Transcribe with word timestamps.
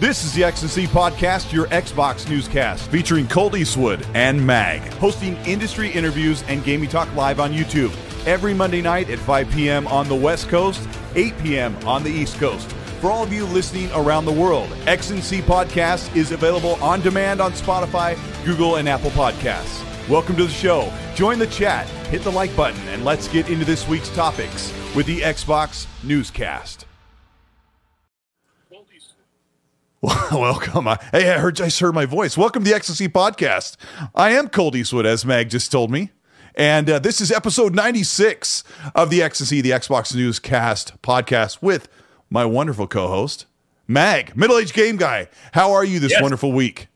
This 0.00 0.24
is 0.24 0.32
the 0.32 0.40
XNC 0.40 0.86
Podcast, 0.86 1.52
your 1.52 1.66
Xbox 1.66 2.26
newscast, 2.26 2.88
featuring 2.90 3.28
Colt 3.28 3.54
Eastwood 3.54 4.06
and 4.14 4.46
Mag, 4.46 4.80
hosting 4.94 5.36
industry 5.44 5.90
interviews 5.90 6.42
and 6.48 6.64
gaming 6.64 6.88
talk 6.88 7.14
live 7.14 7.38
on 7.38 7.52
YouTube 7.52 7.94
every 8.26 8.54
Monday 8.54 8.80
night 8.80 9.10
at 9.10 9.18
5 9.18 9.50
p.m. 9.50 9.86
on 9.88 10.08
the 10.08 10.14
West 10.14 10.48
Coast, 10.48 10.88
8 11.16 11.36
p.m. 11.40 11.76
on 11.86 12.02
the 12.02 12.08
East 12.08 12.38
Coast. 12.38 12.72
For 13.02 13.10
all 13.10 13.22
of 13.22 13.30
you 13.30 13.44
listening 13.44 13.90
around 13.92 14.24
the 14.24 14.32
world, 14.32 14.70
XNC 14.86 15.42
Podcast 15.42 16.16
is 16.16 16.32
available 16.32 16.82
on 16.82 17.02
demand 17.02 17.42
on 17.42 17.52
Spotify, 17.52 18.16
Google, 18.46 18.76
and 18.76 18.88
Apple 18.88 19.10
Podcasts. 19.10 19.86
Welcome 20.08 20.36
to 20.36 20.44
the 20.44 20.50
show. 20.50 20.90
Join 21.14 21.38
the 21.38 21.46
chat, 21.48 21.86
hit 22.08 22.22
the 22.22 22.32
like 22.32 22.56
button, 22.56 22.80
and 22.88 23.04
let's 23.04 23.28
get 23.28 23.50
into 23.50 23.66
this 23.66 23.86
week's 23.86 24.08
topics 24.14 24.72
with 24.96 25.04
the 25.04 25.20
Xbox 25.20 25.86
Newscast. 26.02 26.86
Welcome. 30.32 30.88
I, 30.88 30.98
hey, 31.12 31.30
I 31.30 31.38
heard 31.38 31.60
I 31.60 31.64
just 31.66 31.80
heard 31.80 31.94
my 31.94 32.06
voice. 32.06 32.36
Welcome 32.38 32.64
to 32.64 32.70
the 32.70 32.76
XNC 32.76 33.08
podcast. 33.08 33.76
I 34.14 34.30
am 34.30 34.48
Colt 34.48 34.74
Eastwood, 34.74 35.04
as 35.04 35.26
Mag 35.26 35.50
just 35.50 35.70
told 35.70 35.90
me. 35.90 36.10
And 36.54 36.88
uh, 36.88 36.98
this 37.00 37.20
is 37.20 37.30
episode 37.30 37.74
96 37.74 38.64
of 38.94 39.10
the 39.10 39.20
XNC, 39.20 39.62
the 39.62 39.70
Xbox 39.70 40.14
Newscast 40.14 41.00
podcast 41.02 41.60
with 41.60 41.88
my 42.30 42.46
wonderful 42.46 42.86
co-host, 42.86 43.44
Mag, 43.86 44.34
middle-aged 44.34 44.72
game 44.72 44.96
guy. 44.96 45.28
How 45.52 45.72
are 45.72 45.84
you 45.84 45.98
this 46.00 46.12
Yes. 46.12 46.22
wonderful 46.22 46.52
week? 46.52 46.88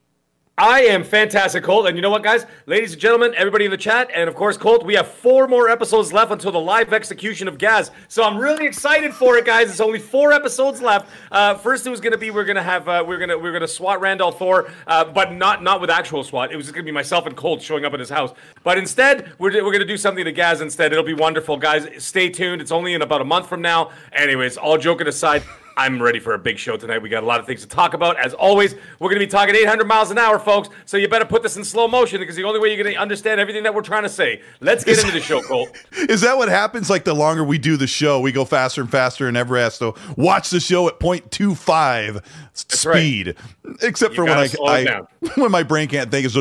I 0.57 0.83
am 0.83 1.03
fantastic, 1.03 1.65
Colt. 1.65 1.85
And 1.87 1.97
you 1.97 2.01
know 2.01 2.09
what, 2.09 2.23
guys? 2.23 2.45
Ladies 2.65 2.93
and 2.93 3.01
gentlemen, 3.01 3.33
everybody 3.35 3.65
in 3.65 3.71
the 3.71 3.77
chat, 3.77 4.09
and 4.15 4.29
of 4.29 4.35
course, 4.35 4.55
Colt, 4.55 4.85
we 4.85 4.93
have 4.93 5.05
four 5.05 5.49
more 5.49 5.69
episodes 5.69 6.13
left 6.13 6.31
until 6.31 6.53
the 6.53 6.59
live 6.61 6.93
execution 6.93 7.49
of 7.49 7.57
Gaz. 7.57 7.91
So 8.07 8.23
I'm 8.23 8.37
really 8.37 8.65
excited 8.65 9.13
for 9.13 9.35
it, 9.35 9.43
guys. 9.43 9.69
It's 9.69 9.81
only 9.81 9.99
four 9.99 10.31
episodes 10.31 10.81
left. 10.81 11.09
Uh, 11.29 11.55
first, 11.55 11.85
it 11.85 11.89
was 11.89 11.99
going 11.99 12.13
to 12.13 12.17
be 12.17 12.31
we're 12.31 12.45
going 12.45 12.55
to 12.55 12.63
have 12.63 12.87
uh, 12.87 13.03
we're 13.05 13.17
going 13.17 13.31
to 13.31 13.37
we're 13.37 13.51
going 13.51 13.63
to 13.63 13.67
SWAT 13.67 13.99
Randolph 13.99 14.39
Thor, 14.39 14.71
uh, 14.87 15.03
but 15.03 15.33
not 15.33 15.61
not 15.61 15.81
with 15.81 15.89
actual 15.89 16.23
SWAT. 16.23 16.53
It 16.53 16.55
was 16.55 16.67
just 16.67 16.73
going 16.73 16.85
to 16.85 16.89
be 16.89 16.93
myself 16.93 17.25
and 17.25 17.35
Colt 17.35 17.61
showing 17.61 17.83
up 17.83 17.93
at 17.93 17.99
his 17.99 18.09
house. 18.09 18.33
But 18.63 18.77
instead, 18.77 19.33
we're 19.37 19.51
we're 19.51 19.73
going 19.73 19.79
to 19.79 19.85
do 19.85 19.97
something 19.97 20.23
to 20.23 20.31
Gaz 20.31 20.61
instead. 20.61 20.93
It'll 20.93 21.03
be 21.03 21.13
wonderful, 21.13 21.57
guys. 21.57 21.85
Stay 21.97 22.29
tuned. 22.29 22.61
It's 22.61 22.71
only 22.71 22.93
in 22.93 23.01
about 23.01 23.19
a 23.19 23.25
month 23.25 23.49
from 23.49 23.61
now. 23.61 23.91
Anyways, 24.13 24.55
all 24.55 24.77
joking 24.77 25.07
aside. 25.07 25.43
I'm 25.77 26.01
ready 26.01 26.19
for 26.19 26.33
a 26.33 26.39
big 26.39 26.57
show 26.57 26.77
tonight. 26.77 27.01
We 27.01 27.09
got 27.09 27.23
a 27.23 27.25
lot 27.25 27.39
of 27.39 27.45
things 27.45 27.61
to 27.61 27.67
talk 27.67 27.93
about. 27.93 28.17
As 28.17 28.33
always, 28.33 28.75
we're 28.99 29.09
going 29.09 29.19
to 29.19 29.25
be 29.25 29.29
talking 29.29 29.55
800 29.55 29.85
miles 29.85 30.09
an 30.09 30.17
hour, 30.17 30.39
folks. 30.39 30.69
So 30.85 30.95
you 30.95 31.09
better 31.09 31.25
put 31.25 31.43
this 31.43 31.57
in 31.57 31.65
slow 31.65 31.87
motion 31.87 32.19
because 32.19 32.35
the 32.37 32.45
only 32.45 32.59
way 32.59 32.73
you're 32.73 32.81
going 32.81 32.95
to 32.95 33.01
understand 33.01 33.41
everything 33.41 33.63
that 33.63 33.75
we're 33.75 33.81
trying 33.81 34.03
to 34.03 34.09
say. 34.09 34.41
Let's 34.61 34.85
get 34.85 34.99
into 34.99 35.11
the 35.11 35.19
show, 35.19 35.41
Colt. 35.47 35.75
Is 36.09 36.21
that 36.21 36.37
what 36.37 36.47
happens? 36.47 36.89
Like 36.89 37.03
the 37.03 37.13
longer 37.13 37.43
we 37.43 37.57
do 37.57 37.75
the 37.75 37.87
show, 37.87 38.21
we 38.21 38.31
go 38.31 38.45
faster 38.45 38.81
and 38.81 38.89
faster, 38.89 39.27
and 39.27 39.35
ever 39.35 39.57
has 39.57 39.77
to 39.79 39.93
watch 40.15 40.49
the 40.49 40.61
show 40.61 40.87
at 40.87 40.99
0.25 40.99 42.23
speed. 42.53 43.35
Except 43.81 44.15
for 44.15 44.23
when 44.23 44.37
I, 44.37 44.49
I 44.65 45.01
when 45.35 45.51
my 45.51 45.63
brain 45.63 45.89
can't 45.89 46.09
think, 46.09 46.25
it's 46.25 46.37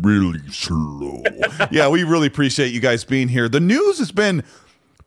really 0.00 0.40
slow. 0.50 1.22
yeah, 1.70 1.88
we 1.88 2.02
really 2.02 2.26
appreciate 2.26 2.72
you 2.72 2.80
guys 2.80 3.04
being 3.04 3.28
here. 3.28 3.48
The 3.48 3.60
news 3.60 3.98
has 3.98 4.10
been 4.10 4.42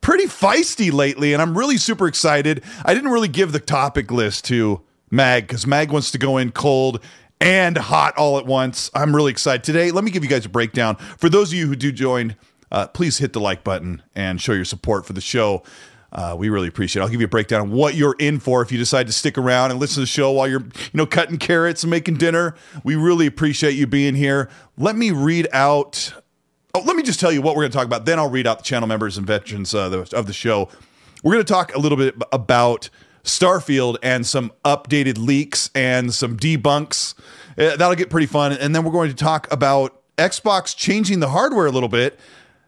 pretty 0.05 0.25
feisty 0.25 0.93
lately, 0.93 1.33
and 1.33 1.41
I'm 1.41 1.57
really 1.57 1.77
super 1.77 2.05
excited. 2.05 2.63
I 2.85 2.93
didn't 2.93 3.09
really 3.09 3.27
give 3.27 3.53
the 3.53 3.59
topic 3.59 4.11
list 4.11 4.45
to 4.45 4.81
Mag 5.09 5.47
because 5.47 5.65
Mag 5.65 5.91
wants 5.91 6.11
to 6.11 6.19
go 6.19 6.37
in 6.37 6.51
cold 6.51 7.03
and 7.41 7.75
hot 7.75 8.15
all 8.15 8.37
at 8.37 8.45
once. 8.45 8.91
I'm 8.93 9.15
really 9.15 9.31
excited 9.31 9.63
today. 9.63 9.89
Let 9.89 10.03
me 10.03 10.11
give 10.11 10.23
you 10.23 10.29
guys 10.29 10.45
a 10.45 10.49
breakdown. 10.49 10.97
For 11.17 11.27
those 11.27 11.51
of 11.51 11.57
you 11.57 11.65
who 11.65 11.75
do 11.75 11.91
join, 11.91 12.35
uh, 12.71 12.85
please 12.89 13.17
hit 13.17 13.33
the 13.33 13.39
like 13.39 13.63
button 13.63 14.03
and 14.13 14.39
show 14.39 14.53
your 14.53 14.63
support 14.63 15.07
for 15.07 15.13
the 15.13 15.21
show. 15.21 15.63
Uh, 16.11 16.35
we 16.37 16.49
really 16.49 16.67
appreciate 16.67 17.01
it. 17.01 17.03
I'll 17.03 17.09
give 17.09 17.19
you 17.19 17.25
a 17.25 17.27
breakdown 17.27 17.61
of 17.61 17.71
what 17.71 17.95
you're 17.95 18.15
in 18.19 18.39
for 18.39 18.61
if 18.61 18.71
you 18.71 18.77
decide 18.77 19.07
to 19.07 19.13
stick 19.13 19.39
around 19.39 19.71
and 19.71 19.79
listen 19.79 19.95
to 19.95 19.99
the 20.01 20.05
show 20.05 20.29
while 20.29 20.47
you're, 20.47 20.61
you 20.61 20.91
know, 20.93 21.07
cutting 21.07 21.39
carrots 21.39 21.83
and 21.83 21.89
making 21.89 22.17
dinner. 22.17 22.53
We 22.83 22.95
really 22.95 23.25
appreciate 23.25 23.73
you 23.73 23.87
being 23.87 24.13
here. 24.13 24.51
Let 24.77 24.95
me 24.95 25.09
read 25.09 25.47
out 25.51 26.13
Oh, 26.75 26.81
let 26.81 26.97
me 26.97 27.03
just 27.03 27.21
tell 27.21 27.31
you 27.31 27.41
what 27.41 27.55
we're 27.55 27.61
going 27.61 27.71
to 27.71 27.77
talk 27.77 27.85
about. 27.85 28.05
Then 28.05 28.19
I'll 28.19 28.29
read 28.29 28.45
out 28.45 28.57
the 28.57 28.65
channel 28.65 28.85
members 28.85 29.17
and 29.17 29.25
veterans 29.25 29.73
uh, 29.73 29.87
the, 29.87 29.99
of 30.13 30.27
the 30.27 30.33
show. 30.33 30.67
We're 31.23 31.31
going 31.31 31.45
to 31.45 31.53
talk 31.53 31.73
a 31.73 31.79
little 31.79 31.97
bit 31.97 32.15
about 32.33 32.89
Starfield 33.23 33.95
and 34.03 34.27
some 34.27 34.51
updated 34.65 35.17
leaks 35.17 35.69
and 35.73 36.13
some 36.13 36.35
debunks. 36.35 37.13
Uh, 37.57 37.77
that'll 37.77 37.95
get 37.95 38.09
pretty 38.09 38.27
fun. 38.27 38.51
And 38.51 38.75
then 38.75 38.83
we're 38.83 38.91
going 38.91 39.09
to 39.09 39.15
talk 39.15 39.49
about 39.53 40.01
Xbox 40.17 40.75
changing 40.75 41.21
the 41.21 41.29
hardware 41.29 41.65
a 41.65 41.71
little 41.71 41.87
bit. 41.87 42.19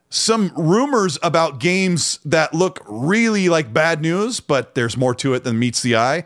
Some 0.09 0.53
rumors 0.55 1.19
about 1.21 1.59
games 1.59 2.19
that 2.23 2.53
look 2.53 2.81
really 2.87 3.49
like 3.49 3.73
bad 3.73 4.01
news, 4.01 4.39
but 4.39 4.73
there's 4.73 4.95
more 4.95 5.15
to 5.15 5.33
it 5.33 5.43
than 5.43 5.59
meets 5.59 5.81
the 5.81 5.97
eye, 5.97 6.19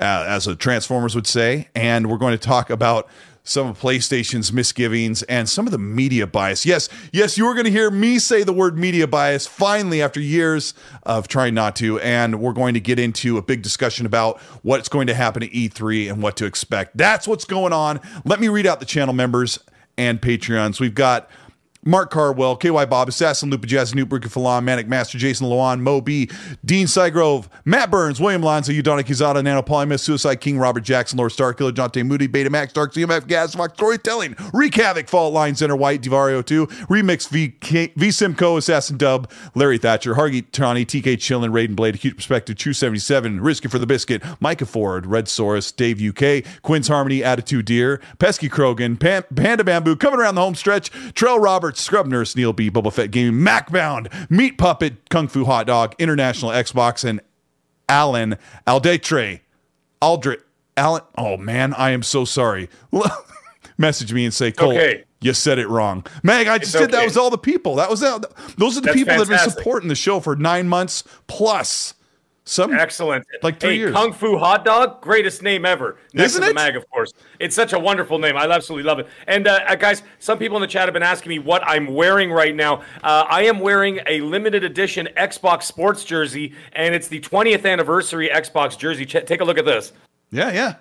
uh, 0.00 0.24
as 0.26 0.46
the 0.46 0.56
Transformers 0.56 1.14
would 1.14 1.26
say. 1.26 1.68
And 1.74 2.08
we're 2.08 2.16
going 2.16 2.32
to 2.32 2.42
talk 2.42 2.70
about 2.70 3.10
some 3.48 3.68
of 3.68 3.78
PlayStation's 3.78 4.52
misgivings 4.52 5.22
and 5.24 5.48
some 5.48 5.66
of 5.66 5.72
the 5.72 5.78
media 5.78 6.26
bias. 6.26 6.66
Yes, 6.66 6.88
yes, 7.12 7.38
you 7.38 7.46
are 7.46 7.54
going 7.54 7.64
to 7.64 7.70
hear 7.70 7.90
me 7.90 8.18
say 8.18 8.42
the 8.42 8.52
word 8.52 8.76
media 8.76 9.06
bias 9.06 9.46
finally 9.46 10.02
after 10.02 10.20
years 10.20 10.74
of 11.04 11.28
trying 11.28 11.54
not 11.54 11.76
to. 11.76 12.00
And 12.00 12.40
we're 12.40 12.52
going 12.52 12.74
to 12.74 12.80
get 12.80 12.98
into 12.98 13.38
a 13.38 13.42
big 13.42 13.62
discussion 13.62 14.04
about 14.04 14.40
what's 14.62 14.88
going 14.88 15.06
to 15.06 15.14
happen 15.14 15.42
at 15.42 15.50
E3 15.50 16.10
and 16.10 16.22
what 16.22 16.36
to 16.36 16.44
expect. 16.44 16.96
That's 16.96 17.28
what's 17.28 17.44
going 17.44 17.72
on. 17.72 18.00
Let 18.24 18.40
me 18.40 18.48
read 18.48 18.66
out 18.66 18.80
the 18.80 18.86
channel 18.86 19.14
members 19.14 19.58
and 19.96 20.20
Patreons. 20.20 20.80
We've 20.80 20.94
got 20.94 21.30
Mark 21.86 22.10
Carwell, 22.10 22.56
KY 22.56 22.84
Bob, 22.86 23.08
Assassin, 23.08 23.48
Lupa 23.48 23.66
Jazz, 23.66 23.94
Newt 23.94 24.10
Falon, 24.24 24.64
Manic 24.64 24.88
Master, 24.88 25.18
Jason 25.18 25.46
Lawan, 25.46 25.80
Mo 25.80 26.00
B, 26.00 26.28
Dean 26.64 26.86
Sygrove, 26.86 27.48
Matt 27.64 27.90
Burns, 27.90 28.20
William 28.20 28.42
Lanza, 28.42 28.72
Udonna 28.72 29.04
Kizada, 29.04 29.42
Nano 29.42 29.62
Polymus, 29.62 30.00
Suicide 30.02 30.40
King, 30.40 30.58
Robert 30.58 30.82
Jackson, 30.82 31.18
Lord 31.18 31.30
Starkiller, 31.30 31.70
Jonte 31.70 32.04
Moody, 32.04 32.26
Beta 32.26 32.50
Max, 32.50 32.72
Dark 32.72 32.92
CMF, 32.92 33.26
Gas, 33.26 33.54
Fox, 33.54 33.74
Storytelling, 33.74 34.34
Wreak 34.52 34.74
Havoc, 34.74 35.08
Fault 35.08 35.32
Line, 35.32 35.54
Center 35.54 35.76
White, 35.76 36.02
Divario 36.02 36.44
2, 36.44 36.66
Remix, 36.66 37.28
V, 37.28 37.54
Simco, 38.10 38.58
Assassin 38.58 38.96
Dub, 38.96 39.30
Larry 39.54 39.78
Thatcher, 39.78 40.14
Hargy 40.14 40.44
Tawny, 40.50 40.84
TK 40.84 41.16
Chillin, 41.16 41.50
Raiden 41.50 41.76
Blade, 41.76 41.94
Acute 41.94 42.16
Perspective, 42.16 42.56
True 42.56 42.72
77, 42.72 43.40
Risking 43.40 43.70
for 43.70 43.78
the 43.78 43.86
Biscuit, 43.86 44.22
Micah 44.40 44.66
Ford, 44.66 45.06
Red 45.06 45.26
Saurus, 45.26 45.74
Dave 45.74 46.02
UK, 46.02 46.44
Quinn's 46.62 46.88
Harmony, 46.88 47.22
Attitude 47.22 47.66
Deer, 47.66 48.00
Pesky 48.18 48.48
Krogan, 48.48 48.98
Pan- 48.98 49.24
Panda 49.34 49.62
Bamboo, 49.62 49.96
coming 49.96 50.18
around 50.18 50.34
the 50.34 50.40
home 50.40 50.54
stretch, 50.54 50.90
Trell 51.12 51.40
Roberts, 51.40 51.75
Scrub 51.76 52.06
Nurse, 52.06 52.34
Neil 52.34 52.52
B, 52.52 52.70
Boba 52.70 52.92
Fett 52.92 53.10
Gaming, 53.10 53.40
Macbound, 53.40 54.30
Meat 54.30 54.58
Puppet, 54.58 55.08
Kung 55.10 55.28
Fu 55.28 55.44
Hot 55.44 55.66
Dog, 55.66 55.94
International 55.98 56.50
Xbox, 56.50 57.04
and 57.04 57.20
Alan 57.88 58.36
Aldetre. 58.66 59.40
Aldrit. 60.02 60.40
Alan. 60.76 61.02
Oh, 61.16 61.36
man, 61.36 61.74
I 61.74 61.90
am 61.90 62.02
so 62.02 62.24
sorry. 62.24 62.68
Message 63.78 64.12
me 64.12 64.24
and 64.24 64.32
say, 64.32 64.52
Cole, 64.52 64.70
okay. 64.70 65.04
you 65.20 65.32
said 65.32 65.58
it 65.58 65.68
wrong. 65.68 66.04
Meg, 66.22 66.48
I 66.48 66.58
just 66.58 66.74
It's 66.74 66.84
did 66.84 66.92
that 66.92 67.04
was 67.04 67.16
all 67.16 67.30
the 67.30 67.38
people. 67.38 67.76
That 67.76 67.90
was 67.90 68.00
that. 68.00 68.24
Those 68.56 68.78
are 68.78 68.80
the 68.80 68.86
That's 68.86 68.96
people 68.96 69.14
that 69.14 69.28
have 69.28 69.28
been 69.28 69.50
supporting 69.50 69.88
the 69.88 69.94
show 69.94 70.20
for 70.20 70.34
nine 70.36 70.68
months 70.68 71.04
plus. 71.26 71.94
Some 72.48 72.72
Excellent. 72.72 73.26
Like 73.42 73.58
three 73.58 73.70
hey, 73.70 73.76
years. 73.76 73.92
Kung 73.92 74.12
Fu 74.12 74.38
Hot 74.38 74.64
Dog, 74.64 75.00
greatest 75.00 75.42
name 75.42 75.66
ever. 75.66 75.98
Next 76.14 76.32
Isn't 76.32 76.42
to 76.42 76.44
the 76.46 76.50
it? 76.52 76.54
mag, 76.54 76.76
of 76.76 76.88
course. 76.90 77.12
It's 77.40 77.56
such 77.56 77.72
a 77.72 77.78
wonderful 77.78 78.20
name. 78.20 78.36
I 78.36 78.48
absolutely 78.48 78.84
love 78.84 79.00
it. 79.00 79.08
And 79.26 79.48
uh, 79.48 79.58
uh, 79.66 79.74
guys, 79.74 80.04
some 80.20 80.38
people 80.38 80.56
in 80.56 80.60
the 80.60 80.68
chat 80.68 80.84
have 80.84 80.94
been 80.94 81.02
asking 81.02 81.30
me 81.30 81.40
what 81.40 81.66
I'm 81.66 81.92
wearing 81.92 82.30
right 82.30 82.54
now. 82.54 82.82
Uh, 83.02 83.24
I 83.28 83.42
am 83.42 83.58
wearing 83.58 83.98
a 84.06 84.20
limited 84.20 84.62
edition 84.62 85.08
Xbox 85.16 85.64
sports 85.64 86.04
jersey, 86.04 86.54
and 86.74 86.94
it's 86.94 87.08
the 87.08 87.20
20th 87.20 87.68
anniversary 87.68 88.28
Xbox 88.32 88.78
jersey. 88.78 89.04
Ch- 89.04 89.26
take 89.26 89.40
a 89.40 89.44
look 89.44 89.58
at 89.58 89.64
this. 89.64 89.92
Yeah, 90.30 90.52
yeah. 90.52 90.74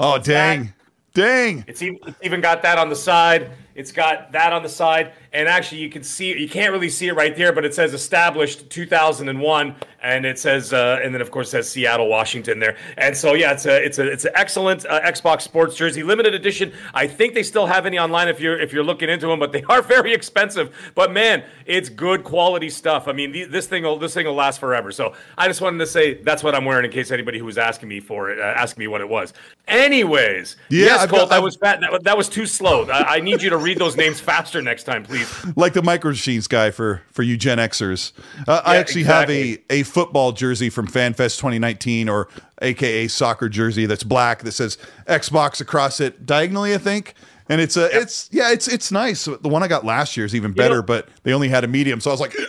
Oh, 0.00 0.18
dang. 0.18 0.74
Dang. 1.14 1.64
It's 1.68 1.80
even, 1.80 2.00
it's 2.08 2.18
even 2.24 2.40
got 2.40 2.60
that 2.62 2.76
on 2.76 2.88
the 2.88 2.96
side. 2.96 3.52
It's 3.76 3.92
got 3.92 4.32
that 4.32 4.52
on 4.52 4.62
the 4.62 4.68
side, 4.68 5.12
and 5.32 5.48
actually, 5.48 5.82
you 5.82 5.90
can 5.90 6.02
see 6.02 6.38
you 6.38 6.48
can't 6.48 6.72
really 6.72 6.88
see 6.88 7.08
it 7.08 7.14
right 7.14 7.36
there, 7.36 7.52
but 7.52 7.64
it 7.64 7.74
says 7.74 7.92
established 7.94 8.70
2001, 8.70 9.74
and 10.02 10.24
it 10.24 10.38
says, 10.38 10.72
uh, 10.72 10.98
and 11.02 11.12
then 11.14 11.20
of 11.20 11.30
course 11.30 11.48
it 11.48 11.50
says 11.50 11.68
Seattle, 11.68 12.08
Washington 12.08 12.58
there. 12.58 12.76
And 12.96 13.16
so 13.16 13.34
yeah, 13.34 13.52
it's 13.52 13.66
a 13.66 13.84
it's 13.84 13.98
a 13.98 14.10
it's 14.10 14.24
an 14.24 14.32
excellent 14.34 14.86
uh, 14.86 15.00
Xbox 15.02 15.42
Sports 15.42 15.76
jersey, 15.76 16.02
limited 16.02 16.34
edition. 16.34 16.72
I 16.94 17.06
think 17.06 17.34
they 17.34 17.42
still 17.42 17.66
have 17.66 17.86
any 17.86 17.98
online 17.98 18.28
if 18.28 18.40
you're 18.40 18.58
if 18.58 18.72
you're 18.72 18.84
looking 18.84 19.08
into 19.08 19.26
them, 19.26 19.38
but 19.38 19.52
they 19.52 19.62
are 19.68 19.82
very 19.82 20.14
expensive. 20.14 20.92
But 20.94 21.12
man, 21.12 21.44
it's 21.66 21.88
good 21.88 22.24
quality 22.24 22.70
stuff. 22.70 23.08
I 23.08 23.12
mean, 23.12 23.32
the, 23.32 23.44
this 23.44 23.66
thing 23.66 23.82
will 23.82 23.98
this 23.98 24.14
thing 24.14 24.26
will 24.26 24.34
last 24.34 24.58
forever. 24.58 24.90
So 24.90 25.12
I 25.36 25.48
just 25.48 25.60
wanted 25.60 25.78
to 25.78 25.86
say 25.86 26.14
that's 26.22 26.42
what 26.42 26.54
I'm 26.54 26.64
wearing 26.64 26.84
in 26.84 26.90
case 26.90 27.10
anybody 27.10 27.38
who 27.38 27.44
was 27.44 27.58
asking 27.58 27.88
me 27.88 28.00
for 28.00 28.30
it, 28.30 28.38
uh, 28.38 28.42
asking 28.42 28.80
me 28.80 28.86
what 28.88 29.00
it 29.02 29.08
was. 29.08 29.34
Anyways, 29.68 30.56
Yeah, 30.68 30.86
yes, 30.86 31.06
Colt, 31.10 31.22
got- 31.22 31.28
that 31.30 31.42
was 31.42 31.56
fat. 31.56 31.80
That, 31.80 32.04
that 32.04 32.16
was 32.16 32.28
too 32.28 32.46
slow. 32.46 32.84
I, 32.86 33.16
I 33.16 33.20
need 33.20 33.42
you 33.42 33.50
to 33.50 33.56
read 33.66 33.78
those 33.78 33.96
names 33.96 34.20
faster 34.20 34.62
next 34.62 34.84
time, 34.84 35.02
please. 35.04 35.28
Like 35.56 35.72
the 35.74 35.82
micro 35.82 36.10
machines 36.10 36.46
guy 36.46 36.70
for 36.70 37.02
for 37.12 37.22
you 37.22 37.36
Gen 37.36 37.58
Xers. 37.58 38.12
Uh, 38.46 38.62
I 38.64 38.76
actually 38.76 39.02
exactly. 39.02 39.50
have 39.50 39.58
a 39.70 39.80
a 39.80 39.82
football 39.82 40.32
jersey 40.32 40.70
from 40.70 40.86
FanFest 40.86 41.38
2019, 41.38 42.08
or 42.08 42.28
AKA 42.62 43.08
soccer 43.08 43.48
jersey 43.48 43.86
that's 43.86 44.04
black 44.04 44.42
that 44.44 44.52
says 44.52 44.78
Xbox 45.06 45.60
across 45.60 46.00
it 46.00 46.24
diagonally, 46.24 46.74
I 46.74 46.78
think. 46.78 47.14
And 47.48 47.60
it's 47.60 47.76
a 47.76 47.94
it's 47.96 48.28
yeah 48.32 48.52
it's 48.52 48.68
it's 48.68 48.90
nice. 48.90 49.24
The 49.26 49.48
one 49.48 49.62
I 49.62 49.68
got 49.68 49.84
last 49.84 50.16
year 50.16 50.24
is 50.26 50.34
even 50.34 50.52
better, 50.52 50.76
know- 50.76 50.82
but 50.82 51.08
they 51.24 51.32
only 51.32 51.48
had 51.48 51.64
a 51.64 51.68
medium, 51.68 52.00
so 52.00 52.10
I 52.10 52.14
was 52.14 52.20
like, 52.20 52.34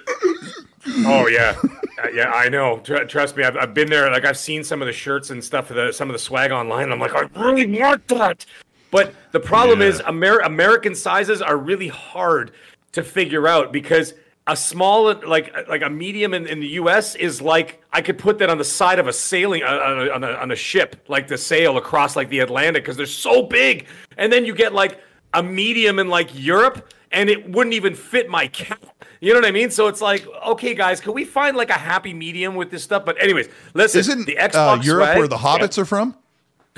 Oh 1.05 1.27
yeah, 1.27 1.55
Uh, 2.01 2.07
yeah, 2.13 2.31
I 2.31 2.47
know. 2.47 2.79
Tr- 2.79 3.03
trust 3.03 3.35
me, 3.35 3.43
I've, 3.43 3.57
I've 3.57 3.73
been 3.73 3.89
there. 3.89 4.09
Like 4.09 4.23
I've 4.23 4.37
seen 4.37 4.63
some 4.63 4.81
of 4.81 4.85
the 4.87 4.93
shirts 4.93 5.29
and 5.31 5.43
stuff, 5.43 5.67
the, 5.67 5.91
some 5.91 6.09
of 6.09 6.13
the 6.13 6.19
swag 6.19 6.51
online. 6.51 6.85
And 6.85 6.93
I'm 6.93 6.99
like, 6.99 7.13
I 7.13 7.21
really 7.39 7.79
want 7.79 8.07
that. 8.07 8.45
But 8.91 9.13
the 9.31 9.39
problem 9.39 9.81
Yeah. 9.81 9.87
is, 9.87 10.01
Amer- 10.07 10.39
American 10.39 10.95
sizes 10.95 11.41
are 11.41 11.57
really 11.57 11.87
hard 11.89 12.51
to 12.93 13.03
figure 13.03 13.47
out 13.47 13.71
because 13.73 14.13
a 14.49 14.55
small, 14.55 15.13
like 15.27 15.53
like 15.67 15.81
a 15.81 15.89
medium 15.89 16.33
in, 16.33 16.47
in 16.47 16.61
the 16.61 16.67
U.S. 16.81 17.15
is 17.15 17.41
like 17.41 17.83
I 17.91 18.01
could 18.01 18.17
put 18.17 18.39
that 18.39 18.49
on 18.49 18.57
the 18.57 18.63
side 18.63 18.97
of 18.97 19.07
a 19.07 19.11
sailing 19.13 19.61
uh, 19.63 19.67
on, 19.67 20.07
a, 20.07 20.11
on, 20.11 20.23
a, 20.23 20.31
on 20.33 20.51
a 20.51 20.55
ship, 20.55 20.95
like 21.09 21.27
to 21.27 21.37
sail 21.37 21.75
across 21.77 22.15
like 22.15 22.29
the 22.29 22.39
Atlantic 22.39 22.83
because 22.83 22.95
they're 22.95 23.05
so 23.05 23.43
big. 23.43 23.87
And 24.17 24.31
then 24.31 24.45
you 24.45 24.55
get 24.55 24.71
like 24.73 25.01
a 25.33 25.43
medium 25.43 25.99
in 25.99 26.07
like 26.07 26.29
Europe, 26.33 26.93
and 27.11 27.29
it 27.29 27.49
wouldn't 27.49 27.73
even 27.73 27.93
fit 27.93 28.29
my 28.29 28.47
cat. 28.47 28.79
You 29.19 29.33
know 29.33 29.39
what 29.39 29.47
I 29.47 29.51
mean? 29.51 29.69
So 29.71 29.87
it's 29.87 29.99
like, 29.99 30.25
okay, 30.45 30.73
guys, 30.75 31.01
can 31.01 31.11
we 31.13 31.25
find 31.25 31.57
like 31.57 31.69
a 31.69 31.73
happy 31.73 32.13
medium 32.13 32.55
with 32.55 32.71
this 32.71 32.83
stuff? 32.83 33.03
But 33.03 33.21
anyways, 33.21 33.49
listen, 33.73 33.99
Isn't 33.99 34.25
the 34.27 34.37
uh, 34.37 34.47
Xbox 34.47 34.85
Europe 34.85 35.05
swag- 35.07 35.17
where 35.17 35.27
the 35.27 35.37
hobbits 35.37 35.77
are 35.77 35.85
from? 35.85 36.15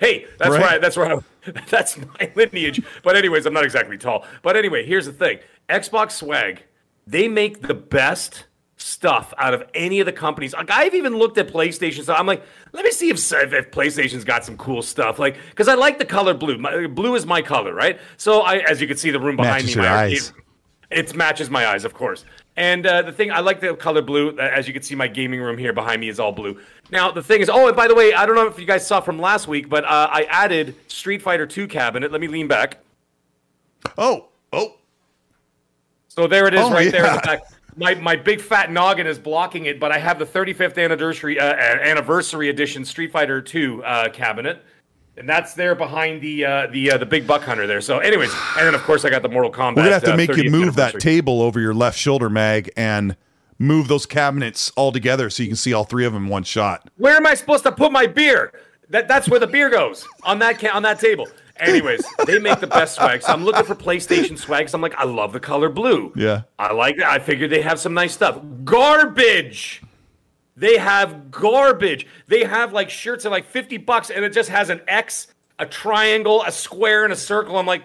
Hey, 0.00 0.26
that's 0.38 0.50
Right? 0.50 0.80
That's 0.80 0.96
right. 0.96 1.18
That's 1.70 1.96
my 1.96 2.30
lineage. 2.34 2.82
But 3.02 3.16
anyways, 3.16 3.46
I'm 3.46 3.54
not 3.54 3.64
exactly 3.64 3.96
tall. 3.98 4.24
But 4.42 4.56
anyway, 4.56 4.84
here's 4.84 5.06
the 5.06 5.12
thing: 5.12 5.38
Xbox 5.68 6.12
Swag, 6.12 6.62
they 7.06 7.28
make 7.28 7.62
the 7.62 7.74
best 7.74 8.44
stuff 8.76 9.34
out 9.38 9.54
of 9.54 9.64
any 9.74 10.00
of 10.00 10.06
the 10.06 10.12
companies. 10.12 10.52
Like 10.54 10.70
I've 10.70 10.94
even 10.94 11.16
looked 11.16 11.38
at 11.38 11.48
PlayStation, 11.48 12.04
so 12.04 12.14
I'm 12.14 12.26
like, 12.26 12.42
let 12.72 12.84
me 12.84 12.90
see 12.90 13.10
if, 13.10 13.16
if 13.16 13.70
PlayStation's 13.70 14.24
got 14.24 14.44
some 14.44 14.56
cool 14.56 14.82
stuff. 14.82 15.18
Like, 15.18 15.36
because 15.50 15.68
I 15.68 15.74
like 15.74 15.98
the 15.98 16.04
color 16.04 16.34
blue. 16.34 16.58
My, 16.58 16.86
blue 16.86 17.14
is 17.14 17.26
my 17.26 17.42
color, 17.42 17.74
right? 17.74 17.98
So 18.16 18.40
I, 18.40 18.58
as 18.58 18.80
you 18.80 18.86
can 18.86 18.96
see, 18.96 19.10
the 19.10 19.20
room 19.20 19.36
behind 19.36 19.64
Matches 19.64 19.76
me, 19.76 19.82
my 19.82 19.88
eyes. 19.88 20.28
arcade- 20.28 20.44
it 20.90 21.14
matches 21.14 21.50
my 21.50 21.66
eyes, 21.66 21.84
of 21.84 21.92
course. 21.92 22.24
And 22.58 22.84
uh, 22.88 23.02
the 23.02 23.12
thing, 23.12 23.30
I 23.30 23.38
like 23.38 23.60
the 23.60 23.72
color 23.76 24.02
blue. 24.02 24.30
Uh, 24.36 24.42
As 24.42 24.66
you 24.66 24.74
can 24.74 24.82
see, 24.82 24.96
my 24.96 25.06
gaming 25.06 25.40
room 25.40 25.56
here 25.56 25.72
behind 25.72 26.00
me 26.00 26.08
is 26.08 26.18
all 26.18 26.32
blue. 26.32 26.58
Now, 26.90 27.12
the 27.12 27.22
thing 27.22 27.40
is, 27.40 27.48
oh, 27.48 27.68
and 27.68 27.76
by 27.76 27.86
the 27.86 27.94
way, 27.94 28.12
I 28.12 28.26
don't 28.26 28.34
know 28.34 28.48
if 28.48 28.58
you 28.58 28.66
guys 28.66 28.84
saw 28.84 29.00
from 29.00 29.16
last 29.20 29.46
week, 29.46 29.68
but 29.68 29.84
uh, 29.84 30.08
I 30.10 30.24
added 30.24 30.74
Street 30.88 31.22
Fighter 31.22 31.46
2 31.46 31.68
cabinet. 31.68 32.10
Let 32.10 32.20
me 32.20 32.26
lean 32.26 32.48
back. 32.48 32.78
Oh, 33.96 34.26
oh, 34.52 34.74
So 36.08 36.26
there 36.26 36.48
it 36.48 36.54
is, 36.54 36.60
Oh, 36.60 36.72
right 36.72 36.90
there 36.90 37.06
in 37.06 37.14
the 37.14 37.20
back. 37.20 37.42
My, 37.76 37.94
my 37.94 38.16
big 38.16 38.40
fat 38.40 38.72
noggin 38.72 39.06
is 39.06 39.20
blocking 39.20 39.66
it, 39.66 39.78
but 39.78 39.92
I 39.92 39.98
have 39.98 40.18
the 40.18 40.26
35th 40.26 40.82
anniversary 40.82 41.38
uh, 41.38 41.44
anniversary 41.54 42.48
edition 42.48 42.84
Street 42.84 43.12
Fighter 43.12 43.40
2 43.40 43.84
uh, 43.84 44.08
cabinet, 44.08 44.64
and 45.18 45.28
that's 45.28 45.54
there 45.54 45.74
behind 45.74 46.20
the 46.22 46.44
uh, 46.44 46.66
the 46.68 46.92
uh, 46.92 46.98
the 46.98 47.06
big 47.06 47.26
buck 47.26 47.42
hunter 47.42 47.66
there. 47.66 47.80
So, 47.80 47.98
anyways, 47.98 48.32
and 48.56 48.66
then 48.66 48.74
of 48.74 48.82
course 48.82 49.04
I 49.04 49.10
got 49.10 49.22
the 49.22 49.28
Mortal 49.28 49.50
Kombat. 49.52 49.76
we're 49.76 49.82
gonna 49.82 49.90
have 49.90 50.04
to 50.04 50.12
uh, 50.14 50.16
make 50.16 50.36
you 50.36 50.50
move 50.50 50.76
that 50.76 50.98
table 51.00 51.42
over 51.42 51.60
your 51.60 51.74
left 51.74 51.98
shoulder, 51.98 52.30
mag, 52.30 52.70
and 52.76 53.16
move 53.58 53.88
those 53.88 54.06
cabinets 54.06 54.70
all 54.76 54.92
together 54.92 55.28
so 55.30 55.42
you 55.42 55.48
can 55.48 55.56
see 55.56 55.72
all 55.72 55.84
three 55.84 56.04
of 56.04 56.12
them 56.12 56.24
in 56.24 56.28
one 56.30 56.44
shot. 56.44 56.88
Where 56.96 57.16
am 57.16 57.26
I 57.26 57.34
supposed 57.34 57.64
to 57.64 57.72
put 57.72 57.92
my 57.92 58.06
beer? 58.06 58.52
That 58.90 59.08
that's 59.08 59.28
where 59.28 59.40
the 59.40 59.46
beer 59.46 59.68
goes 59.70 60.06
on 60.22 60.38
that 60.38 60.58
ca- 60.58 60.70
on 60.72 60.82
that 60.82 60.98
table. 60.98 61.28
Anyways, 61.60 62.04
they 62.26 62.38
make 62.38 62.60
the 62.60 62.66
best 62.66 62.96
swag. 62.96 63.22
So 63.22 63.32
I'm 63.32 63.44
looking 63.44 63.64
for 63.64 63.74
PlayStation 63.74 64.38
swag. 64.38 64.68
So 64.68 64.76
I'm 64.76 64.82
like, 64.82 64.94
I 64.94 65.04
love 65.04 65.32
the 65.32 65.40
color 65.40 65.68
blue. 65.68 66.12
Yeah. 66.16 66.42
I 66.58 66.72
like 66.72 66.96
that. 66.98 67.08
I 67.10 67.18
figured 67.18 67.50
they 67.50 67.62
have 67.62 67.80
some 67.80 67.94
nice 67.94 68.14
stuff. 68.14 68.40
Garbage. 68.64 69.82
They 70.58 70.76
have 70.76 71.30
garbage. 71.30 72.06
They 72.26 72.42
have 72.42 72.72
like 72.72 72.90
shirts 72.90 73.24
at 73.24 73.30
like 73.30 73.46
50 73.46 73.76
bucks 73.78 74.10
and 74.10 74.24
it 74.24 74.32
just 74.32 74.50
has 74.50 74.70
an 74.70 74.80
X, 74.88 75.28
a 75.58 75.66
triangle, 75.66 76.42
a 76.44 76.50
square, 76.50 77.04
and 77.04 77.12
a 77.12 77.16
circle. 77.16 77.56
I'm 77.56 77.66
like, 77.66 77.84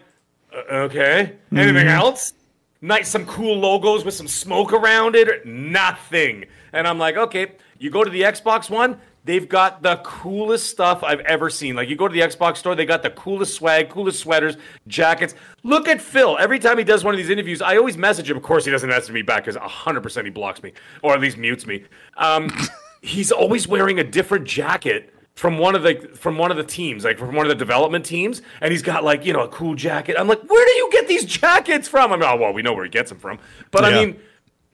uh, 0.51 0.85
okay. 0.85 1.35
Anything 1.55 1.87
else? 1.87 2.33
Nice, 2.81 3.09
some 3.09 3.27
cool 3.27 3.59
logos 3.59 4.03
with 4.03 4.15
some 4.15 4.27
smoke 4.27 4.73
around 4.73 5.15
it. 5.15 5.45
Nothing. 5.45 6.45
And 6.73 6.87
I'm 6.87 6.97
like, 6.97 7.15
okay. 7.15 7.51
You 7.77 7.91
go 7.91 8.03
to 8.03 8.09
the 8.09 8.21
Xbox 8.21 8.71
One, 8.71 8.99
they've 9.23 9.47
got 9.47 9.81
the 9.81 9.97
coolest 10.03 10.67
stuff 10.67 11.03
I've 11.03 11.21
ever 11.21 11.49
seen. 11.49 11.75
Like 11.75 11.89
you 11.89 11.95
go 11.95 12.07
to 12.07 12.13
the 12.13 12.21
Xbox 12.21 12.57
store, 12.57 12.75
they 12.75 12.85
got 12.85 13.03
the 13.03 13.09
coolest 13.09 13.55
swag, 13.55 13.89
coolest 13.89 14.19
sweaters, 14.19 14.57
jackets. 14.87 15.35
Look 15.63 15.87
at 15.87 16.01
Phil. 16.01 16.37
Every 16.39 16.59
time 16.59 16.77
he 16.77 16.83
does 16.83 17.03
one 17.03 17.13
of 17.13 17.17
these 17.17 17.29
interviews, 17.29 17.61
I 17.61 17.77
always 17.77 17.97
message 17.97 18.29
him. 18.29 18.37
Of 18.37 18.43
course, 18.43 18.65
he 18.65 18.71
doesn't 18.71 18.89
message 18.89 19.13
me 19.13 19.21
back 19.21 19.45
because 19.45 19.55
100% 19.55 20.23
he 20.25 20.29
blocks 20.29 20.61
me 20.63 20.73
or 21.01 21.13
at 21.13 21.21
least 21.21 21.37
mutes 21.37 21.65
me. 21.65 21.83
Um, 22.17 22.49
he's 23.01 23.31
always 23.31 23.67
wearing 23.67 23.99
a 23.99 24.03
different 24.03 24.45
jacket 24.45 25.13
from 25.35 25.57
one 25.57 25.73
of 25.75 25.81
the 25.81 25.95
from 26.13 26.37
one 26.37 26.51
of 26.51 26.57
the 26.57 26.63
teams, 26.63 27.03
like 27.03 27.17
from 27.17 27.33
one 27.33 27.45
of 27.45 27.49
the 27.49 27.55
development 27.55 28.05
teams, 28.05 28.43
and 28.61 28.71
he's 28.71 28.83
got 28.83 29.03
like 29.03 29.25
you 29.25 29.33
know 29.33 29.41
a 29.41 29.47
cool 29.47 29.73
jacket. 29.73 30.15
I'm 30.17 30.27
like, 30.27 30.43
where 30.47 30.65
do 30.65 30.71
you 30.73 30.89
get 30.91 31.07
these 31.07 31.25
jackets 31.25 31.87
from? 31.87 32.13
I'm 32.13 32.19
like, 32.19 32.35
oh 32.35 32.37
well, 32.37 32.53
we 32.53 32.61
know 32.61 32.73
where 32.73 32.83
he 32.83 32.89
gets 32.89 33.09
them 33.09 33.19
from, 33.19 33.39
but 33.71 33.83
I 33.83 33.91
mean, 33.91 34.19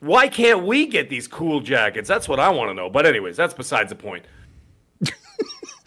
why 0.00 0.28
can't 0.28 0.64
we 0.64 0.86
get 0.86 1.08
these 1.08 1.26
cool 1.26 1.60
jackets? 1.60 2.08
That's 2.08 2.28
what 2.28 2.40
I 2.40 2.50
want 2.50 2.70
to 2.70 2.74
know. 2.74 2.90
But 2.90 3.06
anyways, 3.06 3.36
that's 3.36 3.54
besides 3.54 3.88
the 3.88 3.96
point. 3.96 4.26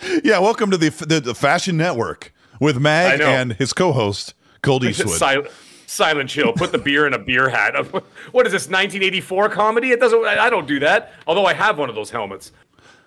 Yeah, 0.24 0.40
welcome 0.40 0.72
to 0.72 0.78
the 0.78 0.90
the, 0.90 1.20
the 1.20 1.36
Fashion 1.36 1.78
Network 1.78 2.34
with 2.60 2.80
Mag 2.80 3.22
and 3.22 3.54
his 3.54 3.74
co-host 3.74 4.34
Colt 4.62 4.84
Eastwood. 4.84 5.18
Silent, 5.18 5.52
silent 5.86 6.30
chill. 6.30 6.54
Put 6.54 6.72
the 6.72 6.78
beer 6.78 7.08
in 7.08 7.14
a 7.14 7.20
beer 7.20 7.50
hat. 7.50 7.76
What 8.32 8.46
is 8.46 8.52
this 8.52 8.64
1984 8.64 9.50
comedy? 9.50 9.92
It 9.92 10.00
doesn't. 10.00 10.26
I 10.26 10.50
don't 10.50 10.68
do 10.68 10.80
that. 10.80 11.14
Although 11.28 11.46
I 11.46 11.54
have 11.54 11.78
one 11.78 11.90
of 11.90 11.96
those 11.96 12.10
helmets. 12.10 12.52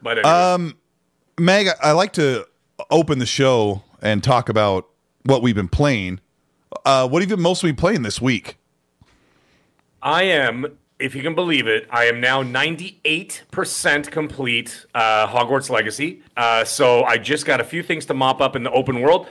But 0.03 0.19
anyways. 0.19 0.27
Um, 0.35 0.77
Meg, 1.39 1.69
I 1.83 1.93
like 1.93 2.13
to 2.15 2.47
open 2.91 3.19
the 3.19 3.27
show 3.27 3.83
and 4.03 4.23
talk 4.23 4.49
about 4.49 4.89
what 5.25 5.43
we've 5.43 5.55
been 5.55 5.69
playing. 5.69 6.21
Uh, 6.85 7.09
what 7.09 7.23
have 7.23 7.31
you 7.31 7.37
mostly 7.37 7.71
been 7.71 7.77
playing 7.77 8.03
this 8.03 8.21
week? 8.21 8.59
I 10.03 10.25
am, 10.25 10.79
if 10.99 11.15
you 11.15 11.23
can 11.23 11.35
believe 11.35 11.67
it, 11.67 11.87
I 11.91 12.05
am 12.05 12.21
now 12.21 12.43
98% 12.43 14.11
complete 14.11 14.87
uh, 14.95 15.27
Hogwarts 15.27 15.69
Legacy. 15.69 16.23
Uh, 16.37 16.65
so 16.65 17.05
I 17.05 17.19
just 17.19 17.45
got 17.45 17.61
a 17.61 17.65
few 17.65 17.83
things 17.83 18.07
to 18.07 18.15
mop 18.15 18.41
up 18.41 18.57
in 18.57 18.63
the 18.63 18.71
open 18.71 19.01
world. 19.01 19.29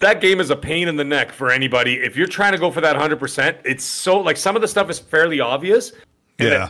That 0.00 0.20
game 0.20 0.40
is 0.40 0.50
a 0.50 0.56
pain 0.56 0.86
in 0.86 0.96
the 0.96 1.04
neck 1.04 1.32
for 1.32 1.50
anybody. 1.50 1.94
If 1.94 2.16
you're 2.16 2.28
trying 2.28 2.52
to 2.52 2.58
go 2.58 2.70
for 2.70 2.80
that 2.80 2.94
100%, 2.94 3.58
it's 3.64 3.84
so 3.84 4.20
like 4.20 4.36
some 4.36 4.54
of 4.54 4.62
the 4.62 4.68
stuff 4.68 4.90
is 4.90 4.98
fairly 4.98 5.40
obvious. 5.40 5.92
Yeah. 6.38 6.68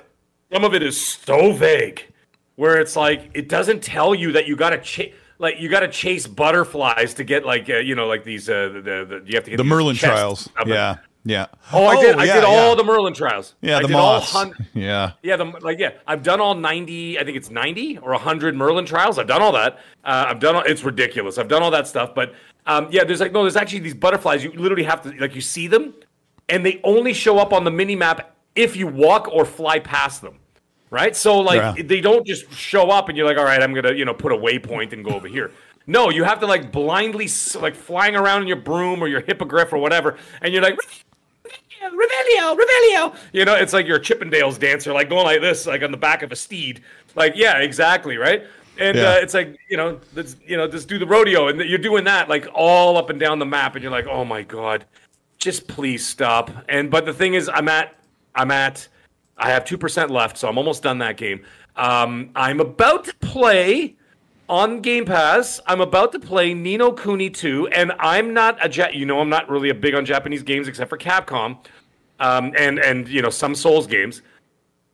Some 0.52 0.64
of 0.64 0.74
it 0.74 0.82
is 0.82 0.98
so 0.98 1.52
vague 1.52 2.06
where 2.56 2.80
it's 2.80 2.96
like 2.96 3.30
it 3.34 3.48
doesn't 3.48 3.82
tell 3.82 4.14
you 4.14 4.32
that 4.32 4.46
you 4.46 4.56
got 4.56 4.70
to 4.70 4.80
chase 4.80 5.14
like 5.38 5.60
you 5.60 5.68
got 5.68 5.80
to 5.80 5.88
chase 5.88 6.26
butterflies 6.26 7.14
to 7.14 7.24
get 7.24 7.46
like 7.46 7.70
uh, 7.70 7.76
you 7.76 7.94
know 7.94 8.06
like 8.06 8.24
these 8.24 8.48
uh, 8.48 8.68
the, 8.68 8.80
the 8.80 9.22
you 9.26 9.34
have 9.34 9.44
to 9.44 9.50
get 9.50 9.56
The 9.56 9.64
Merlin 9.64 9.94
trials. 9.94 10.48
Yeah, 10.66 10.96
yeah. 11.28 11.46
Oh, 11.72 11.84
I 11.86 12.00
did. 12.00 12.16
I 12.16 12.24
yeah, 12.24 12.34
did 12.36 12.44
all 12.44 12.70
yeah. 12.70 12.74
the 12.74 12.84
Merlin 12.84 13.12
trials. 13.12 13.54
Yeah, 13.60 13.76
I 13.78 13.82
the 13.82 13.88
did 13.88 13.96
all 13.96 14.14
moths. 14.14 14.32
hun- 14.32 14.54
yeah. 14.74 15.12
yeah, 15.22 15.36
the 15.36 15.44
like 15.44 15.78
yeah. 15.78 15.90
I've 16.06 16.22
done 16.22 16.40
all 16.40 16.54
ninety. 16.54 17.18
I 17.18 17.24
think 17.24 17.36
it's 17.36 17.50
ninety 17.50 17.98
or 17.98 18.14
hundred 18.14 18.56
Merlin 18.56 18.86
trials. 18.86 19.18
I've 19.18 19.26
done 19.26 19.42
all 19.42 19.52
that. 19.52 19.74
Uh, 20.04 20.24
I've 20.28 20.40
done. 20.40 20.56
All, 20.56 20.62
it's 20.62 20.82
ridiculous. 20.84 21.36
I've 21.36 21.48
done 21.48 21.62
all 21.62 21.70
that 21.70 21.86
stuff. 21.86 22.14
But 22.14 22.34
um, 22.66 22.88
yeah, 22.90 23.04
there's 23.04 23.20
like 23.20 23.32
no. 23.32 23.42
There's 23.42 23.56
actually 23.56 23.80
these 23.80 23.94
butterflies. 23.94 24.42
You 24.42 24.52
literally 24.52 24.84
have 24.84 25.02
to 25.02 25.10
like 25.20 25.34
you 25.34 25.42
see 25.42 25.66
them, 25.66 25.92
and 26.48 26.64
they 26.64 26.80
only 26.82 27.12
show 27.12 27.38
up 27.38 27.52
on 27.52 27.64
the 27.64 27.70
mini 27.70 27.94
map 27.94 28.34
if 28.54 28.74
you 28.74 28.86
walk 28.86 29.28
or 29.30 29.44
fly 29.44 29.78
past 29.78 30.22
them. 30.22 30.38
Right. 30.90 31.14
So 31.14 31.38
like 31.38 31.76
Yeah. 31.76 31.82
they 31.84 32.00
don't 32.00 32.26
just 32.26 32.50
show 32.50 32.88
up 32.88 33.10
and 33.10 33.18
you're 33.18 33.26
like, 33.26 33.36
all 33.36 33.44
right, 33.44 33.62
I'm 33.62 33.74
gonna 33.74 33.92
you 33.92 34.06
know 34.06 34.14
put 34.14 34.32
a 34.32 34.36
waypoint 34.36 34.94
and 34.94 35.04
go 35.04 35.10
over 35.10 35.28
here. 35.28 35.52
No, 35.86 36.08
you 36.10 36.24
have 36.24 36.40
to 36.40 36.46
like 36.46 36.72
blindly 36.72 37.28
like 37.60 37.74
flying 37.74 38.16
around 38.16 38.42
in 38.42 38.48
your 38.48 38.56
broom 38.58 39.02
or 39.02 39.06
your 39.08 39.20
hippogriff 39.20 39.72
or 39.74 39.78
whatever, 39.78 40.16
and 40.40 40.52
you're 40.54 40.62
like. 40.62 40.78
Revelio, 41.92 42.56
Revelio. 42.56 43.16
You 43.32 43.44
know, 43.44 43.54
it's 43.54 43.72
like 43.72 43.86
you're 43.86 43.96
a 43.98 44.00
Chippendales 44.00 44.58
dancer, 44.58 44.92
like 44.92 45.08
going 45.08 45.24
like 45.24 45.40
this, 45.40 45.66
like 45.66 45.82
on 45.82 45.90
the 45.90 45.96
back 45.96 46.22
of 46.22 46.32
a 46.32 46.36
steed. 46.36 46.82
Like, 47.14 47.32
yeah, 47.36 47.58
exactly, 47.58 48.16
right? 48.16 48.44
And 48.78 48.96
Yeah. 48.96 49.10
uh, 49.10 49.14
it's 49.14 49.34
like, 49.34 49.58
you 49.68 49.76
know, 49.76 49.98
let's 50.14 50.36
you 50.46 50.56
know, 50.56 50.68
just 50.68 50.88
do 50.88 50.98
the 50.98 51.06
rodeo, 51.06 51.48
and 51.48 51.60
you're 51.60 51.78
doing 51.78 52.04
that 52.04 52.28
like 52.28 52.46
all 52.54 52.96
up 52.96 53.10
and 53.10 53.18
down 53.18 53.38
the 53.38 53.46
map, 53.46 53.74
and 53.74 53.82
you're 53.82 53.92
like, 53.92 54.06
oh 54.06 54.24
my 54.24 54.42
god, 54.42 54.84
just 55.38 55.66
please 55.68 56.06
stop. 56.06 56.50
And 56.68 56.90
but 56.90 57.04
the 57.04 57.12
thing 57.12 57.34
is, 57.34 57.48
I'm 57.52 57.68
at, 57.68 57.94
I'm 58.34 58.50
at, 58.50 58.86
I 59.36 59.50
have 59.50 59.64
two 59.64 59.78
percent 59.78 60.10
left, 60.10 60.38
so 60.38 60.48
I'm 60.48 60.58
almost 60.58 60.82
done 60.82 60.98
that 60.98 61.16
game. 61.16 61.44
Um, 61.76 62.30
I'm 62.36 62.60
about 62.60 63.04
to 63.04 63.14
play 63.20 63.96
on 64.48 64.80
Game 64.80 65.04
Pass. 65.04 65.60
I'm 65.66 65.80
about 65.80 66.10
to 66.12 66.18
play 66.20 66.54
Ni 66.54 66.76
no 66.76 66.92
Kuni 66.92 67.30
2, 67.30 67.68
and 67.68 67.92
I'm 67.98 68.32
not 68.32 68.64
a 68.64 68.70
ja- 68.72 68.88
you 68.92 69.06
know 69.06 69.20
I'm 69.20 69.28
not 69.28 69.48
really 69.50 69.68
a 69.70 69.74
big 69.74 69.94
on 69.94 70.04
Japanese 70.04 70.42
games 70.42 70.68
except 70.68 70.88
for 70.88 70.96
Capcom, 70.98 71.58
um, 72.20 72.52
and 72.56 72.78
and 72.78 73.08
you 73.08 73.22
know 73.22 73.30
some 73.30 73.54
Souls 73.54 73.86
games. 73.86 74.22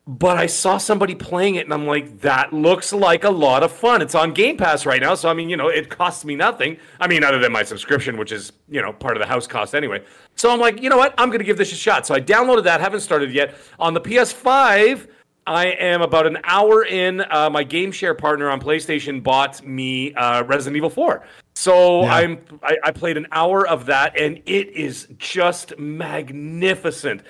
But 0.06 0.36
I 0.36 0.46
saw 0.46 0.76
somebody 0.76 1.14
playing 1.14 1.54
it, 1.54 1.64
and 1.64 1.72
I'm 1.72 1.86
like, 1.86 2.20
that 2.20 2.52
looks 2.52 2.92
like 2.92 3.24
a 3.24 3.30
lot 3.30 3.62
of 3.62 3.72
fun. 3.72 4.02
It's 4.02 4.14
on 4.14 4.34
Game 4.34 4.58
Pass 4.58 4.84
right 4.84 5.00
now, 5.00 5.14
so 5.14 5.30
I 5.30 5.32
mean, 5.32 5.48
you 5.48 5.56
know, 5.56 5.68
it 5.68 5.88
costs 5.88 6.26
me 6.26 6.36
nothing. 6.36 6.76
I 7.00 7.08
mean, 7.08 7.24
other 7.24 7.38
than 7.38 7.52
my 7.52 7.62
subscription, 7.62 8.18
which 8.18 8.30
is 8.30 8.52
you 8.68 8.82
know 8.82 8.92
part 8.92 9.16
of 9.16 9.22
the 9.22 9.26
house 9.26 9.46
cost 9.46 9.74
anyway. 9.74 10.04
So 10.36 10.50
I'm 10.50 10.60
like, 10.60 10.82
you 10.82 10.90
know 10.90 10.98
what? 10.98 11.14
I'm 11.16 11.30
gonna 11.30 11.44
give 11.44 11.56
this 11.56 11.72
a 11.72 11.76
shot. 11.76 12.06
So 12.06 12.14
I 12.14 12.20
downloaded 12.20 12.64
that. 12.64 12.80
Haven't 12.80 13.00
started 13.00 13.32
yet 13.32 13.54
on 13.78 13.94
the 13.94 14.00
PS5. 14.00 15.08
I 15.46 15.66
am 15.66 16.00
about 16.00 16.26
an 16.26 16.38
hour 16.44 16.84
in. 16.84 17.22
Uh, 17.30 17.50
my 17.50 17.62
game 17.64 17.92
share 17.92 18.14
partner 18.14 18.50
on 18.50 18.60
PlayStation 18.60 19.22
bought 19.22 19.64
me 19.64 20.14
uh, 20.14 20.42
Resident 20.44 20.76
Evil 20.76 20.90
4. 20.90 21.24
So 21.54 22.02
Yeah. 22.02 22.14
I'm 22.14 22.38
I, 22.62 22.76
I 22.84 22.90
played 22.90 23.16
an 23.16 23.26
hour 23.32 23.66
of 23.66 23.86
that, 23.86 24.18
and 24.18 24.38
it 24.46 24.68
is 24.70 25.08
just 25.18 25.78
magnificent. 25.78 27.22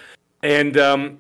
And 0.43 0.77
um, 0.79 1.19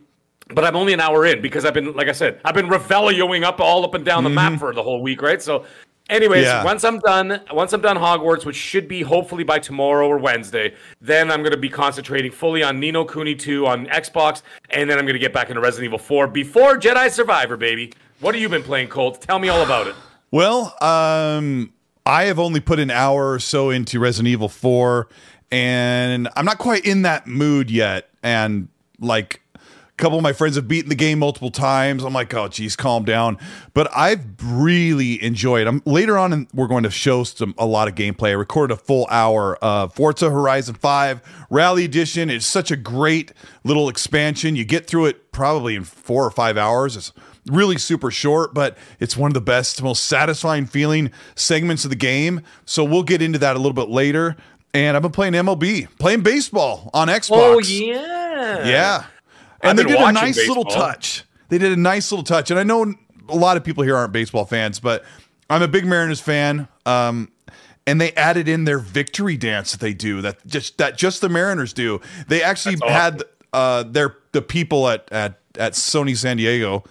but 0.55 0.65
I'm 0.65 0.77
only 0.77 0.93
an 0.93 1.01
hour 1.01 1.25
in 1.27 1.41
because 1.41 1.65
I've 1.65 1.75
been, 1.75 1.95
like 1.95 2.09
I 2.09 2.13
said, 2.13 2.41
I've 2.45 2.55
been 2.55 2.69
revelioing 2.69 3.43
up 3.45 3.61
all 3.61 3.85
up 3.85 3.95
and 3.95 4.05
down 4.05 4.25
the 4.25 4.31
map 4.31 4.59
for 4.59 4.75
the 4.75 4.83
whole 4.83 5.01
week, 5.03 5.23
right? 5.23 5.41
So, 5.41 5.65
anyways, 6.11 6.45
Yeah. 6.45 6.63
once 6.63 6.85
I'm 6.85 6.99
done, 6.99 7.41
once 7.53 7.73
I'm 7.73 7.81
done 7.81 7.97
Hogwarts, 7.97 8.45
which 8.45 8.57
should 8.57 8.87
be 8.87 9.01
hopefully 9.01 9.43
by 9.45 9.59
tomorrow 9.59 10.07
or 10.07 10.19
Wednesday, 10.19 10.75
then 11.01 11.31
I'm 11.31 11.43
gonna 11.43 11.57
be 11.57 11.71
concentrating 11.71 12.31
fully 12.31 12.63
on 12.63 12.79
Ni 12.79 12.91
no 12.91 13.05
Kuni 13.07 13.35
2 13.35 13.67
on 13.67 13.87
Xbox, 13.87 14.43
and 14.71 14.89
then 14.91 14.99
I'm 14.99 15.07
gonna 15.07 15.19
get 15.19 15.33
back 15.33 15.49
into 15.49 15.61
Resident 15.63 15.87
Evil 15.87 15.99
4 15.99 16.27
before 16.27 16.79
Jedi 16.79 17.11
Survivor, 17.11 17.57
baby. 17.57 17.93
What 18.21 18.35
have 18.35 18.43
you 18.43 18.49
been 18.51 18.63
playing, 18.63 18.89
Colt? 18.89 19.23
Tell 19.23 19.39
me 19.39 19.49
all 19.49 19.63
about 19.63 19.87
it. 19.89 19.95
Well, 20.31 20.75
um, 20.83 21.73
I 22.07 22.25
have 22.25 22.39
only 22.39 22.61
put 22.61 22.79
an 22.79 22.91
hour 22.91 23.33
or 23.33 23.39
so 23.39 23.71
into 23.71 23.99
Resident 23.99 24.29
Evil 24.29 24.49
4, 24.49 25.09
and 25.51 26.29
I'm 26.37 26.45
not 26.45 26.59
quite 26.59 26.85
in 26.85 27.03
that 27.03 27.27
mood 27.27 27.71
yet. 27.71 28.11
And 28.23 28.69
like 29.01 29.41
a 29.55 29.59
couple 29.97 30.19
of 30.19 30.23
my 30.23 30.35
friends 30.35 30.57
have 30.57 30.69
beaten 30.69 30.91
the 30.91 30.97
game 30.97 31.21
multiple 31.21 31.51
times. 31.51 32.05
I'm 32.05 32.13
like, 32.13 32.35
oh, 32.35 32.49
geez, 32.49 32.77
calm 32.77 33.05
down. 33.05 33.39
But 33.73 33.91
I've 33.97 34.23
really 34.43 35.23
enjoyed. 35.23 35.67
I'm 35.67 35.81
later 35.87 36.19
on, 36.19 36.33
and 36.35 36.49
we're 36.53 36.67
going 36.67 36.83
to 36.83 36.91
show 36.91 37.25
some 37.25 37.55
a 37.57 37.65
lot 37.65 37.89
of 37.89 37.95
gameplay. 37.95 38.29
I 38.29 38.33
recorded 38.33 38.75
a 38.75 38.77
full 38.77 39.07
hour 39.11 39.57
of 39.57 39.95
Forza 39.95 40.31
Horizon 40.31 40.75
5 40.75 41.47
Rally 41.49 41.85
Edition. 41.85 42.29
It's 42.29 42.45
such 42.45 42.71
a 42.71 42.77
great 42.77 43.33
little 43.63 43.89
expansion. 43.89 44.57
You 44.57 44.65
get 44.67 44.87
through 44.87 45.07
it 45.07 45.33
probably 45.33 45.75
in 45.75 45.85
four 45.85 46.27
or 46.27 46.31
five 46.31 46.59
hours. 46.59 46.97
It's 46.97 47.13
really 47.47 47.79
super 47.79 48.11
short, 48.11 48.55
but 48.55 48.77
it's 49.01 49.17
one 49.17 49.31
of 49.31 49.35
the 49.35 49.41
best, 49.41 49.83
most 49.83 50.07
satisfying 50.07 50.67
feeling 50.67 51.11
segments 51.35 51.85
of 51.85 51.91
the 51.91 51.97
game. 51.97 52.41
So 52.65 52.85
we'll 52.85 53.03
get 53.03 53.23
into 53.23 53.39
that 53.41 53.57
a 53.57 53.59
little 53.59 53.75
bit 53.75 53.89
later. 53.89 54.37
And 54.73 54.97
I've 54.97 55.03
been 55.03 55.13
playing 55.13 55.35
MLB, 55.35 55.89
playing 55.99 56.23
baseball 56.23 56.91
on 56.93 57.09
Xbox. 57.09 57.31
Oh 57.31 57.59
yeah, 57.61 58.67
Yeah. 58.67 59.05
And 59.63 59.79
they 59.79 59.85
did 59.85 60.01
a 60.01 60.13
nice 60.13 60.49
little 60.49 60.65
touch. 60.65 61.25
They 61.49 61.59
did 61.59 61.73
a 61.73 61.77
nice 61.77 62.11
little 62.11 62.25
touch. 62.25 62.51
And 62.51 62.59
I 62.59 62.65
know 62.65 62.93
a 63.29 63.37
lot 63.37 63.57
of 63.57 63.65
people 63.65 63.85
here 63.85 63.97
aren't 63.97 64.13
baseball 64.13 64.45
fans, 64.45 64.81
but 64.81 65.05
I'm 65.49 65.63
a 65.63 65.69
big 65.69 65.87
Mariners 65.87 66.21
fan. 66.21 66.69
Um, 66.85 67.31
and 67.87 68.01
they 68.01 68.13
added 68.13 68.49
in 68.49 68.65
their 68.65 68.79
victory 68.79 69.37
dance 69.37 69.73
that 69.73 69.81
they 69.81 69.95
do 69.95 70.23
that 70.23 70.45
just 70.47 70.79
that 70.79 70.97
just 70.97 71.21
the 71.21 71.29
Mariners 71.29 71.73
do. 71.73 72.01
They 72.29 72.43
actually 72.43 72.77
That's 72.77 72.93
had 72.93 73.23
uh 73.53 73.83
their 73.85 74.17
the 74.33 74.43
people 74.43 74.89
at 74.89 75.11
at 75.13 75.39
at 75.59 75.75
Sony 75.75 76.17
San 76.17 76.39
Diego 76.39 76.85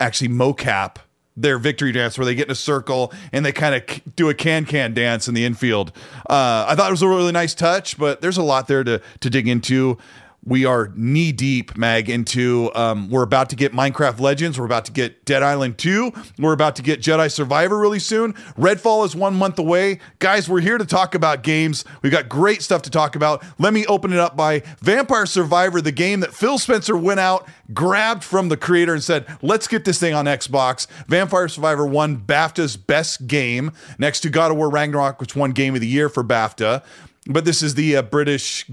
actually 0.00 0.28
mocap 0.28 0.96
their 1.36 1.58
victory 1.58 1.92
dance 1.92 2.18
where 2.18 2.24
they 2.24 2.34
get 2.34 2.48
in 2.48 2.50
a 2.50 2.56
circle 2.56 3.12
and 3.32 3.46
they 3.46 3.52
kind 3.52 3.74
of 3.74 4.16
do 4.16 4.28
a 4.28 4.34
can 4.34 4.64
can 4.64 4.92
dance 4.92 5.28
in 5.28 5.34
the 5.34 5.44
infield. 5.44 5.92
Uh, 6.28 6.66
I 6.68 6.74
thought 6.74 6.88
it 6.88 6.92
was 6.92 7.02
a 7.02 7.08
really 7.08 7.32
nice 7.32 7.54
touch, 7.54 7.96
but 7.96 8.20
there's 8.20 8.36
a 8.36 8.42
lot 8.42 8.66
there 8.66 8.84
to 8.84 9.00
to 9.20 9.30
dig 9.30 9.46
into. 9.46 9.98
We 10.44 10.64
are 10.64 10.90
knee 10.94 11.32
deep, 11.32 11.76
Mag, 11.76 12.08
into. 12.08 12.70
Um, 12.74 13.10
we're 13.10 13.22
about 13.22 13.50
to 13.50 13.56
get 13.56 13.72
Minecraft 13.72 14.18
Legends. 14.18 14.58
We're 14.58 14.64
about 14.64 14.86
to 14.86 14.92
get 14.92 15.24
Dead 15.24 15.42
Island 15.42 15.76
2. 15.78 16.12
We're 16.38 16.52
about 16.52 16.76
to 16.76 16.82
get 16.82 17.00
Jedi 17.00 17.30
Survivor 17.30 17.78
really 17.78 17.98
soon. 17.98 18.32
Redfall 18.56 19.04
is 19.04 19.14
one 19.14 19.34
month 19.34 19.58
away. 19.58 19.98
Guys, 20.20 20.48
we're 20.48 20.60
here 20.60 20.78
to 20.78 20.86
talk 20.86 21.14
about 21.14 21.42
games. 21.42 21.84
We've 22.02 22.12
got 22.12 22.28
great 22.28 22.62
stuff 22.62 22.82
to 22.82 22.90
talk 22.90 23.14
about. 23.14 23.44
Let 23.58 23.74
me 23.74 23.84
open 23.86 24.12
it 24.12 24.18
up 24.18 24.36
by 24.36 24.62
Vampire 24.80 25.26
Survivor, 25.26 25.80
the 25.80 25.92
game 25.92 26.20
that 26.20 26.32
Phil 26.32 26.56
Spencer 26.56 26.96
went 26.96 27.20
out, 27.20 27.46
grabbed 27.74 28.24
from 28.24 28.48
the 28.48 28.56
creator, 28.56 28.94
and 28.94 29.02
said, 29.02 29.26
let's 29.42 29.68
get 29.68 29.84
this 29.84 30.00
thing 30.00 30.14
on 30.14 30.24
Xbox. 30.24 30.86
Vampire 31.08 31.48
Survivor 31.48 31.84
won 31.84 32.16
BAFTA's 32.16 32.76
best 32.76 33.26
game 33.26 33.72
next 33.98 34.20
to 34.20 34.30
God 34.30 34.50
of 34.50 34.56
War 34.56 34.70
Ragnarok, 34.70 35.20
which 35.20 35.36
won 35.36 35.50
Game 35.50 35.74
of 35.74 35.80
the 35.80 35.88
Year 35.88 36.08
for 36.08 36.24
BAFTA. 36.24 36.82
But 37.26 37.44
this 37.44 37.62
is 37.62 37.74
the 37.74 37.96
uh, 37.96 38.02
British, 38.02 38.64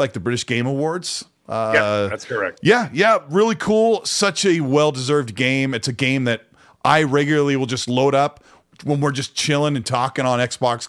like 0.00 0.12
the 0.14 0.20
British 0.20 0.46
Game 0.46 0.66
Awards. 0.66 1.24
Uh, 1.48 1.72
yeah, 1.74 2.06
that's 2.08 2.24
correct. 2.24 2.60
yeah, 2.62 2.88
yeah, 2.92 3.18
really 3.28 3.56
cool. 3.56 4.04
Such 4.04 4.44
a 4.44 4.60
well 4.60 4.92
deserved 4.92 5.34
game. 5.34 5.74
It's 5.74 5.88
a 5.88 5.92
game 5.92 6.24
that 6.24 6.46
I 6.84 7.02
regularly 7.02 7.56
will 7.56 7.66
just 7.66 7.88
load 7.88 8.14
up 8.14 8.42
when 8.84 9.00
we're 9.00 9.12
just 9.12 9.34
chilling 9.34 9.76
and 9.76 9.84
talking 9.84 10.24
on 10.24 10.38
Xbox 10.38 10.88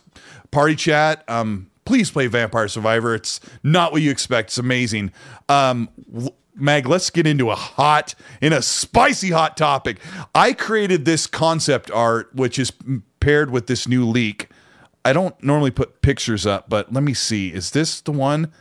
Party 0.51 0.75
Chat. 0.75 1.23
Um, 1.27 1.69
please 1.85 2.11
play 2.11 2.27
Vampire 2.27 2.67
Survivor. 2.67 3.15
It's 3.15 3.39
not 3.63 3.91
what 3.91 4.01
you 4.01 4.11
expect. 4.11 4.49
It's 4.49 4.57
amazing. 4.57 5.11
Um, 5.49 5.89
Mag, 6.53 6.85
let's 6.85 7.09
get 7.09 7.25
into 7.25 7.49
a 7.49 7.55
hot, 7.55 8.13
in 8.39 8.53
a 8.53 8.61
spicy 8.61 9.31
hot 9.31 9.57
topic. 9.57 9.97
I 10.35 10.53
created 10.53 11.05
this 11.05 11.25
concept 11.25 11.89
art, 11.91 12.33
which 12.35 12.59
is 12.59 12.71
paired 13.19 13.49
with 13.49 13.67
this 13.67 13.87
new 13.87 14.05
leak. 14.05 14.49
I 15.03 15.13
don't 15.13 15.41
normally 15.43 15.71
put 15.71 16.01
pictures 16.01 16.45
up, 16.45 16.69
but 16.69 16.93
let 16.93 17.03
me 17.03 17.13
see. 17.13 17.51
Is 17.51 17.71
this 17.71 18.01
the 18.01 18.11
one? 18.11 18.51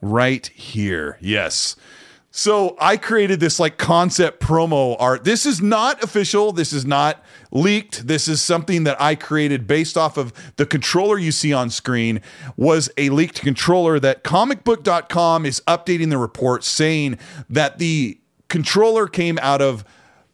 Right 0.00 0.46
here. 0.48 1.18
Yes. 1.20 1.76
So 2.30 2.76
I 2.78 2.98
created 2.98 3.40
this 3.40 3.58
like 3.58 3.78
concept 3.78 4.40
promo 4.42 4.94
art. 4.98 5.24
This 5.24 5.46
is 5.46 5.62
not 5.62 6.04
official. 6.04 6.52
This 6.52 6.70
is 6.70 6.84
not 6.84 7.24
leaked. 7.50 8.06
This 8.06 8.28
is 8.28 8.42
something 8.42 8.84
that 8.84 9.00
I 9.00 9.14
created 9.14 9.66
based 9.66 9.96
off 9.96 10.18
of 10.18 10.34
the 10.56 10.66
controller 10.66 11.16
you 11.16 11.32
see 11.32 11.54
on 11.54 11.70
screen 11.70 12.20
was 12.54 12.90
a 12.98 13.08
leaked 13.08 13.40
controller 13.40 13.98
that 14.00 14.22
comicbook.com 14.22 15.46
is 15.46 15.62
updating 15.66 16.10
the 16.10 16.18
report 16.18 16.62
saying 16.62 17.18
that 17.48 17.78
the 17.78 18.20
controller 18.48 19.06
came 19.06 19.38
out 19.40 19.62
of 19.62 19.82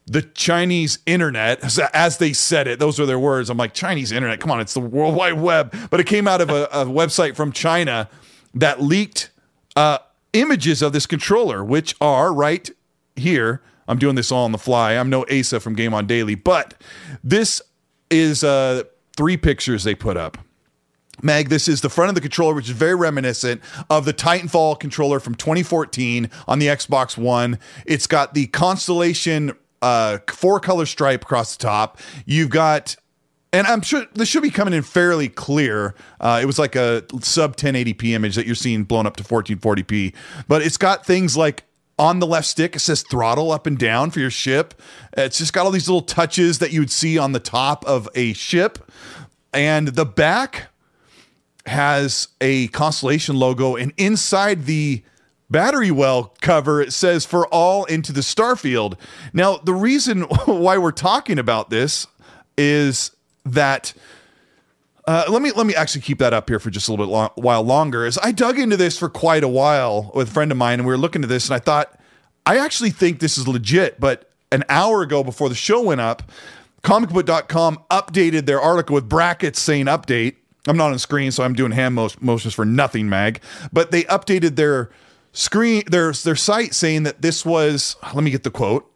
the 0.05 0.23
Chinese 0.23 0.99
internet, 1.07 1.63
as- 1.95 2.19
they 2.19 2.33
said 2.33 2.67
it. 2.67 2.81
Those 2.81 2.99
are 2.99 3.07
their 3.07 3.19
words. 3.19 3.49
I'm 3.49 3.57
like, 3.57 3.75
Chinese 3.75 4.11
internet, 4.11 4.41
come 4.41 4.51
on, 4.51 4.61
it's 4.61 4.75
the 4.75 4.81
World 4.81 5.15
Wide 5.15 5.41
Web. 5.41 5.73
But 5.89 6.01
it 6.01 6.09
came 6.09 6.27
out 6.27 6.41
of 6.41 6.51
a, 6.51 6.65
a 6.65 6.85
website 6.85 7.37
from 7.37 7.53
China 7.53 8.09
that 8.55 8.83
leaked 8.83 9.31
uh, 9.77 9.99
images 10.33 10.83
of 10.83 10.93
this 10.93 11.07
controller, 11.07 11.65
which 11.65 11.95
are 12.01 12.33
right 12.33 12.71
here. 13.17 13.63
I'm 13.89 13.99
doing 13.99 14.15
this 14.15 14.31
all 14.31 14.45
on 14.45 14.53
the 14.53 14.59
fly. 14.59 14.93
I'm 14.93 15.11
no 15.11 15.25
Asa 15.31 15.61
from 15.61 15.75
Game 15.75 15.93
On 15.93 16.07
Daily, 16.07 16.35
but 16.35 16.75
this 17.23 17.61
is 18.11 18.45
uh, 18.45 18.85
three 19.17 19.37
pictures 19.37 19.85
they 19.85 19.95
put 19.95 20.17
up. 20.17 20.39
Meg, 21.21 21.51
this 21.51 21.69
is 21.69 21.83
the 21.83 21.91
front 21.91 22.09
of 22.09 22.15
the 22.15 22.21
controller, 22.21 22.55
which 22.55 22.69
is 22.69 22.77
very 22.77 22.95
reminiscent 22.95 23.61
of 23.91 24.05
the 24.05 24.15
Titanfall 24.15 24.81
controller 24.81 25.21
from 25.21 25.35
2014 25.35 26.31
on 26.49 26.59
the 26.59 26.67
Xbox 26.67 27.17
One. 27.17 27.59
It's 27.87 28.07
got 28.07 28.35
the 28.35 28.47
Constellation 28.49 29.57
uh, 29.83 30.19
four 30.29 30.59
color 30.61 30.87
stripe 30.87 31.23
across 31.23 31.57
the 31.57 31.63
top. 31.63 31.99
You've 32.25 32.51
got, 32.51 32.97
and 33.53 33.67
I'm 33.67 33.83
sure 33.83 34.07
this 34.15 34.29
should 34.29 34.43
be 34.43 34.51
coming 34.51 34.75
in 34.75 34.83
fairly 34.83 35.29
clear. 35.29 35.95
Uh, 36.21 36.41
it 36.43 36.47
was 36.47 36.59
like 36.59 36.77
a 36.77 37.05
sub 37.21 37.57
1080p 37.57 38.11
image 38.11 38.35
that 38.37 38.47
you're 38.47 38.55
seeing 38.55 38.85
blown 38.85 39.07
up 39.07 39.17
to 39.17 39.25
1440p, 39.25 40.15
but 40.49 40.63
it's 40.63 40.77
got 40.77 41.05
things 41.05 41.37
like 41.37 41.65
on 41.99 42.19
the 42.19 42.27
left 42.27 42.47
stick, 42.47 42.75
it 42.75 42.81
says 42.81 43.03
throttle 43.03 43.53
up 43.53 43.67
and 43.67 43.79
down 43.79 44.11
for 44.11 44.19
your 44.19 44.31
ship. 44.31 44.81
It's 45.13 45.39
just 45.39 45.53
got 45.53 45.67
all 45.67 45.71
these 45.71 45.89
little 45.89 46.03
touches 46.03 46.59
that 46.59 46.73
you 46.73 46.81
would 46.81 46.91
see 46.91 47.19
on 47.19 47.33
the 47.33 47.39
top 47.39 47.85
of 47.87 48.09
a 48.15 48.33
ship. 48.33 48.91
And 49.53 49.89
the 49.89 50.07
back, 50.07 50.73
has 51.67 52.29
a 52.41 52.69
Constellation 52.69 53.37
logo, 53.37 53.77
and 53.77 53.93
inside 53.97 54.67
the 54.67 55.03
battery 55.51 55.91
well 55.91 56.35
cover, 56.41 56.81
it 56.81 56.93
says 56.93 57.25
for 57.25 57.47
all 57.49 57.85
into 57.85 58.13
the 58.13 58.21
Starfield. 58.21 58.99
Now, 59.33 59.59
the 59.59 59.75
reason 59.75 60.23
why 60.47 60.79
we're 60.79 60.93
talking 60.93 61.39
about 61.39 61.71
this 61.71 62.07
is 62.57 63.15
that. 63.45 63.93
Uh, 65.07 65.25
let 65.29 65.43
me 65.43 65.51
let 65.51 65.67
me 65.67 65.75
actually 65.75 66.01
keep 66.01 66.19
that 66.19 66.33
up 66.33 66.49
here 66.49 66.61
for 66.61 66.71
just 66.71 66.89
a 66.89 66.93
little 66.93 67.07
bit 67.07 67.11
long, 67.11 67.31
while 67.35 67.63
longer. 67.63 68.07
Is 68.07 68.19
I 68.23 68.31
dug 68.31 68.59
into 68.59 68.77
this 68.77 68.99
for 68.99 69.09
quite 69.09 69.43
a 69.43 69.49
while 69.49 70.13
with 70.15 70.29
a 70.29 70.31
friend 70.31 70.53
of 70.53 70.59
mine, 70.59 70.79
and 70.79 70.87
we 70.87 70.93
were 70.93 70.99
looking 70.99 71.23
at 71.23 71.29
this, 71.29 71.49
and 71.49 71.55
I 71.55 71.59
thought 71.59 71.99
I 72.47 72.59
actually 72.59 72.91
think 72.91 73.19
this 73.19 73.37
is 73.37 73.49
legit. 73.49 73.99
But 73.99 74.31
an 74.53 74.65
hour 74.69 75.03
ago, 75.03 75.25
before 75.25 75.49
the 75.49 75.55
show 75.55 75.83
went 75.83 76.01
up, 76.01 76.31
comicbook.com 76.83 77.83
updated 77.91 78.47
their 78.47 78.61
article 78.61 78.95
with 78.95 79.09
brackets 79.09 79.61
saying 79.61 79.87
update. 79.87 80.37
I'm 80.69 80.77
not 80.77 80.93
on 80.93 80.99
screen, 81.01 81.33
so 81.33 81.43
I'm 81.43 81.55
doing 81.55 81.73
hand 81.73 81.97
motions 81.97 82.55
for 82.55 82.65
nothing, 82.65 83.09
Mag. 83.09 83.41
But 83.73 83.91
they 83.91 84.05
updated 84.05 84.55
their 84.55 84.91
screen, 85.33 85.83
their 85.89 86.13
their 86.13 86.37
site 86.37 86.75
saying 86.75 87.03
that 87.05 87.23
this 87.23 87.45
was. 87.45 87.97
Let 88.15 88.23
me 88.23 88.31
get 88.31 88.45
the 88.45 88.51
quote. 88.51 88.92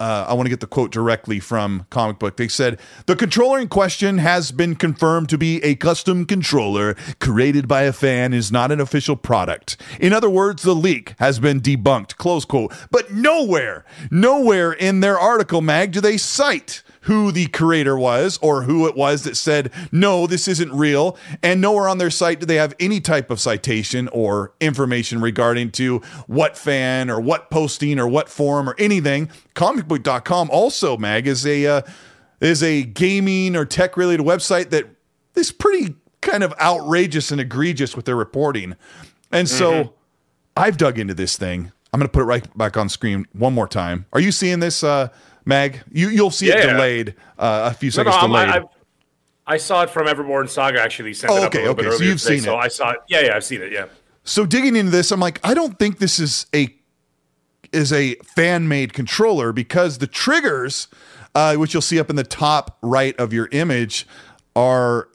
Uh, 0.00 0.24
I 0.26 0.32
want 0.32 0.46
to 0.46 0.50
get 0.50 0.60
the 0.60 0.66
quote 0.66 0.90
directly 0.90 1.40
from 1.40 1.86
Comic 1.90 2.18
Book. 2.18 2.38
They 2.38 2.48
said 2.48 2.80
the 3.04 3.14
controller 3.14 3.58
in 3.58 3.68
question 3.68 4.16
has 4.16 4.50
been 4.50 4.74
confirmed 4.74 5.28
to 5.28 5.36
be 5.36 5.62
a 5.62 5.74
custom 5.74 6.24
controller 6.24 6.94
created 7.20 7.68
by 7.68 7.82
a 7.82 7.92
fan, 7.92 8.32
is 8.32 8.50
not 8.50 8.72
an 8.72 8.80
official 8.80 9.14
product. 9.14 9.76
In 10.00 10.14
other 10.14 10.30
words, 10.30 10.62
the 10.62 10.74
leak 10.74 11.14
has 11.18 11.38
been 11.38 11.60
debunked. 11.60 12.16
Close 12.16 12.46
quote. 12.46 12.72
But 12.90 13.12
nowhere, 13.12 13.84
nowhere 14.10 14.72
in 14.72 15.00
their 15.00 15.18
article, 15.18 15.60
Mag, 15.60 15.92
do 15.92 16.00
they 16.00 16.16
cite 16.16 16.82
who 17.02 17.32
the 17.32 17.46
creator 17.46 17.96
was 17.96 18.38
or 18.42 18.62
who 18.62 18.86
it 18.86 18.94
was 18.94 19.22
that 19.24 19.36
said, 19.36 19.70
no, 19.90 20.26
this 20.26 20.46
isn't 20.46 20.72
real. 20.72 21.16
And 21.42 21.60
nowhere 21.60 21.88
on 21.88 21.98
their 21.98 22.10
site 22.10 22.40
do 22.40 22.46
they 22.46 22.56
have 22.56 22.74
any 22.78 23.00
type 23.00 23.30
of 23.30 23.40
citation 23.40 24.08
or 24.08 24.52
information 24.60 25.20
regarding 25.20 25.70
to 25.72 25.98
what 26.26 26.56
fan 26.56 27.10
or 27.10 27.20
what 27.20 27.50
posting 27.50 27.98
or 27.98 28.06
what 28.06 28.28
forum 28.28 28.68
or 28.68 28.74
anything. 28.78 29.30
Comicbook.com 29.54 30.50
also, 30.50 30.96
Mag, 30.96 31.26
is 31.26 31.46
a 31.46 31.66
uh, 31.66 31.82
is 32.40 32.62
a 32.62 32.82
gaming 32.82 33.56
or 33.56 33.64
tech 33.64 33.96
related 33.96 34.24
website 34.24 34.70
that 34.70 34.86
is 35.34 35.52
pretty 35.52 35.94
kind 36.20 36.42
of 36.42 36.52
outrageous 36.60 37.30
and 37.30 37.40
egregious 37.40 37.96
with 37.96 38.04
their 38.04 38.16
reporting. 38.16 38.76
And 39.32 39.48
so 39.48 39.94
I've 40.56 40.76
dug 40.76 40.98
into 40.98 41.14
this 41.14 41.36
thing. 41.36 41.72
I'm 41.92 41.98
going 41.98 42.08
to 42.08 42.12
put 42.12 42.22
it 42.22 42.26
right 42.26 42.56
back 42.56 42.76
on 42.76 42.88
screen 42.88 43.26
one 43.32 43.52
more 43.52 43.68
time. 43.68 44.06
Are 44.12 44.20
you 44.20 44.32
seeing 44.32 44.60
this, 44.60 44.84
uh, 44.84 45.08
Mag? 45.44 45.80
You 45.90 46.08
you'll 46.08 46.30
see 46.30 46.50
it 46.50 46.62
delayed, 46.66 47.14
uh, 47.38 47.70
a 47.72 47.74
few 47.74 47.90
seconds 47.90 48.14
no, 48.16 48.20
I'm- 48.34 48.52
delayed. 48.52 48.68
I, 49.46 49.56
saw 49.56 49.82
it 49.82 49.90
from 49.90 50.06
Everborn 50.06 50.48
Saga 50.48 50.80
actually 50.80 51.12
sent 51.12 51.32
Oh, 51.32 51.36
it 51.38 51.40
up 51.40 51.46
okay, 51.48 51.58
a 51.58 51.60
little 51.62 51.74
okay, 51.74 51.82
bit 51.90 51.98
so 51.98 52.04
you've 52.04 52.20
today, 52.22 52.36
seen 52.36 52.44
so 52.44 52.54
it. 52.54 52.58
I 52.58 52.68
saw 52.68 52.90
it. 52.90 52.98
Yeah, 53.08 53.20
yeah, 53.22 53.36
I've 53.36 53.42
seen 53.44 53.62
it. 53.62 53.72
Yeah. 53.72 53.86
so 54.22 54.46
digging 54.46 54.76
into 54.76 54.92
this, 54.92 55.10
I'm 55.10 55.18
like, 55.18 55.40
I 55.42 55.54
don't 55.54 55.76
think 55.78 55.98
this 55.98 56.20
is 56.20 56.46
a 56.54 56.68
is 57.72 57.92
a 57.92 58.14
fan 58.36 58.68
made 58.68 58.92
controller 58.92 59.52
because 59.52 59.98
the 59.98 60.06
triggers, 60.06 60.86
uh, 61.34 61.54
which 61.56 61.72
you'll 61.74 61.80
see 61.82 61.98
up 61.98 62.10
in 62.10 62.16
the 62.16 62.24
top 62.24 62.78
right 62.82 63.16
of 63.18 63.32
your 63.32 63.48
image, 63.52 64.06
are 64.54 65.08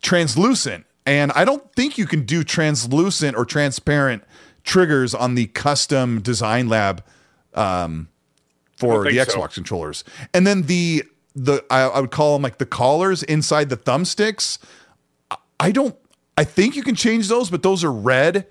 translucent, 0.00 0.84
and 1.06 1.32
I 1.32 1.44
don't 1.44 1.72
think 1.74 1.98
you 1.98 2.06
can 2.06 2.24
do 2.24 2.44
translucent 2.44 3.36
or 3.36 3.44
transparent 3.44 4.22
triggers 4.64 5.14
on 5.14 5.34
the 5.34 5.46
custom 5.46 6.20
design 6.20 6.68
lab 6.68 7.02
um, 7.54 8.08
for 8.90 9.04
the 9.04 9.10
think 9.10 9.30
so. 9.30 9.38
Xbox 9.38 9.54
controllers. 9.54 10.04
And 10.34 10.46
then 10.46 10.62
the 10.62 11.04
the 11.34 11.64
I, 11.70 11.82
I 11.82 12.00
would 12.00 12.10
call 12.10 12.34
them 12.34 12.42
like 12.42 12.58
the 12.58 12.66
collars 12.66 13.22
inside 13.22 13.68
the 13.68 13.76
thumbsticks. 13.76 14.58
I 15.58 15.70
don't. 15.70 15.96
I 16.36 16.44
think 16.44 16.76
you 16.76 16.82
can 16.82 16.94
change 16.94 17.28
those, 17.28 17.50
but 17.50 17.62
those 17.62 17.84
are 17.84 17.92
red. 17.92 18.46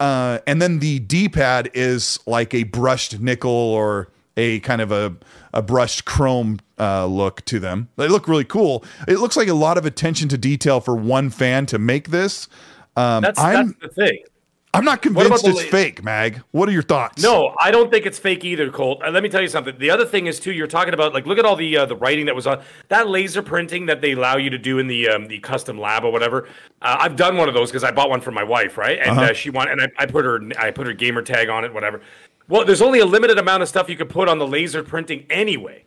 Uh, 0.00 0.38
and 0.46 0.60
then 0.60 0.80
the 0.80 0.98
D-pad 0.98 1.70
is 1.72 2.18
like 2.26 2.52
a 2.52 2.64
brushed 2.64 3.20
nickel 3.20 3.50
or 3.50 4.08
a 4.36 4.60
kind 4.60 4.80
of 4.80 4.90
a 4.90 5.14
a 5.52 5.62
brushed 5.62 6.04
chrome 6.04 6.58
uh, 6.78 7.06
look 7.06 7.44
to 7.44 7.60
them. 7.60 7.88
They 7.96 8.08
look 8.08 8.26
really 8.26 8.44
cool. 8.44 8.84
It 9.06 9.18
looks 9.18 9.36
like 9.36 9.48
a 9.48 9.54
lot 9.54 9.78
of 9.78 9.86
attention 9.86 10.28
to 10.30 10.38
detail 10.38 10.80
for 10.80 10.96
one 10.96 11.30
fan 11.30 11.66
to 11.66 11.78
make 11.78 12.08
this. 12.08 12.48
Um, 12.96 13.22
That's 13.22 13.40
that's 13.40 13.72
the 13.80 13.88
thing. 13.88 14.24
I'm 14.74 14.84
not 14.84 15.00
convinced 15.02 15.46
it's 15.46 15.56
la- 15.64 15.70
fake, 15.70 16.02
Mag. 16.04 16.42
What 16.50 16.68
are 16.68 16.72
your 16.72 16.82
thoughts? 16.82 17.22
No, 17.22 17.54
I 17.60 17.70
don't 17.70 17.90
think 17.90 18.06
it's 18.06 18.18
fake 18.18 18.44
either, 18.44 18.70
Colt. 18.70 19.00
Uh, 19.02 19.10
let 19.10 19.22
me 19.22 19.28
tell 19.28 19.40
you 19.40 19.48
something. 19.48 19.78
The 19.78 19.90
other 19.90 20.04
thing 20.04 20.26
is 20.26 20.38
too. 20.40 20.52
You're 20.52 20.66
talking 20.66 20.92
about 20.94 21.14
like 21.14 21.26
look 21.26 21.38
at 21.38 21.44
all 21.44 21.56
the 21.56 21.76
uh, 21.76 21.86
the 21.86 21.96
writing 21.96 22.26
that 22.26 22.34
was 22.34 22.46
on 22.46 22.62
that 22.88 23.08
laser 23.08 23.42
printing 23.42 23.86
that 23.86 24.00
they 24.00 24.12
allow 24.12 24.36
you 24.36 24.50
to 24.50 24.58
do 24.58 24.78
in 24.78 24.86
the 24.86 25.08
um, 25.08 25.26
the 25.26 25.38
custom 25.38 25.78
lab 25.78 26.04
or 26.04 26.12
whatever. 26.12 26.48
Uh, 26.82 26.96
I've 27.00 27.16
done 27.16 27.36
one 27.36 27.48
of 27.48 27.54
those 27.54 27.70
because 27.70 27.84
I 27.84 27.90
bought 27.92 28.10
one 28.10 28.20
for 28.20 28.30
my 28.32 28.44
wife, 28.44 28.76
right? 28.76 28.98
And 28.98 29.10
Uh-huh. 29.12 29.30
uh, 29.30 29.32
she 29.32 29.50
wanted, 29.50 29.72
and 29.78 29.82
I, 29.98 30.02
I 30.02 30.06
put 30.06 30.24
her 30.24 30.40
I 30.58 30.70
put 30.70 30.86
her 30.86 30.92
gamer 30.92 31.22
tag 31.22 31.48
on 31.48 31.64
it, 31.64 31.72
whatever. 31.72 32.00
Well, 32.48 32.64
there's 32.64 32.82
only 32.82 32.98
a 32.98 33.06
limited 33.06 33.38
amount 33.38 33.62
of 33.62 33.68
stuff 33.68 33.88
you 33.88 33.96
can 33.96 34.08
put 34.08 34.28
on 34.28 34.38
the 34.38 34.46
laser 34.46 34.82
printing 34.82 35.24
anyway. 35.30 35.84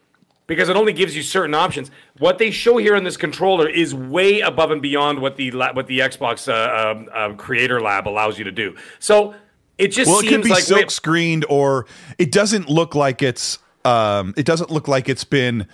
Because 0.47 0.69
it 0.69 0.77
only 0.77 0.93
gives 0.93 1.15
you 1.15 1.21
certain 1.23 1.53
options. 1.53 1.91
What 2.19 2.37
they 2.37 2.51
show 2.51 2.77
here 2.77 2.95
in 2.95 3.03
this 3.03 3.17
controller 3.17 3.67
is 3.67 3.93
way 3.93 4.39
above 4.39 4.71
and 4.71 4.81
beyond 4.81 5.19
what 5.19 5.35
the 5.35 5.51
what 5.51 5.87
the 5.87 5.99
Xbox 5.99 6.47
uh, 6.47 6.91
um, 6.91 7.09
um, 7.13 7.37
Creator 7.37 7.81
Lab 7.81 8.07
allows 8.07 8.37
you 8.37 8.45
to 8.45 8.51
do. 8.51 8.75
So 8.99 9.35
it 9.77 9.89
just 9.89 10.09
Well, 10.09 10.19
it 10.21 10.29
could 10.29 10.43
be 10.43 10.49
like 10.49 10.63
silk 10.63 10.89
screened, 10.89 11.45
or 11.49 11.85
it 12.17 12.31
doesn't 12.31 12.69
look 12.69 12.95
like 12.95 13.21
it's. 13.21 13.59
Um, 13.85 14.33
it 14.35 14.45
doesn't 14.45 14.69
look 14.71 14.87
like 14.87 15.07
it's 15.07 15.23
been 15.23 15.67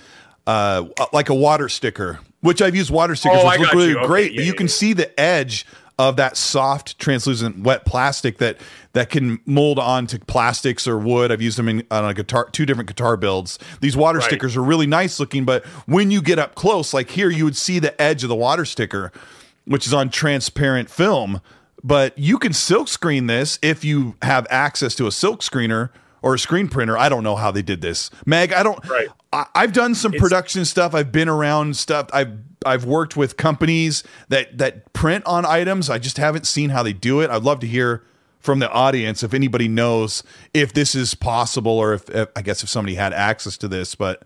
uh, 0.46 0.86
like 1.14 1.30
a 1.30 1.34
water 1.36 1.70
sticker, 1.70 2.20
which 2.42 2.62
I've 2.62 2.76
used 2.76 2.92
water 2.92 3.16
stickers, 3.16 3.42
Oh, 3.44 3.48
which 3.50 3.60
look 3.60 3.74
really. 3.74 3.96
Okay, 3.96 4.06
great. 4.08 4.32
yeah, 4.34 4.38
but 4.38 4.46
you 4.46 4.52
yeah, 4.52 4.58
can 4.58 4.68
see 4.68 4.94
the 4.94 5.20
edge 5.20 5.66
of 6.00 6.16
that 6.16 6.36
soft, 6.36 6.98
translucent, 7.00 7.60
wet 7.60 7.86
plastic 7.86 8.38
that 8.40 8.58
that 8.94 9.10
can 9.10 9.40
mold 9.46 9.80
onto 9.80 10.18
plastics 10.20 10.88
or 10.88 10.98
wood. 10.98 11.32
I've 11.32 11.42
used 11.42 11.58
them 11.58 11.70
in 11.70 11.84
on 11.92 12.06
a 12.06 12.14
guitar, 12.14 12.50
two 12.52 12.66
different 12.66 12.88
guitar 12.88 13.18
builds. 13.18 13.60
These 13.82 13.96
water 13.96 14.20
Right. 14.20 14.26
stickers 14.26 14.56
are 14.56 14.64
really 14.64 14.88
nice 14.88 15.20
looking, 15.20 15.46
but 15.46 15.66
when 15.86 16.12
you 16.12 16.22
get 16.22 16.40
up 16.40 16.56
close, 16.56 16.94
like 16.94 17.12
here, 17.12 17.30
you 17.30 17.44
would 17.46 17.58
see 17.58 17.80
the 17.80 18.00
edge 18.02 18.24
of 18.24 18.30
the 18.30 18.36
water 18.36 18.66
sticker, 18.66 19.12
which 19.66 19.86
is 19.88 19.94
on 19.94 20.10
transparent 20.10 20.90
film. 20.90 21.42
But 21.84 22.18
you 22.18 22.38
can 22.38 22.54
silk 22.54 22.88
screen 22.88 23.28
this 23.28 23.60
if 23.62 23.84
you 23.84 24.16
have 24.22 24.48
access 24.50 24.96
to 24.96 25.08
a 25.08 25.12
silk 25.12 25.42
screener 25.42 25.90
or 26.24 26.34
a 26.34 26.40
screen 26.40 26.68
printer. 26.68 26.98
I 26.98 27.10
don't 27.10 27.24
know 27.24 27.36
how 27.36 27.52
they 27.52 27.62
did 27.62 27.82
this, 27.82 28.10
Meg. 28.26 28.52
I 28.52 28.64
don't. 28.64 28.84
Right. 28.90 29.10
I, 29.32 29.46
I've 29.54 29.74
done 29.74 29.94
some 29.94 30.14
production 30.14 30.66
stuff. 30.66 30.96
I've 30.96 31.12
been 31.12 31.30
around 31.30 31.76
stuff. 31.78 32.08
I've 32.12 32.40
I've 32.66 32.86
worked 32.86 33.16
with 33.16 33.38
companies 33.38 34.04
that 34.30 34.58
that 34.58 34.92
print 34.94 35.26
on 35.28 35.46
items. 35.46 35.92
I 35.92 36.00
just 36.00 36.18
haven't 36.18 36.48
seen 36.48 36.72
how 36.72 36.82
they 36.82 36.94
do 36.94 37.22
it. 37.22 37.30
I'd 37.30 37.44
love 37.44 37.60
to 37.60 37.68
hear 37.68 38.04
from 38.40 38.60
the 38.60 38.72
audience 38.72 39.22
if 39.22 39.34
anybody 39.34 39.68
knows 39.68 40.24
if 40.54 40.74
this 40.74 40.96
is 40.96 41.14
possible 41.16 41.72
or 41.72 41.94
if, 41.94 42.10
if 42.10 42.30
I 42.36 42.42
guess 42.42 42.64
if 42.64 42.70
somebody 42.70 42.96
had 42.96 43.14
access 43.14 43.58
to 43.58 43.68
this. 43.68 43.94
But 43.94 44.24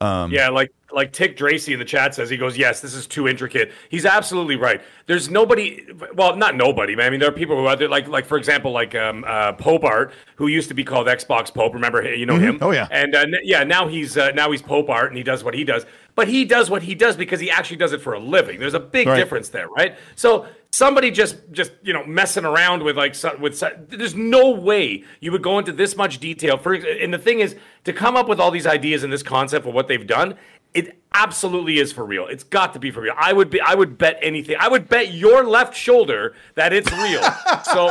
Um, 0.00 0.30
yeah, 0.30 0.48
like 0.48 0.72
like 0.92 1.12
Tick 1.12 1.36
Dracy 1.36 1.72
in 1.72 1.78
the 1.78 1.84
chat 1.84 2.14
says, 2.14 2.30
he 2.30 2.36
goes, 2.36 2.56
"Yes, 2.56 2.80
this 2.80 2.94
is 2.94 3.06
too 3.06 3.26
intricate." 3.26 3.72
He's 3.88 4.06
absolutely 4.06 4.56
right. 4.56 4.80
There's 5.06 5.28
nobody, 5.28 5.84
well, 6.14 6.36
not 6.36 6.54
nobody, 6.56 6.94
man. 6.94 7.06
I 7.06 7.10
mean, 7.10 7.20
there 7.20 7.28
are 7.28 7.32
people 7.32 7.56
who 7.56 7.66
are 7.66 7.74
there, 7.76 7.88
like 7.88 8.06
like 8.06 8.24
for 8.24 8.38
example, 8.38 8.70
like 8.70 8.94
um, 8.94 9.24
uh, 9.26 9.52
Pope 9.54 9.82
Art, 9.84 10.12
who 10.36 10.46
used 10.46 10.68
to 10.68 10.74
be 10.74 10.84
called 10.84 11.08
Xbox 11.08 11.52
Pope. 11.52 11.74
Remember, 11.74 12.02
you 12.14 12.26
know 12.26 12.38
him? 12.38 12.58
Oh, 12.62 12.70
yeah. 12.70 12.86
And 12.90 13.14
uh, 13.14 13.18
n- 13.20 13.34
yeah, 13.42 13.64
now 13.64 13.88
he's 13.88 14.16
uh, 14.16 14.30
now 14.30 14.50
he's 14.52 14.62
Pope 14.62 14.88
Art, 14.88 15.08
and 15.08 15.16
he 15.18 15.24
does 15.24 15.42
what 15.42 15.54
he 15.54 15.64
does. 15.64 15.84
But 16.14 16.28
he 16.28 16.44
does 16.44 16.70
what 16.70 16.82
he 16.82 16.94
does 16.94 17.16
because 17.16 17.38
he 17.40 17.50
actually 17.50 17.76
does 17.76 17.92
it 17.92 18.00
for 18.00 18.12
a 18.12 18.18
living. 18.20 18.58
There's 18.58 18.74
a 18.74 18.80
big 18.80 19.06
Right. 19.08 19.16
difference 19.16 19.48
there, 19.50 19.68
right? 19.68 19.96
So 20.14 20.46
somebody 20.70 21.10
just 21.10 21.36
just 21.50 21.72
you 21.82 21.92
know 21.92 22.04
messing 22.04 22.44
around 22.44 22.82
with 22.82 22.96
like 22.96 23.14
with 23.40 23.62
there's 23.88 24.14
no 24.14 24.50
way 24.50 25.02
you 25.20 25.32
would 25.32 25.42
go 25.42 25.58
into 25.58 25.72
this 25.72 25.96
much 25.96 26.18
detail 26.18 26.56
for 26.56 26.74
and 26.74 27.12
the 27.12 27.18
thing 27.18 27.40
is 27.40 27.56
to 27.84 27.92
come 27.92 28.16
up 28.16 28.28
with 28.28 28.38
all 28.38 28.50
these 28.50 28.66
ideas 28.66 29.02
and 29.02 29.12
this 29.12 29.22
concept 29.22 29.66
of 29.66 29.74
what 29.74 29.88
they've 29.88 30.06
done 30.06 30.34
it 30.74 30.98
absolutely 31.14 31.78
is 31.78 31.90
for 31.90 32.04
real 32.04 32.26
it's 32.26 32.44
got 32.44 32.74
to 32.74 32.78
be 32.78 32.90
for 32.90 33.00
real 33.00 33.14
i 33.16 33.32
would 33.32 33.48
be 33.48 33.60
i 33.62 33.74
would 33.74 33.96
bet 33.96 34.18
anything 34.20 34.56
i 34.60 34.68
would 34.68 34.88
bet 34.88 35.12
your 35.14 35.42
left 35.42 35.74
shoulder 35.74 36.34
that 36.54 36.72
it's 36.72 36.92
real 36.92 37.22
so 37.64 37.88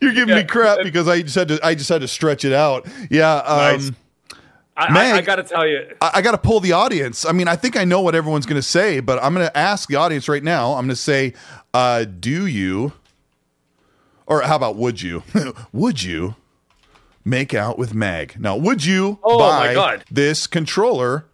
you're 0.00 0.12
giving 0.12 0.34
me 0.34 0.44
crap 0.44 0.82
because 0.82 1.08
I 1.08 1.22
just 1.22 1.34
had 1.34 1.48
to 1.48 1.60
I 1.64 1.74
just 1.74 1.88
had 1.88 2.00
to 2.00 2.08
stretch 2.08 2.44
it 2.44 2.52
out. 2.52 2.86
Yeah. 3.10 3.36
Um, 3.36 3.58
Nice. 3.58 3.90
I, 4.80 4.86
I, 4.86 4.92
Meg. 4.92 5.14
I 5.14 5.20
gotta 5.20 5.42
tell 5.42 5.66
you 5.66 5.94
I, 6.00 6.10
I 6.14 6.22
got 6.22 6.32
to 6.32 6.38
pull 6.38 6.60
the 6.60 6.72
audience. 6.72 7.24
I 7.26 7.32
mean, 7.32 7.48
I 7.48 7.56
think 7.56 7.76
I 7.76 7.84
know 7.84 8.00
what 8.00 8.14
everyone's 8.14 8.46
going 8.46 8.60
to 8.60 8.66
say, 8.66 9.00
but 9.00 9.22
I'm 9.22 9.34
going 9.34 9.46
to 9.46 9.56
ask 9.56 9.88
the 9.88 9.96
audience 9.96 10.28
right 10.28 10.42
now. 10.42 10.70
I'm 10.72 10.80
going 10.86 10.88
to 10.90 10.96
say, 10.96 11.34
uh, 11.74 12.04
"Do 12.04 12.46
you, 12.46 12.92
or 14.26 14.42
how 14.42 14.56
about 14.56 14.76
would 14.76 15.02
you, 15.02 15.22
would 15.72 16.02
you 16.02 16.36
make 17.24 17.52
out 17.54 17.78
with 17.78 17.94
Mag? 17.94 18.36
Now, 18.40 18.56
would 18.56 18.84
you 18.84 19.18
Oh, 19.22 19.38
my 19.38 19.68
buy 19.68 19.74
God. 19.74 20.04
this 20.10 20.46
controller?" 20.46 21.26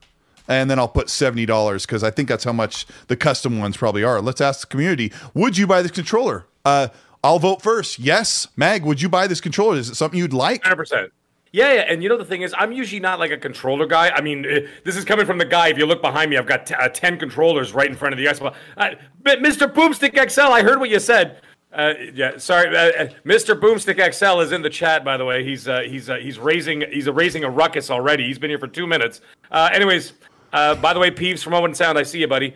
And 0.48 0.70
then 0.70 0.78
I'll 0.78 0.87
put 0.88 1.11
seventy 1.11 1.44
dollars 1.46 1.87
because 1.87 2.04
I 2.04 2.11
think 2.11 2.28
that's 2.28 2.44
how 2.44 2.52
much 2.52 2.87
the 3.09 3.16
custom 3.16 3.59
ones 3.59 3.76
probably 3.76 4.04
are. 4.04 4.20
Let's 4.20 4.40
ask 4.40 4.61
the 4.61 4.66
community: 4.68 5.12
Would 5.35 5.56
you 5.59 5.66
buy 5.66 5.82
this 5.82 5.90
controller? 5.90 6.46
Uh, 6.64 6.88
I'll 7.24 7.40
vote 7.40 7.62
first. 7.62 7.98
Yes, 7.98 8.46
Mag. 8.56 8.85
Would 8.85 9.02
you 9.02 9.09
buy 9.09 9.26
this 9.26 9.40
controller? 9.40 9.76
Is 9.76 9.88
it 9.88 9.96
something 9.96 10.18
you'd 10.18 10.32
like? 10.32 10.62
Hundred 10.62 10.76
percent. 10.76 11.12
Yeah, 11.52 11.72
yeah, 11.72 11.80
and 11.88 12.02
you 12.02 12.09
know 12.09 12.18
the 12.18 12.24
thing 12.24 12.42
is, 12.42 12.54
I'm 12.59 12.72
usually 12.72 13.00
not 13.00 13.18
like 13.18 13.30
a 13.30 13.38
controller 13.38 13.87
guy. 13.87 14.11
I 14.11 14.20
mean, 14.20 14.44
eh, 14.44 14.66
this 14.85 14.96
is 14.96 15.04
coming 15.04 15.24
from 15.24 15.38
the 15.38 15.44
guy. 15.44 15.68
If 15.68 15.78
you 15.78 15.87
look 15.87 16.02
behind 16.02 16.30
me, 16.30 16.37
I've 16.37 16.46
got 16.46 16.66
t- 16.66 16.74
uh, 16.74 16.88
ten 16.88 17.18
controllers 17.18 17.72
right 17.72 17.88
in 17.88 17.96
front 17.96 18.12
of 18.12 18.18
the 18.18 18.26
Xbox. 18.26 18.54
Uh, 18.76 18.90
Mr. 19.24 19.72
Boomstick 19.72 20.30
XL, 20.30 20.52
I 20.52 20.62
heard 20.62 20.80
what 20.80 20.90
you 20.90 21.00
said. 21.00 21.40
Uh, 21.72 21.94
yeah, 22.14 22.37
sorry, 22.38 22.74
uh, 22.76 23.04
uh, 23.04 23.09
Mr. 23.24 23.59
Boomstick 23.59 24.12
XL 24.14 24.40
is 24.40 24.52
in 24.52 24.62
the 24.62 24.70
chat. 24.70 25.04
By 25.04 25.16
the 25.16 25.24
way, 25.24 25.44
he's 25.44 25.68
uh, 25.68 25.80
he's 25.80 26.11
uh, 26.11 26.16
he's 26.16 26.38
raising 26.38 26.82
he's 26.90 27.09
raising 27.09 27.44
a 27.44 27.50
ruckus 27.50 27.90
already. 27.90 28.26
He's 28.26 28.38
been 28.38 28.50
here 28.50 28.59
for 28.59 28.68
two 28.68 28.87
minutes. 28.87 29.20
Uh, 29.50 29.68
anyways, 29.72 30.14
by 30.50 30.92
the 30.92 30.98
way, 30.98 31.11
Peeves 31.11 31.42
from 31.42 31.54
Owen 31.54 31.74
Sound, 31.74 31.98
I 31.98 32.02
see 32.02 32.20
you, 32.20 32.28
buddy, 32.28 32.54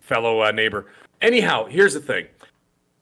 fellow 0.00 0.50
neighbor. 0.50 0.86
Anyhow, 1.20 1.66
here's 1.66 1.94
the 1.94 2.00
thing. 2.00 2.26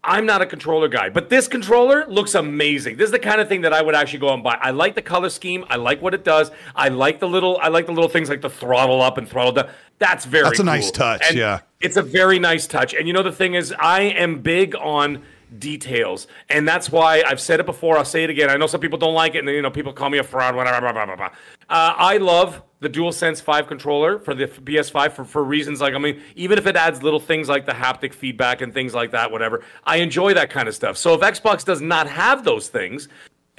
I'm 0.04 0.26
not 0.26 0.42
a 0.42 0.46
controller 0.46 0.88
guy, 0.88 1.08
but 1.08 1.30
this 1.30 1.48
controller 1.48 2.06
looks 2.06 2.34
amazing. 2.34 2.98
This 2.98 3.06
is 3.06 3.10
the 3.12 3.18
kind 3.18 3.40
of 3.40 3.48
thing 3.48 3.62
that 3.62 3.72
I 3.72 3.80
would 3.80 3.94
actually 3.94 4.18
go 4.18 4.34
and 4.34 4.42
buy. 4.42 4.58
I 4.60 4.70
like 4.70 4.94
the 4.94 5.02
color 5.02 5.30
scheme. 5.30 5.64
I 5.70 5.76
like 5.76 6.02
what 6.02 6.12
it 6.12 6.24
does. 6.24 6.50
I 6.76 6.88
like 6.88 7.20
the 7.20 7.28
little 7.28 7.58
I 7.62 7.68
like 7.68 7.86
the 7.86 7.92
little 7.92 8.10
things 8.10 8.28
like 8.28 8.42
the 8.42 8.50
throttle 8.50 9.00
up 9.00 9.16
and 9.16 9.28
throttle 9.28 9.52
down. 9.52 9.70
That's 9.98 10.26
very 10.26 10.44
That's 10.44 10.58
a 10.58 10.64
nice 10.64 10.90
touch, 10.90 11.22
And 11.26 11.38
yeah. 11.38 11.60
It's 11.80 11.96
a 11.96 12.02
very 12.02 12.38
nice 12.38 12.66
touch. 12.66 12.94
And 12.94 13.06
you 13.06 13.14
know 13.14 13.22
the 13.22 13.32
thing 13.32 13.54
is 13.54 13.74
I 13.78 14.02
am 14.02 14.40
big 14.40 14.74
on 14.76 15.22
details. 15.58 16.26
And 16.48 16.66
that's 16.66 16.90
why 16.90 17.22
I've 17.26 17.40
said 17.40 17.60
it 17.60 17.66
before, 17.66 17.96
I'll 17.96 18.04
say 18.04 18.24
it 18.24 18.30
again. 18.30 18.50
I 18.50 18.56
know 18.56 18.66
some 18.66 18.80
people 18.80 18.98
don't 18.98 19.14
like 19.14 19.34
it 19.34 19.38
and 19.38 19.48
then 19.48 19.54
you 19.54 19.62
know 19.62 19.70
people 19.70 19.92
call 19.92 20.10
me 20.10 20.18
a 20.18 20.22
fraud 20.24 20.54
whatever 20.56 20.80
blah, 20.80 20.92
blah, 20.92 21.06
blah, 21.06 21.16
blah. 21.16 21.26
Uh, 21.68 21.94
I 21.96 22.16
love 22.18 22.62
the 22.80 22.90
DualSense 22.90 23.40
5 23.40 23.66
controller 23.66 24.18
for 24.18 24.34
the 24.34 24.46
PS5 24.46 25.12
for, 25.12 25.24
for 25.24 25.42
reasons 25.44 25.80
like 25.80 25.94
I 25.94 25.98
mean 25.98 26.20
even 26.34 26.58
if 26.58 26.66
it 26.66 26.76
adds 26.76 27.02
little 27.02 27.20
things 27.20 27.48
like 27.48 27.64
the 27.66 27.72
haptic 27.72 28.12
feedback 28.12 28.60
and 28.60 28.74
things 28.74 28.94
like 28.94 29.10
that 29.12 29.30
whatever. 29.30 29.62
I 29.84 29.96
enjoy 29.96 30.34
that 30.34 30.50
kind 30.50 30.68
of 30.68 30.74
stuff. 30.74 30.96
So 30.96 31.14
if 31.14 31.20
Xbox 31.20 31.64
does 31.64 31.80
not 31.80 32.06
have 32.08 32.44
those 32.44 32.68
things, 32.68 33.08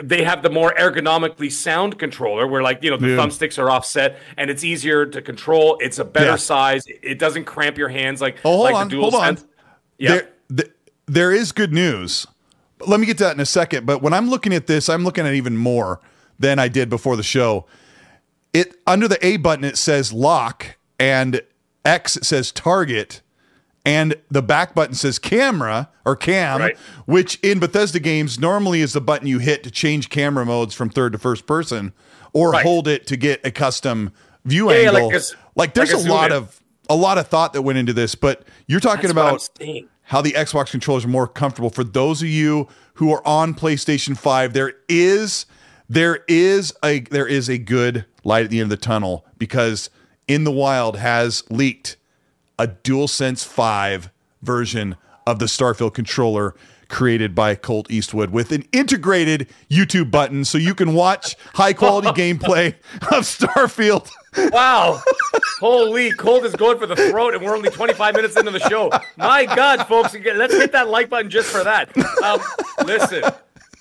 they 0.04 0.24
have 0.26 0.44
the 0.44 0.50
more 0.50 0.74
ergonomically 0.78 1.52
sound 1.52 1.98
controller 1.98 2.46
where 2.48 2.62
like 2.62 2.84
you 2.84 2.92
know 2.92 2.98
the 2.98 3.10
Yeah. 3.10 3.16
thumbsticks 3.18 3.58
are 3.58 3.70
offset 3.72 4.18
and 4.38 4.50
it's 4.50 4.64
easier 4.66 5.06
to 5.06 5.22
control 5.22 5.78
it's 5.80 6.00
a 6.00 6.06
better 6.06 6.32
Yeah. 6.32 6.36
size 6.36 6.84
it 6.88 7.18
doesn't 7.18 7.46
cramp 7.46 7.78
your 7.78 7.88
hands 7.90 8.20
like 8.22 8.36
Oh, 8.44 8.60
like 8.62 8.76
on, 8.76 8.90
the 8.90 9.00
hold 9.00 9.16
on. 9.16 9.38
DualSense. 9.38 9.46
yeah 9.98 10.10
There, 10.10 10.20
th- 10.22 10.32
there 11.08 11.32
is 11.32 11.52
good 11.52 11.74
news. 11.74 12.26
But 12.78 12.88
Let 12.90 13.00
me 13.00 13.06
get 13.06 13.18
to 13.20 13.24
that 13.26 13.36
in 13.36 13.40
a 13.40 13.46
second. 13.46 13.86
But 13.86 14.02
when 14.02 14.14
I'm 14.14 14.30
looking 14.30 14.54
at 14.54 14.68
this, 14.68 14.90
I'm 14.90 15.04
looking 15.04 15.26
at 15.26 15.34
even 15.34 15.56
more 15.58 16.02
than 16.40 16.60
I 16.60 16.68
did 16.68 16.90
before 16.90 17.16
the 17.16 17.24
show. 17.24 17.66
It 18.54 18.76
under 18.88 19.08
the 19.08 19.24
A 19.26 19.38
button 19.38 19.64
it 19.66 19.78
says 19.78 20.12
lock 20.14 20.78
and 21.00 21.42
X 21.84 22.18
it 22.18 22.26
says 22.26 22.52
target, 22.52 23.22
and 23.86 24.16
the 24.32 24.42
back 24.42 24.74
button 24.74 24.96
says 24.96 25.20
camera 25.20 25.90
or 26.06 26.16
cam, 26.16 26.60
Right. 26.60 26.78
which 27.06 27.36
in 27.42 27.60
Bethesda 27.60 28.00
games 28.00 28.40
normally 28.40 28.82
is 28.82 28.94
the 28.94 29.02
button 29.02 29.28
you 29.28 29.40
hit 29.40 29.64
to 29.64 29.72
change 29.72 30.10
camera 30.10 30.46
modes 30.46 30.74
from 30.74 30.90
third 30.90 31.12
to 31.14 31.18
first 31.20 31.46
person, 31.46 31.94
or 32.34 32.52
Right. 32.52 32.64
hold 32.66 32.88
it 32.88 33.06
to 33.08 33.18
get 33.18 33.46
a 33.46 33.52
custom 33.52 34.12
view 34.46 34.72
Yeah, 34.72 34.80
yeah, 34.80 34.90
angle. 34.92 35.12
like 35.12 35.22
like 35.56 35.74
there's 35.74 35.94
like 35.94 36.06
a 36.06 36.10
lot 36.12 36.32
in. 36.32 36.38
of 36.38 36.60
a 36.90 36.96
lot 36.96 37.18
of 37.18 37.28
thought 37.28 37.54
that 37.54 37.62
went 37.62 37.78
into 37.78 37.94
this, 37.94 38.16
but 38.16 38.44
you're 38.68 38.80
talking 38.80 39.14
That's 39.14 39.48
about. 39.48 39.60
How 40.06 40.22
the 40.22 40.34
Xbox 40.34 40.72
controllers 40.72 41.06
are 41.06 41.10
more 41.10 41.28
comfortable 41.28 41.70
for 41.70 41.84
those 41.84 42.22
of 42.22 42.28
you 42.28 42.68
who 42.96 43.12
are 43.12 43.26
on 43.28 43.54
PlayStation 43.54 44.18
5 44.18 44.54
there 44.54 44.74
is 44.88 45.46
there 45.90 46.24
is 46.28 46.74
a 46.84 47.02
there 47.02 47.28
is 47.28 47.50
a 47.50 47.58
good 47.58 48.06
light 48.24 48.46
at 48.46 48.50
the 48.50 48.60
end 48.60 48.72
of 48.72 48.78
the 48.80 48.84
tunnel 48.84 49.26
because 49.38 49.90
in 50.28 50.44
the 50.44 50.52
wild 50.52 50.98
has 50.98 51.44
leaked 51.50 51.98
a 52.58 52.68
DualSense 52.68 53.46
5 53.46 54.10
version 54.42 54.96
of 55.28 55.40
the 55.40 55.46
Starfield 55.46 55.94
controller 55.94 56.56
created 56.88 57.34
by 57.34 57.56
Colt 57.56 57.90
Eastwood 57.90 58.30
with 58.30 58.52
an 58.52 58.64
integrated 58.72 59.50
YouTube 59.70 60.12
button 60.12 60.46
so 60.46 60.58
you 60.58 60.76
can 60.76 60.94
watch 60.94 61.36
high 61.54 61.74
quality 61.74 62.08
gameplay 62.22 62.76
of 63.02 63.24
Starfield. 63.24 64.10
Wow. 64.52 65.02
Holy, 65.60 66.12
Colt 66.12 66.46
is 66.46 66.56
going 66.56 66.78
for 66.78 66.86
the 66.88 66.96
throat, 66.96 67.34
and 67.36 67.44
we're 67.44 67.56
only 67.56 67.70
25 67.70 68.16
minutes 68.16 68.36
into 68.38 68.52
the 68.52 68.60
show. 68.60 68.92
My 69.18 69.46
God, 69.46 69.88
folks, 69.88 70.16
let's 70.36 70.54
hit 70.54 70.72
that 70.74 70.90
like 70.90 71.10
button 71.10 71.30
just 71.30 71.50
for 71.50 71.64
that. 71.64 71.90
Um, 72.24 72.40
listen, 72.86 73.24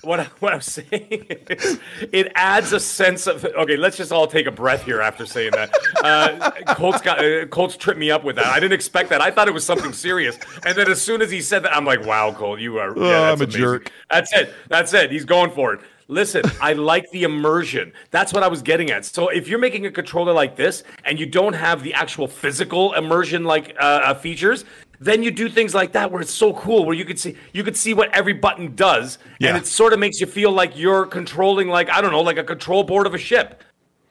what, 0.03 0.21
I- 0.21 0.25
what 0.41 0.53
I'm 0.53 0.61
saying 0.61 1.27
is 1.49 1.79
it 2.13 2.31
adds 2.35 2.73
a 2.73 2.81
sense 2.81 3.27
of. 3.27 3.45
Okay, 3.45 3.77
let's 3.77 3.97
just 3.97 4.13
all 4.13 4.27
take 4.27 4.47
a 4.47 4.51
breath 4.53 4.85
here 4.85 5.01
after 5.01 5.27
saying 5.27 5.53
that. 5.53 5.75
Uh, 6.03 6.51
Colt's, 6.75 7.01
got, 7.01 7.25
uh, 7.25 7.47
Colt's 7.47 7.77
tripped 7.77 7.99
me 7.99 8.11
up 8.11 8.23
with 8.25 8.37
that. 8.37 8.47
I 8.47 8.61
didn't 8.61 8.75
expect 8.75 9.09
that. 9.11 9.21
I 9.23 9.31
thought 9.31 9.49
it 9.49 9.55
was 9.55 9.65
something 9.65 9.93
serious. 9.93 10.39
And 10.67 10.77
then 10.77 10.91
as 10.91 11.01
soon 11.01 11.23
as 11.23 11.31
he 11.31 11.41
said 11.41 11.63
that, 11.65 11.75
I'm 11.75 11.85
like, 11.87 12.05
wow, 12.05 12.33
Colt, 12.33 12.61
you 12.61 12.79
are. 12.79 12.89
Yeah, 12.97 13.03
Oh, 13.03 13.09
that's 13.09 13.33
I'm 13.35 13.41
a 13.41 13.45
amazing. 13.45 13.61
jerk. 13.61 13.93
That's 14.11 14.33
it. 14.35 14.55
That's 14.69 14.93
it. 14.95 15.11
He's 15.11 15.25
going 15.25 15.51
for 15.51 15.75
it. 15.75 15.81
Listen, 16.09 16.43
I 16.61 16.75
like 16.75 17.11
the 17.13 17.23
immersion. 17.23 17.93
That's 18.11 18.33
what 18.33 18.43
I 18.43 18.49
was 18.49 18.63
getting 18.63 18.91
at. 18.91 19.05
So 19.07 19.29
if 19.29 19.49
you're 19.49 19.59
making 19.59 19.87
a 19.87 19.91
controller 19.91 20.33
like 20.33 20.55
this 20.57 20.85
and 21.05 21.19
you 21.19 21.27
don't 21.27 21.55
have 21.55 21.83
the 21.83 21.95
actual 21.95 22.29
physical 22.29 22.93
immersion 22.93 23.45
like 23.45 23.75
uh, 23.81 23.83
uh, 24.05 24.15
features, 24.15 24.65
then 25.01 25.23
you 25.23 25.31
do 25.31 25.49
things 25.49 25.75
like 25.75 25.93
that 25.93 26.11
where 26.13 26.21
it's 26.21 26.33
so 26.33 26.53
cool 26.55 26.85
where 26.85 26.95
you 26.95 27.05
could 27.05 27.19
see 27.19 27.37
you 27.53 27.65
could 27.65 27.77
see 27.77 27.95
what 27.95 28.13
every 28.15 28.33
button 28.33 28.75
does 28.75 29.19
Yeah. 29.39 29.49
and 29.49 29.59
it 29.59 29.67
sort 29.67 29.93
of 29.93 29.99
makes 29.99 30.21
you 30.21 30.27
feel 30.27 30.53
like 30.53 30.79
you're 30.79 31.07
controlling 31.07 31.69
like 31.69 31.91
I 31.91 32.01
don't 32.01 32.13
know 32.13 32.21
like 32.21 32.39
a 32.39 32.45
control 32.45 32.85
board 32.85 33.07
of 33.07 33.15
a 33.15 33.19
ship 33.19 33.63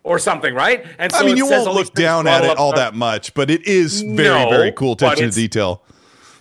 or 0.04 0.20
something, 0.20 0.54
right? 0.54 0.86
And 1.00 1.12
so 1.12 1.20
I 1.20 1.24
mean, 1.26 1.38
you 1.38 1.50
won't 1.50 1.74
look 1.74 1.94
down 1.94 2.28
at 2.28 2.44
it 2.44 2.58
all 2.58 2.74
that 2.74 2.94
much, 2.94 3.34
but 3.34 3.50
it 3.50 3.66
is 3.66 4.02
very, 4.02 4.44
No, 4.44 4.50
very 4.50 4.72
cool 4.74 4.94
attention 4.94 5.30
to 5.30 5.36
detail. 5.36 5.82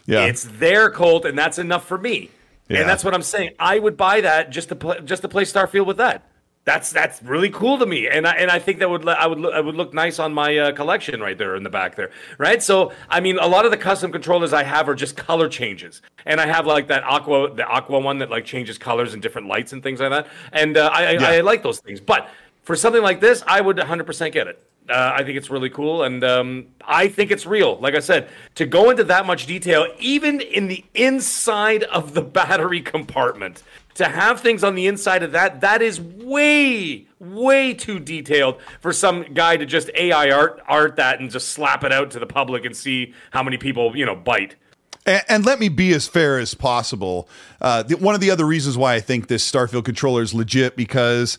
Yeah. 0.06 0.24
It's 0.24 0.42
their 0.44 0.90
Colt, 0.90 1.24
and 1.24 1.38
that's 1.38 1.58
enough 1.58 1.86
for 1.86 1.96
me. 1.96 2.30
Yeah. 2.72 2.80
And 2.80 2.88
that's 2.88 3.04
what 3.04 3.14
I'm 3.14 3.22
saying. 3.22 3.52
I 3.58 3.78
would 3.78 3.96
buy 3.96 4.20
that 4.22 4.50
just 4.50 4.68
to 4.70 4.76
play, 4.76 5.00
just 5.04 5.22
to 5.22 5.28
play 5.28 5.44
Starfield 5.44 5.87
with 5.87 5.98
that. 5.98 6.26
That's 6.64 6.92
that's 6.92 7.20
really 7.24 7.50
cool 7.50 7.76
to 7.78 7.87
me, 7.87 8.06
and 8.06 8.24
I, 8.24 8.35
and 8.35 8.48
I 8.48 8.61
think 8.61 8.78
that 8.78 8.88
would 8.88 9.08
I 9.08 9.26
would 9.26 9.40
look, 9.40 9.52
I 9.52 9.58
would 9.58 9.74
look 9.74 9.92
nice 9.92 10.20
on 10.20 10.32
my 10.32 10.56
uh, 10.56 10.72
collection 10.72 11.20
right 11.20 11.37
there 11.37 11.56
in 11.56 11.64
the 11.64 11.70
back 11.70 11.96
there, 11.96 12.12
right? 12.38 12.62
So 12.62 12.92
I 13.11 13.18
mean, 13.18 13.37
a 13.38 13.48
lot 13.48 13.64
of 13.64 13.72
the 13.72 13.76
custom 13.76 14.12
controllers 14.12 14.52
I 14.52 14.62
have 14.62 14.88
are 14.88 14.94
just 14.94 15.16
color 15.16 15.48
changes, 15.48 16.02
and 16.24 16.40
I 16.40 16.46
have 16.46 16.64
like 16.64 16.87
that 16.87 17.02
aqua 17.02 17.52
the 17.52 17.66
aqua 17.66 17.98
one 17.98 18.18
that 18.18 18.30
like 18.30 18.44
changes 18.44 18.78
colors 18.78 19.12
and 19.12 19.20
different 19.20 19.48
lights 19.48 19.72
and 19.72 19.82
things 19.82 19.98
like 19.98 20.11
that, 20.11 20.28
and 20.52 20.76
uh, 20.76 20.88
I, 20.92 21.16
I 21.16 21.37
I 21.38 21.40
like 21.40 21.64
those 21.64 21.80
things. 21.80 22.00
But 22.00 22.28
for 22.62 22.76
something 22.76 23.02
like 23.02 23.18
this, 23.20 23.42
I 23.48 23.61
would 23.61 23.76
100% 23.76 24.32
get 24.32 24.46
it. 24.46 24.62
Uh, 24.88 25.12
I 25.16 25.23
think 25.23 25.38
it's 25.38 25.49
really 25.49 25.71
cool, 25.71 26.03
and 26.03 26.25
um, 26.25 26.66
I 26.85 27.07
think 27.07 27.31
it's 27.31 27.47
real. 27.47 27.79
Like 27.79 27.95
I 27.95 28.01
said, 28.01 28.29
to 28.57 28.66
go 28.66 28.90
into 28.90 29.05
that 29.05 29.27
much 29.27 29.47
detail, 29.47 29.87
even 30.01 30.40
in 30.40 30.66
the 30.66 30.85
inside 30.95 31.85
of 31.85 32.14
the 32.14 32.23
battery 32.23 32.81
compartment, 32.81 33.62
to 33.95 34.07
have 34.07 34.40
things 34.40 34.64
on 34.64 34.75
the 34.75 34.87
inside 34.87 35.23
of 35.23 35.33
that, 35.33 35.61
that 35.61 35.83
is 35.83 36.01
way, 36.01 37.07
way 37.18 37.75
too 37.75 37.99
detailed 37.99 38.61
for 38.81 38.92
some 38.92 39.23
guy 39.35 39.57
to 39.57 39.66
just 39.66 39.90
AI 39.95 40.31
art 40.31 40.61
art 40.66 40.97
that 40.97 41.21
and 41.21 41.31
just 41.31 41.51
slap 41.51 41.85
it 41.85 41.92
out 41.92 42.11
to 42.12 42.18
the 42.18 42.27
public 42.27 42.64
and 42.64 42.77
see 42.77 43.14
how 43.31 43.42
many 43.42 43.59
people 43.59 43.97
you 43.97 44.07
know 44.07 44.16
bite. 44.16 44.57
And, 45.05 45.23
and 45.29 45.47
let 45.47 45.59
me 45.59 45.68
be 45.68 45.92
as 45.92 46.07
fair 46.07 46.38
as 46.38 46.55
possible. 46.55 47.29
Uh, 47.61 47.83
the, 47.83 47.97
one 47.97 48.14
of 48.14 48.21
the 48.21 48.31
other 48.31 48.47
reasons 48.47 48.77
why 48.77 48.95
I 48.95 49.01
think 49.01 49.29
this 49.29 49.49
Starfield 49.49 49.85
controller 49.85 50.23
is 50.23 50.33
legit 50.33 50.77
because 50.77 51.38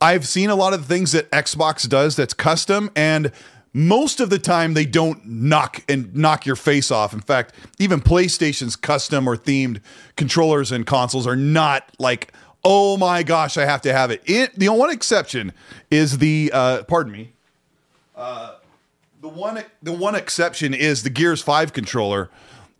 I've 0.00 0.26
seen 0.26 0.50
a 0.50 0.54
lot 0.54 0.74
of 0.74 0.82
the 0.82 0.94
things 0.94 1.12
that 1.12 1.30
Xbox 1.30 1.88
does 1.88 2.16
that's 2.16 2.34
custom, 2.34 2.90
and 2.94 3.32
most 3.72 4.20
of 4.20 4.30
the 4.30 4.38
time 4.38 4.74
they 4.74 4.86
don't 4.86 5.24
knock 5.26 5.82
and 5.88 6.14
knock 6.14 6.46
your 6.46 6.56
face 6.56 6.90
off. 6.90 7.12
In 7.12 7.20
fact, 7.20 7.54
even 7.78 8.00
PlayStation's 8.00 8.76
custom 8.76 9.28
or 9.28 9.36
themed 9.36 9.80
controllers 10.16 10.70
and 10.70 10.86
consoles 10.86 11.26
are 11.26 11.36
not 11.36 11.90
like, 11.98 12.32
oh 12.64 12.96
my 12.96 13.22
gosh, 13.22 13.56
I 13.56 13.66
have 13.66 13.82
to 13.82 13.92
have 13.92 14.10
it. 14.10 14.22
it 14.26 14.58
the 14.58 14.68
one 14.68 14.90
exception 14.90 15.52
is 15.90 16.18
the 16.18 16.50
uh, 16.52 16.84
pardon 16.84 17.12
me. 17.12 17.32
The 19.20 19.28
one 19.28 19.64
the 19.82 19.92
one 19.92 20.14
exception 20.14 20.74
is 20.74 21.02
the 21.02 21.10
Gears 21.10 21.42
5 21.42 21.72
controller, 21.72 22.30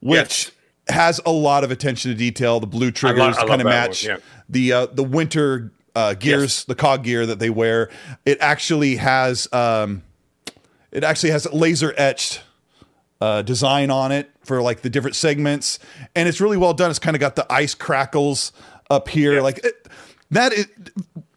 which 0.00 0.53
has 0.88 1.20
a 1.24 1.33
lot 1.33 1.64
of 1.64 1.70
attention 1.70 2.11
to 2.11 2.16
detail. 2.16 2.61
The 2.61 2.66
blue 2.66 2.90
triggers 2.90 3.37
love 3.37 3.48
kind 3.48 3.61
of 3.61 3.66
match 3.66 4.07
one, 4.07 4.16
yeah. 4.16 4.22
the 4.48 4.72
uh, 4.72 4.87
the 4.87 5.03
winter 5.03 5.72
uh, 5.94 6.14
gears, 6.14 6.42
Yes. 6.42 6.64
the 6.64 6.74
cog 6.74 7.04
gear 7.04 7.24
that 7.26 7.38
they 7.38 7.50
wear. 7.50 7.90
It 8.24 8.38
actually 8.40 8.96
has 8.96 9.52
um, 9.52 10.02
it 10.90 11.04
actually 11.04 11.30
has 11.30 11.50
laser 11.52 11.94
etched 11.96 12.42
uh, 13.20 13.42
design 13.42 13.90
on 13.90 14.12
it 14.12 14.30
for 14.44 14.61
like 14.61 14.83
the 14.83 14.90
different 14.90 15.16
segments, 15.16 15.78
and 16.14 16.28
it's 16.28 16.40
really 16.40 16.57
well 16.57 16.74
done. 16.74 16.90
It's 16.90 16.98
kind 16.98 17.16
of 17.16 17.20
got 17.20 17.37
the 17.37 17.50
ice 17.52 17.74
crackles 17.74 18.52
up 18.90 19.09
here, 19.09 19.40
like 19.40 19.59
it, 19.64 19.88
that 20.30 20.52
is 20.52 20.66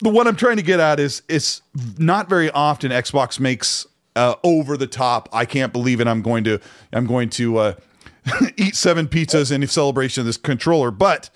the 0.02 0.10
one 0.10 0.28
I'm 0.28 0.36
trying 0.36 0.58
to 0.58 0.64
get 0.64 0.80
at 0.80 1.00
is 1.00 1.22
it's 1.30 1.62
not 1.98 2.30
very 2.30 2.50
often 2.52 2.92
Xbox 2.92 3.40
makes 3.40 3.86
uh, 4.16 4.36
over 4.44 4.76
the 4.78 4.88
top. 4.88 5.30
I 5.32 5.46
can't 5.46 5.72
believe 5.72 6.02
it. 6.02 6.08
I'm 6.08 6.22
going 6.22 6.44
to 6.46 6.60
I'm 6.92 7.06
going 7.06 7.30
to 7.32 7.58
uh, 7.58 7.74
eat 8.58 8.76
seven 8.76 9.08
pizzas 9.08 9.52
in 9.52 9.66
celebration 9.68 10.22
of 10.22 10.26
this 10.26 10.38
controller, 10.38 10.90
but. 10.92 11.30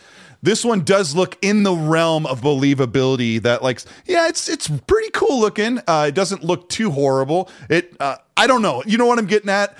This 0.43 0.65
one 0.65 0.81
does 0.83 1.15
look 1.15 1.37
in 1.43 1.63
the 1.63 1.73
realm 1.73 2.25
of 2.25 2.41
believability. 2.41 3.41
That 3.41 3.61
like, 3.61 3.81
yeah, 4.05 4.27
it's 4.27 4.49
it's 4.49 4.67
pretty 4.87 5.09
cool 5.11 5.39
looking. 5.39 5.79
Uh, 5.87 6.05
it 6.09 6.15
doesn't 6.15 6.43
look 6.43 6.67
too 6.69 6.89
horrible. 6.91 7.49
It, 7.69 7.95
uh, 7.99 8.15
I 8.35 8.47
don't 8.47 8.61
know. 8.63 8.81
You 8.87 8.97
know 8.97 9.05
what 9.05 9.19
I'm 9.19 9.27
getting 9.27 9.49
at? 9.49 9.77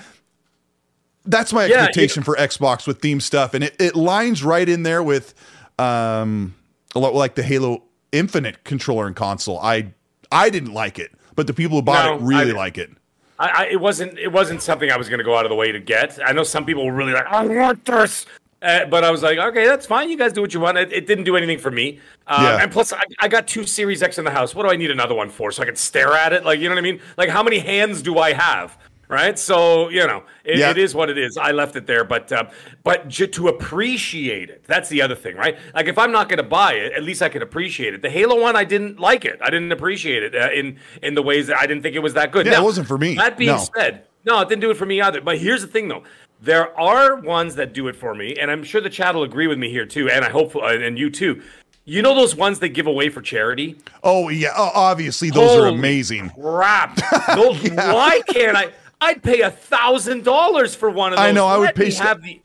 that's 1.24 1.52
my 1.52 1.66
Yeah, 1.66 1.76
expectation 1.76 2.22
for 2.24 2.34
Xbox 2.36 2.86
with 2.86 3.00
theme 3.00 3.20
stuff, 3.20 3.54
and 3.54 3.62
it, 3.64 3.76
it 3.80 3.94
lines 3.94 4.42
right 4.42 4.68
in 4.68 4.82
there 4.82 5.02
with 5.02 5.34
um 5.78 6.54
a 6.94 6.98
lot 6.98 7.14
like 7.14 7.34
the 7.36 7.42
Halo 7.42 7.84
Infinite 8.10 8.64
controller 8.64 9.06
and 9.06 9.16
console. 9.16 9.58
I 9.60 9.92
I 10.30 10.50
didn't 10.50 10.72
like 10.74 10.98
it, 10.98 11.12
but 11.36 11.46
the 11.46 11.54
people 11.54 11.78
who 11.78 11.82
bought 11.82 12.06
No, 12.06 12.14
it 12.16 12.22
really 12.22 12.52
I- 12.52 12.56
like 12.56 12.78
it. 12.78 12.90
I, 13.38 13.48
I, 13.48 13.66
it 13.72 13.80
wasn't 13.80 14.18
it 14.18 14.30
wasn't 14.30 14.62
something 14.62 14.90
I 14.90 14.96
was 14.96 15.08
going 15.08 15.18
to 15.18 15.24
go 15.24 15.36
out 15.36 15.44
of 15.44 15.48
the 15.50 15.56
way 15.56 15.72
to 15.72 15.80
get. 15.80 16.18
I 16.24 16.32
know 16.32 16.42
some 16.44 16.64
people 16.64 16.84
were 16.86 16.92
really 16.92 17.12
like, 17.12 17.26
I 17.26 17.44
want 17.44 17.84
this, 17.84 18.24
uh, 18.62 18.86
but 18.86 19.04
I 19.04 19.10
was 19.10 19.22
like, 19.22 19.38
okay, 19.38 19.66
that's 19.66 19.86
fine. 19.86 20.08
You 20.10 20.16
guys 20.16 20.32
do 20.32 20.40
what 20.40 20.54
you 20.54 20.60
want. 20.60 20.78
It, 20.78 20.92
it 20.92 21.06
didn't 21.06 21.24
do 21.24 21.36
anything 21.36 21.58
for 21.58 21.70
me. 21.70 21.98
Um, 22.26 22.42
Yeah. 22.44 22.62
And 22.62 22.70
plus, 22.72 22.92
I, 22.92 23.02
I 23.20 23.28
got 23.28 23.46
two 23.46 23.64
Series 23.64 24.02
X 24.02 24.18
in 24.18 24.24
the 24.24 24.30
house. 24.30 24.54
What 24.54 24.62
do 24.64 24.70
I 24.70 24.76
need 24.76 24.90
another 24.90 25.14
one 25.14 25.28
for? 25.30 25.50
So 25.52 25.62
I 25.62 25.66
can 25.66 25.76
stare 25.76 26.12
at 26.14 26.32
it? 26.32 26.44
Like, 26.44 26.60
you 26.60 26.68
know 26.68 26.74
what 26.74 26.80
I 26.80 26.82
mean? 26.82 27.00
Like, 27.16 27.28
how 27.28 27.42
many 27.42 27.58
hands 27.58 28.02
do 28.02 28.18
I 28.18 28.32
have? 28.32 28.78
Right. 29.08 29.38
So 29.38 29.90
you 29.90 30.06
know, 30.06 30.22
it, 30.42 30.56
Yeah. 30.58 30.70
it 30.70 30.78
is 30.78 30.94
what 30.94 31.10
it 31.10 31.18
is. 31.18 31.36
I 31.36 31.50
left 31.50 31.76
it 31.76 31.86
there, 31.86 32.02
but 32.02 32.32
uh, 32.32 32.44
but 32.82 33.08
j- 33.08 33.26
to 33.26 33.48
appreciate 33.48 34.48
it, 34.48 34.64
that's 34.66 34.88
the 34.88 35.02
other 35.02 35.14
thing, 35.14 35.36
right? 35.36 35.58
Like, 35.74 35.86
if 35.86 35.98
I'm 35.98 36.12
not 36.12 36.30
going 36.30 36.38
to 36.38 36.42
buy 36.42 36.74
it, 36.74 36.92
at 36.94 37.02
least 37.02 37.20
I 37.20 37.28
can 37.28 37.42
appreciate 37.42 37.92
it. 37.92 38.00
The 38.00 38.08
Halo 38.08 38.40
one, 38.40 38.56
I 38.56 38.64
didn't 38.64 39.00
like 39.00 39.26
it. 39.26 39.38
I 39.42 39.50
didn't 39.50 39.70
appreciate 39.72 40.22
it 40.22 40.34
uh, 40.34 40.50
in 40.52 40.78
in 41.02 41.12
the 41.14 41.20
ways 41.22 41.48
that 41.48 41.58
I 41.58 41.66
didn't 41.66 41.82
think 41.82 41.94
it 41.94 41.98
was 42.02 42.14
that 42.14 42.32
good. 42.32 42.46
Yeah, 42.46 42.60
it 42.60 42.64
wasn't 42.64 42.86
for 42.88 42.96
me. 42.96 43.16
That 43.16 43.36
being 43.36 43.50
No. 43.50 43.66
said, 43.76 44.04
no, 44.24 44.40
it 44.40 44.48
didn't 44.48 44.62
do 44.62 44.70
it 44.70 44.76
for 44.78 44.86
me 44.86 45.02
either. 45.02 45.20
But 45.20 45.36
here's 45.36 45.60
the 45.60 45.66
thing, 45.68 45.88
though. 45.88 46.04
There 46.42 46.76
are 46.76 47.14
ones 47.14 47.54
that 47.54 47.72
do 47.72 47.86
it 47.86 47.94
for 47.94 48.16
me, 48.16 48.34
and 48.34 48.50
I'm 48.50 48.64
sure 48.64 48.80
the 48.80 48.90
chat 48.90 49.14
will 49.14 49.22
agree 49.22 49.46
with 49.46 49.58
me 49.58 49.70
here 49.70 49.86
too, 49.86 50.10
and 50.10 50.24
I 50.24 50.28
hope, 50.28 50.56
uh, 50.56 50.64
and 50.64 50.98
you 50.98 51.08
too. 51.08 51.40
You 51.84 52.02
know 52.02 52.16
those 52.16 52.34
ones 52.34 52.58
they 52.58 52.68
give 52.68 52.88
away 52.88 53.10
for 53.10 53.22
charity? 53.22 53.76
Oh 54.02 54.28
yeah, 54.28 54.48
oh, 54.56 54.72
obviously 54.74 55.30
those 55.30 55.56
are 55.56 55.66
amazing. 55.68 56.30
Crap! 56.30 56.96
Those, 57.36 57.70
Why 57.70 58.22
can't 58.28 58.56
I? 58.56 58.72
I'd 59.00 59.22
pay 59.22 59.42
a 59.42 59.52
thousand 59.52 60.24
dollars 60.24 60.74
for 60.74 60.90
one 60.90 61.12
of 61.12 61.18
those. 61.18 61.26
I 61.26 61.30
know, 61.30 61.46
I 61.46 61.58
would 61.58 61.76
pay 61.76 61.92
have 61.92 62.22
the. 62.22 62.40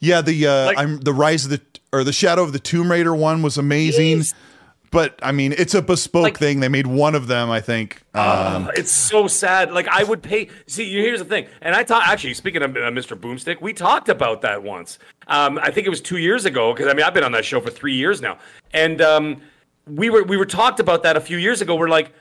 Yeah, 0.00 0.22
the 0.22 0.46
uh, 0.46 0.64
Like- 0.66 0.78
I'm 0.78 1.00
the 1.00 1.12
Rise 1.12 1.44
of 1.44 1.50
the 1.50 1.60
or 1.92 2.04
the 2.04 2.12
Shadow 2.14 2.42
of 2.42 2.54
the 2.54 2.58
Tomb 2.58 2.90
Raider 2.90 3.14
one 3.14 3.42
was 3.42 3.58
amazing. 3.58 4.20
Jeez. 4.20 4.34
But 4.96 5.18
I 5.22 5.30
mean, 5.30 5.52
it's 5.52 5.74
a 5.74 5.82
bespoke 5.82 6.22
Like- 6.22 6.38
thing. 6.38 6.60
They 6.60 6.70
made 6.70 6.86
one 6.86 7.14
of 7.14 7.26
them, 7.26 7.50
I 7.50 7.60
think. 7.60 8.00
Um, 8.14 8.70
it's 8.74 8.90
so 8.90 9.26
sad. 9.26 9.70
Like 9.70 9.86
I 9.88 10.02
would 10.02 10.22
pay. 10.22 10.48
See, 10.66 10.90
here's 10.90 11.18
the 11.18 11.26
thing. 11.26 11.48
And 11.60 11.74
I 11.74 11.82
talked. 11.82 12.08
Actually, 12.08 12.32
speaking 12.32 12.62
of 12.62 12.70
uh, 12.74 12.80
Mr. 12.90 13.14
Boomstick, 13.14 13.60
we 13.60 13.74
talked 13.74 14.08
about 14.08 14.40
that 14.40 14.62
once. 14.62 14.98
Um, 15.26 15.58
I 15.62 15.70
think 15.70 15.86
it 15.86 15.90
was 15.90 16.00
two 16.00 16.16
years 16.16 16.46
ago. 16.46 16.72
Because 16.72 16.88
I 16.90 16.94
mean, 16.94 17.04
I've 17.04 17.12
been 17.12 17.24
on 17.24 17.32
that 17.32 17.44
show 17.44 17.60
for 17.60 17.68
three 17.68 17.94
years 17.94 18.22
now, 18.22 18.38
and 18.72 19.02
um, 19.02 19.42
we 19.86 20.08
were 20.08 20.22
we 20.24 20.38
were 20.38 20.46
talked 20.46 20.80
about 20.80 21.02
that 21.02 21.14
a 21.14 21.20
few 21.20 21.36
years 21.36 21.60
ago. 21.60 21.76
We're 21.76 21.90
like, 21.90 22.14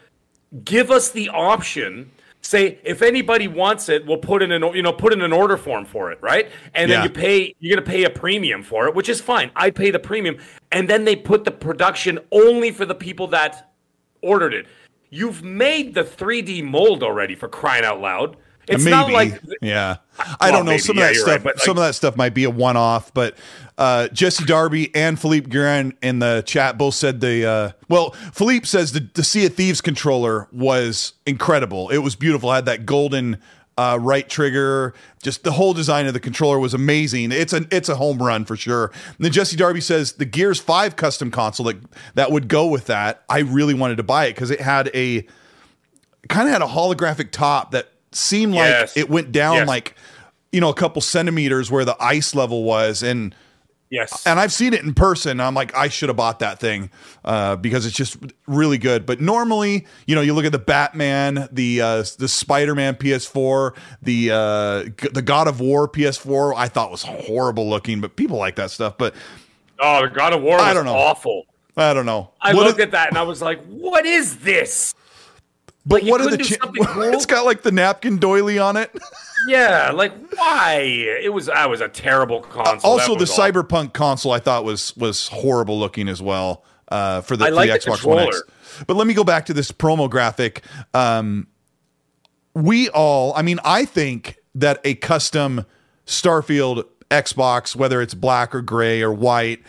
give 0.66 0.92
us 0.92 1.12
the 1.12 1.30
option 1.30 2.12
say 2.46 2.80
if 2.84 3.02
anybody 3.02 3.48
wants 3.48 3.90
it, 3.90 4.06
we'll 4.06 4.18
put 4.18 4.42
in 4.42 4.52
an 4.52 4.64
you 4.76 4.82
know 4.82 4.94
put 4.94 5.12
in 5.14 5.22
an 5.22 5.34
order 5.34 5.58
form 5.58 5.86
for 5.86 6.12
it, 6.12 6.22
right? 6.22 6.50
And 6.74 6.90
then 6.90 7.04
you 7.04 7.10
pay 7.10 7.56
you're 7.60 7.76
gonna 7.76 7.86
pay 7.86 8.04
a 8.04 8.10
premium 8.10 8.64
for 8.64 8.88
it, 8.88 8.96
which 8.96 9.10
is 9.10 9.20
fine. 9.20 9.52
I 9.56 9.72
pay 9.72 9.92
the 9.92 10.00
premium, 10.00 10.38
and 10.72 10.90
then 10.90 11.06
they 11.06 11.16
put 11.16 11.44
the 11.44 11.52
production 11.52 12.20
only 12.32 12.72
for 12.72 12.86
the 12.86 12.96
people 12.96 13.28
that 13.28 13.72
ordered 14.22 14.54
it. 14.54 14.68
You've 15.10 15.44
made 15.44 15.94
the 15.94 16.04
3D 16.04 16.64
mold 16.64 17.04
already 17.04 17.36
for 17.36 17.48
crying 17.48 17.86
out 17.86 18.02
loud. 18.02 18.38
It's 18.68 18.84
maybe. 18.84 18.92
not 18.92 19.12
like 19.12 19.42
yeah. 19.62 19.98
I 20.18 20.50
Well, 20.50 20.52
don't 20.52 20.66
know. 20.66 20.72
maybe, 20.72 20.80
some 20.80 20.98
yeah, 20.98 21.10
of 21.10 21.14
that 21.16 21.20
stuff. 21.22 21.28
right, 21.28 21.44
but, 21.44 21.60
some 21.60 21.78
of 21.78 21.84
that 21.84 21.94
stuff 21.94 22.16
might 22.18 22.34
be 22.34 22.46
a 22.46 22.50
one-off, 22.50 23.14
but 23.14 23.38
uh, 23.78 24.08
Jesse 24.10 24.46
Darby 24.46 24.94
and 24.96 25.20
Philippe 25.20 25.50
Guerin 25.50 25.94
in 26.02 26.20
the 26.20 26.44
chat 26.46 26.78
both 26.78 26.96
said 26.96 27.20
the. 27.22 27.46
Uh, 27.46 27.72
well, 27.90 28.12
Philippe 28.34 28.66
says 28.66 28.94
the, 28.94 29.08
the 29.14 29.24
Sea 29.24 29.46
of 29.48 29.54
Thieves 29.56 29.82
controller 29.82 30.48
was 30.52 31.14
incredible. 31.26 31.90
It 31.90 31.98
was 32.00 32.16
beautiful. 32.16 32.52
It 32.52 32.56
had 32.56 32.66
that 32.66 32.86
golden 32.86 33.38
uh, 33.78 33.98
right 34.02 34.30
trigger. 34.30 34.94
Just 35.22 35.44
the 35.44 35.52
whole 35.52 35.74
design 35.74 36.06
of 36.08 36.14
the 36.14 36.20
controller 36.22 36.58
was 36.58 36.74
amazing. 36.74 37.34
It's 37.34 37.52
an 37.52 37.68
it's 37.72 37.90
a 37.90 37.96
home 37.96 38.20
run 38.20 38.46
for 38.46 38.56
sure. 38.56 38.94
And 39.18 39.26
then 39.26 39.34
Jesse 39.34 39.58
Darby 39.58 39.82
says 39.82 40.14
the 40.14 40.24
Gears 40.26 40.60
Five 40.62 40.96
custom 40.96 41.30
console 41.30 41.66
that 41.66 41.78
that 42.14 42.32
would 42.32 42.48
go 42.48 42.68
with 42.68 42.86
that. 42.86 43.24
I 43.28 43.40
really 43.40 43.74
wanted 43.74 43.98
to 43.98 44.04
buy 44.04 44.28
it 44.28 44.36
because 44.36 44.52
it 44.52 44.62
had 44.62 44.90
a 44.94 45.26
kind 46.30 46.48
of 46.48 46.54
had 46.54 46.62
a 46.62 46.68
holographic 46.68 47.32
top 47.32 47.72
that 47.72 47.90
seemed 48.14 48.54
like 48.54 48.70
Yes. 48.70 48.96
it 48.96 49.10
went 49.10 49.34
down 49.34 49.56
Yes. 49.58 49.68
like 49.68 49.96
you 50.54 50.62
know 50.62 50.70
a 50.70 50.74
couple 50.74 51.02
centimeters 51.02 51.70
where 51.70 51.84
the 51.84 51.98
ice 52.02 52.34
level 52.34 52.64
was 52.64 53.04
and 53.04 53.36
yes, 53.96 54.26
and 54.28 54.40
I've 54.40 54.52
seen 54.54 54.74
it 54.74 54.84
in 54.84 54.94
person. 54.94 55.40
I'm 55.40 55.54
like, 55.54 55.76
I 55.76 55.88
should 55.88 56.10
have 56.10 56.16
bought 56.18 56.40
that 56.40 56.60
thing 56.60 56.90
uh, 57.24 57.56
because 57.56 57.86
it's 57.86 57.96
just 57.96 58.18
really 58.48 58.78
good. 58.78 59.06
But 59.06 59.22
normally, 59.22 59.88
you 60.06 60.16
know, 60.16 60.22
you 60.22 60.34
look 60.34 60.46
at 60.46 60.52
the 60.52 60.60
Batman, 60.60 61.48
the 61.52 61.82
uh, 61.82 62.04
the 62.20 62.28
Spider 62.28 62.76
Man 62.76 62.96
PS4, 62.96 63.76
the 64.02 64.32
uh, 64.32 64.84
G- 64.84 65.10
the 65.14 65.22
God 65.22 65.48
of 65.48 65.60
War 65.60 65.88
PS4. 65.88 66.54
I 66.56 66.68
thought 66.68 66.92
was 66.92 67.04
horrible 67.04 67.70
looking, 67.70 68.02
but 68.02 68.16
people 68.16 68.38
like 68.38 68.56
that 68.58 68.72
stuff. 68.72 68.98
But 68.98 69.16
oh, 69.80 70.02
the 70.02 70.10
God 70.10 70.34
of 70.34 70.42
War 70.42 70.60
I 70.60 70.74
don't 70.74 70.86
know. 70.86 70.94
awful. 70.96 71.46
I 71.78 71.94
don't 71.94 72.06
know. 72.06 72.32
I 72.40 72.54
What 72.54 72.68
looked 72.68 72.80
are- 72.80 72.84
at 72.84 72.92
that 72.92 73.10
and 73.10 73.18
I 73.18 73.24
was 73.24 73.42
like, 73.42 73.62
what 73.66 74.06
is 74.06 74.38
this? 74.38 74.94
But 75.86 76.04
what 76.04 76.22
are 76.22 76.30
the? 76.30 76.38
Cha- 76.38 76.56
cool? 76.94 77.14
it's 77.14 77.26
got 77.26 77.46
like 77.46 77.62
the 77.62 77.72
napkin 77.72 78.18
doily 78.18 78.60
on 78.60 78.78
it. 78.78 78.96
Yeah, 79.48 79.92
like 79.92 80.12
why? 80.36 80.80
It 81.22 81.32
was 81.32 81.50
I 81.50 81.68
was 81.68 81.80
a 81.80 81.88
terrible 81.88 82.42
console. 82.42 82.90
also, 82.90 83.16
the 83.16 83.26
awful. 83.26 83.64
Cyberpunk 83.64 83.94
console 83.94 84.32
I 84.32 84.40
thought 84.40 84.64
was 84.64 84.98
was 84.98 85.28
horrible 85.28 85.78
looking 85.78 86.08
as 86.10 86.20
well 86.20 86.64
uh, 86.88 87.22
for 87.22 87.38
the, 87.38 87.46
for 87.46 87.52
like 87.52 87.70
the 87.70 87.78
the 87.78 87.92
Xbox 87.92 88.04
One 88.04 88.28
X. 88.28 88.42
But 88.88 88.96
let 88.96 89.06
me 89.06 89.14
go 89.14 89.24
back 89.24 89.46
to 89.46 89.54
this 89.54 89.72
promo 89.72 90.10
graphic. 90.10 90.64
Um, 90.96 91.46
we 92.56 92.90
all, 92.90 93.34
I 93.36 93.44
mean, 93.44 93.60
I 93.64 93.86
think 93.86 94.38
that 94.56 94.82
a 94.84 94.96
custom 94.96 95.66
Starfield 96.08 96.86
Xbox, 97.12 97.76
whether 97.76 98.02
it's 98.02 98.14
black 98.14 98.56
or 98.56 98.62
gray 98.62 99.02
or 99.02 99.14
white, 99.14 99.62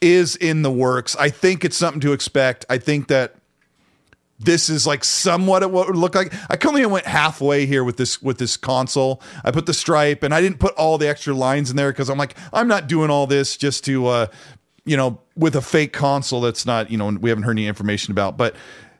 is 0.00 0.36
in 0.36 0.62
the 0.62 0.70
works. 0.70 1.16
I 1.16 1.30
think 1.30 1.64
it's 1.64 1.76
something 1.76 2.00
to 2.02 2.12
expect. 2.12 2.64
I 2.68 2.78
think 2.78 3.08
that 3.08 3.34
this 4.38 4.68
is 4.68 4.86
like 4.86 5.04
somewhat 5.04 5.62
of 5.62 5.70
what 5.70 5.88
it 5.88 5.92
would 5.92 5.98
look 5.98 6.14
like. 6.14 6.34
I 6.50 6.56
currently 6.56 6.84
went 6.86 7.06
halfway 7.06 7.66
here 7.66 7.84
with 7.84 7.96
this 7.96 8.20
with 8.20 8.38
this 8.38 8.56
console. 8.56 9.22
I 9.44 9.50
put 9.50 9.66
the 9.66 9.74
stripe 9.74 10.22
and 10.22 10.34
I 10.34 10.40
didn't 10.40 10.58
put 10.58 10.74
all 10.74 10.98
the 10.98 11.08
extra 11.08 11.34
lines 11.34 11.70
in 11.70 11.76
there 11.76 11.92
because 11.92 12.10
I'm 12.10 12.18
like, 12.18 12.36
I'm 12.52 12.68
not 12.68 12.88
doing 12.88 13.10
all 13.10 13.26
this 13.26 13.56
just 13.56 13.84
to 13.84 14.06
uh 14.06 14.26
you 14.84 14.96
know, 14.96 15.18
with 15.34 15.56
a 15.56 15.62
fake 15.62 15.92
console 15.92 16.42
that's 16.42 16.66
not, 16.66 16.90
you 16.90 16.98
know, 16.98 17.08
we 17.08 17.30
haven't 17.30 17.44
heard 17.44 17.52
any 17.52 17.66
information 17.66 18.12
about. 18.12 18.36
But 18.36 18.54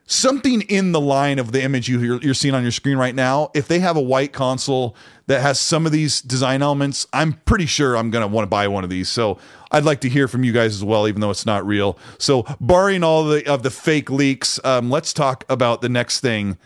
something 0.05 0.61
in 0.61 0.91
the 0.91 1.01
line 1.01 1.39
of 1.39 1.51
the 1.51 1.63
image 1.63 1.89
you, 1.89 1.99
you're, 1.99 2.21
you're 2.21 2.33
seeing 2.33 2.53
on 2.53 2.61
your 2.61 2.71
screen 2.71 2.97
right 2.97 3.15
now, 3.15 3.49
if 3.53 3.67
they 3.67 3.79
have 3.79 3.97
a 3.97 4.01
white 4.01 4.33
console 4.33 4.95
that 5.27 5.41
has 5.41 5.59
some 5.59 5.85
of 5.85 5.91
these 5.91 6.21
design 6.21 6.61
elements, 6.61 7.07
I'm 7.11 7.33
pretty 7.45 7.65
sure 7.65 7.97
I'm 7.97 8.11
going 8.11 8.21
to 8.21 8.27
want 8.27 8.43
to 8.43 8.49
buy 8.49 8.67
one 8.67 8.83
of 8.83 8.89
these. 8.89 9.09
So 9.09 9.39
I'd 9.71 9.83
like 9.83 10.01
to 10.01 10.09
hear 10.09 10.27
from 10.27 10.43
you 10.43 10.51
guys 10.51 10.75
as 10.75 10.83
well, 10.83 11.07
even 11.07 11.21
though 11.21 11.31
it's 11.31 11.45
not 11.45 11.65
real. 11.65 11.97
So 12.19 12.45
barring 12.61 13.03
all 13.03 13.23
the 13.25 13.47
of 13.49 13.63
the 13.63 13.71
fake 13.71 14.09
leaks, 14.09 14.59
um, 14.63 14.91
let's 14.91 15.11
talk 15.11 15.43
about 15.49 15.81
the 15.81 15.89
next 15.89 16.19
thing. 16.19 16.57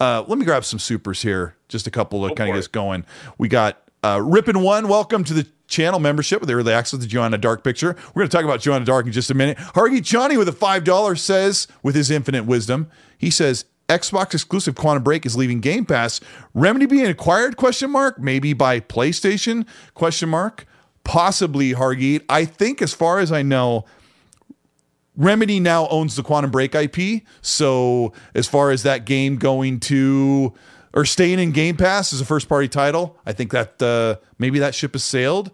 Uh, 0.00 0.24
let 0.26 0.38
me 0.38 0.44
grab 0.44 0.64
some 0.64 0.78
supers 0.78 1.22
here, 1.22 1.56
just 1.68 1.86
a 1.86 1.90
couple 1.90 2.28
to 2.28 2.34
kind 2.34 2.50
of 2.50 2.54
get 2.54 2.58
us 2.58 2.68
going. 2.68 3.04
We 3.36 3.48
got 3.48 3.87
uh, 4.02 4.20
One. 4.22 4.88
Welcome 4.88 5.24
to 5.24 5.34
the 5.34 5.46
channel 5.66 6.00
membership 6.00 6.40
with 6.40 6.50
early 6.50 6.72
access 6.72 7.00
to 7.00 7.06
Joanna 7.06 7.38
Dark 7.38 7.62
picture. 7.62 7.96
We're 8.14 8.20
going 8.22 8.28
to 8.28 8.36
talk 8.36 8.44
about 8.44 8.60
Joanna 8.60 8.84
Dark 8.84 9.06
in 9.06 9.12
just 9.12 9.30
a 9.30 9.34
minute. 9.34 9.58
Hargy 9.58 10.02
Johnny 10.02 10.36
with 10.36 10.48
a 10.48 10.52
five 10.52 10.84
dollars 10.84 11.22
says, 11.22 11.68
with 11.82 11.94
his 11.94 12.10
infinite 12.10 12.44
wisdom, 12.44 12.90
he 13.16 13.30
says. 13.30 13.64
Xbox 13.88 14.34
exclusive 14.34 14.74
Quantum 14.74 15.02
Break 15.02 15.24
is 15.24 15.34
leaving 15.34 15.60
Game 15.60 15.86
Pass. 15.86 16.20
Remedy 16.52 16.84
being 16.84 17.06
acquired? 17.06 17.56
Question 17.56 17.90
mark. 17.90 18.20
Maybe 18.20 18.52
by 18.52 18.80
PlayStation? 18.80 19.66
Question 19.94 20.28
mark. 20.28 20.66
Possibly 21.04 21.72
Hargeet. 21.72 22.22
I 22.28 22.44
think, 22.44 22.82
as 22.82 22.92
far 22.92 23.18
as 23.18 23.32
I 23.32 23.40
know, 23.40 23.86
Remedy 25.16 25.58
now 25.58 25.88
owns 25.88 26.16
the 26.16 26.22
Quantum 26.22 26.50
Break 26.50 26.74
IP. 26.74 27.22
So 27.40 28.12
as 28.34 28.46
far 28.46 28.70
as 28.70 28.82
that 28.82 29.06
game 29.06 29.36
going 29.36 29.80
to 29.80 30.52
or 30.94 31.04
staying 31.04 31.38
in 31.38 31.52
Game 31.52 31.76
Pass 31.76 32.12
as 32.12 32.20
a 32.20 32.24
first 32.24 32.48
party 32.48 32.68
title, 32.68 33.16
I 33.26 33.32
think 33.32 33.52
that 33.52 33.80
uh, 33.82 34.16
maybe 34.38 34.58
that 34.60 34.74
ship 34.74 34.92
has 34.94 35.04
sailed. 35.04 35.50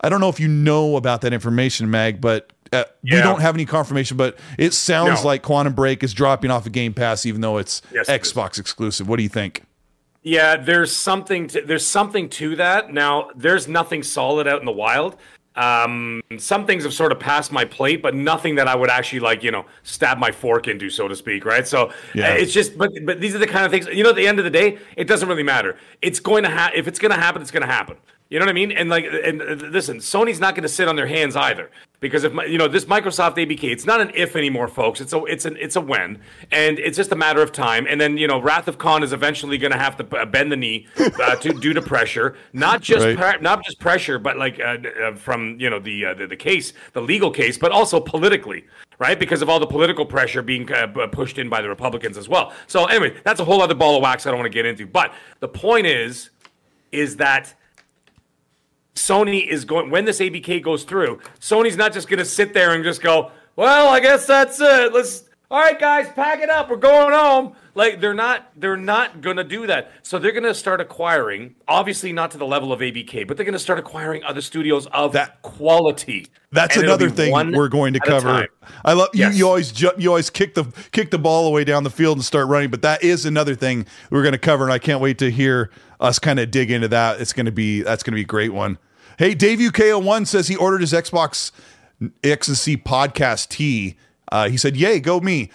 I 0.00 0.08
don't 0.08 0.20
know 0.20 0.28
if 0.28 0.38
you 0.38 0.48
know 0.48 0.96
about 0.96 1.22
that 1.22 1.32
information, 1.32 1.90
Mag, 1.90 2.20
but 2.20 2.52
uh, 2.72 2.84
we 3.02 3.10
don't 3.10 3.40
have 3.40 3.54
any 3.56 3.64
confirmation. 3.64 4.16
But 4.16 4.38
it 4.58 4.72
sounds 4.74 5.22
No. 5.22 5.26
like 5.26 5.42
Quantum 5.42 5.72
Break 5.72 6.02
is 6.04 6.14
dropping 6.14 6.50
off 6.50 6.66
of 6.66 6.72
Game 6.72 6.94
Pass, 6.94 7.26
even 7.26 7.40
though 7.40 7.58
it's 7.58 7.82
Yes, 7.92 8.08
it. 8.08 8.22
Xbox 8.22 8.58
exclusive. 8.58 9.08
What 9.08 9.16
do 9.16 9.22
you 9.22 9.28
think? 9.28 9.62
Yeah, 10.22 10.56
there's 10.56 10.94
something 10.94 11.46
to 11.48 11.62
there's 11.62 11.86
something 11.86 12.28
to 12.30 12.56
that. 12.56 12.92
Now, 12.92 13.30
there's 13.34 13.66
nothing 13.66 14.02
solid 14.02 14.46
out 14.46 14.60
in 14.60 14.66
the 14.66 14.72
wild. 14.72 15.16
Um, 15.58 16.22
some 16.38 16.66
things 16.66 16.84
have 16.84 16.94
sort 16.94 17.10
of 17.10 17.18
passed 17.18 17.50
my 17.50 17.64
plate, 17.64 18.00
but 18.00 18.14
nothing 18.14 18.54
that 18.54 18.68
I 18.68 18.76
would 18.76 18.90
actually 18.90 19.20
like, 19.20 19.42
you 19.42 19.50
know, 19.50 19.66
stab 19.82 20.16
my 20.18 20.30
fork 20.30 20.68
into, 20.68 20.88
so 20.88 21.08
to 21.08 21.16
speak, 21.16 21.44
right? 21.44 21.66
So 21.66 21.92
Yeah. 22.14 22.30
uh, 22.30 22.34
it's 22.34 22.52
just, 22.52 22.78
but 22.78 22.92
but 23.04 23.20
these 23.20 23.34
are 23.34 23.38
the 23.38 23.46
kind 23.46 23.64
of 23.66 23.72
things. 23.72 23.86
You 23.86 24.04
know, 24.04 24.10
at 24.10 24.16
the 24.16 24.26
end 24.28 24.38
of 24.38 24.44
the 24.44 24.50
day, 24.50 24.78
it 24.96 25.08
doesn't 25.08 25.28
really 25.28 25.42
matter. 25.42 25.76
It's 26.00 26.20
going 26.20 26.44
to 26.44 26.50
happen. 26.50 26.78
If 26.78 26.86
it's 26.86 26.98
going 26.98 27.12
to 27.12 27.20
happen, 27.20 27.42
it's 27.42 27.50
going 27.50 27.66
to 27.66 27.72
happen. 27.72 27.96
You 28.30 28.38
know 28.38 28.44
what 28.44 28.50
I 28.50 28.54
mean? 28.54 28.72
And 28.72 28.88
like, 28.90 29.06
and 29.24 29.40
uh, 29.40 29.44
listen, 29.66 29.98
Sony's 29.98 30.38
not 30.38 30.54
going 30.54 30.62
to 30.62 30.68
sit 30.68 30.86
on 30.86 30.96
their 30.96 31.06
hands 31.06 31.34
either, 31.34 31.70
because 32.00 32.22
if 32.24 32.32
you 32.48 32.58
know 32.58 32.68
this 32.68 32.84
Microsoft 32.84 33.36
ABK, 33.36 33.64
it's 33.64 33.84
not 33.84 34.00
an 34.00 34.10
if 34.14 34.36
anymore, 34.36 34.68
folks. 34.68 35.00
It's 35.00 35.12
a 35.12 35.24
it's 35.24 35.44
an 35.44 35.56
it's 35.58 35.74
a 35.76 35.80
when, 35.80 36.20
and 36.52 36.78
it's 36.78 36.96
just 36.96 37.10
a 37.10 37.16
matter 37.16 37.42
of 37.42 37.50
time. 37.52 37.86
And 37.88 38.00
then 38.00 38.16
you 38.16 38.26
know, 38.28 38.40
Wrath 38.40 38.68
of 38.68 38.78
Khan 38.78 39.02
is 39.02 39.12
eventually 39.12 39.58
going 39.58 39.72
to 39.72 39.78
have 39.78 39.96
to 39.96 40.16
uh, 40.16 40.24
bend 40.24 40.52
the 40.52 40.56
knee 40.56 40.86
uh, 40.98 41.36
to 41.36 41.52
due 41.54 41.72
to 41.74 41.82
pressure, 41.82 42.36
not 42.52 42.82
just 42.82 43.04
Right. 43.04 43.16
pre- 43.18 43.40
not 43.40 43.64
just 43.64 43.80
pressure, 43.80 44.18
but 44.18 44.36
like 44.36 44.60
uh, 44.60 44.76
uh, 45.02 45.14
from 45.16 45.56
you 45.58 45.68
know 45.68 45.80
the, 45.80 46.06
uh, 46.06 46.14
the 46.14 46.26
the 46.26 46.36
case, 46.36 46.72
the 46.92 47.00
legal 47.02 47.30
case, 47.30 47.58
but 47.58 47.72
also 47.72 47.98
politically, 48.00 48.64
right? 48.98 49.18
Because 49.18 49.42
of 49.42 49.48
all 49.48 49.58
the 49.58 49.66
political 49.66 50.06
pressure 50.06 50.40
being 50.42 50.70
uh, 50.72 50.86
pushed 51.10 51.38
in 51.38 51.48
by 51.48 51.60
the 51.62 51.68
Republicans 51.68 52.16
as 52.16 52.28
well. 52.28 52.52
So 52.68 52.84
anyway, 52.86 53.16
that's 53.24 53.40
a 53.40 53.44
whole 53.44 53.60
other 53.60 53.74
ball 53.74 53.96
of 53.96 54.02
wax 54.02 54.26
I 54.26 54.30
don't 54.30 54.38
want 54.38 54.50
to 54.52 54.56
get 54.56 54.66
into. 54.66 54.86
But 54.86 55.12
the 55.40 55.48
point 55.48 55.86
is, 55.86 56.30
is 56.92 57.16
that 57.16 57.54
Sony 58.98 59.46
is 59.46 59.64
going 59.64 59.90
when 59.90 60.04
this 60.04 60.20
ABK 60.20 60.62
goes 60.62 60.84
through. 60.84 61.20
Sony's 61.40 61.76
not 61.76 61.92
just 61.92 62.08
going 62.08 62.18
to 62.18 62.24
sit 62.24 62.52
there 62.54 62.74
and 62.74 62.84
just 62.84 63.00
go, 63.00 63.30
"Well, 63.56 63.88
I 63.88 64.00
guess 64.00 64.26
that's 64.26 64.60
it. 64.60 64.92
Let's 64.92 65.24
all 65.50 65.60
right, 65.60 65.78
guys, 65.80 66.08
pack 66.10 66.40
it 66.40 66.50
up. 66.50 66.68
We're 66.68 66.76
going 66.76 67.14
home." 67.14 67.54
Like 67.74 68.00
they're 68.00 68.12
not 68.12 68.50
they're 68.56 68.76
not 68.76 69.20
going 69.20 69.36
to 69.36 69.44
do 69.44 69.68
that. 69.68 69.92
So 70.02 70.18
they're 70.18 70.32
going 70.32 70.42
to 70.42 70.52
start 70.54 70.80
acquiring, 70.80 71.54
obviously 71.68 72.12
not 72.12 72.32
to 72.32 72.38
the 72.38 72.44
level 72.46 72.72
of 72.72 72.80
ABK, 72.80 73.24
but 73.28 73.36
they're 73.36 73.44
going 73.46 73.52
to 73.52 73.58
start 73.60 73.78
acquiring 73.78 74.24
other 74.24 74.40
studios 74.40 74.88
of 74.88 75.12
That- 75.12 75.40
quality. 75.42 76.26
That's 76.50 76.74
And 76.74 76.86
another 76.86 77.08
thing 77.08 77.52
we're 77.52 77.68
going 77.68 77.92
to 77.92 78.00
cover. 78.00 78.48
I 78.84 78.94
love 78.94 79.10
you. 79.12 79.20
Yes. 79.20 79.36
You 79.38 79.46
always 79.46 79.70
ju- 79.70 79.92
you 79.96 80.08
always 80.08 80.28
kick 80.28 80.54
the 80.54 80.64
kick 80.90 81.10
the 81.12 81.18
ball 81.18 81.46
away 81.46 81.62
down 81.62 81.84
the 81.84 81.90
field 81.90 82.16
and 82.18 82.24
start 82.24 82.48
running, 82.48 82.70
but 82.70 82.82
that 82.82 83.04
is 83.04 83.24
another 83.26 83.54
thing 83.54 83.86
we're 84.10 84.22
going 84.22 84.32
to 84.32 84.38
cover, 84.38 84.64
and 84.64 84.72
I 84.72 84.78
can't 84.78 85.00
wait 85.00 85.18
to 85.18 85.30
hear 85.30 85.70
us 86.00 86.18
kind 86.18 86.40
of 86.40 86.50
dig 86.50 86.70
into 86.72 86.88
that. 86.88 87.20
It's 87.20 87.32
going 87.32 87.46
to 87.46 87.52
be 87.52 87.82
that's 87.82 88.02
going 88.02 88.12
to 88.12 88.16
be 88.16 88.22
a 88.22 88.24
great 88.24 88.52
one. 88.52 88.78
Hey, 89.18 89.34
Dave 89.34 89.58
UK01 89.58 90.28
says 90.28 90.46
he 90.46 90.54
ordered 90.54 90.80
his 90.80 90.92
Xbox 90.92 91.50
X 92.22 92.46
and 92.46 92.56
C 92.56 92.76
podcast 92.76 93.48
tee. 93.48 93.96
Uh, 94.30 94.48
he 94.48 94.56
said, 94.56 94.76
"Yay, 94.76 95.00
go 95.00 95.18
me." 95.18 95.50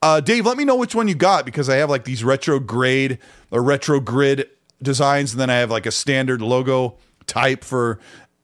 Uh, 0.00 0.20
Dave, 0.20 0.46
let 0.46 0.56
me 0.56 0.64
know 0.64 0.76
which 0.76 0.94
one 0.94 1.08
you 1.08 1.16
got 1.16 1.44
because 1.44 1.68
I 1.68 1.78
have 1.78 1.90
like 1.90 2.04
these 2.04 2.22
retro 2.22 2.60
grade 2.60 3.18
or 3.50 3.60
retro 3.60 3.98
grid 3.98 4.48
designs, 4.80 5.32
and 5.32 5.40
then 5.40 5.50
I 5.50 5.56
have 5.56 5.68
like 5.68 5.84
a 5.84 5.90
standard 5.90 6.40
logo 6.40 6.94
type 7.26 7.64
for 7.64 7.98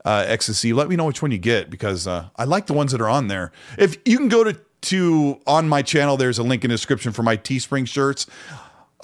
uh, 0.04 0.24
XNC. 0.24 0.74
Let 0.74 0.88
me 0.88 0.96
know 0.96 1.04
which 1.04 1.22
one 1.22 1.30
you 1.30 1.38
get 1.38 1.70
because 1.70 2.08
uh, 2.08 2.30
I 2.34 2.42
like 2.42 2.66
the 2.66 2.72
ones 2.74 2.90
that 2.90 3.00
are 3.00 3.08
on 3.08 3.28
there. 3.28 3.52
If 3.78 3.96
you 4.04 4.18
can 4.18 4.28
go 4.28 4.42
to 4.42 4.58
to 4.80 5.40
on 5.46 5.68
my 5.68 5.82
channel, 5.82 6.16
there's 6.16 6.40
a 6.40 6.42
link 6.42 6.64
in 6.64 6.70
the 6.70 6.74
description 6.74 7.12
for 7.12 7.22
my 7.22 7.36
Teespring 7.36 7.86
shirts. 7.86 8.26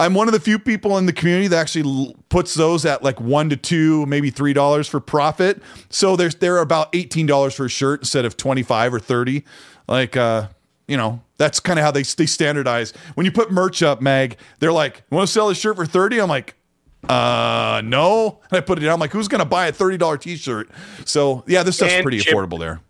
I'm 0.00 0.14
one 0.14 0.26
of 0.26 0.32
the 0.32 0.40
few 0.40 0.58
people 0.58 0.98
in 0.98 1.06
the 1.06 1.12
community 1.12 1.46
that 1.48 1.56
actually 1.58 1.84
l- 2.08 2.14
puts 2.30 2.54
those 2.54 2.84
at 2.86 3.02
like 3.04 3.20
one 3.20 3.50
to 3.50 3.56
two, 3.56 4.06
maybe 4.06 4.30
three 4.30 4.52
dollars 4.52 4.88
for 4.88 4.98
profit. 4.98 5.62
So 5.90 6.16
there's 6.16 6.34
they're 6.34 6.58
about 6.58 6.88
eighteen 6.94 7.26
dollars 7.26 7.54
for 7.54 7.66
a 7.66 7.68
shirt 7.68 8.00
instead 8.00 8.24
of 8.24 8.36
twenty 8.36 8.62
five 8.62 8.92
or 8.94 8.98
thirty. 8.98 9.44
Like 9.86 10.16
uh, 10.16 10.48
you 10.88 10.96
know, 10.96 11.20
that's 11.36 11.60
kind 11.60 11.78
of 11.78 11.84
how 11.84 11.90
they 11.92 12.02
they 12.02 12.26
standardize. 12.26 12.92
When 13.14 13.24
you 13.26 13.30
put 13.32 13.52
merch 13.52 13.82
up, 13.82 14.00
Mag, 14.00 14.36
they're 14.58 14.72
like, 14.72 15.02
"Want 15.10 15.26
to 15.28 15.32
sell 15.32 15.48
this 15.48 15.58
shirt 15.58 15.76
for 15.76 15.86
30 15.86 16.20
I'm 16.20 16.28
like, 16.28 16.54
Uh, 17.08 17.80
no. 17.84 18.40
And 18.50 18.58
I 18.58 18.60
put 18.60 18.78
it 18.78 18.82
down. 18.82 18.92
I'm 18.94 19.00
like, 19.00 19.12
who's 19.12 19.28
going 19.28 19.38
to 19.40 19.44
buy 19.44 19.66
a 19.68 19.72
thirty 19.72 19.96
dollar 19.96 20.16
t 20.16 20.36
shirt? 20.36 20.70
So 21.04 21.44
yeah, 21.46 21.62
this 21.62 21.76
stuff's 21.76 21.92
And 21.92 22.02
pretty 22.02 22.20
chip- 22.20 22.34
affordable 22.34 22.58
there. 22.58 22.80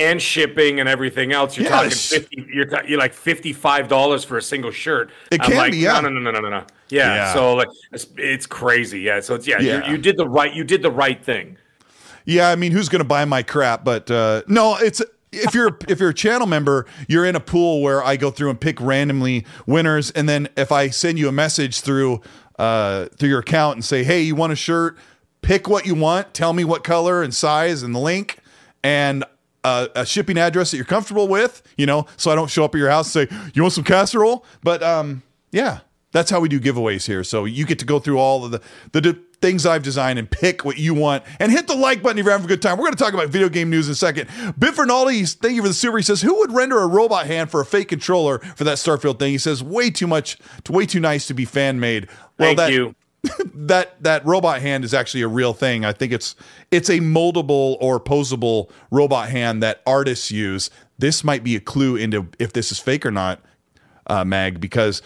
And 0.00 0.20
shipping 0.20 0.80
and 0.80 0.88
everything 0.88 1.32
else. 1.32 1.56
You're 1.56 1.64
Yeah, 1.64 1.76
talking 1.76 1.90
fifty. 1.90 2.46
You're, 2.52 2.64
ta- 2.64 2.82
you're 2.88 2.98
like 2.98 3.12
fifty 3.12 3.52
five 3.52 3.86
dollars 3.86 4.24
for 4.24 4.38
a 4.38 4.42
single 4.42 4.70
shirt. 4.70 5.10
It 5.30 5.40
I'm 5.42 5.48
can 5.48 5.56
like, 5.58 5.72
be, 5.72 5.78
yeah. 5.78 6.00
No, 6.00 6.08
no, 6.08 6.18
no, 6.18 6.30
no, 6.30 6.40
no, 6.40 6.48
no. 6.48 6.64
Yeah. 6.88 7.14
Yeah. 7.14 7.34
So 7.34 7.54
like, 7.54 7.68
it's, 7.92 8.06
it's 8.16 8.46
crazy. 8.46 9.00
Yeah. 9.00 9.20
So 9.20 9.34
it's 9.34 9.46
yeah. 9.46 9.60
Yeah. 9.60 9.86
You, 9.86 9.92
you 9.92 9.98
did 9.98 10.16
the 10.16 10.26
right. 10.28 10.52
You 10.52 10.64
did 10.64 10.82
the 10.82 10.90
right 10.90 11.22
thing. 11.22 11.56
Yeah, 12.24 12.50
I 12.50 12.56
mean, 12.56 12.72
who's 12.72 12.88
going 12.88 13.00
to 13.00 13.08
buy 13.08 13.24
my 13.24 13.42
crap? 13.42 13.84
But 13.84 14.10
uh, 14.10 14.42
no, 14.46 14.76
it's 14.76 15.02
if 15.32 15.54
you're 15.54 15.76
if 15.88 16.00
you're 16.00 16.10
a 16.10 16.14
channel 16.14 16.46
member, 16.46 16.86
you're 17.08 17.24
in 17.24 17.36
a 17.36 17.40
pool 17.40 17.82
where 17.82 18.02
I 18.02 18.16
go 18.16 18.30
through 18.30 18.50
and 18.50 18.60
pick 18.60 18.80
randomly 18.80 19.46
winners, 19.66 20.10
and 20.10 20.28
then 20.28 20.48
if 20.56 20.72
I 20.72 20.88
send 20.88 21.18
you 21.18 21.28
a 21.28 21.32
message 21.32 21.80
through 21.80 22.20
uh, 22.58 23.06
through 23.16 23.28
your 23.28 23.40
account 23.40 23.76
and 23.76 23.84
say, 23.84 24.04
"Hey, 24.04 24.22
you 24.22 24.34
want 24.34 24.52
a 24.52 24.56
shirt? 24.56 24.96
Pick 25.42 25.68
what 25.68 25.86
you 25.86 25.94
want. 25.94 26.34
Tell 26.34 26.52
me 26.52 26.64
what 26.64 26.84
color 26.84 27.22
and 27.22 27.34
size 27.34 27.82
and 27.82 27.94
the 27.94 28.00
link 28.00 28.38
and." 28.82 29.24
Uh, 29.62 29.88
a 29.94 30.06
shipping 30.06 30.38
address 30.38 30.70
that 30.70 30.78
you're 30.78 30.86
comfortable 30.86 31.28
with, 31.28 31.62
you 31.76 31.84
know, 31.84 32.06
so 32.16 32.30
I 32.30 32.34
don't 32.34 32.48
show 32.48 32.64
up 32.64 32.74
at 32.74 32.78
your 32.78 32.88
house 32.88 33.14
and 33.14 33.28
say, 33.28 33.36
"You 33.52 33.60
want 33.60 33.74
some 33.74 33.84
casserole?" 33.84 34.46
But 34.62 34.82
um, 34.82 35.22
yeah, 35.52 35.80
that's 36.12 36.30
how 36.30 36.40
we 36.40 36.48
do 36.48 36.58
giveaways 36.58 37.06
here. 37.06 37.22
So 37.22 37.44
you 37.44 37.66
get 37.66 37.78
to 37.80 37.84
go 37.84 37.98
through 37.98 38.18
all 38.18 38.44
of 38.44 38.52
the 38.52 38.62
the 38.92 39.00
d- 39.00 39.20
things 39.40 39.64
I've 39.64 39.82
designed 39.82 40.18
and 40.18 40.30
pick 40.30 40.64
what 40.64 40.78
you 40.78 40.92
want 40.94 41.24
and 41.38 41.50
hit 41.50 41.66
the 41.66 41.74
like 41.74 42.02
button 42.02 42.18
if 42.18 42.24
you're 42.24 42.32
having 42.32 42.44
a 42.44 42.48
good 42.48 42.62
time. 42.62 42.76
We're 42.76 42.84
going 42.84 42.96
to 42.96 43.02
talk 43.02 43.14
about 43.14 43.28
video 43.28 43.48
game 43.48 43.70
news 43.70 43.88
in 43.88 43.92
a 43.92 43.94
second. 43.94 44.28
Bit 44.58 44.74
Fernaldi, 44.74 45.34
thank 45.36 45.54
you 45.54 45.62
for 45.62 45.68
the 45.68 45.74
super. 45.74 45.96
He 45.96 46.02
says, 46.02 46.22
"Who 46.22 46.38
would 46.38 46.52
render 46.52 46.78
a 46.78 46.86
robot 46.86 47.26
hand 47.26 47.50
for 47.50 47.60
a 47.60 47.66
fake 47.66 47.88
controller 47.88 48.38
for 48.38 48.64
that 48.64 48.78
Starfield 48.78 49.18
thing?" 49.18 49.32
He 49.32 49.38
says, 49.38 49.62
"Way 49.62 49.90
too 49.90 50.06
much, 50.06 50.38
way 50.68 50.86
too 50.86 51.00
nice 51.00 51.26
to 51.26 51.34
be 51.34 51.44
fan 51.44 51.80
made." 51.80 52.08
Well, 52.38 52.48
Thank 52.48 52.58
that, 52.58 52.72
you. 52.72 52.94
that 53.54 54.02
that 54.02 54.24
robot 54.24 54.62
hand 54.62 54.84
is 54.84 54.94
actually 54.94 55.22
a 55.22 55.28
real 55.28 55.52
thing. 55.52 55.84
I 55.84 55.92
think 55.92 56.12
it's 56.12 56.34
it's 56.70 56.88
a 56.88 57.00
moldable 57.00 57.76
or 57.80 58.00
posable 58.00 58.70
robot 58.90 59.28
hand 59.28 59.62
that 59.62 59.82
artists 59.86 60.30
use. 60.30 60.70
This 60.98 61.22
might 61.24 61.44
be 61.44 61.56
a 61.56 61.60
clue 61.60 61.96
into 61.96 62.28
if 62.38 62.52
this 62.52 62.72
is 62.72 62.78
fake 62.78 63.04
or 63.04 63.10
not, 63.10 63.40
uh, 64.06 64.24
Mag, 64.24 64.60
because 64.60 65.02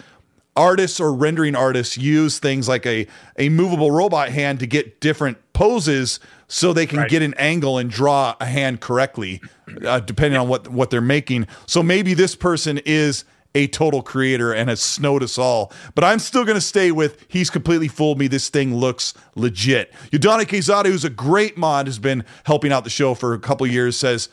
artists 0.57 1.01
or 1.01 1.13
rendering 1.13 1.57
artists 1.57 1.99
use 1.99 2.39
things 2.39 2.69
like 2.69 2.87
a 2.87 3.07
a 3.37 3.49
movable 3.49 3.91
robot 3.91 4.29
hand 4.29 4.61
to 4.61 4.67
get 4.67 5.01
different 5.01 5.37
poses 5.53 6.21
so 6.47 6.73
they 6.73 6.87
can 6.87 6.99
Right. 7.01 7.11
get 7.11 7.23
an 7.23 7.35
angle 7.35 7.79
and 7.79 7.91
draw 7.91 8.37
a 8.41 8.47
hand 8.47 8.81
correctly 8.81 9.41
uh, 9.85 9.99
depending 9.99 10.39
on 10.39 10.47
what 10.49 10.69
what 10.69 10.91
they're 10.91 11.01
making 11.01 11.49
so 11.67 11.83
maybe 11.83 12.15
this 12.15 12.37
person 12.37 12.79
is 12.85 13.25
a 13.55 13.67
total 13.69 14.03
creator 14.03 14.53
and 14.53 14.69
has 14.69 14.81
snowed 14.81 15.23
us 15.23 15.39
all 15.39 15.73
but 15.95 16.05
i'm 16.05 16.19
still 16.19 16.45
going 16.45 16.57
to 16.57 16.61
stay 16.61 16.91
with 16.91 17.25
he's 17.29 17.51
completely 17.51 17.89
fooled 17.89 18.19
me 18.19 18.27
this 18.27 18.49
thing 18.49 18.75
looks 18.75 19.15
legit 19.35 19.93
Yudana 20.11 20.45
Quezada, 20.45 20.87
who's 20.87 21.05
a 21.05 21.11
great 21.11 21.57
mod 21.57 21.87
has 21.87 21.99
been 21.99 22.25
helping 22.45 22.73
out 22.73 22.85
the 22.85 22.91
show 22.91 23.15
for 23.15 23.35
a 23.35 23.39
couple 23.39 23.67
years 23.67 23.97
says 23.97 24.29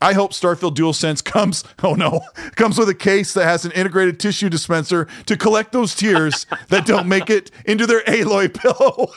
I 0.00 0.12
hope 0.12 0.32
Starfield 0.32 0.74
DualSense 0.74 1.24
comes, 1.24 1.64
oh 1.82 1.94
no, 1.94 2.20
comes 2.54 2.78
with 2.78 2.88
a 2.88 2.94
case 2.94 3.32
that 3.34 3.44
has 3.44 3.64
an 3.64 3.72
integrated 3.72 4.20
tissue 4.20 4.50
dispenser 4.50 5.08
to 5.24 5.36
collect 5.36 5.72
those 5.72 5.94
tears 5.94 6.46
that 6.68 6.84
don't 6.84 7.08
make 7.08 7.30
it 7.30 7.50
into 7.64 7.86
their 7.86 8.02
Aloy 8.02 8.52
pillow. 8.52 9.10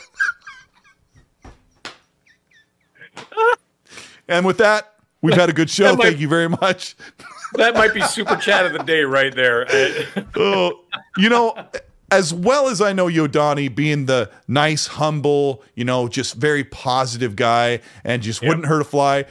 and 4.28 4.46
with 4.46 4.58
that, 4.58 4.94
we've 5.20 5.34
had 5.34 5.50
a 5.50 5.52
good 5.52 5.68
show. 5.68 5.94
Might- 5.96 6.04
Thank 6.04 6.20
you 6.20 6.28
very 6.28 6.48
much. 6.48 6.96
That 7.54 7.74
might 7.74 7.92
be 7.94 8.02
super 8.02 8.36
chat 8.36 8.66
of 8.66 8.72
the 8.72 8.82
day 8.82 9.02
right 9.02 9.34
there. 9.34 9.66
Uh, 10.16 10.24
Oh, 10.36 10.80
you 11.16 11.28
know, 11.28 11.54
as 12.10 12.32
well 12.34 12.68
as 12.68 12.80
I 12.80 12.92
know 12.92 13.06
Yodani 13.06 13.72
being 13.74 14.06
the 14.06 14.30
nice, 14.48 14.86
humble, 14.86 15.62
you 15.74 15.84
know, 15.84 16.08
just 16.08 16.34
very 16.34 16.64
positive 16.64 17.36
guy 17.36 17.80
and 18.04 18.22
just 18.22 18.42
wouldn't 18.42 18.66
hurt 18.66 18.80
a 18.80 18.84
fly. 18.84 19.26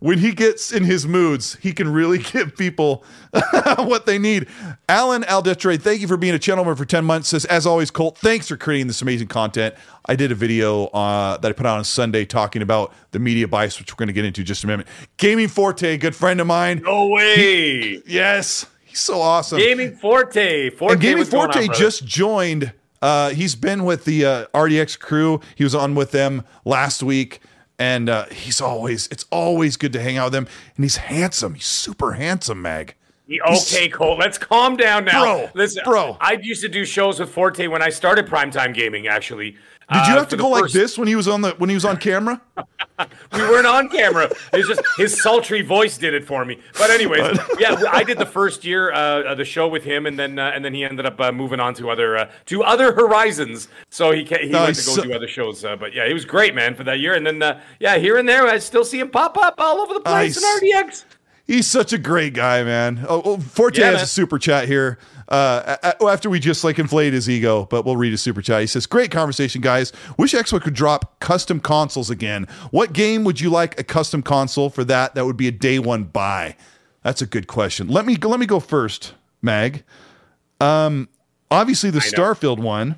When 0.00 0.18
he 0.18 0.32
gets 0.32 0.70
in 0.70 0.84
his 0.84 1.06
moods, 1.06 1.56
he 1.62 1.72
can 1.72 1.90
really 1.90 2.18
give 2.32 2.56
people 2.56 3.04
what 3.78 4.04
they 4.04 4.18
need. 4.18 4.48
Alan 4.88 5.22
Aldetre, 5.22 5.80
thank 5.80 6.00
you 6.02 6.08
for 6.08 6.16
being 6.18 6.34
a 6.34 6.38
channel 6.38 6.64
member 6.64 6.76
for 6.76 6.84
10 6.84 7.04
months. 7.04 7.28
Says, 7.28 7.44
as 7.46 7.64
always, 7.66 7.90
Colt, 7.90 8.18
thanks 8.18 8.48
for 8.48 8.56
creating 8.56 8.86
this 8.86 9.00
amazing 9.00 9.28
content. 9.28 9.74
I 10.06 10.14
did 10.16 10.30
a 10.30 10.34
video 10.34 10.86
uh, 10.86 11.38
that 11.38 11.48
I 11.48 11.52
put 11.52 11.64
out 11.64 11.78
on 11.78 11.84
Sunday 11.84 12.26
talking 12.26 12.60
about 12.60 12.92
the 13.12 13.18
media 13.18 13.48
bias, 13.48 13.78
which 13.78 13.92
we're 13.92 13.96
going 13.96 14.08
to 14.08 14.12
get 14.12 14.26
into 14.26 14.42
in 14.42 14.46
just 14.46 14.62
a 14.64 14.66
minute. 14.66 14.86
Gaming 15.16 15.48
Forte, 15.48 15.96
good 15.96 16.14
friend 16.14 16.40
of 16.40 16.46
mine. 16.46 16.82
no 16.84 17.06
way. 17.08 18.02
Yes, 18.06 18.66
he's 18.84 19.00
so 19.00 19.20
awesome. 19.22 19.58
Gaming 19.58 19.96
Forte. 19.96 20.70
Forte. 20.70 20.92
And 20.92 21.00
Gaming 21.00 21.24
Forte 21.24 21.68
on, 21.68 21.74
just 21.74 22.04
joined. 22.04 22.72
Uh, 23.00 23.30
he's 23.30 23.54
been 23.54 23.84
with 23.84 24.04
the 24.04 24.24
uh, 24.24 24.46
RDX 24.54 24.98
crew. 24.98 25.40
He 25.54 25.64
was 25.64 25.74
on 25.74 25.94
with 25.94 26.10
them 26.10 26.42
last 26.64 27.02
week, 27.02 27.40
and 27.78 28.08
uh, 28.08 28.26
he's 28.26 28.60
always 28.60 29.06
it's 29.08 29.24
always 29.30 29.76
good 29.76 29.92
to 29.92 30.00
hang 30.00 30.16
out 30.16 30.26
with 30.26 30.34
him. 30.34 30.48
And 30.76 30.84
he's 30.84 30.96
handsome. 30.96 31.54
He's 31.54 31.66
super 31.66 32.12
handsome, 32.12 32.62
Mag. 32.62 32.94
Okay, 33.48 33.88
Cole. 33.88 34.18
Let's 34.18 34.36
calm 34.36 34.76
down 34.76 35.06
now. 35.06 35.22
Bro, 35.22 35.50
Listen, 35.54 35.82
bro. 35.84 36.16
I 36.20 36.38
used 36.42 36.60
to 36.62 36.68
do 36.68 36.84
shows 36.84 37.18
with 37.18 37.30
Forte 37.30 37.66
when 37.68 37.80
I 37.80 37.88
started 37.88 38.26
primetime 38.26 38.74
gaming. 38.74 39.06
Actually, 39.06 39.56
Did 39.92 39.98
Uh, 39.98 40.04
you 40.08 40.14
have 40.14 40.28
to 40.30 40.36
go 40.36 40.48
like 40.48 40.70
this 40.72 40.96
when 40.96 41.08
he 41.08 41.14
was 41.14 41.28
on 41.28 41.42
the 41.42 41.50
when 41.58 41.68
he 41.68 41.74
was 41.74 41.84
on 41.84 41.96
camera? 41.98 42.40
We 43.32 43.40
weren't 43.40 43.66
on 43.66 43.88
camera. 43.88 44.30
It's 44.52 44.68
just 44.68 44.80
his 44.96 45.20
sultry 45.20 45.62
voice 45.62 45.98
did 45.98 46.14
it 46.14 46.24
for 46.24 46.44
me. 46.44 46.60
But 46.78 46.90
anyways, 46.90 47.36
yeah, 47.58 47.82
I 47.90 48.04
did 48.04 48.18
the 48.18 48.24
first 48.26 48.64
year 48.64 48.92
uh, 48.92 49.22
of 49.32 49.36
the 49.38 49.44
show 49.44 49.66
with 49.66 49.82
him, 49.82 50.06
and 50.06 50.16
then 50.16 50.38
uh, 50.38 50.52
and 50.54 50.64
then 50.64 50.72
he 50.74 50.84
ended 50.84 51.04
up 51.04 51.20
uh, 51.20 51.32
moving 51.32 51.58
on 51.58 51.74
to 51.74 51.90
other 51.90 52.16
uh, 52.16 52.30
to 52.46 52.62
other 52.62 52.92
horizons. 52.92 53.66
So 53.90 54.12
he 54.12 54.22
he 54.22 54.46
No, 54.50 54.62
went 54.62 54.76
to 54.76 54.86
go 54.86 54.92
so- 54.94 55.02
do 55.02 55.12
other 55.12 55.26
shows. 55.26 55.64
Uh, 55.64 55.74
but 55.74 55.92
yeah, 55.92 56.06
he 56.06 56.14
was 56.14 56.24
great, 56.24 56.54
man, 56.54 56.76
for 56.76 56.84
that 56.84 57.00
year. 57.00 57.14
And 57.14 57.26
then 57.26 57.42
uh, 57.42 57.60
yeah, 57.80 57.96
here 57.98 58.16
and 58.16 58.28
there, 58.28 58.46
I 58.46 58.58
still 58.60 58.84
see 58.84 59.00
him 59.00 59.10
pop 59.10 59.36
up 59.36 59.54
all 59.58 59.80
over 59.80 59.92
the 59.94 60.00
place 60.00 60.40
Nice. 60.40 60.62
in 60.62 60.68
RDX. 60.86 61.04
He's 61.46 61.66
such 61.66 61.92
a 61.92 61.98
great 61.98 62.32
guy, 62.32 62.62
man. 62.64 63.04
Oh, 63.08 63.20
oh 63.24 63.36
Forte 63.38 63.78
Yeah, 63.78 63.86
has 63.86 63.94
man. 63.96 64.02
a 64.04 64.06
super 64.06 64.38
chat 64.38 64.66
here. 64.66 64.98
Uh, 65.28 65.76
a- 65.82 66.04
after 66.06 66.28
we 66.30 66.38
just 66.40 66.64
like 66.64 66.78
inflate 66.78 67.12
his 67.12 67.28
ego, 67.28 67.66
but 67.70 67.84
we'll 67.84 67.96
read 67.96 68.12
his 68.12 68.22
super 68.22 68.40
chat. 68.42 68.60
He 68.62 68.66
says, 68.66 68.86
"Great 68.86 69.10
conversation, 69.10 69.60
guys. 69.60 69.92
Wish 70.18 70.32
Xbox 70.32 70.62
could 70.62 70.74
drop 70.74 71.18
custom 71.20 71.60
consoles 71.60 72.08
again. 72.10 72.46
What 72.70 72.92
game 72.92 73.24
would 73.24 73.40
you 73.40 73.50
like 73.50 73.78
a 73.78 73.84
custom 73.84 74.22
console 74.22 74.70
for 74.70 74.84
that? 74.84 75.14
That 75.14 75.26
would 75.26 75.36
be 75.36 75.48
a 75.48 75.52
day 75.52 75.78
one 75.78 76.04
buy. 76.04 76.56
That's 77.02 77.20
a 77.22 77.26
good 77.26 77.46
question. 77.46 77.88
Let 77.88 78.06
me 78.06 78.16
let 78.16 78.40
me 78.40 78.46
go 78.46 78.60
first, 78.60 79.12
Mag. 79.42 79.82
Um, 80.60 81.08
obviously 81.50 81.90
the. 81.90 82.00
Starfield 82.00 82.58
one. 82.58 82.96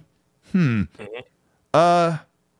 Hmm. 0.53 0.83
Uh, 1.75 2.19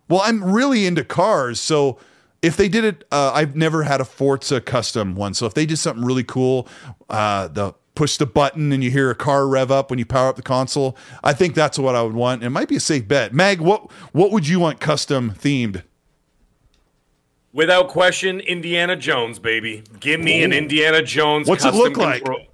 well, 0.09 0.21
I'm 0.25 0.43
really 0.45 0.87
into 0.87 1.05
cars, 1.05 1.61
so 1.61 1.99
if 2.43 2.57
they 2.57 2.69
did 2.69 2.85
it, 2.85 3.05
uh, 3.11 3.33
I've 3.35 3.57
never 3.57 3.83
had 3.83 4.01
a 4.01 4.05
Forza 4.05 4.61
custom 4.61 5.15
one. 5.15 5.35
So 5.35 5.47
if 5.47 5.55
they 5.55 5.67
did 5.67 5.79
something 5.79 6.05
really 6.05 6.25
cool, 6.25 6.69
uh, 7.09 7.49
the 7.49 7.75
push 7.95 8.19
the 8.19 8.27
button 8.27 8.73
and 8.73 8.85
you 8.85 8.91
hear 8.91 9.11
a 9.11 9.15
car 9.15 9.49
rev 9.49 9.71
up 9.71 9.89
when 9.89 9.99
you 9.99 10.05
power 10.05 10.29
up 10.29 10.37
the 10.37 10.43
console, 10.43 10.97
I 11.25 11.33
think 11.33 11.55
that's 11.55 11.79
what 11.79 11.95
I 11.97 12.03
would 12.03 12.13
want. 12.15 12.45
It 12.45 12.51
might 12.51 12.69
be 12.69 12.77
a 12.77 12.81
safe 12.81 13.09
bet. 13.09 13.33
Mag, 13.33 13.61
what 13.61 13.91
what 14.13 14.31
would 14.33 14.47
you 14.47 14.61
want 14.61 14.81
custom 14.81 15.33
themed? 15.33 15.83
Without 17.53 17.89
question, 17.89 18.41
Indiana 18.41 18.97
Jones, 18.97 19.39
baby. 19.39 19.83
Give 19.99 20.21
me 20.21 20.43
an 20.43 20.53
Indiana 20.53 21.03
Jones. 21.03 21.49
What's 21.49 21.65
it 21.65 21.73
look 21.75 21.97
like? 21.97 22.17
control- 22.23 22.47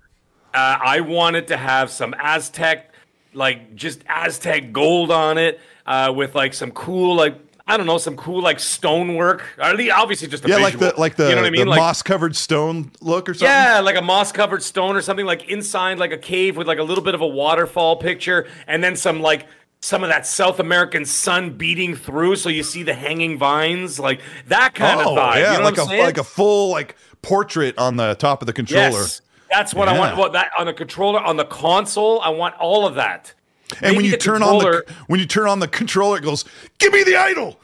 Uh, 0.55 0.79
I 0.85 1.01
wanted 1.01 1.49
to 1.49 1.57
have 1.57 1.90
some 1.90 2.14
Aztec, 2.21 2.92
like 3.33 3.75
just 3.75 4.03
Aztec 4.07 4.71
gold 4.73 5.11
on 5.11 5.38
it, 5.38 5.59
uh, 5.87 6.12
with 6.14 6.35
like 6.37 6.55
some 6.55 6.71
cool, 6.71 7.16
like 7.16 7.35
I 7.73 7.77
don't 7.79 7.87
know, 7.87 7.99
some 7.99 8.17
cool 8.17 8.43
like 8.43 8.61
stonework. 8.61 9.43
Uh, 9.59 9.71
or 9.71 9.75
least- 9.75 9.93
obviously 9.93 10.29
just 10.29 10.45
a 10.45 10.49
Yeah, 10.49 10.57
like 10.59 10.79
the 10.79 10.95
like 10.99 11.17
the, 11.17 11.29
you 11.29 11.35
know 11.35 11.43
what 11.43 11.47
I 11.47 11.51
mean? 11.51 11.67
Like 11.67 11.79
moss 11.79 12.03
covered 12.03 12.37
stone 12.37 12.93
look 13.01 13.29
or 13.29 13.35
something. 13.35 13.49
yeah, 13.49 13.81
like 13.81 13.97
a 13.97 14.03
moss 14.03 14.31
covered 14.33 14.63
stone 14.63 14.95
or 14.97 15.01
something 15.01 15.27
like 15.27 15.49
inside 15.49 15.99
like 15.99 16.13
a 16.13 16.19
cave 16.19 16.57
with 16.57 16.67
like 16.67 16.79
a 16.79 16.83
little 16.83 17.05
bit 17.05 17.15
of 17.15 17.21
a 17.21 17.27
waterfall 17.27 17.97
picture 17.97 18.47
and 18.67 18.85
then 18.85 18.95
some 18.97 19.21
like 19.23 19.47
some 19.81 20.05
of 20.05 20.11
that 20.11 20.27
South 20.27 20.61
American 20.61 21.05
sun 21.05 21.51
beating 21.51 21.97
through 21.97 22.37
so 22.37 22.49
you 22.49 22.63
see 22.63 22.83
the 22.83 22.95
hanging 22.95 23.37
vines, 23.39 23.99
like 23.99 24.21
that 24.47 24.75
kind 24.75 25.01
oh 25.01 25.13
of 25.13 25.19
vibe. 25.19 25.37
yeah, 25.37 25.53
you 25.53 25.59
know 25.59 25.65
like 25.65 25.79
a 25.79 25.87
saying? 25.87 26.03
like 26.05 26.19
a 26.19 26.25
full 26.25 26.71
like 26.71 26.95
portrait 27.23 27.77
on 27.79 27.97
the 27.97 28.15
top 28.15 28.43
of 28.43 28.47
the 28.47 28.53
controller. 28.53 28.91
Yes. 28.91 29.23
That's 29.51 29.75
what 29.75 29.89
I 29.89 29.99
want. 29.99 30.17
What 30.17 30.33
that 30.33 30.51
on 30.59 30.67
the 30.67 30.73
controller, 30.73 31.21
on 31.21 31.37
the 31.37 31.44
console, 31.44 32.21
I 32.21 32.31
want 32.31 32.55
all 32.57 32.87
of 32.87 32.94
that. 32.94 33.35
And 33.81 33.96
when 33.96 34.05
you 34.05 34.17
turn 34.17 34.42
on 34.42 34.59
the 34.59 34.85
when 35.07 35.21
you 35.21 35.27
turn 35.27 35.49
on 35.49 35.61
the 35.61 35.69
controller, 35.69 36.19
it 36.19 36.23
goes, 36.23 36.44
"Give 36.79 36.92
me 36.92 37.03
the 37.03 37.17
idol." 37.17 37.59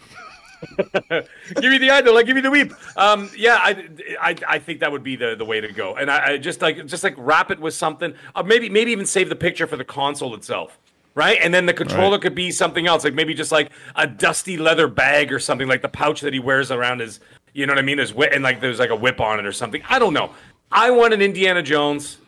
Give 1.09 1.71
me 1.71 1.79
the 1.79 1.91
idol, 1.91 2.15
like 2.15 2.27
give 2.27 2.35
me 2.35 2.41
the 2.41 2.51
weep. 2.51 2.73
Um, 2.97 3.31
yeah, 3.37 3.59
I, 3.61 3.89
I, 4.21 4.37
I 4.47 4.59
think 4.59 4.81
that 4.81 4.91
would 4.93 5.03
be 5.03 5.17
the, 5.17 5.35
the 5.37 5.45
way 5.45 5.61
to 5.61 5.73
go. 5.73 5.95
And 5.97 6.11
I, 6.11 6.33
I 6.33 6.39
just 6.39 6.61
like 6.63 6.87
just 6.87 7.05
like 7.05 7.15
wrap 7.17 7.51
it 7.51 7.59
with 7.61 7.75
something. 7.75 8.15
Uh, 8.35 8.43
maybe 8.43 8.69
maybe 8.69 8.93
even 8.93 9.07
save 9.07 9.29
the 9.29 9.37
picture 9.37 9.67
for 9.67 9.77
the 9.77 9.85
console 9.85 10.35
itself, 10.35 10.79
right? 11.15 11.39
And 11.41 11.53
then 11.53 11.67
the 11.67 11.75
controller 11.75 12.13
Right. 12.13 12.23
could 12.23 12.35
be 12.35 12.51
something 12.51 12.87
else, 12.87 13.05
like 13.05 13.15
maybe 13.15 13.35
just 13.35 13.53
like 13.53 13.71
a 13.97 14.07
dusty 14.07 14.57
leather 14.57 14.89
bag 14.89 15.33
or 15.33 15.39
something, 15.39 15.69
like 15.69 15.83
the 15.83 15.89
pouch 15.89 16.21
that 16.23 16.33
he 16.33 16.41
wears 16.41 16.71
around 16.71 17.01
his, 17.01 17.21
you 17.53 17.67
know 17.67 17.73
what 17.73 17.79
I 17.79 17.83
mean? 17.83 17.99
His 17.99 18.15
whip, 18.15 18.31
and 18.33 18.43
like 18.43 18.61
there's 18.61 18.79
like 18.79 18.91
a 18.91 18.97
whip 18.97 19.21
on 19.21 19.39
it 19.39 19.47
or 19.47 19.53
something. 19.53 19.83
I 19.89 19.99
don't 19.99 20.15
know. 20.15 20.33
I 20.71 20.91
want 20.91 21.15
an 21.15 21.23
Indiana 21.23 21.63
Jones 21.63 22.19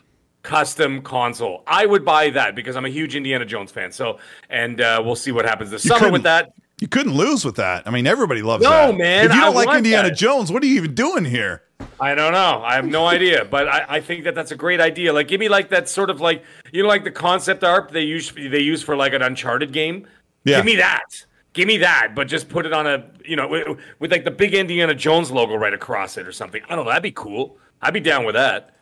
custom 0.43 1.03
console. 1.03 1.63
I 1.67 1.85
would 1.85 2.03
buy 2.03 2.31
that 2.31 2.55
because 2.55 2.75
I'm 2.75 2.87
a 2.87 2.89
huge 2.89 3.15
Indiana 3.15 3.45
Jones 3.45 3.71
fan. 3.71 3.93
So, 3.93 4.19
and 4.49 4.81
uh, 4.81 5.03
we'll 5.05 5.15
see 5.15 5.33
what 5.33 5.45
happens 5.45 5.71
this 5.71 5.83
summer 5.83 6.11
with 6.11 6.23
that. 6.23 6.53
You 6.81 6.89
couldn't 6.89 7.13
lose 7.15 7.45
with 7.45 7.57
that. 7.57 7.87
I 7.87 7.91
mean, 7.91 8.07
everybody 8.07 8.43
loves 8.43 8.65
No, 8.65 8.71
that. 8.71 8.97
man, 8.97 9.27
If 9.27 9.35
you 9.35 9.41
don't 9.41 9.57
I 9.57 9.65
like 9.65 9.77
Indiana 9.77 10.09
that. 10.09 10.17
Jones, 10.17 10.51
what 10.51 10.63
are 10.63 10.67
you 10.67 10.77
even 10.77 10.95
doing 10.95 11.25
here? 11.27 11.63
I 12.01 12.15
don't 12.15 12.33
know. 12.33 12.63
I 12.65 12.75
have 12.75 12.87
no 12.87 13.07
idea, 13.07 13.45
but 13.45 13.69
I, 13.69 13.85
I 13.89 14.01
think 14.01 14.25
that 14.25 14.35
that's 14.35 14.51
a 14.51 14.57
great 14.57 14.81
idea. 14.81 15.13
Like, 15.13 15.29
give 15.29 15.41
me 15.41 15.49
like 15.49 15.69
that 15.71 15.89
sort 15.89 16.09
of 16.11 16.21
like 16.21 16.43
you 16.73 16.83
know, 16.83 16.89
like 16.89 17.05
the 17.05 17.11
concept 17.11 17.63
art 17.65 17.91
they 17.91 18.03
use 18.03 18.33
they 18.33 18.61
use 18.61 18.83
for 18.83 18.97
like 18.97 19.13
an 19.13 19.23
Uncharted 19.23 19.73
game. 19.73 20.07
Yeah. 20.45 20.57
Give 20.57 20.65
me 20.67 20.77
that. 20.77 21.05
Give 21.53 21.67
me 21.67 21.79
that, 21.79 22.13
but 22.15 22.29
just 22.29 22.49
put 22.49 22.65
it 22.65 22.73
on 22.73 22.87
a 22.87 23.05
you 23.25 23.37
know 23.37 23.49
with, 23.49 23.79
with 23.99 24.11
like 24.13 24.25
the 24.25 24.31
big 24.31 24.55
Indiana 24.55 24.95
Jones 24.95 25.31
logo 25.31 25.55
right 25.57 25.75
across 25.75 26.17
it 26.17 26.27
or 26.27 26.33
something. 26.33 26.63
I 26.69 26.77
don't 26.77 26.85
know. 26.85 26.91
That'd 26.91 27.03
be 27.03 27.13
cool. 27.13 27.59
I'd 27.83 27.93
be 27.95 28.01
down 28.01 28.25
with 28.25 28.35
that. 28.35 28.77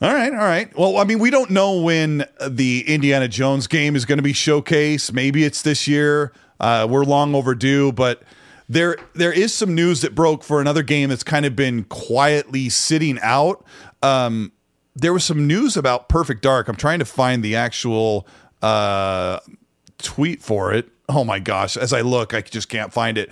All 0.00 0.12
right, 0.14 0.30
all 0.32 0.38
right. 0.38 0.70
Well, 0.78 0.98
I 0.98 1.04
mean, 1.04 1.18
we 1.18 1.28
don't 1.30 1.50
know 1.50 1.80
when 1.80 2.24
the 2.48 2.84
Indiana 2.86 3.26
Jones 3.26 3.66
game 3.66 3.96
is 3.96 4.04
going 4.04 4.18
to 4.18 4.22
be 4.22 4.32
showcased. 4.32 5.12
Maybe 5.12 5.42
it's 5.42 5.62
this 5.62 5.88
year. 5.88 6.32
Uh, 6.60 6.86
we're 6.88 7.04
long 7.04 7.34
overdue, 7.34 7.92
but 7.92 8.22
there 8.68 8.96
there 9.14 9.32
is 9.32 9.54
some 9.54 9.74
news 9.74 10.02
that 10.02 10.14
broke 10.14 10.42
for 10.42 10.60
another 10.60 10.82
game 10.82 11.08
that's 11.08 11.22
kind 11.22 11.46
of 11.46 11.56
been 11.56 11.84
quietly 11.84 12.68
sitting 12.68 13.18
out. 13.22 13.64
Um, 14.02 14.52
there 14.94 15.12
was 15.12 15.24
some 15.24 15.46
news 15.46 15.76
about 15.76 16.08
Perfect 16.08 16.42
Dark. 16.42 16.68
I'm 16.68 16.76
trying 16.76 16.98
to 16.98 17.04
find 17.04 17.42
the 17.42 17.56
actual 17.56 18.26
uh, 18.62 19.38
tweet 19.98 20.42
for 20.42 20.72
it. 20.72 20.88
Oh 21.08 21.24
my 21.24 21.38
gosh! 21.38 21.76
As 21.76 21.92
I 21.92 22.02
look, 22.02 22.34
I 22.34 22.42
just 22.42 22.68
can't 22.68 22.92
find 22.92 23.16
it. 23.16 23.30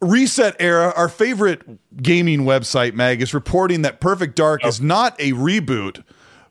Reset 0.00 0.56
Era, 0.58 0.94
our 0.96 1.10
favorite 1.10 1.62
gaming 2.02 2.44
website, 2.44 2.94
Mag, 2.94 3.20
is 3.20 3.34
reporting 3.34 3.82
that 3.82 4.00
Perfect 4.00 4.34
Dark 4.34 4.64
is 4.64 4.80
not 4.80 5.14
a 5.20 5.32
reboot, 5.32 6.02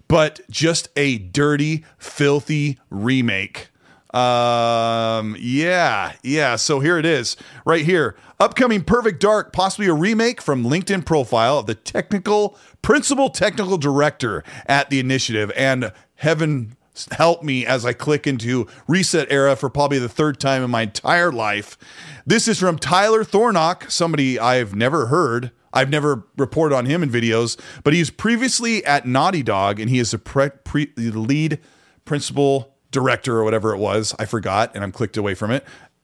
but 0.07 0.39
just 0.51 0.89
a 0.95 1.17
dirty, 1.17 1.83
filthy 1.97 2.77
remake. 2.91 3.69
Um, 4.13 5.35
yeah, 5.39 6.13
yeah. 6.23 6.55
So 6.55 6.79
here 6.79 6.97
it 6.97 7.05
is, 7.05 7.37
right 7.65 7.85
here. 7.85 8.15
Upcoming 8.39 8.83
Perfect 8.83 9.19
Dark, 9.19 9.53
possibly 9.53 9.87
a 9.87 9.93
remake 9.93 10.41
from 10.41 10.63
LinkedIn 10.63 11.05
profile 11.05 11.59
of 11.59 11.67
the 11.67 11.75
technical 11.75 12.57
principal 12.81 13.29
technical 13.29 13.77
director 13.77 14.43
at 14.65 14.89
the 14.89 14.99
initiative. 14.99 15.51
And 15.55 15.91
heaven 16.15 16.75
help 17.11 17.43
me 17.43 17.65
as 17.65 17.85
I 17.85 17.93
click 17.93 18.27
into 18.27 18.67
Reset 18.87 19.31
Era 19.31 19.55
for 19.55 19.69
probably 19.69 19.99
the 19.99 20.09
third 20.09 20.39
time 20.39 20.63
in 20.63 20.69
my 20.69 20.83
entire 20.83 21.31
life. 21.31 21.77
This 22.25 22.47
is 22.47 22.59
from 22.59 22.77
Tyler 22.77 23.23
Thornock, 23.23 23.89
somebody 23.91 24.39
I've 24.39 24.75
never 24.75 25.07
heard. 25.07 25.51
I've 25.71 25.89
never 25.89 26.25
reported 26.35 26.75
on 26.75 26.87
him 26.87 27.03
in 27.03 27.09
videos, 27.09 27.59
but 27.83 27.93
he's 27.93 28.09
previously 28.09 28.83
at 28.85 29.05
Naughty 29.05 29.43
Dog 29.43 29.79
and 29.79 29.89
he 29.89 29.99
is 29.99 30.11
the, 30.11 30.17
pre- 30.17 30.49
pre- 30.49 30.91
lead 30.95 31.59
principal 32.05 32.68
director 32.91 33.37
or 33.37 33.43
whatever 33.43 33.73
it 33.73 33.77
was. 33.77 34.15
I 34.19 34.25
forgot 34.25 34.71
and 34.75 34.83
I'm 34.83 34.91
clicked 34.91 35.17
away 35.17 35.35
from 35.35 35.51
it 35.51 35.63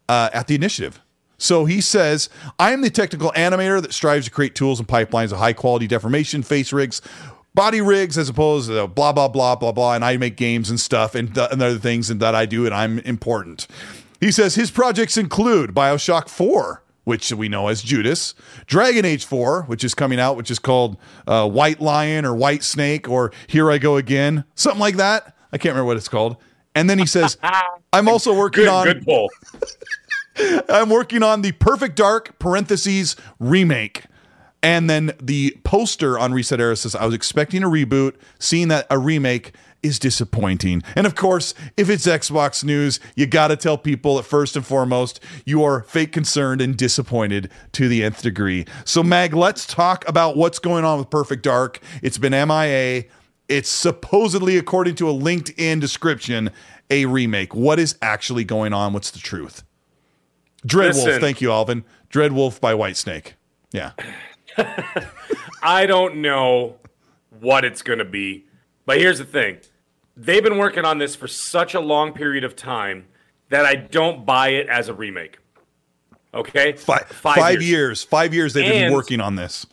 uh, 0.10 0.30
at 0.34 0.48
the 0.48 0.56
initiative. 0.56 1.02
So 1.38 1.66
he 1.66 1.82
says, 1.82 2.30
I 2.58 2.72
am 2.72 2.82
the 2.82 2.90
technical 2.90 3.32
animator 3.34 3.82
that 3.82 3.94
strives 3.94 4.26
to 4.26 4.32
create 4.32 4.56
tools 4.56 4.80
and 4.80 4.88
pipelines 4.88 5.32
of 5.32 5.38
high 5.38 5.54
quality 5.54 5.88
deformation, 5.88 6.44
face 6.44 6.72
rigs, 6.72 7.02
body 7.54 7.82
rigs, 7.82 8.18
as 8.18 8.30
opposed 8.30 8.70
to 8.70 8.88
blah, 8.88 9.12
blah, 9.12 9.28
blah, 9.28 9.56
blah, 9.56 9.72
blah. 9.72 9.94
And 9.96 10.06
I 10.06 10.18
make 10.18 10.38
games 10.38 10.70
and 10.70 10.80
stuff 10.80 11.16
and, 11.16 11.34
th- 11.34 11.50
and 11.52 11.62
other 11.62 11.78
things 11.78 12.10
and 12.10 12.20
that 12.22 12.36
I 12.36 12.46
do, 12.46 12.66
and 12.66 12.74
I'm 12.74 13.00
important. 13.00 13.68
He 14.22 14.32
says 14.32 14.56
his 14.56 14.72
projects 14.72 15.18
include 15.18 15.72
Bioshock 15.72 16.30
4, 16.30 16.82
which 17.04 17.32
we 17.34 17.50
know 17.50 17.68
as 17.68 17.82
Judas, 17.82 18.34
Dragon 18.66 19.04
Age 19.04 19.26
4, 19.26 19.64
which 19.64 19.84
is 19.84 19.94
coming 19.94 20.20
out, 20.20 20.38
which 20.38 20.50
is 20.50 20.60
called 20.60 20.98
uh, 21.28 21.48
White 21.48 21.82
Lion 21.82 22.26
or 22.26 22.34
White 22.34 22.64
Snake 22.64 23.10
or 23.10 23.32
Here 23.48 23.70
I 23.70 23.78
Go 23.78 23.98
Again, 23.98 24.46
something 24.56 24.80
like 24.80 24.96
that. 24.96 25.36
I 25.52 25.58
can't 25.58 25.74
remember 25.74 25.88
what 25.88 25.98
it's 25.98 26.08
called. 26.08 26.38
And 26.76 26.90
then 26.90 27.00
he 27.00 27.06
says, 27.06 27.38
I'm 27.94 28.08
also 28.08 28.36
working 28.36 28.66
Good, 28.66 28.70
on 28.70 28.86
good 28.86 29.06
pull. 29.06 29.30
I'm 30.70 30.90
working 30.90 31.24
on 31.24 31.42
the 31.42 31.54
Perfect 31.54 31.96
Dark 31.96 32.38
parentheses 32.40 33.16
remake. 33.40 34.04
And 34.62 34.90
then 34.90 35.14
the 35.22 35.58
poster 35.64 36.18
on 36.20 36.34
Reset 36.34 36.60
Era 36.60 36.76
says, 36.76 36.96
I 36.96 37.06
was 37.06 37.14
expecting 37.14 37.64
a 37.64 37.68
reboot, 37.68 38.16
seeing 38.40 38.68
that 38.70 38.88
a 38.90 38.98
remake 38.98 39.54
is 39.84 40.00
disappointing. 40.00 40.82
And 40.96 41.06
of 41.06 41.14
course, 41.14 41.54
if 41.78 41.90
it's 41.90 42.08
Xbox 42.08 42.64
news, 42.64 43.00
you 43.16 43.28
got 43.28 43.50
to 43.50 43.56
tell 43.56 43.78
people 43.78 44.16
that 44.16 44.24
first 44.24 44.56
and 44.56 44.66
foremost, 44.66 45.20
you 45.46 45.64
are 45.64 45.84
fake 45.84 46.12
concerned 46.12 46.60
and 46.62 46.76
disappointed 46.76 47.52
to 47.74 47.88
the 47.88 48.04
nth 48.04 48.24
degree. 48.24 48.66
So, 48.84 49.04
Mag, 49.04 49.36
let's 49.36 49.68
talk 49.68 50.04
about 50.08 50.36
what's 50.36 50.58
going 50.58 50.84
on 50.84 50.98
with 50.98 51.12
Perfect 51.12 51.44
Dark. 51.44 51.80
It's 52.02 52.18
been 52.18 52.32
MIA. 52.32 53.04
It's 53.48 53.70
supposedly, 53.70 54.58
according 54.58 54.96
to 54.96 55.10
a 55.10 55.14
LinkedIn 55.14 55.80
description, 55.80 56.50
a 56.90 57.06
remake. 57.06 57.54
What 57.54 57.80
is 57.80 57.96
actually 58.02 58.44
going 58.44 58.74
on? 58.74 58.94
What's 58.94 59.12
the 59.12 59.20
truth? 59.20 59.64
Dreadwolf, 60.66 61.06
Listen. 61.06 61.22
thank 61.22 61.42
you, 61.42 61.52
Alvin. 61.52 61.84
Dreadwolf 62.10 62.60
by 62.60 62.74
Whitesnake. 62.74 63.34
Yeah. 63.72 63.92
I 65.62 65.86
don't 65.86 66.18
know 66.18 66.78
what 67.40 67.66
it's 67.66 67.82
going 67.82 68.00
to 68.00 68.06
be. 68.06 68.46
But 68.86 69.00
here's 69.00 69.20
the 69.20 69.26
thing 69.26 69.58
they've 70.18 70.44
been 70.44 70.58
working 70.58 70.86
on 70.86 70.98
this 70.98 71.16
for 71.16 71.28
such 71.28 71.74
a 71.74 71.80
long 71.80 72.14
period 72.14 72.44
of 72.44 72.56
time 72.56 73.06
that 73.50 73.66
I 73.66 73.76
don't 73.76 74.26
buy 74.26 74.50
it 74.50 74.68
as 74.68 74.90
a 74.90 74.94
remake. 74.94 75.38
Okay? 76.34 76.74
Five, 76.74 77.08
five, 77.08 77.62
years. 77.62 78.04
Five 78.04 78.34
years 78.34 78.54
they've 78.54 78.70
been 78.70 78.94
working 78.94 79.22
on 79.22 79.36
this. 79.36 79.66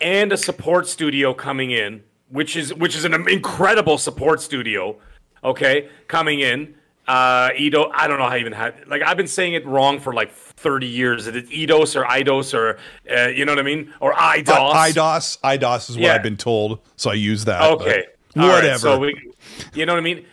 And 0.00 0.32
a 0.32 0.36
support 0.36 0.86
studio 0.86 1.34
coming 1.34 1.70
in, 1.70 2.04
which 2.30 2.56
is 2.56 2.72
which 2.74 2.96
is 2.96 3.04
an 3.04 3.14
incredible 3.28 3.98
support 3.98 4.40
studio, 4.40 4.96
okay, 5.44 5.88
coming 6.08 6.40
in. 6.40 6.74
Uh 7.08 7.50
Edo, 7.56 7.88
I 7.94 8.08
don't 8.08 8.18
know 8.18 8.24
how 8.24 8.32
I 8.34 8.38
even 8.38 8.52
had 8.52 8.88
like 8.88 9.00
I've 9.02 9.16
been 9.16 9.28
saying 9.28 9.54
it 9.54 9.64
wrong 9.64 10.00
for 10.00 10.12
like 10.12 10.32
30 10.32 10.88
years. 10.88 11.28
Is 11.28 11.36
it 11.36 11.48
Eidos 11.50 11.94
or 11.94 12.04
Idos 12.04 12.52
or 12.52 12.78
uh, 13.08 13.28
you 13.28 13.44
know 13.44 13.52
what 13.52 13.60
I 13.60 13.62
mean? 13.62 13.94
Or 14.00 14.12
IDOS. 14.12 14.48
Uh, 14.48 14.72
IDOS. 14.74 15.38
IDOS 15.40 15.90
is 15.90 15.96
what 15.96 16.02
Yeah. 16.04 16.14
I've 16.14 16.24
been 16.24 16.36
told. 16.36 16.80
So 16.96 17.10
I 17.10 17.14
use 17.14 17.44
that. 17.44 17.62
Okay. 17.74 18.06
All 18.36 18.48
right, 18.48 18.54
Whatever. 18.56 18.78
so 18.78 18.98
we, 18.98 19.32
you 19.72 19.86
know 19.86 19.92
what 19.94 19.98
I 20.00 20.02
mean? 20.02 20.26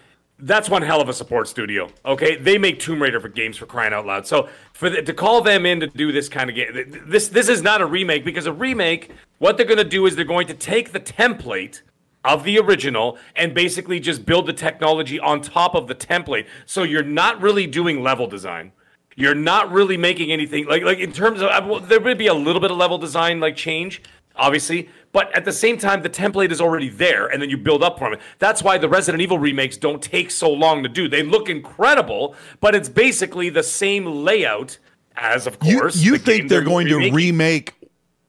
That's 0.45 0.69
one 0.69 0.81
hell 0.81 0.99
of 0.99 1.07
a 1.07 1.13
support 1.13 1.47
studio. 1.47 1.89
Okay, 2.05 2.35
they 2.35 2.57
make 2.57 2.77
Tomb 2.77 3.01
Raider 3.01 3.21
for 3.21 3.29
games 3.29 3.55
for 3.55 3.65
crying 3.65 3.93
out 3.93 4.05
loud. 4.05 4.27
So 4.27 4.49
for 4.73 4.89
the, 4.89 5.01
to 5.01 5.13
call 5.13 5.39
them 5.39 5.65
in 5.65 5.79
to 5.79 5.87
do 5.87 6.11
this 6.11 6.27
kind 6.27 6.49
of 6.49 6.55
game, 6.57 7.01
this 7.07 7.29
this 7.29 7.47
is 7.47 7.61
not 7.61 7.79
a 7.79 7.85
remake 7.85 8.25
because 8.25 8.45
a 8.45 8.51
remake, 8.51 9.11
what 9.39 9.55
they're 9.55 9.65
going 9.65 9.77
to 9.77 9.85
do 9.85 10.05
is 10.05 10.17
they're 10.17 10.25
going 10.25 10.47
to 10.47 10.53
take 10.53 10.91
the 10.91 10.99
template 10.99 11.81
of 12.25 12.43
the 12.43 12.59
original 12.59 13.17
and 13.37 13.53
basically 13.53 14.01
just 14.01 14.25
build 14.25 14.45
the 14.45 14.53
technology 14.53 15.17
on 15.17 15.39
top 15.39 15.75
of 15.75 15.87
the 15.87 15.95
template. 15.95 16.45
So 16.65 16.83
you're 16.83 17.03
not 17.03 17.41
really 17.41 17.65
doing 17.65 18.03
level 18.03 18.27
design. 18.27 18.73
You're 19.15 19.35
not 19.35 19.71
really 19.71 19.95
making 19.95 20.31
anything 20.31 20.65
like 20.65 20.83
like 20.83 20.99
in 20.99 21.13
terms 21.13 21.41
of 21.41 21.47
uh, 21.49 21.79
there 21.79 22.01
would 22.01 22.17
be 22.17 22.27
a 22.27 22.33
little 22.33 22.59
bit 22.59 22.69
of 22.69 22.75
level 22.75 22.97
design 22.97 23.39
like 23.39 23.55
change, 23.55 24.01
obviously, 24.36 24.89
but 25.11 25.36
at 25.36 25.45
the 25.45 25.51
same 25.51 25.77
time 25.77 26.01
the 26.01 26.09
template 26.09 26.51
is 26.51 26.59
already 26.61 26.89
there 26.89 27.27
and 27.27 27.41
then 27.41 27.49
you 27.49 27.57
build 27.57 27.84
up 27.84 27.97
from 27.99 28.13
it. 28.13 28.19
That's 28.39 28.63
why 28.63 28.77
the 28.77 28.89
Resident 28.89 29.21
Evil 29.21 29.38
remakes 29.39 29.77
don't 29.77 30.01
take 30.01 30.31
so 30.31 30.51
long 30.51 30.84
to 30.84 30.89
do. 30.89 31.07
They 31.07 31.23
look 31.23 31.49
incredible, 31.49 32.36
but 32.59 32.75
it's 32.75 32.89
basically 32.89 33.49
the 33.49 33.63
same 33.63 34.05
layout 34.05 34.77
as 35.15 35.45
of 35.45 35.59
course. 35.59 36.01
you 36.01 36.13
the 36.13 36.19
think 36.19 36.38
game 36.41 36.47
they're 36.47 36.61
going 36.63 36.88
to 36.88 37.11
remake 37.11 37.73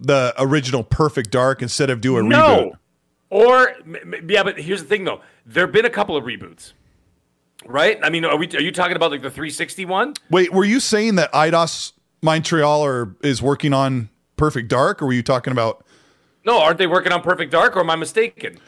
the 0.00 0.34
original 0.38 0.82
Perfect 0.84 1.30
Dark 1.30 1.62
instead 1.62 1.88
of 1.90 2.00
do 2.00 2.18
a 2.18 2.22
No. 2.22 2.36
reboot? 2.38 2.72
Or 3.30 3.72
yeah, 4.28 4.42
but 4.42 4.60
here's 4.60 4.82
the 4.82 4.88
thing 4.88 5.04
though. 5.04 5.20
There've 5.46 5.72
been 5.72 5.86
a 5.86 5.90
couple 5.90 6.16
of 6.16 6.24
reboots. 6.24 6.72
Right? 7.66 7.98
I 8.02 8.10
mean, 8.10 8.26
are 8.26 8.36
we 8.36 8.46
are 8.48 8.60
you 8.60 8.70
talking 8.70 8.94
about 8.96 9.10
like 9.10 9.22
the 9.22 9.30
360 9.30 9.86
one? 9.86 10.12
Wait, 10.30 10.52
were 10.52 10.64
you 10.66 10.80
saying 10.80 11.14
that 11.14 11.32
IDOS 11.32 11.92
Montreal 12.20 12.84
are, 12.84 13.16
is 13.22 13.40
working 13.40 13.72
on 13.72 14.10
Perfect 14.36 14.68
Dark, 14.68 15.00
or 15.00 15.06
were 15.06 15.12
you 15.14 15.22
talking 15.22 15.50
about 15.52 15.84
No, 16.44 16.60
aren't 16.60 16.78
they 16.78 16.86
working 16.86 17.12
on 17.12 17.22
Perfect 17.22 17.50
Dark 17.52 17.76
or 17.76 17.80
am 17.80 17.90
I 17.90 17.96
mistaken? 17.96 18.58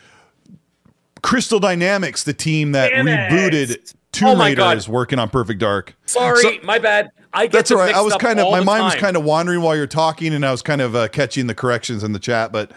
Crystal 1.23 1.59
Dynamics, 1.61 2.25
the 2.25 2.33
team 2.35 2.73
that 2.73 2.91
Damn 2.91 3.09
it. 3.09 3.31
rebooted 3.31 3.95
Tomb 4.13 4.29
Oh 4.29 4.39
Raider, 4.39 4.57
God. 4.63 4.77
is 4.77 4.89
working 4.89 5.19
on 5.19 5.29
Perfect 5.29 5.61
Dark? 5.61 5.95
Sorry, 6.07 6.41
So- 6.43 6.53
my 6.63 6.79
bad. 6.79 7.11
I 7.33 7.45
get 7.47 7.53
That's 7.53 7.71
all 7.71 7.77
right. 7.79 7.95
I 7.95 8.01
was 8.01 8.15
kind 8.17 8.41
of 8.41 8.51
my 8.51 8.61
mind 8.61 8.85
was 8.85 8.95
kind 8.95 9.15
of 9.17 9.23
wandering 9.25 9.61
while 9.61 9.77
you're 9.77 9.87
talking, 9.87 10.33
and 10.33 10.47
I 10.47 10.51
was 10.53 10.63
kind 10.63 10.81
of 10.81 10.97
uh, 10.97 11.09
catching 11.09 11.47
the 11.49 11.55
corrections 11.55 12.03
in 12.03 12.13
the 12.13 12.19
chat. 12.19 12.51
But 12.53 12.73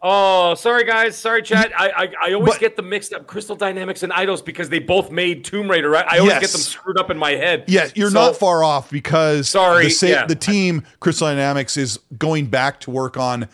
Oh, 0.00 0.54
sorry 0.54 0.84
guys, 0.84 1.16
sorry 1.18 1.42
chat. 1.42 1.72
I 1.76 1.88
I, 1.90 2.28
I 2.28 2.32
always 2.34 2.52
But- 2.54 2.60
get 2.60 2.76
them 2.76 2.88
mixed 2.88 3.12
up, 3.12 3.26
Crystal 3.26 3.56
Dynamics 3.56 4.04
and 4.04 4.12
Eidos, 4.12 4.44
because 4.44 4.68
they 4.68 4.78
both 4.78 5.10
made 5.10 5.44
Tomb 5.44 5.68
Raider. 5.68 5.90
Right? 5.90 6.04
I 6.08 6.18
always 6.18 6.34
Yes. 6.34 6.40
get 6.42 6.50
them 6.52 6.60
screwed 6.60 6.96
up 6.98 7.10
in 7.10 7.18
my 7.18 7.32
head. 7.32 7.64
yeah, 7.66 7.88
you're 7.96 8.10
So- 8.10 8.26
not 8.26 8.36
far 8.36 8.62
off 8.62 8.88
because 8.90 9.48
Sorry, 9.48 9.84
the, 9.86 9.90
sa- 9.90 10.06
yeah. 10.06 10.26
the 10.26 10.36
team 10.36 10.84
Crystal 11.00 11.26
Dynamics 11.26 11.76
is 11.76 11.98
going 12.16 12.46
back 12.46 12.78
to 12.80 12.92
work 12.92 13.16
on 13.16 13.48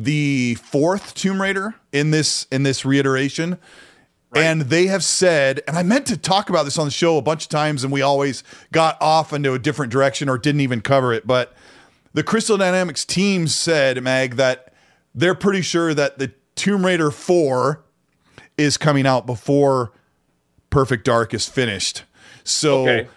the 0.00 0.54
fourth 0.54 1.12
Tomb 1.14 1.42
Raider 1.42 1.74
in 1.92 2.12
this 2.12 2.46
in 2.52 2.62
this 2.62 2.84
reiteration. 2.84 3.58
And 4.34 4.62
they 4.62 4.86
have 4.88 5.02
said, 5.02 5.62
and 5.66 5.76
I 5.76 5.82
meant 5.82 6.06
to 6.08 6.16
talk 6.18 6.50
about 6.50 6.64
this 6.64 6.78
on 6.78 6.84
the 6.84 6.90
show 6.90 7.16
a 7.16 7.22
bunch 7.22 7.44
of 7.44 7.48
times, 7.48 7.82
and 7.82 7.90
we 7.90 8.02
always 8.02 8.44
got 8.72 9.00
off 9.00 9.32
into 9.32 9.54
a 9.54 9.58
different 9.58 9.90
direction 9.90 10.28
or 10.28 10.36
didn't 10.36 10.60
even 10.60 10.82
cover 10.82 11.14
it. 11.14 11.26
But 11.26 11.54
the 12.12 12.22
Crystal 12.22 12.58
Dynamics 12.58 13.06
team 13.06 13.48
said, 13.48 14.02
Mag, 14.02 14.36
that 14.36 14.74
they're 15.14 15.34
pretty 15.34 15.62
sure 15.62 15.94
that 15.94 16.18
the 16.18 16.30
Tomb 16.56 16.84
Raider 16.84 17.10
4 17.10 17.82
is 18.58 18.76
coming 18.76 19.06
out 19.06 19.24
before 19.24 19.92
Perfect 20.68 21.06
Dark 21.06 21.32
is 21.32 21.48
finished. 21.48 22.04
So 22.44 22.82
Okay. 22.82 23.08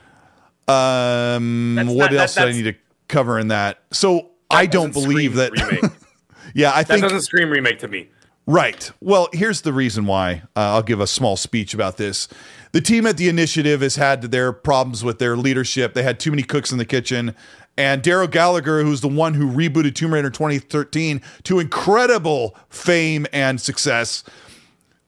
Um, 0.67 1.75
That's 1.75 1.89
what 1.89 1.97
not- 1.97 2.11
that- 2.11 2.19
else 2.21 2.35
do 2.35 2.41
I 2.43 2.51
need 2.53 2.63
to 2.63 2.75
cover 3.09 3.37
in 3.37 3.49
that? 3.49 3.83
So 3.91 4.29
I 4.49 4.65
don't 4.65 4.93
believe 4.93 5.35
that. 5.35 5.51
yeah, 6.53 6.71
I 6.71 6.83
That 6.83 6.87
think 6.87 7.01
doesn't 7.01 7.21
scream 7.21 7.49
remake 7.49 7.79
to 7.79 7.87
me. 7.87 8.09
Right. 8.47 8.91
Well, 8.99 9.29
here's 9.33 9.61
the 9.61 9.71
reason 9.71 10.05
why. 10.05 10.43
Uh, 10.55 10.73
I'll 10.73 10.83
give 10.83 10.99
a 10.99 11.07
small 11.07 11.37
speech 11.37 11.73
about 11.73 11.97
this. 11.97 12.27
The 12.71 12.81
team 12.81 13.05
at 13.05 13.17
the 13.17 13.29
initiative 13.29 13.81
has 13.81 13.95
had 13.95 14.23
their 14.23 14.51
problems 14.51 15.03
with 15.03 15.19
their 15.19 15.37
leadership. 15.37 15.93
They 15.93 16.03
had 16.03 16.19
too 16.19 16.31
many 16.31 16.43
cooks 16.43 16.71
in 16.71 16.77
the 16.77 16.85
kitchen. 16.85 17.35
And 17.77 18.01
Darrell 18.01 18.27
Gallagher, 18.27 18.83
who's 18.83 19.01
the 19.01 19.07
one 19.07 19.35
who 19.35 19.49
rebooted 19.49 19.95
Tomb 19.95 20.13
Raider 20.13 20.29
2013 20.29 21.21
to 21.43 21.59
incredible 21.59 22.57
fame 22.69 23.25
and 23.31 23.61
success, 23.61 24.23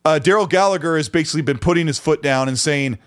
uh, 0.06 0.20
Darrell 0.20 0.48
Gallagher 0.48 0.98
has 0.98 1.10
basically 1.10 1.42
been 1.42 1.58
putting 1.58 1.88
his 1.88 2.00
foot 2.00 2.22
down 2.22 2.48
and 2.48 2.58
saying, 2.58 3.00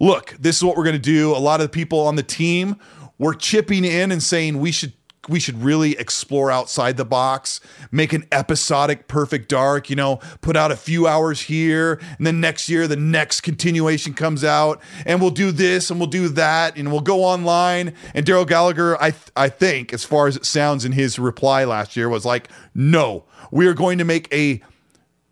look, 0.00 0.34
this 0.38 0.56
is 0.56 0.64
what 0.64 0.76
we're 0.76 0.84
going 0.84 0.94
to 0.94 0.98
do. 0.98 1.32
A 1.32 1.38
lot 1.38 1.60
of 1.60 1.66
the 1.66 1.70
people 1.70 2.00
on 2.00 2.16
the 2.16 2.22
team 2.22 2.76
were 3.18 3.34
chipping 3.34 3.84
in 3.84 4.10
and 4.12 4.22
saying 4.22 4.58
we 4.58 4.72
should 4.72 4.92
we 5.28 5.38
should 5.38 5.62
really 5.62 5.92
explore 5.98 6.50
outside 6.50 6.96
the 6.96 7.04
box, 7.04 7.60
make 7.92 8.12
an 8.12 8.26
episodic 8.32 9.06
Perfect 9.06 9.48
Dark, 9.48 9.88
you 9.88 9.96
know, 9.96 10.16
put 10.40 10.56
out 10.56 10.72
a 10.72 10.76
few 10.76 11.06
hours 11.06 11.42
here, 11.42 12.00
and 12.18 12.26
then 12.26 12.40
next 12.40 12.68
year 12.68 12.88
the 12.88 12.96
next 12.96 13.42
continuation 13.42 14.14
comes 14.14 14.42
out, 14.42 14.82
and 15.06 15.20
we'll 15.20 15.30
do 15.30 15.52
this 15.52 15.90
and 15.90 16.00
we'll 16.00 16.08
do 16.08 16.28
that, 16.28 16.76
and 16.76 16.90
we'll 16.90 17.00
go 17.00 17.22
online. 17.22 17.94
And 18.14 18.26
Darrell 18.26 18.44
Gallagher, 18.44 19.00
I 19.00 19.10
th- 19.10 19.30
I 19.36 19.48
think, 19.48 19.92
as 19.92 20.04
far 20.04 20.26
as 20.26 20.36
it 20.36 20.44
sounds 20.44 20.84
in 20.84 20.92
his 20.92 21.18
reply 21.18 21.64
last 21.64 21.96
year, 21.96 22.08
was 22.08 22.24
like, 22.24 22.48
no, 22.74 23.24
we 23.50 23.66
are 23.68 23.74
going 23.74 23.98
to 23.98 24.04
make 24.04 24.32
a 24.34 24.60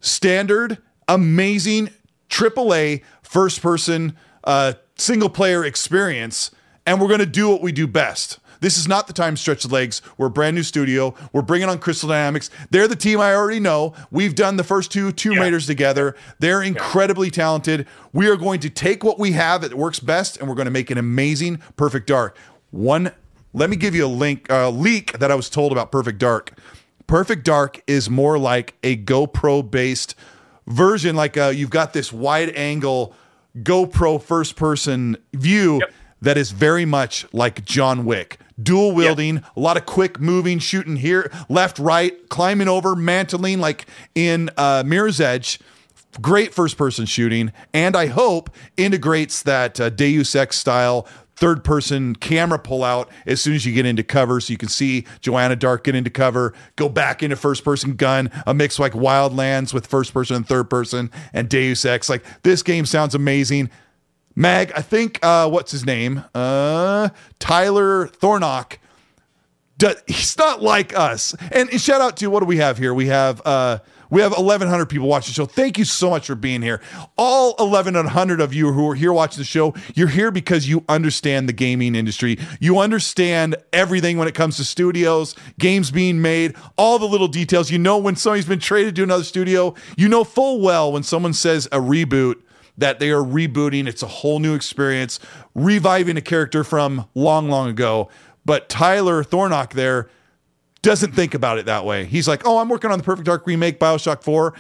standard, 0.00 0.78
amazing 1.08 1.90
AAA 2.28 3.02
first 3.22 3.60
person 3.60 4.16
uh, 4.44 4.74
single 4.96 5.30
player 5.30 5.64
experience, 5.64 6.50
and 6.86 7.00
we're 7.00 7.08
going 7.08 7.20
to 7.20 7.26
do 7.26 7.48
what 7.48 7.60
we 7.60 7.72
do 7.72 7.86
best. 7.86 8.38
This 8.60 8.76
is 8.78 8.86
not 8.86 9.06
the 9.06 9.12
time 9.12 9.34
to 9.34 9.40
stretch 9.40 9.62
the 9.62 9.72
legs. 9.72 10.02
We're 10.18 10.26
a 10.26 10.30
brand 10.30 10.54
new 10.56 10.62
studio. 10.62 11.14
We're 11.32 11.42
bringing 11.42 11.68
on 11.68 11.78
Crystal 11.78 12.08
Dynamics. 12.08 12.50
They're 12.70 12.88
the 12.88 12.96
team 12.96 13.20
I 13.20 13.34
already 13.34 13.60
know. 13.60 13.94
We've 14.10 14.34
done 14.34 14.56
the 14.56 14.64
first 14.64 14.92
two 14.92 15.12
Tomb 15.12 15.32
Yeah. 15.34 15.40
Raiders 15.42 15.66
together. 15.66 16.14
They're 16.38 16.62
incredibly 16.62 17.30
talented. 17.30 17.86
We 18.12 18.28
are 18.28 18.36
going 18.36 18.60
to 18.60 18.70
take 18.70 19.02
what 19.02 19.18
we 19.18 19.32
have 19.32 19.62
that 19.62 19.74
works 19.74 19.98
best, 20.00 20.36
and 20.36 20.48
we're 20.48 20.54
going 20.54 20.66
to 20.66 20.70
make 20.70 20.90
an 20.90 20.98
amazing 20.98 21.60
Perfect 21.76 22.06
Dark. 22.06 22.36
One, 22.70 23.12
let 23.52 23.70
me 23.70 23.76
give 23.76 23.94
you 23.94 24.06
a 24.06 24.08
link, 24.08 24.50
uh, 24.50 24.70
leak 24.70 25.18
that 25.18 25.30
I 25.30 25.34
was 25.34 25.48
told 25.50 25.72
about 25.72 25.90
Perfect 25.90 26.18
Dark. 26.18 26.52
Perfect 27.06 27.44
Dark 27.44 27.82
is 27.86 28.08
more 28.08 28.38
like 28.38 28.74
a 28.84 28.96
GoPro 28.96 29.68
based 29.68 30.14
version, 30.66 31.16
like 31.16 31.36
uh, 31.36 31.46
you've 31.48 31.70
got 31.70 31.92
this 31.92 32.12
wide 32.12 32.50
angle 32.54 33.14
GoPro 33.58 34.22
first 34.22 34.54
person 34.54 35.16
view 35.32 35.78
Yep. 35.80 35.92
that 36.22 36.38
is 36.38 36.52
very 36.52 36.84
much 36.84 37.26
like 37.32 37.64
John 37.64 38.04
Wick. 38.04 38.38
Dual 38.62 38.92
wielding, 38.92 39.38
a 39.56 39.60
lot 39.60 39.76
of 39.76 39.86
quick 39.86 40.20
moving, 40.20 40.58
shooting 40.58 40.96
here, 40.96 41.30
left, 41.48 41.78
right, 41.78 42.28
climbing 42.28 42.68
over, 42.68 42.96
mantling 42.96 43.60
like 43.60 43.86
in 44.14 44.50
uh, 44.56 44.82
Mirror's 44.86 45.20
Edge. 45.20 45.58
Great 46.20 46.52
first 46.52 46.76
person 46.76 47.06
shooting, 47.06 47.52
and 47.72 47.94
I 47.96 48.06
hope 48.06 48.50
integrates 48.76 49.44
that 49.44 49.80
uh, 49.80 49.90
Deus 49.90 50.34
Ex 50.34 50.58
style 50.58 51.06
third 51.40 51.64
person 51.64 52.14
camera 52.14 52.58
pull 52.58 52.84
out 52.84 53.08
as 53.26 53.40
soon 53.40 53.54
as 53.54 53.64
you 53.64 53.72
get 53.72 53.86
into 53.86 54.02
cover 54.02 54.40
so 54.40 54.52
you 54.52 54.58
can 54.58 54.68
see 54.68 55.06
Joanna 55.20 55.56
Dark 55.56 55.84
get 55.84 55.94
into 55.94 56.10
cover, 56.10 56.52
go 56.76 56.88
back 56.88 57.22
into 57.22 57.34
first 57.34 57.64
person 57.64 57.96
gun, 57.96 58.30
a 58.46 58.52
mix 58.52 58.78
like 58.78 58.92
Wildlands 58.92 59.72
with 59.72 59.86
first 59.86 60.12
person 60.12 60.36
and 60.36 60.46
third 60.46 60.68
person, 60.68 61.10
and 61.32 61.48
Deus 61.48 61.84
Ex. 61.84 62.10
Like 62.10 62.24
this 62.42 62.62
game 62.62 62.84
sounds 62.84 63.14
amazing. 63.14 63.70
Mag, 64.34 64.72
I 64.76 64.82
think 64.82 65.18
uh 65.22 65.48
what's 65.48 65.72
his 65.72 65.84
name? 65.84 66.24
Uh 66.34 67.10
Tyler 67.38 68.08
Thornock. 68.08 68.78
He's 70.06 70.36
not 70.36 70.62
like 70.62 70.96
us. 70.96 71.34
And 71.50 71.70
shout 71.80 72.00
out 72.00 72.16
to 72.18 72.28
what 72.28 72.40
do 72.40 72.46
we 72.46 72.58
have 72.58 72.78
here? 72.78 72.92
We 72.92 73.06
have 73.06 73.40
uh 73.44 73.78
we 74.10 74.20
have 74.22 74.32
1100 74.32 74.86
people 74.86 75.06
watching 75.06 75.30
the 75.30 75.34
show. 75.34 75.46
Thank 75.46 75.78
you 75.78 75.84
so 75.84 76.10
much 76.10 76.26
for 76.26 76.34
being 76.34 76.62
here. 76.62 76.82
All 77.16 77.54
1100 77.58 78.40
of 78.40 78.52
you 78.52 78.72
who 78.72 78.90
are 78.90 78.94
here 78.96 79.12
watching 79.12 79.38
the 79.38 79.44
show, 79.44 79.72
you're 79.94 80.08
here 80.08 80.32
because 80.32 80.68
you 80.68 80.84
understand 80.88 81.48
the 81.48 81.52
gaming 81.52 81.94
industry. 81.94 82.36
You 82.58 82.80
understand 82.80 83.54
everything 83.72 84.18
when 84.18 84.26
it 84.26 84.34
comes 84.34 84.56
to 84.56 84.64
studios, 84.64 85.36
games 85.60 85.92
being 85.92 86.20
made, 86.20 86.56
all 86.76 86.98
the 86.98 87.06
little 87.06 87.28
details. 87.28 87.70
You 87.70 87.78
know 87.78 87.98
when 87.98 88.16
somebody's 88.16 88.46
been 88.46 88.58
traded 88.58 88.96
to 88.96 89.04
another 89.04 89.24
studio. 89.24 89.74
You 89.96 90.08
know 90.08 90.24
full 90.24 90.60
well 90.60 90.90
when 90.92 91.04
someone 91.04 91.32
says 91.32 91.66
a 91.66 91.78
reboot 91.78 92.42
that 92.80 92.98
they 92.98 93.10
are 93.10 93.22
rebooting. 93.22 93.86
It's 93.86 94.02
a 94.02 94.06
whole 94.08 94.40
new 94.40 94.54
experience, 94.54 95.20
reviving 95.54 96.16
a 96.16 96.20
character 96.20 96.64
from 96.64 97.06
long, 97.14 97.48
long 97.48 97.68
ago. 97.68 98.08
But 98.44 98.68
Tyler 98.68 99.22
Thornock 99.22 99.74
there 99.74 100.10
doesn't 100.82 101.12
think 101.14 101.34
about 101.34 101.58
it 101.58 101.66
that 101.66 101.84
way. 101.84 102.06
He's 102.06 102.26
like, 102.26 102.46
oh, 102.46 102.58
I'm 102.58 102.68
working 102.68 102.90
on 102.90 102.98
the 102.98 103.04
Perfect 103.04 103.26
Dark 103.26 103.46
remake, 103.46 103.78
Bioshock 103.78 104.22
4. 104.22 104.54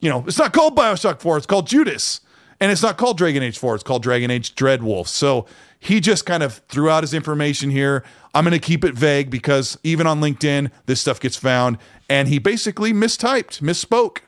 You 0.00 0.10
know, 0.10 0.24
it's 0.26 0.38
not 0.38 0.52
called 0.52 0.76
Bioshock 0.76 1.20
4, 1.20 1.38
it's 1.38 1.46
called 1.46 1.66
Judas. 1.66 2.20
And 2.60 2.70
it's 2.70 2.82
not 2.82 2.98
called 2.98 3.18
Dragon 3.18 3.42
Age 3.42 3.58
4, 3.58 3.74
it's 3.74 3.84
called 3.84 4.02
Dragon 4.02 4.30
Age 4.30 4.54
Dreadwolf. 4.54 5.08
So 5.08 5.46
he 5.80 6.00
just 6.00 6.26
kind 6.26 6.42
of 6.42 6.58
threw 6.68 6.90
out 6.90 7.02
his 7.02 7.14
information 7.14 7.70
here. 7.70 8.04
I'm 8.34 8.44
going 8.44 8.52
to 8.52 8.58
keep 8.58 8.84
it 8.84 8.94
vague 8.94 9.30
because 9.30 9.78
even 9.82 10.06
on 10.06 10.20
LinkedIn, 10.20 10.70
this 10.86 11.00
stuff 11.00 11.18
gets 11.18 11.36
found. 11.36 11.78
And 12.10 12.28
he 12.28 12.38
basically 12.38 12.92
mistyped, 12.92 13.60
misspoke. 13.60 14.18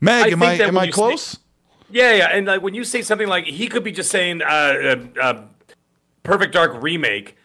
Meg, 0.00 0.26
I 0.26 0.28
am 0.28 0.42
I 0.42 0.52
am 0.54 0.78
I 0.78 0.90
close? 0.90 1.22
say- 1.22 1.38
Yeah, 1.90 2.12
yeah, 2.12 2.28
and 2.28 2.46
like 2.46 2.62
when 2.62 2.74
you 2.74 2.84
say 2.84 3.02
something 3.02 3.26
like 3.26 3.46
he 3.46 3.66
could 3.66 3.82
be 3.82 3.92
just 3.92 4.10
saying 4.10 4.42
uh, 4.42 4.46
uh, 4.46 4.96
uh, 5.20 5.42
Perfect 6.22 6.52
Dark 6.52 6.80
remake. 6.82 7.36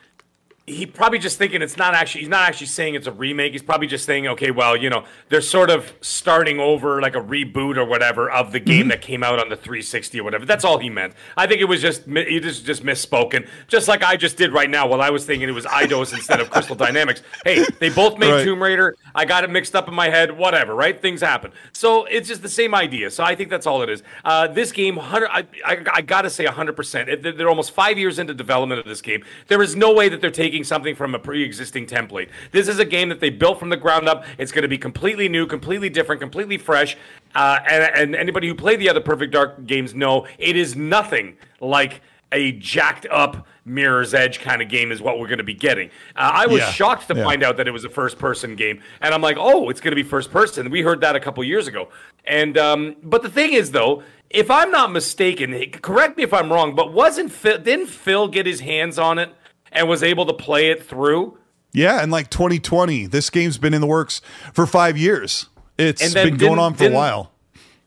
He 0.67 0.87
probably 0.87 1.19
just 1.19 1.37
thinking 1.37 1.61
it's 1.61 1.77
not 1.77 1.93
actually. 1.93 2.21
He's 2.21 2.29
not 2.29 2.47
actually 2.49 2.65
saying 2.67 2.95
it's 2.95 3.05
a 3.05 3.11
remake. 3.11 3.51
He's 3.51 3.61
probably 3.61 3.85
just 3.85 4.03
saying, 4.03 4.25
okay, 4.29 4.49
well, 4.49 4.75
you 4.75 4.89
know, 4.89 5.03
they're 5.29 5.39
sort 5.41 5.69
of 5.69 5.93
starting 6.01 6.59
over 6.59 6.99
like 7.01 7.15
a 7.15 7.19
reboot 7.21 7.77
or 7.77 7.85
whatever 7.85 8.31
of 8.31 8.51
the 8.51 8.59
Mm-hmm. 8.59 8.65
game 8.65 8.87
that 8.87 9.01
came 9.01 9.21
out 9.23 9.37
on 9.37 9.49
the 9.49 9.55
360 9.55 10.19
or 10.19 10.23
whatever. 10.23 10.43
That's 10.43 10.65
all 10.65 10.79
he 10.79 10.89
meant. 10.89 11.13
I 11.37 11.45
think 11.45 11.61
it 11.61 11.65
was 11.65 11.81
just 11.81 12.05
he 12.07 12.39
just 12.39 12.65
just 12.65 12.83
misspoken, 12.83 13.47
just 13.67 13.87
like 13.87 14.01
I 14.01 14.15
just 14.17 14.37
did 14.37 14.53
right 14.53 14.67
now. 14.69 14.87
While 14.87 15.01
I 15.01 15.11
was 15.11 15.23
thinking 15.23 15.47
it 15.47 15.51
was 15.51 15.65
Idos 15.65 16.13
instead 16.13 16.39
of 16.39 16.49
Crystal 16.49 16.75
Dynamics. 16.75 17.21
Hey, 17.43 17.63
they 17.79 17.89
both 17.89 18.17
made 18.17 18.31
Right. 18.31 18.43
Tomb 18.43 18.63
Raider. 18.63 18.95
I 19.13 19.25
got 19.25 19.43
it 19.43 19.51
mixed 19.51 19.75
up 19.75 19.87
in 19.87 19.93
my 19.93 20.09
head. 20.09 20.35
Whatever, 20.35 20.73
right? 20.73 20.99
Things 20.99 21.21
happen. 21.21 21.51
So 21.73 22.05
it's 22.05 22.27
just 22.27 22.41
the 22.41 22.49
same 22.49 22.73
idea. 22.73 23.11
So 23.11 23.23
I 23.23 23.35
think 23.35 23.51
that's 23.51 23.67
all 23.67 23.83
it 23.83 23.89
is. 23.91 24.01
Uh, 24.23 24.47
this 24.47 24.71
game, 24.71 24.95
100, 24.95 25.29
I, 25.31 25.45
I, 25.63 25.77
I 25.93 26.01
got 26.01 26.23
to 26.23 26.29
say 26.31 26.45
100%. 26.45 27.21
They're 27.21 27.31
they're 27.33 27.49
almost 27.49 27.69
five 27.71 27.99
years 27.99 28.17
into 28.17 28.33
development 28.33 28.79
of 28.79 28.85
this 28.87 29.01
game. 29.01 29.23
There 29.47 29.61
is 29.61 29.75
no 29.75 29.93
way 29.93 30.09
that 30.09 30.21
they're 30.21 30.31
taking 30.31 30.54
something 30.63 30.95
from 30.95 31.13
a 31.15 31.19
pre-existing 31.19 31.85
template. 31.87 32.29
This 32.51 32.67
is 32.67 32.79
a 32.79 32.85
game 32.85 33.09
that 33.09 33.19
they 33.19 33.29
built 33.29 33.59
from 33.59 33.69
the 33.69 33.77
ground 33.77 34.07
up. 34.07 34.25
It's 34.37 34.51
going 34.51 34.63
to 34.63 34.67
be 34.67 34.77
completely 34.77 35.29
new, 35.29 35.45
completely 35.45 35.89
different, 35.89 36.21
completely 36.21 36.57
fresh. 36.57 36.97
Uh, 37.33 37.59
and, 37.69 37.83
and 37.95 38.15
anybody 38.15 38.47
who 38.47 38.55
played 38.55 38.79
the 38.79 38.89
other 38.89 39.01
Perfect 39.01 39.33
Dark 39.33 39.65
games 39.65 39.93
know 39.93 40.27
it 40.37 40.55
is 40.55 40.75
nothing 40.75 41.37
like 41.59 42.01
a 42.31 42.53
jacked 42.53 43.05
up 43.11 43.47
Mirror's 43.65 44.13
Edge 44.13 44.39
kind 44.39 44.61
of 44.61 44.69
game 44.69 44.91
is 44.91 45.01
what 45.01 45.19
we're 45.19 45.27
going 45.27 45.39
to 45.39 45.43
be 45.43 45.53
getting. 45.53 45.89
Uh, 46.15 46.31
I 46.33 46.47
was 46.47 46.59
Yeah, 46.59 46.71
shocked 46.71 47.07
to 47.07 47.15
yeah. 47.15 47.23
find 47.23 47.43
out 47.43 47.57
that 47.57 47.67
it 47.67 47.71
was 47.71 47.83
a 47.85 47.89
first 47.89 48.19
person 48.19 48.55
game, 48.55 48.81
and 49.01 49.13
I'm 49.13 49.21
like, 49.21 49.37
oh, 49.39 49.69
it's 49.69 49.81
going 49.81 49.91
to 49.91 49.95
be 49.95 50.03
first 50.03 50.31
person. 50.31 50.69
We 50.69 50.81
heard 50.81 51.01
that 51.01 51.15
a 51.15 51.19
couple 51.19 51.43
years 51.43 51.67
ago, 51.67 51.89
and 52.25 52.57
um, 52.57 52.95
but 53.03 53.21
the 53.23 53.29
thing 53.29 53.53
is 53.53 53.71
though. 53.71 54.03
If 54.27 54.49
I'm 54.49 54.71
not 54.71 54.91
mistaken, 54.91 55.53
correct 55.81 56.17
me 56.17 56.23
if 56.23 56.33
I'm 56.33 56.51
wrong, 56.51 56.75
but 56.75 56.91
wasn't 56.91 57.31
Phil, 57.31 57.59
didn't 57.59 57.85
Phil 57.87 58.27
get 58.27 58.45
his 58.47 58.59
hands 58.59 58.97
on 58.97 59.19
it 59.19 59.29
and 59.75 59.87
was 59.89 60.03
able 60.03 60.25
to 60.25 60.33
play 60.33 60.69
it 60.71 60.83
through? 60.83 61.37
Yeah, 61.73 62.01
and 62.01 62.11
like 62.11 62.29
2020, 62.29 63.07
this 63.07 63.29
game's 63.29 63.57
been 63.57 63.73
in 63.73 63.81
the 63.81 63.87
works 63.87 64.21
for 64.53 64.65
five 64.65 64.97
years. 64.97 65.47
It's 65.77 66.13
been 66.13 66.37
going 66.37 66.57
on 66.59 66.73
for 66.73 66.87
a 66.87 66.91
while. 66.91 67.31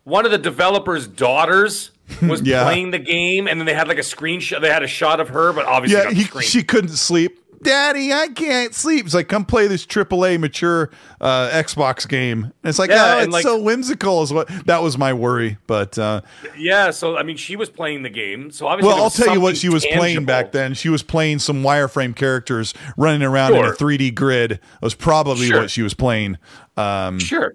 one 0.04 0.24
of 0.26 0.30
the 0.30 0.36
developers' 0.38 1.06
daughters 1.06 1.90
was 2.22 2.42
Yeah. 2.44 2.64
playing 2.64 2.90
the 2.90 2.98
game, 2.98 3.48
and 3.48 3.58
then 3.58 3.66
they 3.66 3.72
had 3.74 3.88
like 3.88 3.96
a 3.98 4.02
screenshot. 4.02 4.60
They 4.60 4.68
had 4.68 4.82
a 4.82 4.86
shot 4.86 5.20
of 5.20 5.30
her, 5.30 5.52
but 5.54 5.64
obviously 5.64 6.02
Yeah, 6.02 6.10
he, 6.10 6.40
she 6.42 6.62
couldn't 6.62 6.90
sleep. 6.96 7.38
Daddy, 7.62 8.12
I 8.12 8.28
can't 8.28 8.74
sleep. 8.74 9.06
It's 9.06 9.14
like, 9.14 9.28
come 9.28 9.44
play 9.44 9.66
this 9.66 9.84
AAA 9.86 10.38
mature 10.38 10.90
uh, 11.20 11.48
Xbox 11.50 12.06
game. 12.08 12.44
And 12.44 12.52
it's 12.64 12.78
like, 12.78 12.90
Yeah, 12.90 13.16
oh, 13.16 13.22
it's 13.22 13.32
like- 13.32 13.42
so 13.42 13.60
whimsical. 13.60 14.22
Is 14.22 14.32
what 14.32 14.48
that 14.66 14.82
was 14.82 14.96
my 14.96 15.12
worry. 15.12 15.58
But 15.66 15.98
uh, 15.98 16.20
yeah, 16.56 16.90
so 16.90 17.16
I 17.16 17.22
mean, 17.22 17.36
she 17.36 17.56
was 17.56 17.68
playing 17.70 18.02
the 18.02 18.10
game. 18.10 18.50
So 18.50 18.66
obviously, 18.66 18.94
well, 18.94 19.02
I'll 19.04 19.10
tell 19.10 19.34
you 19.34 19.40
what 19.40 19.56
she 19.56 19.68
was 19.68 19.84
playing 19.86 20.24
back 20.24 20.52
then. 20.52 20.74
She 20.74 20.88
was 20.88 21.02
playing 21.02 21.38
some 21.40 21.62
wireframe 21.62 22.14
characters 22.14 22.74
running 22.96 23.22
around 23.22 23.54
in 23.54 23.64
a 23.64 23.70
3D 23.72 24.14
grid. 24.14 24.50
That 24.52 24.60
was 24.82 24.94
probably 24.94 25.46
Sure. 25.48 25.60
what 25.62 25.70
she 25.70 25.82
was 25.82 25.94
playing. 25.94 26.38
Um, 26.76 27.18
Sure, 27.18 27.54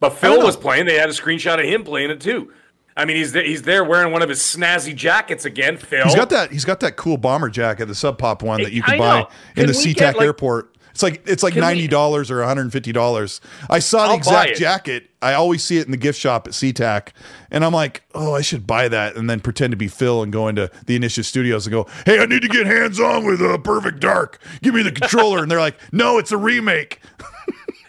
but 0.00 0.10
Phil 0.10 0.42
was 0.42 0.56
playing. 0.56 0.86
They 0.86 0.94
had 0.96 1.08
a 1.08 1.12
screenshot 1.12 1.58
of 1.58 1.64
him 1.66 1.84
playing 1.84 2.10
it 2.10 2.20
too. 2.20 2.52
I 2.96 3.04
mean, 3.04 3.16
he's 3.16 3.32
there, 3.32 3.44
he's 3.44 3.62
there 3.62 3.84
wearing 3.84 4.12
one 4.12 4.22
of 4.22 4.28
his 4.28 4.40
snazzy 4.40 4.94
jackets 4.94 5.44
again. 5.44 5.76
Phil, 5.76 6.04
He's 6.04 6.14
got 6.14 6.30
that. 6.30 6.50
He's 6.50 6.64
got 6.64 6.80
that 6.80 6.96
cool 6.96 7.18
bomber 7.18 7.50
jacket, 7.50 7.86
the 7.86 7.94
Sub 7.94 8.16
Pop 8.18 8.42
one 8.42 8.62
that 8.62 8.72
you 8.72 8.82
can 8.82 8.98
buy 8.98 9.20
know. 9.20 9.28
in 9.56 9.66
the 9.66 9.72
we 9.72 9.92
SeaTac 9.94 9.96
get, 9.98 10.16
like- 10.16 10.24
airport. 10.24 10.72
It's 10.92 11.02
like 11.02 11.22
it's 11.28 11.42
like 11.42 11.54
ninety 11.54 11.88
dollars 11.88 12.30
or 12.30 12.38
one 12.38 12.48
hundred 12.48 12.62
and 12.62 12.72
fifty 12.72 12.90
dollars. 12.90 13.42
I 13.68 13.80
saw 13.80 14.04
the 14.04 14.12
I'll 14.12 14.16
exact 14.16 14.56
jacket. 14.56 15.10
I 15.20 15.34
always 15.34 15.62
see 15.62 15.76
it 15.76 15.84
in 15.84 15.90
the 15.90 15.98
gift 15.98 16.18
shop 16.18 16.46
at 16.46 16.54
SeaTac, 16.54 17.08
and 17.50 17.66
I'm 17.66 17.74
like, 17.74 18.02
oh, 18.14 18.32
I 18.34 18.40
should 18.40 18.66
buy 18.66 18.88
that, 18.88 19.14
and 19.14 19.28
then 19.28 19.40
pretend 19.40 19.72
to 19.72 19.76
be 19.76 19.88
Phil 19.88 20.22
and 20.22 20.32
go 20.32 20.48
into 20.48 20.70
the 20.86 20.96
Initiative 20.96 21.26
Studios 21.26 21.66
and 21.66 21.72
go, 21.74 21.86
hey, 22.06 22.18
I 22.18 22.24
need 22.24 22.40
to 22.40 22.48
get 22.48 22.64
hands 22.66 22.98
on 22.98 23.26
with 23.26 23.42
uh, 23.42 23.58
Perfect 23.58 24.00
Dark. 24.00 24.40
Give 24.62 24.72
me 24.74 24.82
the 24.82 24.90
controller, 24.90 25.42
and 25.42 25.50
they're 25.50 25.60
like, 25.60 25.76
no, 25.92 26.16
it's 26.16 26.32
a 26.32 26.38
remake. 26.38 27.00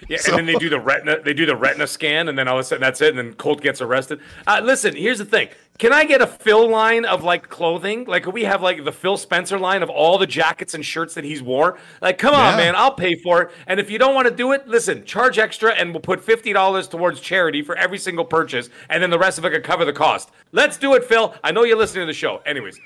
Yeah, 0.09 0.19
and 0.27 0.37
then 0.37 0.45
they 0.45 0.55
do 0.55 0.69
the 0.69 0.79
retina. 0.79 1.21
They 1.21 1.33
do 1.33 1.45
the 1.45 1.55
retina 1.55 1.85
scan, 1.85 2.29
and 2.29 2.37
then 2.37 2.47
all 2.47 2.55
of 2.55 2.61
a 2.61 2.63
sudden 2.63 2.81
that's 2.81 3.01
it. 3.01 3.09
And 3.09 3.17
then 3.17 3.33
Colt 3.33 3.61
gets 3.61 3.81
arrested. 3.81 4.21
Uh, 4.45 4.61
listen, 4.63 4.95
here's 4.95 5.17
the 5.17 5.25
thing. 5.25 5.49
Can 5.79 5.91
I 5.91 6.05
get 6.05 6.21
a 6.21 6.27
Phil 6.27 6.67
line 6.69 7.03
of 7.03 7.23
like 7.23 7.49
clothing? 7.49 8.05
Like, 8.05 8.23
could 8.23 8.33
we 8.33 8.45
have 8.45 8.61
like 8.61 8.83
the 8.85 8.91
Phil 8.91 9.17
Spencer 9.17 9.59
line 9.59 9.83
of 9.83 9.89
all 9.89 10.17
the 10.17 10.25
jackets 10.25 10.73
and 10.73 10.83
shirts 10.83 11.13
that 11.15 11.23
he's 11.23 11.43
wore? 11.43 11.77
Like, 12.01 12.17
come 12.17 12.33
on, 12.33 12.55
man, 12.57 12.73
I'll 12.75 12.93
pay 12.93 13.15
for 13.15 13.43
it. 13.43 13.51
And 13.67 13.79
if 13.79 13.91
you 13.91 13.99
don't 13.99 14.15
want 14.15 14.27
to 14.27 14.33
do 14.33 14.53
it, 14.53 14.67
listen, 14.67 15.03
charge 15.03 15.37
extra, 15.37 15.73
and 15.73 15.91
we'll 15.91 15.99
put 15.99 16.23
fifty 16.23 16.53
dollars 16.53 16.87
towards 16.87 17.19
charity 17.19 17.61
for 17.61 17.75
every 17.75 17.97
single 17.97 18.25
purchase, 18.25 18.69
and 18.89 19.03
then 19.03 19.09
the 19.09 19.19
rest 19.19 19.37
of 19.37 19.45
it 19.45 19.51
could 19.51 19.63
cover 19.63 19.83
the 19.83 19.93
cost. 19.93 20.31
Let's 20.53 20.77
do 20.77 20.93
it, 20.95 21.03
Phil. 21.03 21.35
I 21.43 21.51
know 21.51 21.63
you're 21.63 21.77
listening 21.77 22.03
to 22.03 22.07
the 22.07 22.13
show. 22.13 22.41
Anyways, 22.45 22.79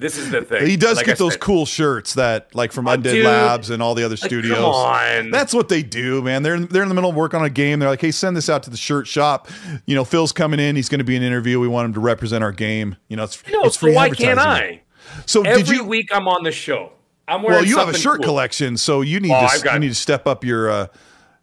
this 0.00 0.16
is 0.18 0.30
the 0.30 0.42
thing. 0.42 0.66
He 0.66 0.76
does 0.76 0.96
Like 0.96 1.06
get 1.06 1.12
I 1.12 1.18
those 1.18 1.32
said, 1.34 1.40
cool 1.40 1.66
shirts 1.66 2.14
that, 2.14 2.54
like 2.54 2.72
from 2.72 2.86
Undead 2.86 3.02
dude. 3.02 3.24
Labs 3.26 3.70
and 3.70 3.82
all 3.82 3.94
the 3.94 4.02
other 4.04 4.16
Like, 4.16 4.24
studios. 4.24 4.56
come 4.56 4.64
on. 4.64 5.30
That's 5.30 5.54
what 5.54 5.68
they 5.68 5.82
do, 5.82 6.22
man. 6.22 6.42
They're 6.42 6.58
they're 6.58 6.82
in 6.82 6.88
the 6.88 6.94
middle 6.94 7.10
of 7.10 7.16
work 7.16 7.34
on 7.34 7.44
a 7.44 7.50
game. 7.50 7.78
They're 7.78 7.88
like, 7.88 8.00
hey, 8.00 8.10
send 8.10 8.36
this 8.36 8.48
out 8.48 8.62
to 8.64 8.70
the 8.70 8.76
shirt 8.76 9.06
shop. 9.06 9.48
You 9.86 9.94
know, 9.94 10.04
Phil's 10.04 10.32
coming 10.32 10.58
in. 10.58 10.74
He's 10.76 10.88
going 10.88 10.98
to 10.98 11.04
be 11.04 11.16
an 11.16 11.22
interview. 11.22 11.60
We 11.60 11.68
want 11.68 11.86
him 11.86 11.94
to 11.94 12.00
represent 12.00 12.42
our 12.42 12.52
game. 12.52 12.96
You 13.08 13.16
know, 13.16 13.24
it's 13.24 13.42
No, 13.50 13.62
it's 13.62 13.78
so 13.78 13.92
why 13.92 14.10
can't. 14.10 14.38
I? 14.38 14.82
So 15.26 15.42
Every 15.42 15.76
you? 15.76 15.84
week 15.84 16.08
I'm 16.12 16.26
on 16.28 16.42
the 16.44 16.52
show. 16.52 16.92
I'm 17.28 17.42
wearing 17.42 17.58
Well, 17.58 17.64
you 17.64 17.78
have 17.78 17.88
a 17.88 17.96
shirt 17.96 18.16
cool. 18.16 18.24
collection, 18.24 18.76
so 18.76 19.02
you 19.02 19.20
need 19.20 19.30
Oh, 19.32 19.46
to 19.46 19.62
got- 19.62 19.74
you 19.74 19.80
need 19.80 19.88
to 19.88 19.94
step 19.94 20.26
up 20.26 20.44
your. 20.44 20.70
Uh, 20.70 20.86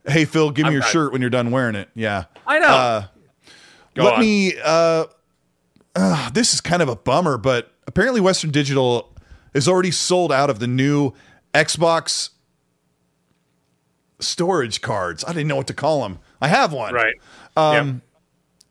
hey, 0.07 0.25
Phil, 0.25 0.51
give 0.51 0.63
me 0.63 0.67
I've 0.69 0.73
your 0.73 0.81
shirt 0.81 1.11
when 1.13 1.21
you're 1.21 1.29
done 1.29 1.51
wearing 1.51 1.75
it. 1.75 1.89
Yeah, 1.95 2.25
I 2.45 2.59
know. 2.59 2.67
Uh, 2.67 3.03
let 3.95 4.13
on. 4.15 4.19
me. 4.19 4.53
Uh, 4.63 5.05
uh, 5.95 6.29
this 6.31 6.53
is 6.53 6.61
kind 6.61 6.81
of 6.81 6.89
a 6.89 6.95
bummer, 6.95 7.37
but 7.37 7.71
apparently 7.87 8.21
Western 8.21 8.51
Digital 8.51 9.13
is 9.53 9.67
already 9.67 9.91
sold 9.91 10.31
out 10.31 10.49
of 10.49 10.59
the 10.59 10.67
new 10.67 11.13
Xbox 11.53 12.29
storage 14.19 14.81
cards. 14.81 15.23
I 15.25 15.29
didn't 15.29 15.47
know 15.47 15.55
what 15.55 15.67
to 15.67 15.73
call 15.73 16.03
them. 16.03 16.19
I 16.41 16.47
have 16.47 16.73
one, 16.73 16.93
Right. 16.93 17.15
Um, 17.55 18.01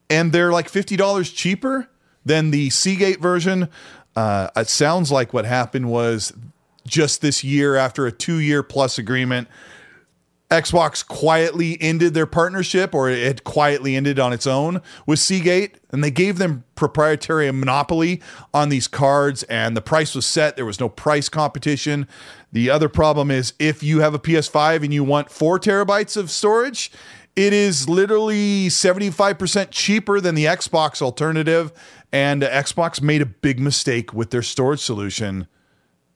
and 0.09 0.33
they're 0.33 0.53
like 0.53 0.69
fifty 0.69 0.97
dollars 0.97 1.33
cheaper 1.33 1.89
than 2.25 2.53
the 2.53 2.71
Seagate 2.71 3.21
version. 3.21 3.69
Uh, 4.15 4.49
it 4.55 4.69
sounds 4.69 5.11
like 5.11 5.33
what 5.33 5.45
happened 5.45 5.91
was 5.91 6.33
just 6.87 7.21
this 7.21 7.43
year, 7.43 7.75
after 7.75 8.07
a 8.07 8.13
two-year 8.13 8.63
plus 8.63 8.99
agreement, 8.99 9.49
Xbox 10.51 11.07
quietly 11.07 11.77
ended 11.81 12.15
their 12.15 12.27
partnership, 12.27 12.95
or 12.95 13.11
it 13.11 13.43
quietly 13.43 13.97
ended 13.97 14.21
on 14.21 14.33
its 14.33 14.47
own 14.47 14.81
with 15.05 15.19
Seagate, 15.19 15.79
and 15.91 16.05
they 16.05 16.11
gave 16.11 16.39
them 16.39 16.63
proprietary 16.77 17.51
monopoly 17.51 18.23
on 18.55 18.69
these 18.69 18.87
cards, 18.87 19.43
and 19.45 19.77
the 19.77 19.81
price 19.81 20.15
was 20.15 20.25
set. 20.25 20.55
There 20.55 20.65
was 20.65 20.79
no 20.79 20.89
price 20.89 21.29
competition. 21.29 22.07
The 22.53 22.71
other 22.71 22.89
problem 22.89 23.31
is 23.31 23.55
if 23.59 23.83
you 23.83 24.01
have 24.01 24.15
a 24.15 24.21
PS5 24.21 24.85
and 24.85 24.95
you 24.95 25.03
want 25.03 25.31
four 25.31 25.59
terabytes 25.59 26.17
of 26.17 26.31
storage, 26.31 26.93
it 27.35 27.53
is 27.53 27.89
literally 27.89 28.69
75% 28.69 29.71
cheaper 29.73 30.21
than 30.21 30.37
the 30.37 30.45
Xbox 30.45 31.03
alternative. 31.03 31.73
And 32.13 32.43
Xbox 32.43 33.03
made 33.03 33.21
a 33.21 33.27
big 33.27 33.59
mistake 33.59 34.15
with 34.15 34.31
their 34.31 34.43
storage 34.43 34.81
solution. 34.81 35.49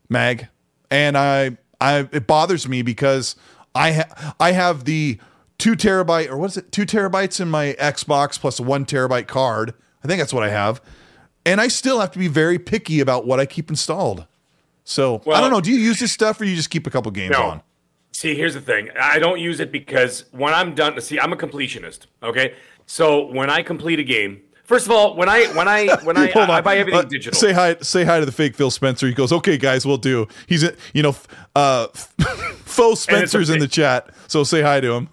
Mag, 0.08 0.48
and 0.90 1.18
I, 1.18 1.58
I 1.80 2.08
it 2.12 2.26
bothers 2.26 2.68
me 2.68 2.82
because 2.82 3.36
I 3.80 3.92
ha- 3.92 4.34
I 4.38 4.52
have 4.52 4.84
the 4.84 5.18
two 5.58 5.72
terabyte 5.72 6.28
or 6.30 6.36
what 6.36 6.50
is 6.50 6.56
it 6.56 6.72
two 6.72 6.86
terabytes 6.86 7.40
in 7.40 7.50
my 7.50 7.74
Xbox 7.78 8.38
plus 8.38 8.58
a 8.58 8.62
one 8.62 8.84
terabyte 8.84 9.26
card. 9.26 9.74
I 10.04 10.06
think 10.08 10.18
that's 10.20 10.32
what 10.32 10.42
I 10.44 10.48
have, 10.50 10.80
and 11.44 11.60
I 11.60 11.68
still 11.68 12.00
have 12.00 12.10
to 12.12 12.18
be 12.18 12.28
very 12.28 12.58
picky 12.58 13.00
about 13.00 13.26
what 13.26 13.38
I 13.40 13.46
keep 13.46 13.68
installed. 13.70 14.26
So 14.84 15.22
I 15.30 15.40
don't 15.40 15.50
know. 15.50 15.60
Do 15.60 15.70
you 15.70 15.78
use 15.78 16.00
this 16.00 16.12
stuff 16.12 16.40
or 16.40 16.44
you 16.44 16.56
just 16.56 16.70
keep 16.70 16.86
a 16.86 16.90
couple 16.90 17.10
games 17.12 17.32
No. 17.32 17.42
on? 17.42 17.62
See, 18.12 18.34
here's 18.34 18.54
the 18.54 18.60
thing. 18.60 18.90
I 19.00 19.18
don't 19.18 19.38
use 19.40 19.60
it 19.60 19.70
because 19.70 20.24
when 20.32 20.52
I'm 20.52 20.74
done, 20.74 21.00
see, 21.00 21.18
I'm 21.20 21.32
a 21.32 21.36
completionist. 21.36 22.06
Okay, 22.22 22.54
so 22.86 23.26
when 23.32 23.48
I 23.50 23.62
complete 23.62 23.98
a 24.00 24.02
game, 24.04 24.40
first 24.70 24.86
of 24.86 24.92
all, 24.92 25.16
when 25.16 25.28
I 25.28 25.46
when 25.48 25.66
I 25.68 25.88
when 26.04 26.16
I 26.16 26.28
Hold 26.30 26.48
I, 26.48 26.58
on. 26.58 26.62
buy 26.62 26.76
everything 26.78 27.00
Uh, 27.00 27.02
digital. 27.02 27.38
Say 27.38 27.52
hi. 27.52 27.76
Say 27.82 28.04
hi 28.04 28.20
to 28.20 28.24
the 28.24 28.32
fake 28.32 28.54
Phil 28.54 28.70
Spencer. 28.70 29.06
He 29.08 29.12
goes, 29.12 29.32
"Okay, 29.32 29.58
guys, 29.58 29.84
we'll 29.84 29.98
do." 29.98 30.28
He's 30.46 30.62
a- 30.62 30.74
you 30.94 31.02
know, 31.02 31.16
uh, 31.56 31.88
faux 32.64 33.00
Spencer's 33.00 33.50
in 33.50 33.58
the 33.58 33.68
chat, 33.68 34.08
so 34.28 34.44
say 34.44 34.62
hi 34.62 34.80
to 34.80 34.92
him. 34.92 35.08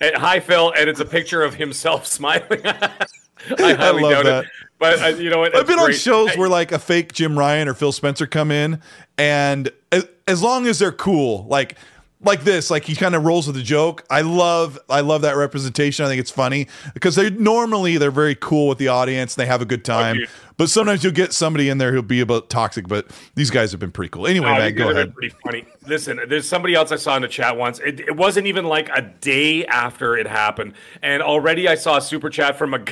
And, 0.00 0.14
hi, 0.16 0.40
Phil, 0.40 0.72
and 0.76 0.88
it's 0.88 1.00
a 1.00 1.04
picture 1.04 1.42
of 1.42 1.54
himself 1.54 2.06
smiling. 2.18 2.62
I 2.64 3.72
highly 3.74 4.02
love 4.02 4.12
doubt 4.12 4.24
that. 4.24 4.44
it. 4.44 4.50
But 4.78 5.02
uh, 5.02 5.06
you 5.16 5.30
know 5.30 5.38
what? 5.40 5.56
I've 5.56 5.66
been 5.66 5.78
on 5.78 5.92
shows 5.92 6.36
where 6.36 6.48
like 6.48 6.72
a 6.72 6.78
fake 6.78 7.12
Jim 7.12 7.38
Ryan 7.38 7.68
or 7.68 7.74
Phil 7.74 7.92
Spencer 7.92 8.26
come 8.26 8.50
in, 8.50 8.80
and 9.18 9.70
as, 9.92 10.06
as 10.26 10.42
long 10.42 10.66
as 10.66 10.78
they're 10.78 10.92
cool, 10.92 11.46
like 11.48 11.76
like 12.24 12.44
this, 12.44 12.70
like 12.70 12.84
he 12.84 12.94
kind 12.94 13.14
of 13.14 13.24
rolls 13.24 13.46
with 13.46 13.56
the 13.56 13.62
joke. 13.62 14.04
I 14.10 14.22
love 14.22 14.78
I 14.88 15.00
love 15.00 15.22
that 15.22 15.36
representation. 15.36 16.04
I 16.04 16.08
think 16.08 16.20
it's 16.20 16.30
funny 16.30 16.68
because 16.92 17.16
they 17.16 17.30
normally 17.30 17.98
they're 17.98 18.10
very 18.10 18.34
cool 18.34 18.68
with 18.68 18.78
the 18.78 18.88
audience. 18.88 19.36
And 19.36 19.42
they 19.42 19.46
have 19.46 19.62
a 19.62 19.66
good 19.66 19.84
time, 19.84 20.18
but 20.56 20.68
sometimes 20.68 21.04
you'll 21.04 21.12
get 21.12 21.32
somebody 21.32 21.68
in 21.68 21.78
there 21.78 21.92
who'll 21.92 22.02
be 22.02 22.20
a 22.20 22.26
bit 22.26 22.48
toxic. 22.48 22.88
But 22.88 23.10
these 23.34 23.50
guys 23.50 23.70
have 23.70 23.80
been 23.80 23.92
pretty 23.92 24.10
cool. 24.10 24.26
Anyway, 24.26 24.46
Matt, 24.46 24.76
go 24.76 24.90
ahead. 24.90 25.14
Pretty 25.14 25.34
funny. 25.44 25.64
Listen, 25.86 26.20
there's 26.28 26.48
somebody 26.48 26.74
else 26.74 26.92
I 26.92 26.96
saw 26.96 27.16
in 27.16 27.22
the 27.22 27.28
chat 27.28 27.56
once. 27.56 27.78
It, 27.80 28.00
it 28.00 28.16
wasn't 28.16 28.46
even 28.46 28.64
like 28.64 28.88
a 28.94 29.02
day 29.02 29.66
after 29.66 30.16
it 30.16 30.26
happened, 30.26 30.74
and 31.02 31.22
already 31.22 31.68
I 31.68 31.74
saw 31.74 31.98
a 31.98 32.02
super 32.02 32.30
chat 32.30 32.56
from 32.56 32.74
a 32.74 32.84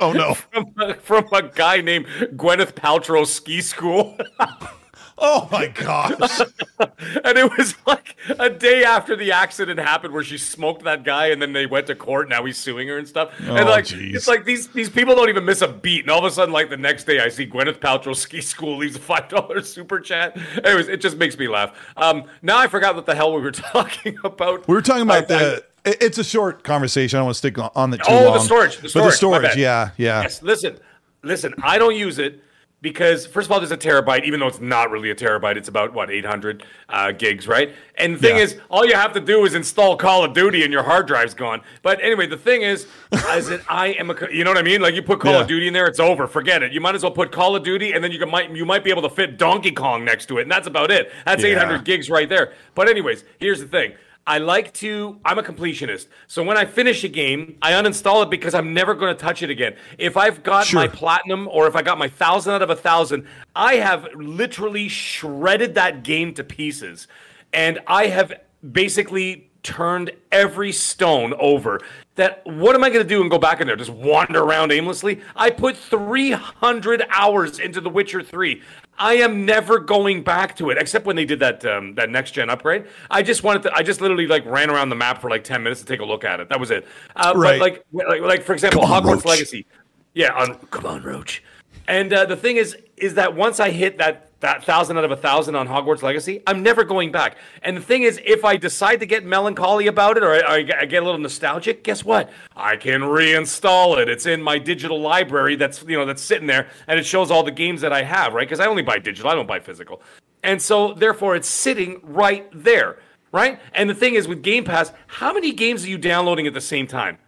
Oh 0.00 0.12
no! 0.12 0.34
from 0.52 0.72
a, 0.78 0.94
from 0.94 1.26
a 1.32 1.42
guy 1.42 1.80
named 1.80 2.06
Gwyneth 2.36 2.72
Paltrow 2.72 3.26
Ski 3.26 3.60
School, 3.60 4.16
Oh 5.22 5.48
my 5.52 5.66
gosh! 5.66 6.40
and 6.80 7.36
it 7.38 7.50
was 7.58 7.74
like 7.86 8.16
a 8.38 8.48
day 8.48 8.84
after 8.84 9.14
the 9.14 9.32
accident 9.32 9.78
happened, 9.78 10.14
where 10.14 10.24
she 10.24 10.38
smoked 10.38 10.84
that 10.84 11.04
guy, 11.04 11.26
and 11.26 11.42
then 11.42 11.52
they 11.52 11.66
went 11.66 11.88
to 11.88 11.94
court. 11.94 12.30
Now 12.30 12.44
he's 12.44 12.56
suing 12.56 12.88
her 12.88 12.96
and 12.96 13.06
stuff. 13.06 13.30
Oh, 13.46 13.54
and 13.54 13.68
like, 13.68 13.84
jeez. 13.84 14.14
it's 14.14 14.26
like 14.26 14.46
these 14.46 14.68
these 14.68 14.88
people 14.88 15.14
don't 15.14 15.28
even 15.28 15.44
miss 15.44 15.60
a 15.60 15.68
beat, 15.68 16.00
and 16.00 16.10
all 16.10 16.20
of 16.20 16.24
a 16.24 16.30
sudden, 16.30 16.54
like 16.54 16.70
the 16.70 16.78
next 16.78 17.04
day, 17.04 17.20
I 17.20 17.28
see 17.28 17.46
Gwyneth 17.46 17.80
Paltrow 17.80 18.16
Ski 18.16 18.40
School 18.40 18.78
leaves 18.78 18.96
a 18.96 19.00
five 19.00 19.28
dollar 19.28 19.60
super 19.62 20.00
chat. 20.00 20.38
Anyways, 20.64 20.88
it 20.88 21.02
just 21.02 21.18
makes 21.18 21.36
me 21.36 21.48
laugh. 21.48 21.76
Um, 21.98 22.24
now 22.40 22.58
I 22.58 22.66
forgot 22.66 22.94
what 22.94 23.04
the 23.04 23.14
hell 23.14 23.34
we 23.34 23.42
were 23.42 23.50
talking 23.52 24.16
about. 24.24 24.66
We 24.66 24.74
were 24.74 24.82
talking 24.82 25.02
about 25.02 25.28
the. 25.28 25.64
It's 25.84 26.18
a 26.18 26.24
short 26.24 26.62
conversation. 26.62 27.16
I 27.16 27.20
don't 27.20 27.26
want 27.26 27.34
to 27.36 27.38
stick 27.38 27.58
on- 27.58 27.90
the 27.90 27.96
too 27.96 28.04
Oh, 28.08 28.34
the 28.34 28.40
storage, 28.40 28.76
the 28.76 28.82
But 28.82 29.04
the 29.04 29.12
storage, 29.12 29.14
storage, 29.14 29.56
yeah, 29.56 29.90
yeah. 29.96 30.22
Yes, 30.22 30.42
listen, 30.42 30.78
listen. 31.22 31.54
I 31.62 31.78
don't 31.78 31.96
use 31.96 32.18
it 32.18 32.42
because 32.82 33.26
first 33.26 33.46
of 33.46 33.52
all, 33.52 33.60
there's 33.60 33.70
a 33.72 33.76
terabyte, 33.76 34.24
even 34.24 34.40
though 34.40 34.46
it's 34.46 34.60
not 34.60 34.90
really 34.90 35.10
a 35.10 35.14
terabyte. 35.14 35.56
It's 35.56 35.68
about 35.68 35.92
what 35.92 36.10
800 36.10 36.64
uh, 36.88 37.12
gigs, 37.12 37.46
right? 37.46 37.74
And 37.96 38.14
the 38.14 38.18
thing 38.18 38.36
Yeah. 38.36 38.42
is, 38.44 38.56
all 38.70 38.86
you 38.86 38.94
have 38.94 39.12
to 39.12 39.20
do 39.20 39.44
is 39.44 39.54
install 39.54 39.96
Call 39.96 40.24
of 40.24 40.32
Duty, 40.32 40.62
and 40.64 40.72
your 40.72 40.82
hard 40.82 41.06
drive's 41.06 41.34
gone. 41.34 41.60
But 41.82 42.02
anyway, 42.02 42.26
the 42.26 42.36
thing 42.38 42.62
is, 42.62 42.86
is 43.12 43.48
that 43.48 43.60
I 43.68 43.88
am 43.88 44.10
a, 44.10 44.14
you 44.32 44.44
know 44.44 44.50
what 44.50 44.58
I 44.58 44.62
mean? 44.62 44.80
Like 44.80 44.94
you 44.94 45.02
put 45.02 45.20
Call 45.20 45.32
Yeah. 45.32 45.40
of 45.42 45.46
Duty 45.46 45.66
in 45.68 45.74
there, 45.74 45.86
it's 45.86 46.00
over. 46.00 46.26
Forget 46.26 46.62
it. 46.62 46.72
You 46.72 46.80
might 46.80 46.94
as 46.94 47.02
well 47.02 47.12
put 47.12 47.32
Call 47.32 47.54
of 47.54 47.62
Duty, 47.62 47.92
and 47.92 48.02
then 48.02 48.12
you 48.12 48.18
can, 48.18 48.30
might 48.30 48.50
you 48.50 48.64
might 48.64 48.82
be 48.84 48.90
able 48.90 49.02
to 49.02 49.10
fit 49.10 49.36
Donkey 49.36 49.72
Kong 49.72 50.04
next 50.04 50.26
to 50.26 50.38
it, 50.38 50.42
and 50.42 50.50
that's 50.50 50.66
about 50.66 50.90
it. 50.90 51.12
That's 51.26 51.42
Yeah. 51.42 51.50
800 51.50 51.84
gigs 51.84 52.08
right 52.08 52.28
there. 52.28 52.52
But 52.74 52.88
anyways, 52.88 53.24
here's 53.38 53.60
the 53.60 53.68
thing. 53.68 53.92
I 54.26 54.38
like 54.38 54.72
to, 54.74 55.18
I'm 55.24 55.38
a 55.38 55.42
completionist. 55.42 56.06
So 56.28 56.42
when 56.42 56.56
I 56.56 56.64
finish 56.64 57.02
a 57.04 57.08
game, 57.08 57.56
I 57.62 57.72
uninstall 57.72 58.22
it 58.22 58.30
because 58.30 58.54
I'm 58.54 58.72
never 58.74 58.94
going 58.94 59.14
to 59.14 59.20
touch 59.20 59.42
it 59.42 59.50
again. 59.50 59.74
If 59.98 60.16
I've 60.16 60.42
got 60.42 60.66
Sure. 60.66 60.80
my 60.80 60.88
platinum 60.88 61.48
or 61.48 61.66
if 61.66 61.74
I 61.74 61.82
got 61.82 61.98
my 61.98 62.08
thousand 62.08 62.54
out 62.54 62.62
of 62.62 62.70
a 62.70 62.76
thousand, 62.76 63.26
I 63.56 63.76
have 63.76 64.06
literally 64.14 64.88
shredded 64.88 65.74
that 65.74 66.02
game 66.04 66.34
to 66.34 66.44
pieces. 66.44 67.08
And 67.52 67.80
I 67.86 68.06
have 68.06 68.32
basically 68.72 69.50
turned 69.62 70.10
every 70.30 70.72
stone 70.72 71.34
over. 71.38 71.80
That 72.14 72.42
what 72.46 72.74
am 72.74 72.84
I 72.84 72.90
going 72.90 73.02
to 73.02 73.08
do 73.08 73.22
and 73.22 73.30
go 73.30 73.38
back 73.38 73.60
in 73.60 73.66
there? 73.66 73.76
Just 73.76 73.90
wander 73.90 74.40
around 74.42 74.70
aimlessly? 74.72 75.20
I 75.34 75.50
put 75.50 75.76
300 75.76 77.04
hours 77.10 77.58
into 77.58 77.80
The 77.80 77.88
Witcher 77.90 78.22
3. 78.22 78.62
I 79.00 79.14
am 79.14 79.46
never 79.46 79.78
going 79.78 80.22
back 80.22 80.54
to 80.56 80.68
it, 80.68 80.76
except 80.76 81.06
when 81.06 81.16
they 81.16 81.24
did 81.24 81.40
that 81.40 81.64
um, 81.64 81.94
that 81.94 82.10
next 82.10 82.32
gen 82.32 82.50
upgrade. 82.50 82.86
I 83.10 83.22
just 83.22 83.42
wanted 83.42 83.62
to. 83.62 83.74
I 83.74 83.82
just 83.82 84.02
literally 84.02 84.26
like 84.26 84.44
ran 84.44 84.68
around 84.70 84.90
the 84.90 84.94
map 84.94 85.22
for 85.22 85.30
like 85.30 85.42
10 85.42 85.62
minutes 85.62 85.80
to 85.80 85.86
take 85.86 86.00
a 86.00 86.04
look 86.04 86.22
at 86.22 86.38
it. 86.38 86.50
That 86.50 86.60
was 86.60 86.70
it. 86.70 86.86
Uh, 87.16 87.32
Right. 87.34 87.58
But 87.58 87.82
like, 87.92 88.08
like, 88.08 88.20
like 88.20 88.42
for 88.42 88.52
example, 88.52 88.82
on, 88.82 89.02
Hogwarts 89.02 89.16
Roach. 89.16 89.24
Legacy. 89.24 89.66
Yeah, 90.12 90.34
on 90.34 90.54
come 90.66 90.84
on, 90.84 91.02
Roach. 91.02 91.42
And 91.88 92.12
uh, 92.12 92.26
the 92.26 92.36
thing 92.36 92.56
is, 92.56 92.76
is 92.98 93.14
that 93.14 93.34
once 93.34 93.58
I 93.58 93.70
hit 93.70 93.96
that 93.98 94.29
that 94.40 94.64
thousand 94.64 94.98
out 94.98 95.04
of 95.04 95.10
a 95.10 95.16
thousand 95.16 95.54
on 95.54 95.68
Hogwarts 95.68 96.02
Legacy, 96.02 96.42
I'm 96.46 96.62
never 96.62 96.84
going 96.84 97.12
back. 97.12 97.36
And 97.62 97.76
the 97.76 97.80
thing 97.80 98.02
is, 98.02 98.20
if 98.24 98.44
I 98.44 98.56
decide 98.56 99.00
to 99.00 99.06
get 99.06 99.24
melancholy 99.24 99.86
about 99.86 100.16
it, 100.16 100.22
or 100.22 100.32
I, 100.32 100.58
I 100.58 100.84
get 100.86 101.02
a 101.02 101.06
little 101.06 101.20
nostalgic, 101.20 101.84
guess 101.84 102.04
what? 102.04 102.30
I 102.56 102.76
can 102.76 103.02
reinstall 103.02 104.00
it. 104.00 104.08
It's 104.08 104.26
in 104.26 104.42
my 104.42 104.58
digital 104.58 105.00
library. 105.00 105.56
That's 105.56 105.82
you 105.86 105.96
know 105.96 106.06
that's 106.06 106.22
sitting 106.22 106.46
there, 106.46 106.68
and 106.88 106.98
it 106.98 107.04
shows 107.06 107.30
all 107.30 107.42
the 107.42 107.50
games 107.50 107.80
that 107.82 107.92
I 107.92 108.02
have, 108.02 108.32
right? 108.32 108.48
Because 108.48 108.60
I 108.60 108.66
only 108.66 108.82
buy 108.82 108.98
digital. 108.98 109.30
I 109.30 109.34
don't 109.34 109.46
buy 109.46 109.60
physical. 109.60 110.02
And 110.42 110.60
so 110.60 110.94
therefore 110.94 111.36
it's 111.36 111.48
sitting 111.48 112.00
right 112.02 112.48
there, 112.52 112.98
right? 113.32 113.60
And 113.74 113.90
the 113.90 113.94
thing 113.94 114.14
is 114.14 114.26
with 114.26 114.42
Game 114.42 114.64
Pass, 114.64 114.92
how 115.06 115.34
many 115.34 115.52
games 115.52 115.84
are 115.84 115.88
you 115.88 115.98
downloading 115.98 116.46
at 116.46 116.54
the 116.54 116.60
same 116.60 116.86
time? 116.86 117.18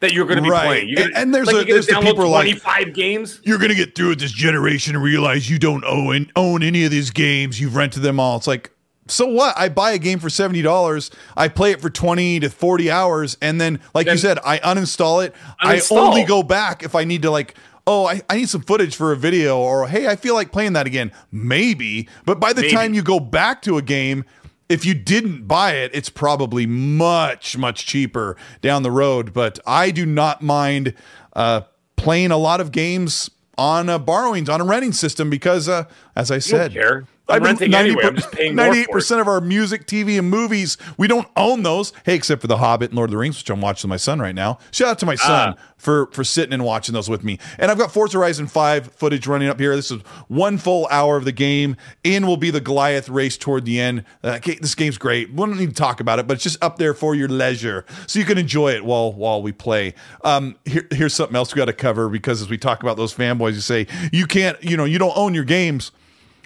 That 0.00 0.12
you're 0.14 0.24
going 0.24 0.38
to 0.38 0.42
be 0.42 0.48
Right. 0.50 0.66
playing, 0.66 0.94
gonna, 0.94 1.06
And- 1.08 1.16
and 1.16 1.34
there's 1.34 1.46
like 1.46 1.68
a- 1.68 1.72
there's 1.72 1.86
the 1.86 2.00
people 2.00 2.28
like- 2.28 2.44
25 2.44 2.94
games. 2.94 3.40
You're 3.44 3.58
gonna 3.58 3.74
get 3.74 3.94
through 3.94 4.08
with 4.10 4.20
this 4.20 4.32
generation 4.32 4.94
and 4.94 5.04
realize 5.04 5.50
you 5.50 5.58
don't 5.58 5.84
own 5.84 6.30
own 6.36 6.62
any 6.62 6.84
of 6.84 6.90
these 6.90 7.10
games. 7.10 7.60
You've 7.60 7.76
rented 7.76 8.02
them 8.02 8.18
all. 8.18 8.38
It's 8.38 8.46
like, 8.46 8.70
so 9.08 9.26
what? 9.26 9.54
I 9.58 9.68
buy 9.68 9.92
a 9.92 9.98
game 9.98 10.18
for 10.18 10.30
seventy 10.30 10.62
dollars. 10.62 11.10
I 11.36 11.48
play 11.48 11.72
it 11.72 11.80
for 11.82 11.90
twenty 11.90 12.40
to 12.40 12.48
forty 12.48 12.90
hours, 12.90 13.36
and 13.42 13.60
then, 13.60 13.78
like 13.94 14.06
you 14.06 14.16
said, 14.16 14.38
I 14.44 14.58
uninstall 14.60 15.22
it. 15.24 15.34
I 15.60 15.80
only 15.90 16.24
go 16.24 16.42
back 16.42 16.82
if 16.82 16.94
I 16.94 17.04
need 17.04 17.22
to, 17.22 17.30
like. 17.30 17.54
Oh, 17.86 18.06
I, 18.06 18.20
I 18.30 18.36
need 18.36 18.48
some 18.48 18.60
footage 18.60 18.94
for 18.94 19.10
a 19.10 19.16
video, 19.16 19.58
or 19.58 19.88
hey, 19.88 20.06
I 20.06 20.14
feel 20.14 20.34
like 20.34 20.52
playing 20.52 20.74
that 20.74 20.86
again. 20.86 21.10
Maybe, 21.32 22.08
but 22.24 22.38
by 22.38 22.52
the 22.52 22.60
Maybe. 22.60 22.72
time 22.74 22.94
you 22.94 23.02
go 23.02 23.18
back 23.18 23.62
to 23.62 23.78
a 23.78 23.82
game, 23.82 24.24
if 24.70 24.86
you 24.86 24.94
didn't 24.94 25.48
buy 25.48 25.72
it, 25.72 25.90
it's 25.92 26.08
probably 26.08 26.64
much, 26.64 27.58
much 27.58 27.86
cheaper 27.86 28.36
down 28.62 28.84
the 28.84 28.90
road. 28.90 29.34
But 29.34 29.58
I 29.66 29.90
do 29.90 30.06
not 30.06 30.40
mind 30.40 30.94
uh, 31.34 31.62
playing 31.96 32.30
a 32.30 32.36
lot 32.36 32.60
of 32.60 32.70
games 32.70 33.30
on 33.58 33.88
uh, 33.88 33.98
borrowings 33.98 34.48
on 34.48 34.60
a 34.60 34.64
renting 34.64 34.92
system 34.92 35.28
because, 35.28 35.68
uh, 35.68 35.84
as 36.14 36.30
I 36.30 36.38
said, 36.38 36.72
care. 36.72 37.04
I'm 37.30 37.42
renting 37.42 37.74
anyway. 37.74 38.02
I'm 38.04 38.16
just 38.16 38.32
paying 38.32 38.54
more 38.56 38.64
for 38.64 38.68
it. 38.68 38.70
Ninety-eight 38.70 38.90
percent 38.90 39.20
of 39.20 39.28
our 39.28 39.40
music, 39.40 39.86
TV, 39.86 40.18
and 40.18 40.28
movies 40.28 40.76
we 40.98 41.06
don't 41.06 41.28
own 41.36 41.62
those. 41.62 41.92
Hey, 42.04 42.14
except 42.14 42.40
for 42.40 42.46
The 42.46 42.58
Hobbit 42.58 42.90
and 42.90 42.96
Lord 42.96 43.08
of 43.10 43.12
the 43.12 43.18
Rings, 43.18 43.38
which 43.38 43.50
I'm 43.50 43.60
watching 43.60 43.88
with 43.88 43.94
my 43.94 43.96
son 43.98 44.20
right 44.20 44.34
now. 44.34 44.58
Shout 44.70 44.88
out 44.88 44.98
to 45.00 45.06
my 45.06 45.14
son 45.16 45.54
Ah. 45.56 45.62
for 45.76 46.06
for 46.12 46.24
sitting 46.24 46.52
and 46.52 46.64
watching 46.64 46.92
those 46.92 47.08
with 47.08 47.24
me. 47.24 47.38
And 47.58 47.70
I've 47.70 47.78
got 47.78 47.92
Forza 47.92 48.18
Horizon 48.18 48.46
Five 48.46 48.92
footage 48.94 49.26
running 49.26 49.48
up 49.48 49.58
here. 49.60 49.74
This 49.76 49.90
is 49.90 50.00
one 50.28 50.58
full 50.58 50.86
hour 50.90 51.16
of 51.16 51.24
the 51.24 51.32
game. 51.32 51.76
In 52.04 52.26
will 52.26 52.36
be 52.36 52.50
the 52.50 52.60
Goliath 52.60 53.08
race 53.08 53.36
toward 53.36 53.64
the 53.64 53.80
end. 53.80 54.04
Uh, 54.22 54.38
this 54.60 54.74
game's 54.74 54.98
great. 54.98 55.30
We 55.30 55.36
don't 55.36 55.56
need 55.58 55.70
to 55.70 55.74
talk 55.74 56.00
about 56.00 56.18
it, 56.18 56.26
but 56.26 56.34
it's 56.34 56.42
just 56.44 56.62
up 56.62 56.78
there 56.78 56.94
for 56.94 57.14
your 57.14 57.28
leisure, 57.28 57.84
so 58.06 58.18
you 58.18 58.24
can 58.24 58.38
enjoy 58.38 58.72
it 58.72 58.84
while 58.84 59.12
while 59.12 59.42
we 59.42 59.52
play. 59.52 59.94
Um, 60.24 60.56
here, 60.64 60.86
here's 60.90 61.14
something 61.14 61.36
else 61.36 61.54
we 61.54 61.58
got 61.58 61.66
to 61.66 61.72
cover 61.72 62.08
because 62.08 62.42
as 62.42 62.48
we 62.50 62.58
talk 62.58 62.82
about 62.82 62.96
those 62.96 63.14
fanboys, 63.14 63.54
you 63.54 63.60
say 63.60 63.86
you 64.12 64.26
can't, 64.26 64.62
you 64.62 64.76
know, 64.76 64.84
you 64.84 64.98
don't 64.98 65.16
own 65.16 65.34
your 65.34 65.44
games 65.44 65.92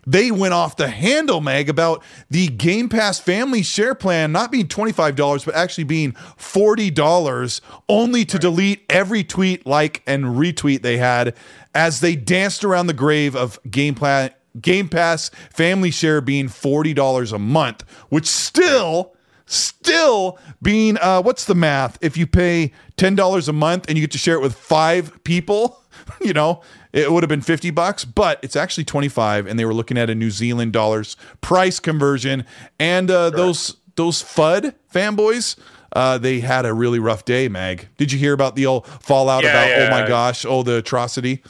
they 0.07 0.31
went 0.31 0.55
off 0.55 0.77
the 0.77 0.89
handle, 0.89 1.41
Meg, 1.41 1.69
about 1.69 2.03
the 2.31 2.49
Game 2.49 2.89
Pass 2.89 3.19
family 3.19 3.63
share 3.63 3.95
plan 3.95 4.33
not 4.33 4.51
being 4.51 4.67
$25, 4.67 5.45
but 5.45 5.55
actually 5.55 5.85
being 5.85 6.13
$40, 6.13 7.61
only 7.89 8.25
to 8.25 8.39
delete 8.39 8.85
every 8.89 9.25
tweet, 9.25 9.67
like, 9.67 10.03
and 10.07 10.25
retweet 10.25 10.83
they 10.83 10.99
had 10.99 11.35
as 11.75 12.01
they 12.01 12.15
danced 12.17 12.65
around 12.65 12.87
the 12.87 12.95
grave 12.95 13.35
of 13.35 13.59
Game, 13.71 13.95
Pla- 13.95 14.29
Game 14.61 14.89
Pass 14.89 15.31
family 15.51 15.91
share 15.91 16.21
being 16.21 16.47
$40 16.49 17.33
a 17.33 17.39
month, 17.39 17.83
which 18.09 18.27
still 18.27 19.13
still 19.47 20.39
being 20.63 20.97
uh 20.99 21.21
what's 21.21 21.45
the 21.45 21.55
math? 21.55 21.99
If 22.01 22.17
you 22.17 22.27
pay 22.27 22.73
$10 22.97 23.49
a 23.49 23.53
month 23.53 23.85
and 23.89 23.99
you 23.99 24.03
get 24.03 24.13
to 24.13 24.19
share 24.19 24.37
it 24.37 24.41
with 24.41 24.55
five 24.55 25.23
people 25.25 25.83
you 26.21 26.33
know 26.33 26.63
it 26.95 27.11
would 27.13 27.23
have 27.23 27.29
been 27.29 27.41
50 27.43 27.71
bucks 27.71 28.05
but 28.05 28.39
it's 28.43 28.57
actually 28.57 28.85
25 28.85 29.47
and 29.47 29.59
they 29.59 29.65
were 29.65 29.75
looking 29.75 29.99
at 29.99 30.09
a 30.09 30.15
new 30.15 30.31
zealand 30.31 30.73
dollars 30.73 31.17
price 31.41 31.81
conversion 31.81 32.45
and 32.79 33.11
uh 33.11 33.29
those 33.31 33.77
those 33.97 34.23
fud 34.23 34.75
fanboys 34.93 35.57
uh 35.93 36.17
they 36.19 36.41
had 36.41 36.65
a 36.65 36.73
really 36.73 36.99
rough 37.01 37.25
day 37.25 37.49
mag 37.49 37.89
did 37.97 38.13
you 38.13 38.19
hear 38.19 38.33
about 38.33 38.55
the 38.57 38.65
old 38.65 38.87
fallout 38.87 39.43
Yeah, 39.43 39.51
about 39.51 39.79
oh 39.89 39.91
my 39.91 40.07
gosh 40.07 40.47
oh 40.47 40.63
the 40.63 40.77
atrocity 40.77 41.43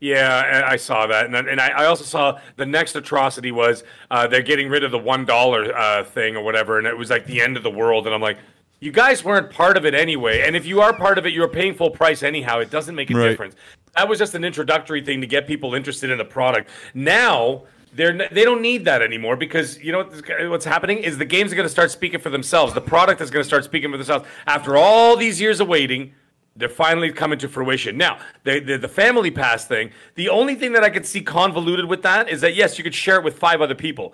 Yeah, 0.00 0.62
I 0.64 0.76
saw 0.76 1.08
that, 1.08 1.24
and 1.26 1.34
then- 1.34 1.48
and 1.48 1.60
I 1.60 1.68
I 1.68 1.84
also 1.86 2.04
saw 2.04 2.38
the 2.56 2.64
next 2.66 2.94
atrocity 2.94 3.50
was 3.50 3.82
uh, 4.12 4.28
they're 4.28 4.42
getting 4.42 4.68
rid 4.68 4.84
of 4.84 4.92
the 4.92 4.98
one 4.98 5.24
dollar 5.24 5.76
uh, 5.76 6.04
thing 6.04 6.36
or 6.36 6.42
whatever, 6.44 6.78
and 6.78 6.86
it 6.86 6.96
was 6.96 7.10
like 7.10 7.26
the 7.26 7.40
end 7.40 7.56
of 7.56 7.64
the 7.64 7.70
world. 7.70 8.06
And 8.06 8.14
I'm 8.14 8.20
like, 8.22 8.38
you 8.78 8.92
guys 8.92 9.24
weren't 9.24 9.50
part 9.50 9.76
of 9.76 9.84
it 9.84 9.94
anyway, 9.94 10.42
and 10.46 10.54
if 10.54 10.64
you 10.66 10.80
are 10.82 10.92
part 10.96 11.18
of 11.18 11.26
it, 11.26 11.32
you're 11.32 11.48
paying 11.48 11.74
full 11.74 11.90
price 11.90 12.22
anyhow. 12.22 12.60
It 12.60 12.70
doesn't 12.70 12.94
make 12.94 13.10
a 13.10 13.14
Right. 13.16 13.28
difference. 13.30 13.56
That 13.98 14.08
was 14.08 14.20
just 14.20 14.36
an 14.36 14.44
introductory 14.44 15.02
thing 15.02 15.20
to 15.22 15.26
get 15.26 15.48
people 15.48 15.74
interested 15.74 16.08
in 16.10 16.18
the 16.18 16.24
product. 16.24 16.70
Now. 16.94 17.64
They're, 17.90 18.12
they 18.12 18.44
don't 18.44 18.60
need 18.60 18.84
that 18.84 19.00
anymore 19.00 19.34
because 19.34 19.78
you 19.82 19.92
know 19.92 20.04
what's 20.50 20.66
happening 20.66 20.98
is 20.98 21.16
the 21.16 21.24
games 21.24 21.50
are 21.50 21.56
going 21.56 21.64
to 21.64 21.70
start 21.70 21.90
speaking 21.90 22.20
for 22.20 22.28
themselves. 22.28 22.74
The 22.74 22.82
product 22.82 23.22
is 23.22 23.30
going 23.30 23.42
to 23.42 23.46
start 23.46 23.64
speaking 23.64 23.90
for 23.90 23.96
themselves. 23.96 24.26
After 24.46 24.76
all 24.76 25.16
these 25.16 25.40
years 25.40 25.58
of 25.58 25.68
waiting, 25.68 26.12
they're 26.54 26.68
finally 26.68 27.10
coming 27.12 27.38
to 27.38 27.48
fruition. 27.48 27.96
Now, 27.96 28.18
the, 28.44 28.60
the 28.60 28.76
the 28.76 28.88
family 28.88 29.30
pass 29.30 29.64
thing, 29.64 29.90
the 30.16 30.28
only 30.28 30.54
thing 30.54 30.72
that 30.72 30.84
I 30.84 30.90
could 30.90 31.06
see 31.06 31.22
convoluted 31.22 31.86
with 31.86 32.02
that 32.02 32.28
is 32.28 32.42
that 32.42 32.54
yes, 32.54 32.76
you 32.76 32.84
could 32.84 32.94
share 32.94 33.16
it 33.16 33.24
with 33.24 33.38
five 33.38 33.62
other 33.62 33.74
people. 33.74 34.12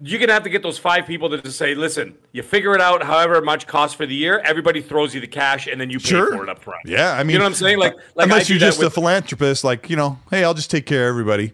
You're 0.00 0.20
gonna 0.20 0.32
have 0.32 0.44
to 0.44 0.50
get 0.50 0.62
those 0.62 0.78
five 0.78 1.06
people 1.06 1.28
to 1.30 1.42
just 1.42 1.58
say, 1.58 1.74
listen, 1.74 2.14
you 2.32 2.42
figure 2.44 2.72
it 2.74 2.80
out 2.80 3.02
however 3.02 3.40
much 3.42 3.66
costs 3.66 3.96
for 3.96 4.06
the 4.06 4.14
year, 4.14 4.40
everybody 4.44 4.80
throws 4.80 5.12
you 5.14 5.20
the 5.20 5.26
cash 5.26 5.66
and 5.66 5.80
then 5.80 5.90
you 5.90 5.98
pay 5.98 6.08
Sure. 6.10 6.36
for 6.36 6.42
it 6.44 6.48
up 6.48 6.62
front. 6.62 6.80
yeah 6.84 7.12
i 7.14 7.22
mean 7.24 7.32
you 7.34 7.38
know 7.38 7.44
what 7.44 7.48
I'm 7.48 7.54
saying? 7.54 7.78
Like, 7.78 7.94
like 8.14 8.26
unless 8.26 8.48
you're 8.48 8.58
just 8.60 8.80
a 8.82 8.90
philanthropist 8.90 9.64
like 9.64 9.90
you 9.90 9.96
know 9.96 10.18
hey 10.30 10.44
i'll 10.44 10.54
just 10.54 10.70
take 10.70 10.86
care 10.86 11.08
of 11.08 11.12
everybody 11.12 11.46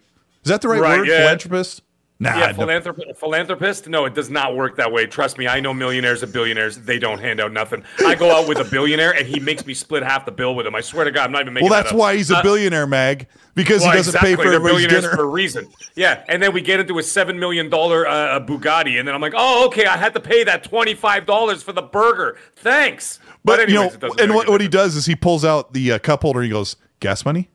is 0.45 0.51
that 0.51 0.61
the 0.61 0.69
right, 0.69 0.81
Right, 0.81 0.99
word 0.99 1.09
yeah. 1.09 1.19
philanthropist 1.21 1.81
nah 2.21 2.39
yeah, 2.39 2.53
philanthrop- 2.53 3.17
philanthropist? 3.17 3.89
No, 3.89 4.05
it 4.05 4.15
does 4.15 4.31
not 4.31 4.55
work 4.57 4.77
that 4.77 4.91
way. 4.93 5.07
Trust 5.07 5.37
me, 5.39 5.47
I 5.49 5.61
know 5.61 5.75
millionaires 5.75 6.23
and 6.23 6.33
billionaires. 6.33 6.77
They 6.79 6.99
don't 6.99 7.19
hand 7.19 7.41
out 7.41 7.53
nothing. 7.53 7.85
I 8.07 8.15
go 8.15 8.31
out 8.31 8.49
with 8.49 8.59
a 8.59 8.65
billionaire 8.65 9.13
and 9.15 9.27
he 9.27 9.41
makes 9.41 9.67
me 9.67 9.75
split 9.75 10.03
half 10.03 10.25
the 10.25 10.33
bill 10.33 10.55
with 10.55 10.67
him. 10.67 10.75
I 10.75 10.81
swear 10.81 11.05
to 11.05 11.11
God, 11.11 11.25
I'm 11.27 11.33
not 11.33 11.43
even 11.43 11.55
making 11.55 11.69
Well, 11.69 11.77
that 11.79 11.85
that's 11.85 11.93
up. 11.93 11.99
why 11.99 12.17
he's 12.17 12.31
a 12.31 12.37
Uh, 12.39 12.43
billionaire, 12.43 12.87
Mag, 12.87 13.27
because 13.55 13.83
Well, 13.83 13.91
he 13.91 13.97
doesn't 13.99 14.15
exactly. 14.15 14.37
pay 14.37 14.43
for 14.43 14.51
They're 14.51 14.61
billionaires 14.61 15.03
dinner. 15.03 15.17
for 15.17 15.23
a 15.25 15.27
reason. 15.27 15.69
Yeah, 15.97 16.23
and 16.29 16.43
then 16.43 16.53
we 16.53 16.61
get 16.61 16.81
into 16.81 16.99
a 16.99 17.03
seven 17.03 17.39
million 17.39 17.69
dollar 17.71 18.07
uh, 18.07 18.41
Bugatti, 18.41 18.99
and 18.99 19.07
then 19.09 19.15
I'm 19.15 19.21
like, 19.21 19.35
oh, 19.37 19.67
okay, 19.67 19.87
I 19.87 19.97
had 19.97 20.15
to 20.15 20.21
pay 20.21 20.45
that 20.45 20.65
twenty 20.65 20.95
five 20.95 21.27
dollars 21.27 21.63
for 21.63 21.73
the 21.73 21.83
burger. 21.83 22.37
Thanks. 22.57 23.19
but 23.45 23.61
anyways, 23.61 23.93
you 23.93 23.97
it 23.99 24.03
know, 24.03 24.15
and 24.19 24.35
what, 24.35 24.49
what 24.49 24.61
he 24.61 24.69
does 24.69 24.97
is 24.97 25.07
he 25.07 25.15
pulls 25.17 25.45
out 25.45 25.73
the 25.75 25.93
uh, 25.93 25.99
cup 25.99 26.23
holder 26.23 26.41
and 26.41 26.47
he 26.47 26.53
goes, 26.53 26.77
"Gas 27.01 27.25
money." 27.25 27.49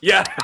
Yeah. 0.00 0.24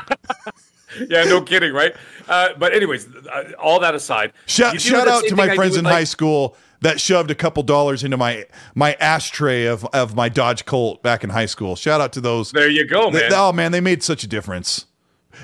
yeah, 1.08 1.24
no 1.24 1.40
kidding, 1.42 1.72
right? 1.72 1.94
Uh, 2.28 2.50
but 2.58 2.72
anyways, 2.72 3.08
uh, 3.32 3.52
all 3.58 3.80
that 3.80 3.94
aside, 3.94 4.32
Shout, 4.46 4.80
shout 4.80 5.08
out 5.08 5.24
to 5.24 5.36
my 5.36 5.54
friends 5.54 5.76
in 5.76 5.84
like- 5.84 5.92
high 5.94 6.04
school 6.04 6.56
that 6.82 6.98
shoved 7.00 7.30
a 7.30 7.34
couple 7.34 7.62
dollars 7.62 8.02
into 8.04 8.16
my 8.16 8.46
my 8.74 8.96
ashtray 9.00 9.66
of 9.66 9.84
of 9.86 10.14
my 10.14 10.28
Dodge 10.28 10.64
Colt 10.64 11.02
back 11.02 11.22
in 11.24 11.30
high 11.30 11.46
school. 11.46 11.76
Shout 11.76 12.00
out 12.00 12.12
to 12.14 12.20
those. 12.20 12.52
There 12.52 12.68
you 12.70 12.86
go, 12.86 13.10
They- 13.10 13.20
man. 13.20 13.32
oh 13.34 13.52
man, 13.52 13.72
they 13.72 13.80
made 13.80 14.02
such 14.02 14.24
a 14.24 14.26
difference. 14.26 14.86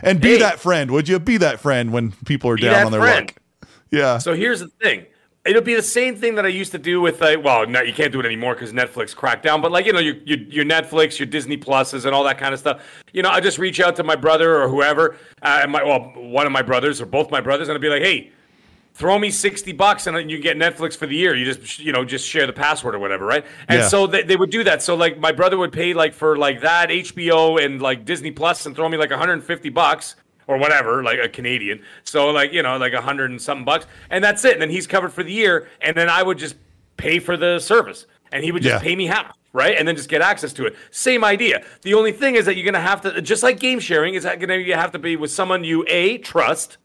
And 0.03 0.21
be 0.21 0.31
Hey. 0.33 0.39
that 0.39 0.59
friend, 0.61 0.91
would 0.91 1.09
you? 1.09 1.19
Be 1.19 1.37
that 1.39 1.61
friend 1.61 1.93
when 1.93 2.13
people 2.25 2.51
are 2.51 2.57
down 2.57 2.87
on 2.87 2.93
their 2.93 3.01
friend. 3.01 3.27
luck. 3.63 3.69
Yeah. 3.91 4.19
So 4.19 4.35
here's 4.35 4.61
the 4.61 4.69
thing. 4.83 5.07
It'll 5.47 5.63
be 5.63 5.75
the 5.75 5.83
same 5.83 6.17
thing 6.17 6.35
that 6.37 6.45
I 6.45 6.49
used 6.49 6.73
to 6.73 6.79
do 6.79 7.01
with, 7.01 7.23
uh, 7.23 7.37
well, 7.43 7.67
no, 7.67 7.83
you 7.83 7.93
can't 7.93 8.13
do 8.13 8.21
it 8.21 8.27
anymore 8.27 8.55
because 8.55 8.73
Netflix 8.73 9.15
cracked 9.15 9.43
down. 9.43 9.61
But 9.61 9.73
like 9.73 9.87
you 9.87 9.93
know, 9.93 9.99
your, 10.01 10.17
your 10.25 10.39
your 10.39 10.65
Netflix, 10.65 11.19
your 11.19 11.27
Disney 11.27 11.57
Pluses, 11.57 12.05
and 12.05 12.15
all 12.15 12.25
that 12.25 12.39
kind 12.39 12.53
of 12.53 12.61
stuff. 12.61 12.83
You 13.13 13.23
know, 13.23 13.31
I 13.31 13.41
just 13.41 13.59
reach 13.59 13.81
out 13.81 13.97
to 13.97 14.05
my 14.05 14.17
brother 14.17 14.61
or 14.63 14.69
whoever, 14.69 15.17
uh, 15.43 15.61
and 15.63 15.73
my 15.73 15.83
well, 15.83 16.13
one 16.17 16.47
of 16.47 16.53
my 16.53 16.63
brothers 16.63 17.01
or 17.01 17.07
both 17.07 17.31
my 17.31 17.41
brothers, 17.41 17.69
and 17.69 17.77
I'd 17.77 17.81
be 17.81 17.89
like, 17.89 18.03
hey, 18.03 18.33
throw 18.97 19.19
me 19.19 19.31
60 19.31 19.73
bucks 19.73 20.07
and 20.07 20.31
you 20.31 20.39
get 20.41 20.57
Netflix 20.57 20.97
for 20.97 21.07
the 21.07 21.15
year. 21.15 21.35
You 21.35 21.53
just, 21.53 21.79
you 21.79 21.93
know, 21.93 22.03
just 22.03 22.27
share 22.27 22.47
the 22.47 22.53
password 22.55 22.95
or 22.95 22.99
whatever, 22.99 23.27
right? 23.27 23.45
And 23.69 23.81
Yeah. 23.81 23.89
so 23.89 24.07
they, 24.07 24.23
they 24.23 24.37
would 24.37 24.49
do 24.49 24.65
that. 24.65 24.83
So 24.83 24.95
like 24.95 25.19
my 25.19 25.33
brother 25.33 25.59
would 25.59 25.71
pay 25.71 25.93
like 25.93 26.15
for 26.15 26.39
like 26.39 26.63
that 26.63 26.89
HBO 26.89 27.63
and 27.63 27.83
like 27.83 28.07
Disney 28.07 28.31
Plus 28.31 28.65
and 28.65 28.75
throw 28.75 28.89
me 28.89 28.97
like 28.97 29.11
150 29.11 29.69
bucks 29.69 30.17
or 30.47 30.59
whatever, 30.59 31.03
like 31.03 31.19
a 31.19 31.29
Canadian. 31.29 31.83
So 32.05 32.29
like, 32.31 32.53
you 32.53 32.63
know, 32.63 32.77
like 32.77 32.93
a 32.93 33.01
hundred 33.01 33.31
and 33.31 33.41
something 33.41 33.65
bucks. 33.65 33.87
And 34.11 34.23
that's 34.23 34.45
it. 34.45 34.53
And 34.53 34.63
then 34.63 34.71
he's 34.71 34.87
covered 34.87 35.13
for 35.13 35.23
the 35.23 35.33
year. 35.33 35.69
And 35.81 35.97
then 35.97 36.09
I 36.09 36.23
would 36.23 36.39
just 36.39 36.57
pay 36.97 37.19
for 37.19 37.37
the 37.37 37.59
service 37.59 38.07
and 38.33 38.43
he 38.45 38.53
would 38.53 38.63
just 38.63 38.75
Yeah. 38.77 38.81
pay 38.81 38.97
me 38.97 39.07
half. 39.07 39.33
Right, 39.53 39.79
and 39.79 39.89
then 39.89 39.97
just 39.97 40.11
get 40.11 40.21
access 40.21 40.53
to 40.55 40.67
it. 40.67 40.77
Same 40.91 41.25
idea. 41.25 41.65
The 41.81 41.95
only 41.95 42.13
thing 42.13 42.35
is 42.35 42.45
that 42.45 42.57
you're 42.57 42.67
gonna 42.67 42.79
have 42.79 43.01
to, 43.03 43.23
just 43.23 43.43
like 43.43 43.59
game 43.59 43.81
sharing, 43.81 44.13
is 44.13 44.25
that 44.25 44.39
gonna 44.39 44.57
you 44.59 44.75
have 44.75 44.93
to 44.93 44.99
be 44.99 45.17
with 45.17 45.31
someone 45.31 45.65
you 45.65 45.83
a 45.89 46.19
trust, 46.19 46.77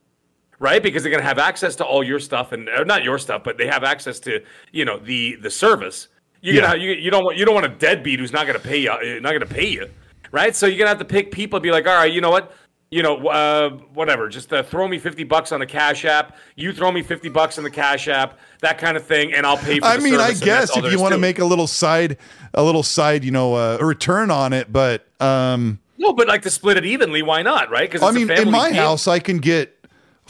right? 0.57 0.81
Because 0.81 1.03
they're 1.03 1.11
going 1.11 1.21
to 1.21 1.27
have 1.27 1.37
access 1.37 1.75
to 1.77 1.83
all 1.83 2.01
your 2.01 2.19
stuff, 2.19 2.53
and 2.53 2.69
not 2.85 3.03
your 3.03 3.17
stuff, 3.17 3.43
but 3.43 3.57
they 3.57 3.67
have 3.67 3.83
access 3.83 4.19
to 4.21 4.39
you 4.71 4.85
know 4.85 4.97
the 4.97 5.35
the 5.41 5.49
service. 5.49 6.07
You're 6.39 6.55
Yeah. 6.55 6.61
gonna 6.61 6.77
you, 6.79 6.91
you 6.91 7.11
don't 7.11 7.25
want 7.25 7.35
you 7.37 7.43
don't 7.43 7.55
want 7.55 7.65
a 7.65 7.69
deadbeat 7.69 8.21
who's 8.21 8.31
not 8.31 8.47
going 8.47 8.57
to 8.57 8.65
pay 8.65 8.77
you 8.77 8.89
not 9.19 9.31
going 9.31 9.41
to 9.41 9.45
pay 9.45 9.67
you, 9.67 9.89
right? 10.31 10.55
So 10.55 10.65
you're 10.65 10.77
gonna 10.77 10.87
have 10.87 10.99
to 10.99 11.03
pick 11.03 11.29
people. 11.29 11.57
and 11.57 11.63
Be 11.63 11.71
like, 11.71 11.87
all 11.87 11.95
right, 11.95 12.13
you 12.13 12.21
know 12.21 12.31
what? 12.31 12.53
You 12.91 13.01
know, 13.03 13.25
uh, 13.27 13.69
whatever. 13.93 14.27
Just 14.27 14.51
uh, 14.51 14.63
throw 14.63 14.85
me 14.87 14.99
fifty 14.99 15.23
bucks 15.23 15.53
on 15.53 15.61
the 15.61 15.65
Cash 15.65 16.03
App. 16.03 16.35
You 16.57 16.73
throw 16.73 16.91
me 16.91 17.01
fifty 17.01 17.29
bucks 17.29 17.57
on 17.57 17.63
the 17.63 17.71
Cash 17.71 18.09
App. 18.09 18.37
That 18.59 18.77
kind 18.77 18.97
of 18.97 19.05
thing, 19.05 19.33
and 19.33 19.45
I'll 19.45 19.57
pay 19.57 19.79
for. 19.79 19.85
I 19.85 19.95
the 19.95 20.03
mean, 20.03 20.15
I 20.15 20.33
service, 20.33 20.41
and 20.41 20.49
that's 20.49 20.75
guess 20.75 20.85
if 20.85 20.91
you 20.91 20.99
want 20.99 21.13
to 21.13 21.17
make 21.17 21.39
a 21.39 21.45
little 21.45 21.67
side, 21.67 22.17
a 22.53 22.61
little 22.61 22.83
side, 22.83 23.23
you 23.23 23.31
know, 23.31 23.53
uh, 23.55 23.77
a 23.79 23.85
return 23.85 24.29
on 24.29 24.51
it, 24.51 24.73
but 24.73 25.07
um, 25.21 25.79
no, 25.97 26.11
but 26.11 26.27
like 26.27 26.41
to 26.41 26.49
split 26.49 26.75
it 26.77 26.85
evenly, 26.85 27.21
why 27.21 27.41
not? 27.43 27.69
Right? 27.71 27.89
Because 27.89 28.03
I 28.03 28.11
mean, 28.11 28.29
in 28.29 28.51
my 28.51 28.73
house, 28.73 29.07
I 29.07 29.19
can 29.19 29.37
get 29.37 29.87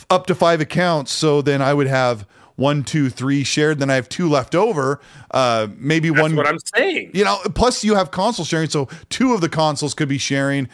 up 0.10 0.28
to 0.28 0.36
five 0.36 0.62
accounts. 0.62 1.12
So 1.12 1.42
then 1.42 1.62
I 1.62 1.74
would 1.74 1.88
have 1.88 2.28
one, 2.58 2.84
two, 2.84 3.10
three 3.10 3.44
shared. 3.44 3.80
Then 3.80 3.90
I 3.90 3.96
have 3.96 4.08
two 4.08 4.30
left 4.30 4.54
over. 4.54 5.00
Uh, 5.32 5.68
maybe 5.78 6.10
That's 6.10 6.22
one. 6.22 6.36
what 6.36 6.48
I'm 6.48 6.60
saying. 6.76 7.12
you 7.14 7.24
know, 7.24 7.40
plus 7.56 7.84
you 7.84 7.96
have 7.96 8.12
console 8.12 8.46
sharing, 8.46 8.70
so 8.70 8.88
two 9.10 9.34
of 9.34 9.42
the 9.42 9.50
consoles 9.50 9.94
could 9.94 10.10
be 10.10 10.18
sharing. 10.18 10.70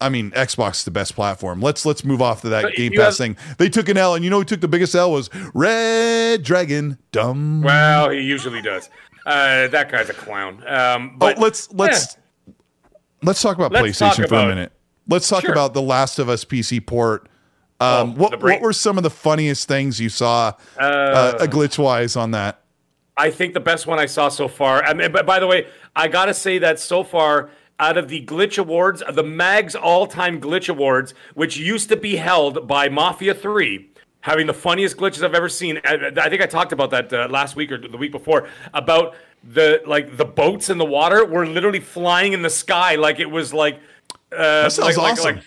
Uh, 0.00 0.04
I 0.04 0.08
mean, 0.08 0.30
Xbox 0.32 0.76
is 0.76 0.84
the 0.84 0.90
best 0.90 1.14
platform. 1.14 1.60
Let's 1.60 1.84
let's 1.84 2.04
move 2.04 2.22
off 2.22 2.40
to 2.42 2.48
that 2.50 2.62
But 2.62 2.74
Game 2.74 2.92
Pass 2.92 3.04
have- 3.04 3.16
thing. 3.16 3.36
They 3.58 3.68
took 3.68 3.88
an 3.88 3.96
L, 3.96 4.14
and 4.14 4.24
you 4.24 4.30
know 4.30 4.38
who 4.38 4.44
took 4.44 4.60
the 4.60 4.68
biggest 4.68 4.94
L 4.94 5.12
was 5.12 5.30
Red 5.54 6.42
Dragon. 6.42 6.98
Dumb. 7.12 7.62
Well, 7.62 8.10
he 8.10 8.20
usually 8.20 8.62
does. 8.62 8.88
Uh, 9.26 9.68
that 9.68 9.90
guy's 9.90 10.08
a 10.08 10.14
clown. 10.14 10.62
Um, 10.66 11.10
oh, 11.14 11.16
but 11.18 11.38
let's 11.38 11.72
let's 11.72 12.16
let's 13.22 13.42
talk 13.42 13.56
about 13.56 13.72
Let's 13.72 13.98
PlayStation 13.98 14.16
talk 14.16 14.28
for 14.28 14.34
a 14.36 14.46
minute. 14.46 14.72
Let's 15.08 15.28
talk 15.28 15.42
Sure. 15.42 15.52
about 15.52 15.74
the 15.74 15.82
Last 15.82 16.18
of 16.18 16.28
Us 16.28 16.44
PC 16.44 16.84
port. 16.84 17.28
Um, 17.80 18.10
Oh, 18.10 18.12
what 18.14 18.42
what 18.42 18.60
were 18.60 18.72
some 18.72 18.96
of 18.98 19.04
the 19.04 19.10
funniest 19.10 19.68
things 19.68 20.00
you 20.00 20.08
saw 20.08 20.52
uh, 20.78 21.34
glitch 21.46 21.78
wise 21.78 22.16
on 22.16 22.32
that? 22.32 22.60
I 23.16 23.30
think 23.30 23.52
the 23.54 23.60
best 23.60 23.86
one 23.86 23.98
I 23.98 24.06
saw 24.06 24.28
so 24.28 24.46
far. 24.48 24.82
I 24.84 24.94
mean, 24.94 25.10
but 25.12 25.26
by 25.26 25.40
the 25.40 25.46
way, 25.46 25.66
I 25.96 26.08
gotta 26.08 26.32
say 26.34 26.58
that 26.58 26.78
so 26.78 27.02
far, 27.02 27.50
out 27.80 27.96
of 27.96 28.08
the 28.08 28.24
glitch 28.24 28.58
awards, 28.58 29.02
the 29.12 29.22
Mag's 29.22 29.74
all-time 29.74 30.40
glitch 30.40 30.68
awards, 30.68 31.14
which 31.34 31.56
used 31.56 31.88
to 31.90 31.96
be 31.96 32.16
held 32.16 32.66
by 32.66 32.88
Mafia 32.88 33.34
Three, 33.34 33.90
having 34.20 34.46
the 34.46 34.54
funniest 34.54 34.96
glitches 34.96 35.22
I've 35.22 35.34
ever 35.34 35.48
seen. 35.48 35.80
I, 35.84 36.10
I 36.16 36.28
think 36.28 36.42
I 36.42 36.46
talked 36.46 36.72
about 36.72 36.90
that 36.90 37.12
uh, 37.12 37.28
last 37.30 37.56
week 37.56 37.70
or 37.72 37.78
the 37.78 37.96
week 37.96 38.12
before 38.12 38.48
about 38.74 39.14
the 39.44 39.80
like 39.86 40.16
the 40.16 40.24
boats 40.24 40.68
in 40.70 40.78
the 40.78 40.84
water 40.84 41.24
were 41.24 41.46
literally 41.46 41.78
flying 41.80 42.32
in 42.32 42.42
the 42.42 42.50
sky 42.50 42.96
like 42.96 43.20
it 43.20 43.30
was 43.30 43.54
like. 43.54 43.80
Uh, 44.32 44.62
That 44.64 44.72
sounds 44.72 44.96
like, 44.96 44.96
like- 44.96 45.12
awesome. 45.12 45.36
like- 45.36 45.44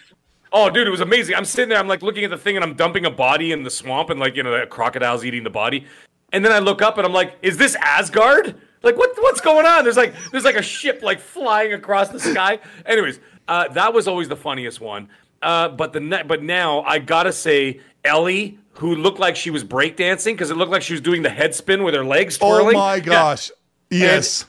Oh, 0.53 0.69
dude, 0.69 0.85
it 0.85 0.89
was 0.91 0.99
amazing. 0.99 1.35
I'm 1.35 1.45
sitting 1.45 1.69
there, 1.69 1.77
I'm 1.77 1.87
like 1.87 2.01
looking 2.01 2.25
at 2.25 2.29
the 2.29 2.37
thing, 2.37 2.57
and 2.57 2.63
I'm 2.65 2.73
dumping 2.73 3.05
a 3.05 3.09
body 3.09 3.53
in 3.53 3.63
the 3.63 3.69
swamp, 3.69 4.09
and 4.09 4.19
like 4.19 4.35
you 4.35 4.43
know, 4.43 4.51
the 4.59 4.65
crocodile's 4.67 5.23
eating 5.23 5.43
the 5.45 5.49
body. 5.49 5.85
And 6.33 6.43
then 6.43 6.51
I 6.51 6.59
look 6.59 6.81
up, 6.81 6.97
and 6.97 7.05
I'm 7.07 7.13
like, 7.13 7.35
"Is 7.41 7.55
this 7.55 7.75
Asgard? 7.75 8.55
Like, 8.83 8.97
what 8.97 9.11
what's 9.19 9.41
going 9.41 9.65
on?" 9.65 9.83
There's 9.83 9.97
like 9.97 10.13
there's 10.31 10.43
like 10.45 10.55
a 10.55 10.61
ship 10.63 11.01
like 11.03 11.19
flying 11.19 11.73
across 11.73 12.09
the 12.09 12.19
sky. 12.19 12.59
Anyways, 12.85 13.19
uh, 13.47 13.67
that 13.69 13.93
was 13.93 14.07
always 14.07 14.27
the 14.29 14.35
funniest 14.35 14.81
one. 14.81 15.09
Uh, 15.41 15.69
but 15.69 15.93
the 15.93 15.99
ne- 15.99 16.23
but 16.23 16.43
now 16.43 16.81
I 16.83 16.99
gotta 16.99 17.31
say, 17.33 17.81
Ellie, 18.05 18.59
who 18.73 18.95
looked 18.95 19.19
like 19.19 19.35
she 19.35 19.49
was 19.49 19.63
breakdancing 19.63 20.33
because 20.33 20.51
it 20.51 20.55
looked 20.57 20.71
like 20.71 20.81
she 20.83 20.93
was 20.93 21.01
doing 21.01 21.21
the 21.23 21.29
head 21.29 21.53
spin 21.55 21.83
with 21.83 21.93
her 21.95 22.05
legs 22.05 22.37
Oh 22.41 22.47
twirling. 22.49 22.75
my 22.77 22.95
Yeah. 22.95 23.01
gosh! 23.01 23.51
Yes. 23.89 24.45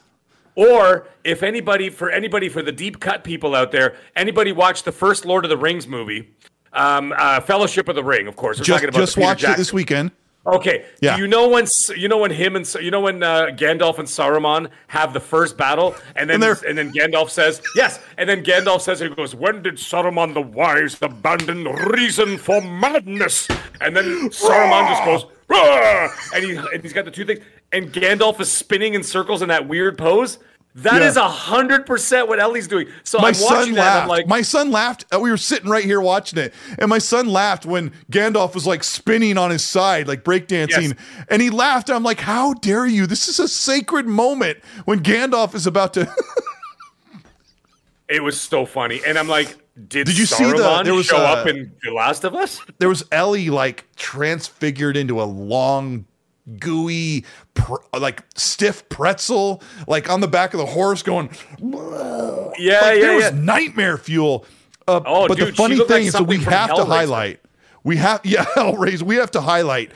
Or 0.55 1.09
if 1.25 1.43
anybody, 1.43 1.89
for 1.89 2.11
anybody, 2.11 2.51
for 2.51 2.61
the 2.63 2.73
deep 2.73 3.01
cut 3.01 3.25
people 3.25 3.55
out 3.55 3.71
there, 3.73 3.97
anybody 4.15 4.53
watched 4.53 4.85
the 4.85 4.93
first 4.93 5.25
Lord 5.25 5.47
of 5.47 5.49
the 5.49 5.57
Rings 5.57 5.89
movie, 5.89 6.29
um, 6.75 7.15
uh, 7.17 7.41
Fellowship 7.41 7.89
of 7.89 7.95
the 7.95 8.05
Ring, 8.05 8.27
of 8.27 8.37
course. 8.37 8.59
We're 8.59 8.65
just 8.65 8.77
talking 8.77 8.89
about 8.91 8.99
just 9.01 9.17
watched 9.17 9.45
it 9.45 9.57
this 9.57 9.73
weekend. 9.73 10.11
Okay. 10.45 10.85
Yeah. 11.01 11.17
Do 11.17 11.23
you 11.23 11.29
know 11.29 11.49
when 11.49 11.67
you 11.97 12.09
know 12.09 12.19
when 12.19 12.33
him 12.33 12.57
and 12.57 12.75
you 12.81 12.91
know 12.91 13.01
when 13.01 13.23
uh, 13.23 13.47
Gandalf 13.53 13.99
and 13.99 14.09
Saruman 14.09 14.71
have 14.89 15.13
the 15.13 15.21
first 15.21 15.57
battle, 15.57 15.95
and 16.17 16.29
then 16.29 16.43
And 16.43 16.63
and 16.65 16.77
then 16.77 16.93
Gandalf 16.93 17.31
says 17.31 17.63
yes, 17.77 18.01
and 18.19 18.29
then 18.29 18.43
Gandalf 18.45 18.81
says 18.81 19.01
he 19.01 19.09
goes, 19.09 19.35
"When 19.35 19.63
did 19.63 19.77
Saruman 19.77 20.35
the 20.35 20.43
Wise 20.43 21.01
abandon 21.01 21.65
reason 21.65 22.39
for 22.39 22.61
madness?" 22.61 23.49
And 23.81 23.97
then 23.97 24.31
Saruman 24.31 24.89
just 24.89 25.05
goes, 25.05 25.27
"Rah!" 25.49 26.09
and 26.35 26.45
he 26.45 26.57
and 26.57 26.83
he's 26.83 26.93
got 26.93 27.05
the 27.05 27.13
two 27.13 27.25
things, 27.25 27.41
and 27.71 27.93
Gandalf 27.93 28.41
is 28.41 28.51
spinning 28.51 28.95
in 28.95 29.05
circles 29.05 29.43
in 29.43 29.49
that 29.49 29.69
weird 29.69 29.97
pose. 29.97 30.39
That 30.77 31.03
Yeah. 31.03 31.09
is 31.09 31.17
a 31.19 31.29
hundred 31.29 31.85
percent 31.85 32.29
what 32.29 32.41
Ellie's 32.41 32.67
doing. 32.67 32.89
So 33.05 33.19
my 33.19 33.29
I'm 33.29 33.35
son 33.35 33.59
watching 33.59 33.75
that. 33.75 33.81
laughed. 33.85 34.03
I'm 34.05 34.09
like, 34.09 34.27
my 34.27 34.41
son 34.43 34.71
laughed. 34.71 35.05
Uh, 35.15 35.21
We 35.21 35.31
were 35.31 35.37
sitting 35.37 35.69
right 35.69 35.85
here 35.85 36.01
watching 36.01 36.39
it, 36.39 36.55
and 36.79 36.89
my 36.89 36.99
son 36.99 37.29
laughed 37.29 37.67
when 37.67 37.93
Gandalf 38.11 38.55
was 38.55 38.67
like 38.67 38.83
spinning 38.83 39.37
on 39.37 39.51
his 39.51 39.63
side, 39.63 40.09
like 40.09 40.25
breakdancing, 40.25 40.97
Yes. 40.97 41.27
and 41.29 41.43
he 41.43 41.51
laughed. 41.51 41.91
I'm 41.91 42.03
like, 42.03 42.21
"How 42.21 42.55
dare 42.55 42.87
you? 42.87 43.07
This 43.07 43.29
is 43.29 43.39
a 43.39 43.49
sacred 43.49 44.07
moment 44.07 44.59
when 44.87 45.01
Gandalf 45.01 45.55
is 45.55 45.67
about 45.67 45.93
to." 45.95 46.11
it 48.09 48.23
was 48.23 48.41
so 48.41 48.67
funny, 48.67 49.01
and 49.07 49.19
I'm 49.19 49.29
like, 49.29 49.57
did, 49.89 50.07
Did 50.07 50.19
you 50.19 50.27
see 50.27 50.45
the- 50.45 50.53
Saruman 50.55 50.85
there 50.85 50.95
was, 50.95 51.07
show 51.07 51.17
uh, 51.17 51.21
up 51.37 51.47
in 51.47 51.73
The 51.83 51.93
Last 51.93 52.25
of 52.25 52.35
Us? 52.35 52.61
there 52.79 52.89
was 52.89 53.05
Ellie 53.13 53.51
like 53.51 53.87
transfigured 53.97 54.97
into 54.97 55.21
a 55.21 55.25
long, 55.25 56.07
gooey, 56.59 57.25
pr- 57.55 57.77
like 57.97 58.25
stiff 58.35 58.89
pretzel, 58.89 59.63
like 59.87 60.11
on 60.11 60.21
the 60.21 60.29
back 60.29 60.55
of 60.55 60.59
the 60.59 60.67
horse, 60.67 61.03
going. 61.03 61.31
Yeah, 61.61 61.69
like, 61.69 62.59
yeah, 62.59 62.81
there 63.01 63.15
was 63.15 63.25
yeah. 63.25 63.31
nightmare 63.35 63.97
fuel. 63.99 64.45
Uh, 64.87 65.01
Oh, 65.07 65.29
but 65.29 65.39
dude, 65.39 65.49
the 65.49 65.53
funny 65.53 65.77
looked 65.77 65.91
like 65.91 66.01
thing 66.01 66.07
is 66.09 66.15
that 66.15 66.25
we 66.25 66.39
have 66.39 66.75
to 66.75 66.85
highlight. 66.85 67.41
We 67.85 67.97
have, 67.99 68.21
yeah, 68.25 68.45
Hellraiser. 68.45 69.03
We 69.03 69.17
have 69.17 69.31
to 69.33 69.41
highlight. 69.41 69.93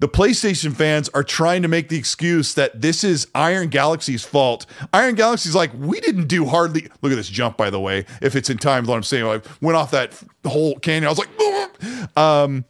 The 0.00 0.08
PlayStation 0.08 0.74
fans 0.74 1.10
are 1.10 1.22
trying 1.22 1.60
to 1.60 1.68
make 1.68 1.90
the 1.90 1.98
excuse 1.98 2.54
that 2.54 2.80
this 2.80 3.04
is 3.04 3.26
Iron 3.34 3.68
Galaxy's 3.68 4.24
fault. 4.24 4.64
Iron 4.94 5.14
Galaxy's 5.14 5.54
like, 5.54 5.72
we 5.74 6.00
didn't 6.00 6.26
do 6.26 6.46
hardly. 6.46 6.88
Look 7.02 7.12
at 7.12 7.16
this 7.16 7.28
jump, 7.28 7.58
by 7.58 7.68
the 7.68 7.78
way. 7.78 8.06
If 8.22 8.34
it's 8.34 8.48
in 8.48 8.56
time, 8.56 8.86
what 8.86 8.96
I'm 8.96 9.02
saying. 9.02 9.26
I 9.26 9.42
went 9.60 9.76
off 9.76 9.90
that 9.90 10.18
whole 10.46 10.78
canyon. 10.78 11.04
I 11.04 11.10
was 11.10 11.18
like, 11.18 12.16
um, 12.16 12.64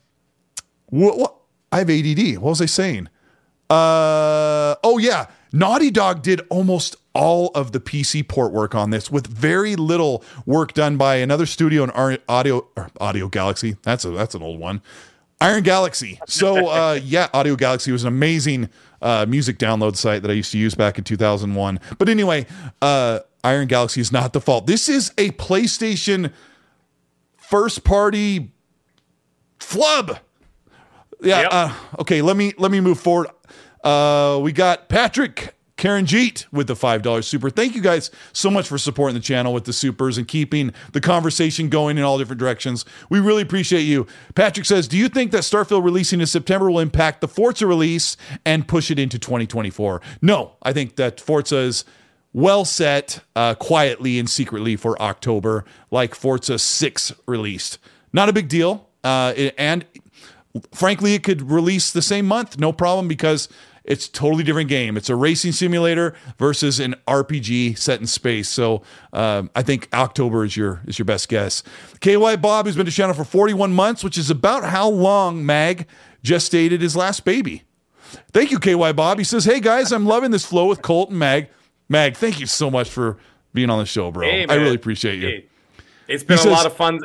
what, 0.87 1.19
what? 1.19 1.37
I 1.73 1.79
have 1.79 1.91
ADD. 1.91 2.39
What 2.39 2.51
was 2.51 2.61
I 2.61 2.67
saying? 2.67 3.09
Uh, 3.69 4.75
oh 4.83 4.99
yeah, 4.99 5.27
Naughty 5.53 5.91
Dog 5.91 6.23
did 6.23 6.41
almost 6.51 6.97
all 7.15 7.49
of 7.55 7.73
the 7.73 7.81
PC 7.81 8.27
port 8.27 8.53
work 8.53 8.75
on 8.75 8.91
this, 8.91 9.11
with 9.11 9.27
very 9.27 9.77
little 9.77 10.25
work 10.47 10.75
done 10.75 10.97
by 10.97 11.17
another 11.17 11.47
studio 11.47 11.85
in 11.85 12.19
Audio 12.29 12.67
or 12.77 12.91
Audio 13.01 13.29
Galaxy. 13.29 13.77
That's 13.83 14.05
a 14.05 14.11
that's 14.11 14.35
an 14.35 14.43
old 14.43 14.59
one, 14.59 14.83
Iron 15.41 15.63
Galaxy. 15.63 16.21
So 16.27 16.69
uh, 16.69 16.99
yeah, 17.05 17.29
Audio 17.33 17.55
Galaxy 17.55 17.93
was 17.93 18.03
an 18.03 18.09
amazing 18.09 18.69
uh, 19.03 19.27
music 19.29 19.59
download 19.59 19.97
site 19.97 20.23
that 20.23 20.31
I 20.31 20.35
used 20.35 20.51
to 20.53 20.59
use 20.59 20.75
back 20.75 20.99
in 20.99 21.05
2001. 21.05 21.79
But 21.99 22.09
anyway, 22.09 22.47
uh, 22.83 23.21
Iron 23.45 23.69
Galaxy 23.69 24.01
is 24.01 24.11
not 24.11 24.33
the 24.33 24.41
fault. 24.41 24.67
This 24.67 24.89
is 24.89 25.13
a 25.17 25.31
PlayStation 25.33 26.33
first 27.37 27.85
party 27.85 28.53
flub. 29.59 30.19
Yeah. 31.23 31.43
Yep. 31.43 31.49
Uh, 31.53 31.75
okay. 32.01 32.23
Let 32.23 32.37
me 32.37 32.53
let 32.59 32.71
me 32.71 32.81
move 32.81 32.99
forward. 32.99 33.29
Uh, 33.83 34.39
we 34.43 34.53
got 34.53 34.89
Patrick 34.89 35.55
Karanjeet 35.77 36.45
with 36.53 36.67
the 36.67 36.77
five 36.77 37.03
dollars 37.03 37.27
super. 37.27 37.49
Thank 37.49 37.75
you 37.75 37.81
guys 37.81 38.11
so 38.33 38.51
much 38.51 38.69
for 38.69 38.77
supporting 38.77 39.15
the 39.15 39.21
channel 39.21 39.55
with 39.55 39.65
the 39.65 39.73
supers 39.73 40.19
and 40.19 40.29
keeping 40.29 40.73
the 40.93 41.01
conversation 41.01 41.71
going 41.71 41.97
in 41.97 42.05
all 42.05 42.19
different 42.19 42.39
directions. 42.39 42.85
We 43.09 43.19
really 43.19 43.43
appreciate 43.43 43.83
you. 43.83 44.07
Patrick 44.35 44.67
says, 44.67 44.89
"Do 44.89 44.99
you 44.99 45.09
think 45.09 45.31
that 45.33 45.43
Starfield 45.43 45.83
releasing 45.83 46.21
in 46.21 46.27
September 46.27 46.71
will 46.71 46.81
impact 46.81 47.23
the 47.23 47.29
Forza 47.29 47.67
release 47.67 48.17
and 48.45 48.69
push 48.69 48.91
it 48.91 48.99
into 48.99 49.19
2024?" 49.19 50.03
No, 50.21 50.53
I 50.63 50.73
think 50.75 50.97
that 50.97 51.19
Forza 51.21 51.57
is 51.57 51.85
well 52.33 52.65
set 52.65 53.21
uh, 53.35 53.55
quietly 53.55 54.19
and 54.19 54.29
secretly 54.29 54.77
for 54.77 55.01
October, 55.01 55.65
like 55.91 56.15
Forza 56.15 56.59
6 56.59 57.13
released. 57.27 57.79
Not 58.13 58.29
a 58.29 58.33
big 58.33 58.49
deal. 58.49 58.89
Uh, 59.03 59.33
and 59.57 59.87
frankly, 60.73 61.15
it 61.15 61.23
could 61.23 61.51
release 61.51 61.91
the 61.91 62.03
same 62.03 62.27
month, 62.27 62.59
no 62.59 62.73
problem, 62.73 63.09
because 63.09 63.49
it's 63.85 64.07
a 64.07 64.13
totally 64.13 64.45
different 64.45 64.69
game. 64.69 64.97
It's 64.97 65.09
a 65.09 65.17
racing 65.17 65.53
simulator 65.53 66.15
versus 66.39 66.79
an 66.81 66.95
RPG 67.09 67.79
set 67.79 68.01
in 68.01 68.07
space. 68.07 68.49
So 68.49 68.83
um, 69.13 69.51
I 69.57 69.63
think 69.63 69.89
October 69.93 70.45
is 70.45 70.57
your 70.57 70.83
is 70.87 70.99
your 70.99 71.07
best 71.07 71.29
guess. 71.29 71.63
KY 72.01 72.37
Bob 72.37 72.67
who's 72.67 72.77
been 72.77 72.87
to 72.87 72.93
channel 72.93 73.15
for 73.15 73.25
41 73.25 73.73
months, 73.73 74.05
which 74.05 74.19
is 74.19 74.31
about 74.31 74.65
how 74.65 74.89
long 74.89 75.45
Mag 75.45 75.87
just 76.23 76.53
gestated 76.53 76.81
his 76.83 76.95
last 76.95 77.25
baby. 77.25 77.63
Thank 78.33 78.51
you, 78.51 78.59
KY 78.59 78.93
Bob. 78.93 79.19
He 79.19 79.25
says, 79.25 79.45
Hey 79.45 79.61
guys, 79.61 79.93
I'm 79.93 80.05
loving 80.05 80.31
this 80.31 80.45
flow 80.45 80.67
with 80.67 80.83
Colt 80.83 81.11
and 81.11 81.19
Mag. 81.19 81.49
Mag, 81.89 82.17
thank 82.17 82.39
you 82.39 82.47
so 82.47 82.71
much 82.71 82.91
for 82.91 83.17
being 83.55 83.71
on 83.71 83.79
the 83.79 83.87
show, 83.87 84.11
bro. 84.11 84.29
Hey, 84.29 84.47
I 84.47 84.55
really 84.55 84.75
appreciate 84.77 85.19
you. 85.19 85.27
Hey, 85.29 85.47
It's 86.07 86.23
been 86.23 86.35
a 86.39 86.43
says- 86.43 86.53
lot 86.53 86.67
of 86.67 86.77
fun. 86.77 87.01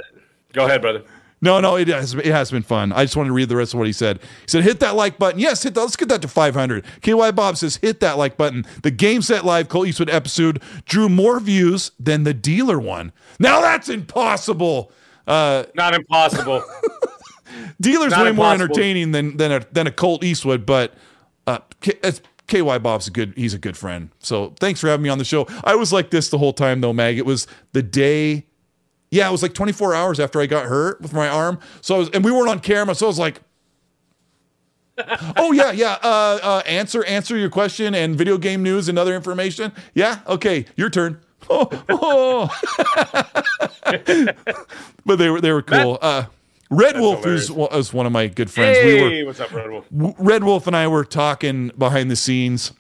Go 0.54 0.66
ahead, 0.66 0.82
brother. 0.82 1.04
No, 1.46 1.60
no, 1.60 1.76
it 1.78 1.88
has 1.90 2.16
it 2.16 2.26
has 2.26 2.50
been 2.50 2.64
fun. 2.64 2.92
I 2.92 3.04
just 3.04 3.16
wanted 3.16 3.28
to 3.30 3.34
read 3.34 3.50
the 3.50 3.56
rest 3.56 3.76
of 3.76 3.78
what 3.78 3.86
he 3.86 3.94
said. 3.94 4.18
He 4.20 4.48
said, 4.48 4.64
"Hit 4.64 4.80
that 4.80 4.96
like 4.96 5.20
button." 5.20 5.40
Yes, 5.40 5.62
hit 5.62 5.76
that. 5.76 5.82
Let's 5.82 5.96
get 5.96 6.10
that 6.10 6.24
to 6.24 6.28
500. 6.28 6.84
KY 7.04 7.32
Bob 7.32 7.56
says, 7.56 7.78
"Hit 7.84 8.00
that 8.00 8.18
like 8.18 8.36
button." 8.36 8.66
The 8.82 8.90
Game 8.90 9.22
Set 9.22 9.46
Live 9.46 9.70
Colt 9.70 9.88
Eastwood 9.88 10.10
episode 10.10 10.60
drew 10.86 11.08
more 11.08 11.40
views 11.40 11.92
than 12.00 12.24
the 12.24 12.34
dealer 12.34 12.80
one. 12.80 13.12
Now 13.40 13.62
that's 13.62 13.90
impossible. 13.90 14.92
Uh, 15.28 15.66
Not 15.76 15.94
impossible. 15.94 16.64
Dealer's 17.80 18.12
Not 18.12 18.26
way 18.26 18.32
more 18.32 18.52
entertaining 18.52 19.12
than 19.12 19.38
than 19.38 19.52
a 19.52 19.66
than 19.72 19.86
a 19.86 19.92
Colt 19.92 20.24
Eastwood, 20.24 20.66
but 20.66 20.96
uh, 21.46 21.60
K- 21.80 22.00
KY 22.48 22.80
Bob's 22.80 23.08
a 23.08 23.12
good. 23.12 23.34
He's 23.38 23.54
a 23.54 23.60
good 23.60 23.78
friend. 23.78 24.10
So 24.20 24.56
thanks 24.60 24.80
for 24.80 24.88
having 24.88 25.04
me 25.04 25.10
on 25.10 25.20
the 25.20 25.26
show. 25.26 25.48
I 25.64 25.76
was 25.76 25.94
like 25.94 26.10
this 26.10 26.30
the 26.30 26.40
whole 26.40 26.54
time 26.54 26.82
though, 26.82 26.94
Mag. 26.94 27.20
It 27.20 27.26
was 27.26 27.46
the 27.74 27.84
day. 27.84 28.48
Yeah, 29.16 29.30
it 29.30 29.32
was 29.32 29.42
like 29.42 29.54
24 29.54 29.96
hours 29.96 30.20
after 30.20 30.42
I 30.42 30.46
got 30.46 30.66
hurt 30.66 31.00
with 31.00 31.14
my 31.14 31.30
arm. 31.30 31.58
So 31.80 31.96
I 31.96 32.00
was, 32.00 32.10
and 32.10 32.22
we 32.22 32.34
weren't 32.34 32.50
on 32.50 32.60
camera, 32.60 32.94
so 32.94 33.06
I 33.06 33.08
was 33.08 33.18
like. 33.18 33.40
oh 35.38 35.54
yeah, 35.54 35.72
yeah. 35.72 35.98
Uh, 36.04 36.40
uh, 36.44 36.62
answer, 36.66 37.04
answer 37.06 37.38
your 37.38 37.50
question 37.50 37.96
and 37.96 38.18
video 38.18 38.38
game 38.38 38.62
news 38.62 38.90
and 38.90 39.00
other 39.00 39.16
information. 39.16 39.72
Yeah, 39.94 40.20
okay, 40.28 40.66
your 40.76 40.90
turn. 40.90 41.22
Oh, 41.48 41.70
oh. 41.90 42.50
but 45.06 45.18
they 45.20 45.30
were 45.30 45.40
they 45.40 45.52
were 45.52 45.62
cool. 45.62 46.00
Uh, 46.02 46.26
Red 46.72 47.00
Wolf 47.00 47.24
is, 47.28 47.52
is 47.52 47.94
one 47.94 48.08
of 48.08 48.12
my 48.12 48.26
good 48.26 48.50
friends. 48.50 48.80
we 48.84 49.00
were 49.00 49.10
hey, 49.10 49.24
what's 49.26 49.40
up, 49.40 49.52
Red 49.52 49.70
Wolf? 49.70 49.86
Red 49.92 50.44
Wolf 50.44 50.66
and 50.66 50.76
I 50.76 50.88
were 50.88 51.06
talking 51.06 51.72
behind 51.78 52.10
the 52.10 52.16
scenes, 52.16 52.72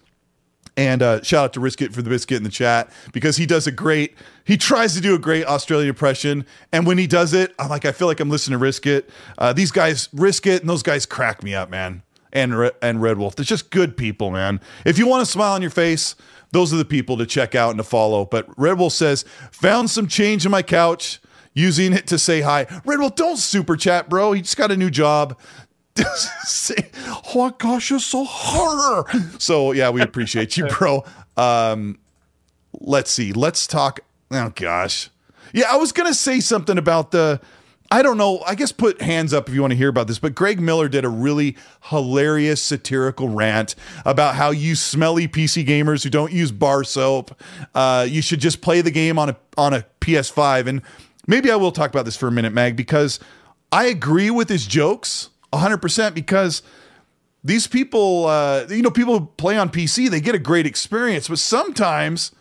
And 0.78 1.01
uh, 1.01 1.23
shout 1.23 1.45
out 1.45 1.53
to 1.53 1.61
Riskit 1.61 1.93
for 1.93 2.01
the 2.01 2.09
biscuit 2.09 2.38
in 2.38 2.43
the 2.43 2.49
chat 2.49 2.91
because 3.13 3.38
he 3.38 3.45
does 3.45 3.65
a 3.65 3.71
great. 3.71 4.15
He 4.43 4.57
tries 4.57 4.93
to 4.95 5.01
do 5.01 5.15
a 5.15 5.19
great 5.19 5.45
Australian 5.45 5.89
impression, 5.89 6.45
and 6.73 6.86
when 6.86 6.97
he 6.97 7.07
does 7.07 7.34
it, 7.34 7.55
I'm 7.57 7.69
like, 7.69 7.86
I 7.86 7.93
feel 7.93 8.07
like 8.07 8.19
I'm 8.19 8.30
listening 8.30 8.59
to 8.59 8.65
Riskit. 8.65 9.07
Uh, 9.38 9.53
these 9.53 9.71
guys, 9.71 10.09
Riskit, 10.09 10.59
and 10.59 10.69
those 10.69 10.84
guys 10.84 11.05
crack 11.05 11.43
me 11.43 11.55
up, 11.55 11.69
man. 11.69 12.03
And 12.34 12.71
and 12.82 13.01
Red 13.01 13.17
Wolf, 13.17 13.38
they're 13.38 13.45
just 13.45 13.71
good 13.71 13.95
people, 13.95 14.32
man. 14.32 14.59
If 14.86 14.97
you 14.97 15.07
want 15.07 15.23
a 15.23 15.26
smile 15.26 15.53
on 15.53 15.61
your 15.61 15.71
face, 15.71 16.15
those 16.51 16.73
are 16.73 16.78
the 16.78 16.86
people 16.86 17.17
to 17.17 17.26
check 17.26 17.55
out 17.55 17.69
and 17.69 17.78
to 17.78 17.84
follow. 17.84 18.26
But 18.26 18.47
Red 18.57 18.78
Wolf 18.78 18.91
says, 18.93 19.23
found 19.51 19.89
some 19.89 20.07
change 20.07 20.45
in 20.45 20.51
my 20.51 20.61
couch, 20.61 21.19
using 21.53 21.93
it 21.93 22.05
to 22.07 22.19
say 22.19 22.41
hi. 22.41 22.67
Red 22.86 22.99
Wolf, 22.99 23.15
don't 23.15 23.38
super 23.38 23.76
chat, 23.76 24.09
bro. 24.09 24.34
He 24.34 24.41
just 24.41 24.57
got 24.57 24.71
a 24.71 24.78
new 24.78 24.89
job. 24.89 25.39
Say, 26.43 26.89
my 27.36 27.54
gosh, 27.58 27.89
you're 27.89 28.00
so 28.00 28.24
hard. 28.26 29.41
So 29.41 29.72
yeah, 29.72 29.89
we 29.89 30.02
appreciate 30.02 30.58
you, 30.58 30.68
bro. 30.68 31.04
Um, 31.38 32.00
let's 32.80 33.12
see. 33.12 33.34
Let's 33.34 33.68
talk. 33.68 34.00
Oh 34.32 34.52
gosh, 34.56 35.10
yeah, 35.54 35.66
I 35.72 35.78
was 35.78 35.91
gonna 35.91 36.14
say 36.14 36.39
something 36.39 36.78
about 36.78 37.12
the. 37.12 37.39
I 37.91 38.02
don't 38.02 38.18
know. 38.18 38.41
I 38.48 38.56
guess 38.56 38.72
put 38.72 39.00
hands 39.00 39.32
up 39.32 39.48
if 39.48 39.54
you 39.54 39.62
want 39.62 39.72
to 39.72 39.78
hear 39.78 39.89
about 39.89 40.08
this. 40.08 40.18
But 40.18 40.34
Greg 40.34 40.60
Miller 40.60 40.89
did 40.89 41.06
a 41.06 41.10
really 41.10 41.56
hilarious 41.84 42.60
satirical 42.62 43.30
rant 43.30 43.76
about 44.06 44.34
how 44.36 44.50
you 44.50 44.74
smelly 44.76 45.28
PC 45.28 45.66
gamers 45.66 46.04
who 46.04 46.10
don't 46.10 46.32
use 46.32 46.52
bar 46.52 46.84
soap, 46.84 47.39
uh, 47.76 48.08
you 48.10 48.24
should 48.24 48.39
just 48.39 48.62
play 48.62 48.82
the 48.82 48.89
game 48.89 49.20
on 49.20 49.30
a 49.30 49.38
on 49.56 49.74
a 49.74 49.86
PS5. 50.02 50.68
And 50.68 50.82
maybe 51.28 51.52
I 51.52 51.56
will 51.58 51.72
talk 51.72 51.91
about 51.91 52.06
this 52.06 52.18
for 52.18 52.28
a 52.28 52.32
minute, 52.32 52.54
Mag, 52.54 52.76
because 52.76 53.20
I 53.72 53.86
agree 53.86 54.32
with 54.32 54.50
his 54.50 54.66
jokes 54.66 55.30
100% 55.58 56.14
because 56.14 56.62
these 57.43 57.68
people, 57.68 58.26
uh, 58.26 58.66
you 58.70 58.82
know, 58.82 58.89
people 58.91 59.20
who 59.20 59.26
play 59.38 59.58
on 59.58 59.70
PC, 59.70 60.10
they 60.10 60.20
get 60.22 60.36
a 60.36 60.39
great 60.39 60.66
experience, 60.66 61.28
but 61.28 61.39
sometimes 61.39 62.32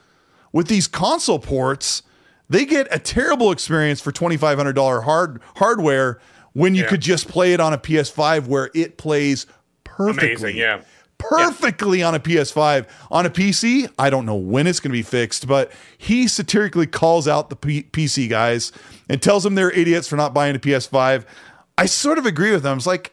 with 0.52 0.68
these 0.68 0.86
console 0.86 1.38
ports, 1.38 2.02
they 2.48 2.64
get 2.64 2.86
a 2.90 2.98
terrible 2.98 3.50
experience 3.50 4.00
for 4.00 4.12
$2,500 4.12 5.04
hard 5.04 5.40
hardware 5.56 6.18
when 6.52 6.74
you 6.74 6.82
Yeah. 6.84 6.88
could 6.88 7.00
just 7.00 7.26
play 7.28 7.52
it 7.52 7.60
on 7.60 7.72
a 7.72 7.78
PS5 7.78 8.46
where 8.46 8.70
it 8.74 8.96
plays 8.96 9.46
perfectly. 9.82 10.28
Amazing, 10.52 10.56
yeah. 10.56 10.80
Perfectly 11.18 12.02
on 12.02 12.14
a 12.14 12.20
PS5. 12.20 12.86
On 13.10 13.24
a 13.24 13.30
PC, 13.30 13.88
I 13.98 14.10
don't 14.10 14.26
know 14.26 14.34
when 14.34 14.66
it's 14.66 14.78
going 14.78 14.90
to 14.90 14.98
be 14.98 15.02
fixed, 15.02 15.46
but 15.46 15.72
he 15.96 16.28
satirically 16.28 16.86
calls 16.86 17.26
out 17.26 17.48
the 17.50 17.56
P- 17.56 17.84
PC 17.84 18.28
guys 18.28 18.72
and 19.08 19.22
tells 19.22 19.42
them 19.44 19.54
they're 19.54 19.70
idiots 19.70 20.06
for 20.06 20.16
not 20.16 20.34
buying 20.34 20.54
a 20.54 20.58
PS5. 20.58 21.24
I 21.76 21.86
sort 21.86 22.18
of 22.18 22.26
agree 22.26 22.52
with 22.52 22.62
them. 22.62 22.76
It's 22.78 22.86
like, 22.86 23.12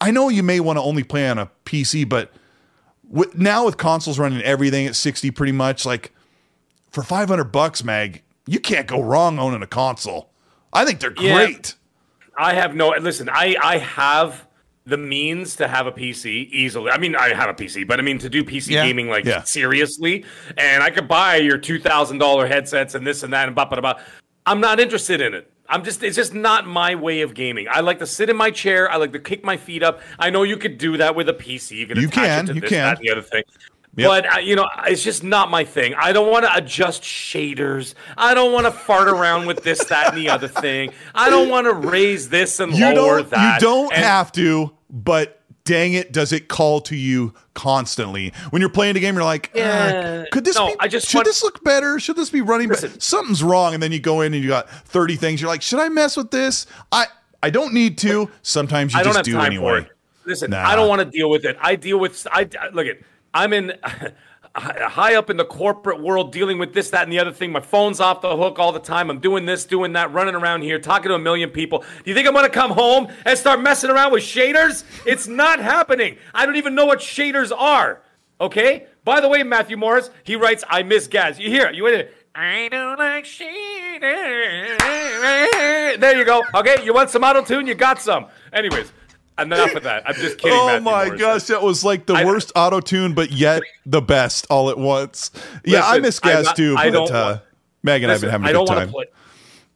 I 0.00 0.10
know 0.10 0.28
you 0.28 0.42
may 0.42 0.60
want 0.60 0.76
to 0.76 0.82
only 0.82 1.02
play 1.04 1.28
on 1.28 1.38
a 1.38 1.50
PC, 1.64 2.08
but 2.08 2.32
with, 3.08 3.36
now 3.38 3.64
with 3.64 3.76
consoles 3.76 4.18
running 4.18 4.42
everything 4.42 4.86
at 4.86 4.96
60 4.96 5.30
pretty 5.30 5.52
much, 5.52 5.86
like 5.86 6.12
for 6.90 7.02
500 7.02 7.44
bucks, 7.44 7.84
Mag, 7.84 8.22
you 8.46 8.58
can't 8.60 8.86
go 8.86 9.00
wrong 9.00 9.38
owning 9.38 9.62
a 9.62 9.66
console. 9.66 10.30
I 10.72 10.84
think 10.84 11.00
they're 11.00 11.14
Yeah. 11.18 11.34
great. 11.46 11.74
I 12.38 12.52
have 12.54 12.74
no 12.74 12.88
listen. 13.00 13.30
I 13.30 13.56
I 13.62 13.78
have 13.78 14.46
the 14.84 14.98
means 14.98 15.56
to 15.56 15.66
have 15.68 15.86
a 15.86 15.92
PC 15.92 16.48
easily. 16.52 16.90
I 16.90 16.98
mean, 16.98 17.16
I 17.16 17.30
have 17.34 17.48
a 17.48 17.54
PC, 17.54 17.84
but 17.86 17.98
I 17.98 18.02
mean 18.02 18.18
to 18.18 18.28
do 18.28 18.44
PC 18.44 18.72
Yeah. 18.74 18.84
gaming 18.84 19.08
like 19.08 19.24
Yeah. 19.24 19.42
seriously, 19.42 20.24
and 20.58 20.82
I 20.82 20.90
could 20.90 21.08
buy 21.08 21.36
your 21.36 21.56
two 21.56 21.78
thousand 21.80 22.18
dollar 22.18 22.46
headsets 22.46 22.94
and 22.94 23.06
this 23.06 23.22
and 23.22 23.32
that 23.32 23.46
and 23.48 23.54
blah 23.54 23.64
blah 23.64 23.80
blah. 23.80 23.94
I'm 24.44 24.60
not 24.60 24.78
interested 24.78 25.20
in 25.22 25.32
it. 25.32 25.50
I'm 25.68 25.84
just 25.84 26.02
it's 26.02 26.16
just 26.16 26.34
not 26.34 26.66
my 26.66 26.94
way 26.94 27.20
of 27.22 27.34
gaming. 27.34 27.66
I 27.70 27.80
like 27.80 27.98
to 28.00 28.06
sit 28.06 28.30
in 28.30 28.36
my 28.36 28.50
chair. 28.50 28.90
I 28.90 28.96
like 28.96 29.12
to 29.12 29.18
kick 29.18 29.44
my 29.44 29.56
feet 29.56 29.82
up. 29.82 30.00
I 30.18 30.30
know 30.30 30.42
you 30.42 30.56
could 30.56 30.78
do 30.78 30.96
that 30.98 31.14
with 31.14 31.28
a 31.28 31.34
PC. 31.34 31.72
You 31.76 31.86
can 31.86 31.98
You 32.00 32.08
can, 32.08 32.44
it 32.44 32.48
to 32.48 32.54
you 32.54 32.60
this, 32.60 32.70
can. 32.70 32.94
that, 32.94 32.98
the 33.00 33.10
other 33.10 33.22
thing. 33.22 33.42
Yep. 33.96 34.08
But 34.08 34.34
uh, 34.36 34.38
you 34.40 34.56
know, 34.56 34.68
it's 34.86 35.02
just 35.02 35.24
not 35.24 35.50
my 35.50 35.64
thing. 35.64 35.94
I 35.94 36.12
don't 36.12 36.30
want 36.30 36.44
to 36.44 36.54
adjust 36.54 37.02
shaders. 37.02 37.94
I 38.16 38.34
don't 38.34 38.52
want 38.52 38.66
to 38.66 38.70
fart 38.72 39.08
around 39.08 39.46
with 39.46 39.62
this, 39.62 39.82
that, 39.86 40.08
and 40.10 40.18
the 40.18 40.28
other 40.28 40.48
thing. 40.48 40.92
I 41.14 41.30
don't 41.30 41.48
want 41.48 41.66
to 41.66 41.72
raise 41.72 42.28
this 42.28 42.60
and 42.60 42.72
You 42.74 42.94
lower 42.94 43.22
that. 43.22 43.54
you 43.54 43.66
don't 43.66 43.92
And- 43.94 44.04
have 44.04 44.32
to, 44.32 44.72
but 44.90 45.40
dang 45.66 45.92
it, 45.92 46.12
does 46.12 46.32
it 46.32 46.48
call 46.48 46.80
to 46.80 46.96
you 46.96 47.34
constantly 47.52 48.32
when 48.50 48.60
you're 48.60 48.70
playing 48.70 48.96
a 48.96 49.00
game? 49.00 49.14
You're 49.16 49.24
like, 49.24 49.50
uh, 49.54 49.58
Yeah. 49.58 50.24
could 50.32 50.44
this 50.46 50.56
No, 50.56 50.68
be? 50.68 50.76
I 50.80 50.88
just 50.88 51.06
should 51.08 51.18
want- 51.18 51.26
this 51.26 51.42
look 51.42 51.62
better? 51.62 52.00
Should 52.00 52.16
this 52.16 52.30
be 52.30 52.40
running? 52.40 52.68
Listen. 52.70 52.98
Something's 53.00 53.42
wrong, 53.42 53.74
and 53.74 53.82
then 53.82 53.92
you 53.92 54.00
go 54.00 54.22
in 54.22 54.32
and 54.32 54.42
you 54.42 54.48
got 54.48 54.70
30 54.70 55.16
things. 55.16 55.40
You're 55.42 55.50
like, 55.50 55.60
should 55.62 55.80
I 55.80 55.90
mess 55.90 56.16
with 56.16 56.30
this? 56.30 56.66
I 56.90 57.06
I 57.42 57.50
don't 57.50 57.74
need 57.74 57.98
to. 57.98 58.30
Sometimes 58.42 58.94
you 58.94 59.00
I 59.00 59.02
don't 59.02 59.12
just 59.12 59.24
do 59.26 59.38
anyway. 59.38 59.86
Listen, 60.24 60.50
Nah. 60.50 60.66
I 60.66 60.74
don't 60.74 60.88
want 60.88 61.00
to 61.00 61.04
deal 61.04 61.28
with 61.28 61.44
it. 61.44 61.56
I 61.60 61.76
deal 61.76 61.98
with 61.98 62.26
I 62.32 62.48
look 62.72 62.86
at 62.86 62.96
I'm 63.34 63.52
in 63.52 63.72
high 64.56 65.14
up 65.14 65.30
in 65.30 65.36
the 65.36 65.44
corporate 65.44 66.00
world 66.02 66.32
dealing 66.32 66.58
with 66.58 66.72
this 66.72 66.90
that 66.90 67.02
and 67.02 67.12
the 67.12 67.18
other 67.18 67.32
thing. 67.32 67.52
My 67.52 67.60
phone's 67.60 68.00
off 68.00 68.20
the 68.22 68.36
hook 68.36 68.58
all 68.58 68.72
the 68.72 68.80
time. 68.80 69.10
I'm 69.10 69.20
doing 69.20 69.44
this, 69.44 69.64
doing 69.64 69.92
that, 69.92 70.12
running 70.12 70.34
around 70.34 70.62
here 70.62 70.78
talking 70.78 71.08
to 71.10 71.14
a 71.14 71.18
million 71.18 71.50
people. 71.50 71.80
Do 71.80 72.10
you 72.10 72.14
think 72.14 72.26
I'm 72.26 72.34
going 72.34 72.46
to 72.46 72.50
come 72.50 72.70
home 72.70 73.08
and 73.24 73.38
start 73.38 73.60
messing 73.60 73.90
around 73.90 74.12
with 74.12 74.22
shaders? 74.22 74.84
It's 75.06 75.26
not 75.26 75.60
happening. 75.60 76.16
I 76.34 76.46
don't 76.46 76.56
even 76.56 76.74
know 76.74 76.86
what 76.86 77.00
shaders 77.00 77.52
are. 77.56 78.02
Okay? 78.40 78.86
By 79.04 79.20
the 79.20 79.28
way, 79.28 79.42
Matthew 79.42 79.76
Morris, 79.76 80.10
he 80.24 80.36
writes 80.36 80.64
I 80.68 80.82
miss 80.82 81.06
Gaz. 81.06 81.38
You 81.38 81.48
hear 81.50 81.66
it? 81.66 81.74
You 81.74 81.84
wait 81.84 82.00
a 82.00 82.08
I 82.38 82.68
don't 82.70 82.98
like 82.98 83.24
shaders. 83.24 84.78
There 85.98 86.18
you 86.18 86.24
go. 86.26 86.42
Okay, 86.54 86.84
you 86.84 86.92
want 86.92 87.08
some 87.08 87.24
auto 87.24 87.42
tune? 87.42 87.66
You 87.66 87.74
got 87.74 87.98
some. 87.98 88.26
Anyways, 88.52 88.92
enough 89.38 89.74
of 89.74 89.82
that. 89.84 90.02
I'm 90.08 90.14
just 90.14 90.38
kidding. 90.38 90.56
Oh 90.58 90.66
Matthew 90.66 90.84
my 90.84 91.04
Morris. 91.06 91.20
gosh, 91.20 91.42
that 91.44 91.62
was 91.62 91.84
like 91.84 92.06
the 92.06 92.14
I- 92.14 92.24
worst 92.24 92.52
auto 92.56 92.80
tune, 92.80 93.14
but 93.14 93.30
yet 93.32 93.62
the 93.84 94.00
best 94.02 94.46
all 94.50 94.70
at 94.70 94.78
once. 94.78 95.30
Yeah, 95.64 95.80
I 95.80 95.98
Listen, 95.98 96.02
miss 96.02 96.20
Gaz 96.20 96.52
too, 96.54 96.74
but 96.76 96.90
don't 96.90 97.10
uh, 97.10 97.24
want- 97.32 97.42
Meg 97.82 98.02
and 98.02 98.10
I've 98.12 98.20
been 98.20 98.30
having 98.30 98.46
a 98.46 98.48
I 98.48 98.52
good 98.52 98.58
don't 98.58 98.66
time. 98.66 98.76
want 98.76 98.88
to 98.88 98.92
play. 98.92 99.04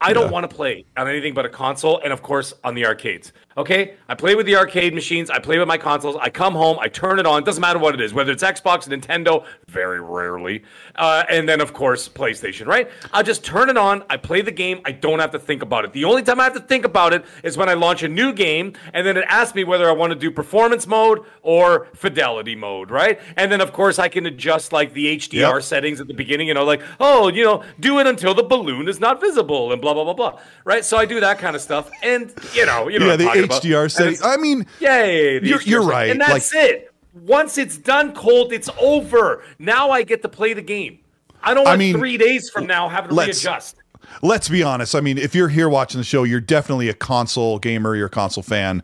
I 0.02 0.12
don't 0.14 0.30
want 0.32 0.48
to 0.50 0.56
play 0.56 0.86
on 0.96 1.08
anything 1.08 1.34
but 1.34 1.44
a 1.44 1.48
console, 1.50 2.00
and 2.02 2.12
of 2.12 2.22
course 2.22 2.54
on 2.64 2.74
the 2.74 2.86
arcades. 2.86 3.32
Okay, 3.56 3.94
I 4.08 4.14
play 4.14 4.36
with 4.36 4.46
the 4.46 4.54
arcade 4.54 4.94
machines. 4.94 5.28
I 5.28 5.40
play 5.40 5.58
with 5.58 5.66
my 5.66 5.76
consoles. 5.76 6.16
I 6.20 6.30
come 6.30 6.54
home, 6.54 6.78
I 6.80 6.86
turn 6.86 7.18
it 7.18 7.26
on. 7.26 7.42
Doesn't 7.42 7.60
matter 7.60 7.80
what 7.80 7.94
it 7.94 8.00
is, 8.00 8.14
whether 8.14 8.30
it's 8.30 8.44
Xbox, 8.44 8.88
Nintendo, 8.88 9.44
very 9.66 10.00
rarely, 10.00 10.62
uh, 10.94 11.24
and 11.28 11.48
then 11.48 11.60
of 11.60 11.72
course 11.72 12.08
PlayStation. 12.08 12.66
Right? 12.66 12.88
I 13.12 13.24
just 13.24 13.44
turn 13.44 13.68
it 13.68 13.76
on. 13.76 14.04
I 14.08 14.18
play 14.18 14.40
the 14.40 14.52
game. 14.52 14.80
I 14.84 14.92
don't 14.92 15.18
have 15.18 15.32
to 15.32 15.38
think 15.38 15.62
about 15.62 15.84
it. 15.84 15.92
The 15.92 16.04
only 16.04 16.22
time 16.22 16.38
I 16.40 16.44
have 16.44 16.54
to 16.54 16.60
think 16.60 16.84
about 16.84 17.12
it 17.12 17.24
is 17.42 17.56
when 17.56 17.68
I 17.68 17.74
launch 17.74 18.04
a 18.04 18.08
new 18.08 18.32
game, 18.32 18.74
and 18.94 19.04
then 19.04 19.16
it 19.16 19.24
asks 19.28 19.54
me 19.56 19.64
whether 19.64 19.88
I 19.88 19.92
want 19.92 20.12
to 20.12 20.18
do 20.18 20.30
performance 20.30 20.86
mode 20.86 21.20
or 21.42 21.88
fidelity 21.94 22.54
mode. 22.54 22.90
Right? 22.92 23.20
And 23.36 23.50
then 23.50 23.60
of 23.60 23.72
course 23.72 23.98
I 23.98 24.08
can 24.08 24.26
adjust 24.26 24.72
like 24.72 24.92
the 24.94 25.16
HDR 25.16 25.54
Yep. 25.54 25.62
settings 25.62 26.00
at 26.00 26.06
the 26.06 26.14
beginning, 26.14 26.48
you 26.48 26.54
know, 26.54 26.64
like, 26.64 26.82
oh, 27.00 27.28
you 27.28 27.42
know, 27.42 27.64
do 27.80 27.98
it 27.98 28.06
until 28.06 28.32
the 28.32 28.44
balloon 28.44 28.88
is 28.88 29.00
not 29.00 29.20
visible 29.20 29.72
and 29.72 29.82
blah, 29.82 29.92
blah, 29.92 30.04
blah, 30.04 30.14
blah. 30.14 30.38
Right? 30.64 30.84
So 30.84 30.96
I 30.96 31.04
do 31.04 31.18
that 31.20 31.38
kind 31.38 31.56
of 31.56 31.62
stuff. 31.62 31.90
And, 32.02 32.32
you 32.54 32.64
know, 32.64 32.88
you 32.88 32.98
know 33.00 33.16
yeah, 33.16 33.39
what 33.48 33.62
the 33.62 33.74
I'm 33.76 33.88
talking 33.88 34.02
about. 34.02 34.02
HDR 34.02 34.06
And 34.08 34.16
setting. 34.16 34.18
I 34.24 34.36
mean, 34.36 34.66
Yay. 34.80 35.40
You're- 35.42 35.64
you're 35.64 35.82
right, 35.82 36.10
And 36.10 36.20
that's 36.20 36.54
like- 36.54 36.64
it. 36.70 36.86
Once 37.12 37.58
it's 37.58 37.76
done 37.76 38.12
cold, 38.14 38.52
it's 38.52 38.68
over. 38.80 39.42
Now 39.58 39.90
I 39.90 40.02
get 40.02 40.22
to 40.22 40.28
play 40.28 40.52
the 40.52 40.62
game. 40.62 40.98
I 41.42 41.54
don't 41.54 41.66
I 41.66 41.76
mean, 41.76 41.96
three 41.96 42.16
days 42.16 42.48
from 42.50 42.66
now 42.66 42.88
having 42.88 43.10
to 43.10 43.16
readjust. 43.16 43.76
let's 44.22 44.48
be 44.48 44.62
honest. 44.62 44.94
I 44.94 45.00
mean, 45.00 45.18
if 45.18 45.34
you're 45.34 45.48
here 45.48 45.68
watching 45.68 45.98
the 45.98 46.04
show, 46.04 46.22
you're 46.22 46.40
definitely 46.40 46.88
a 46.88 46.94
console 46.94 47.58
gamer, 47.58 47.96
you're 47.96 48.06
a 48.06 48.10
console 48.10 48.42
fan. 48.44 48.82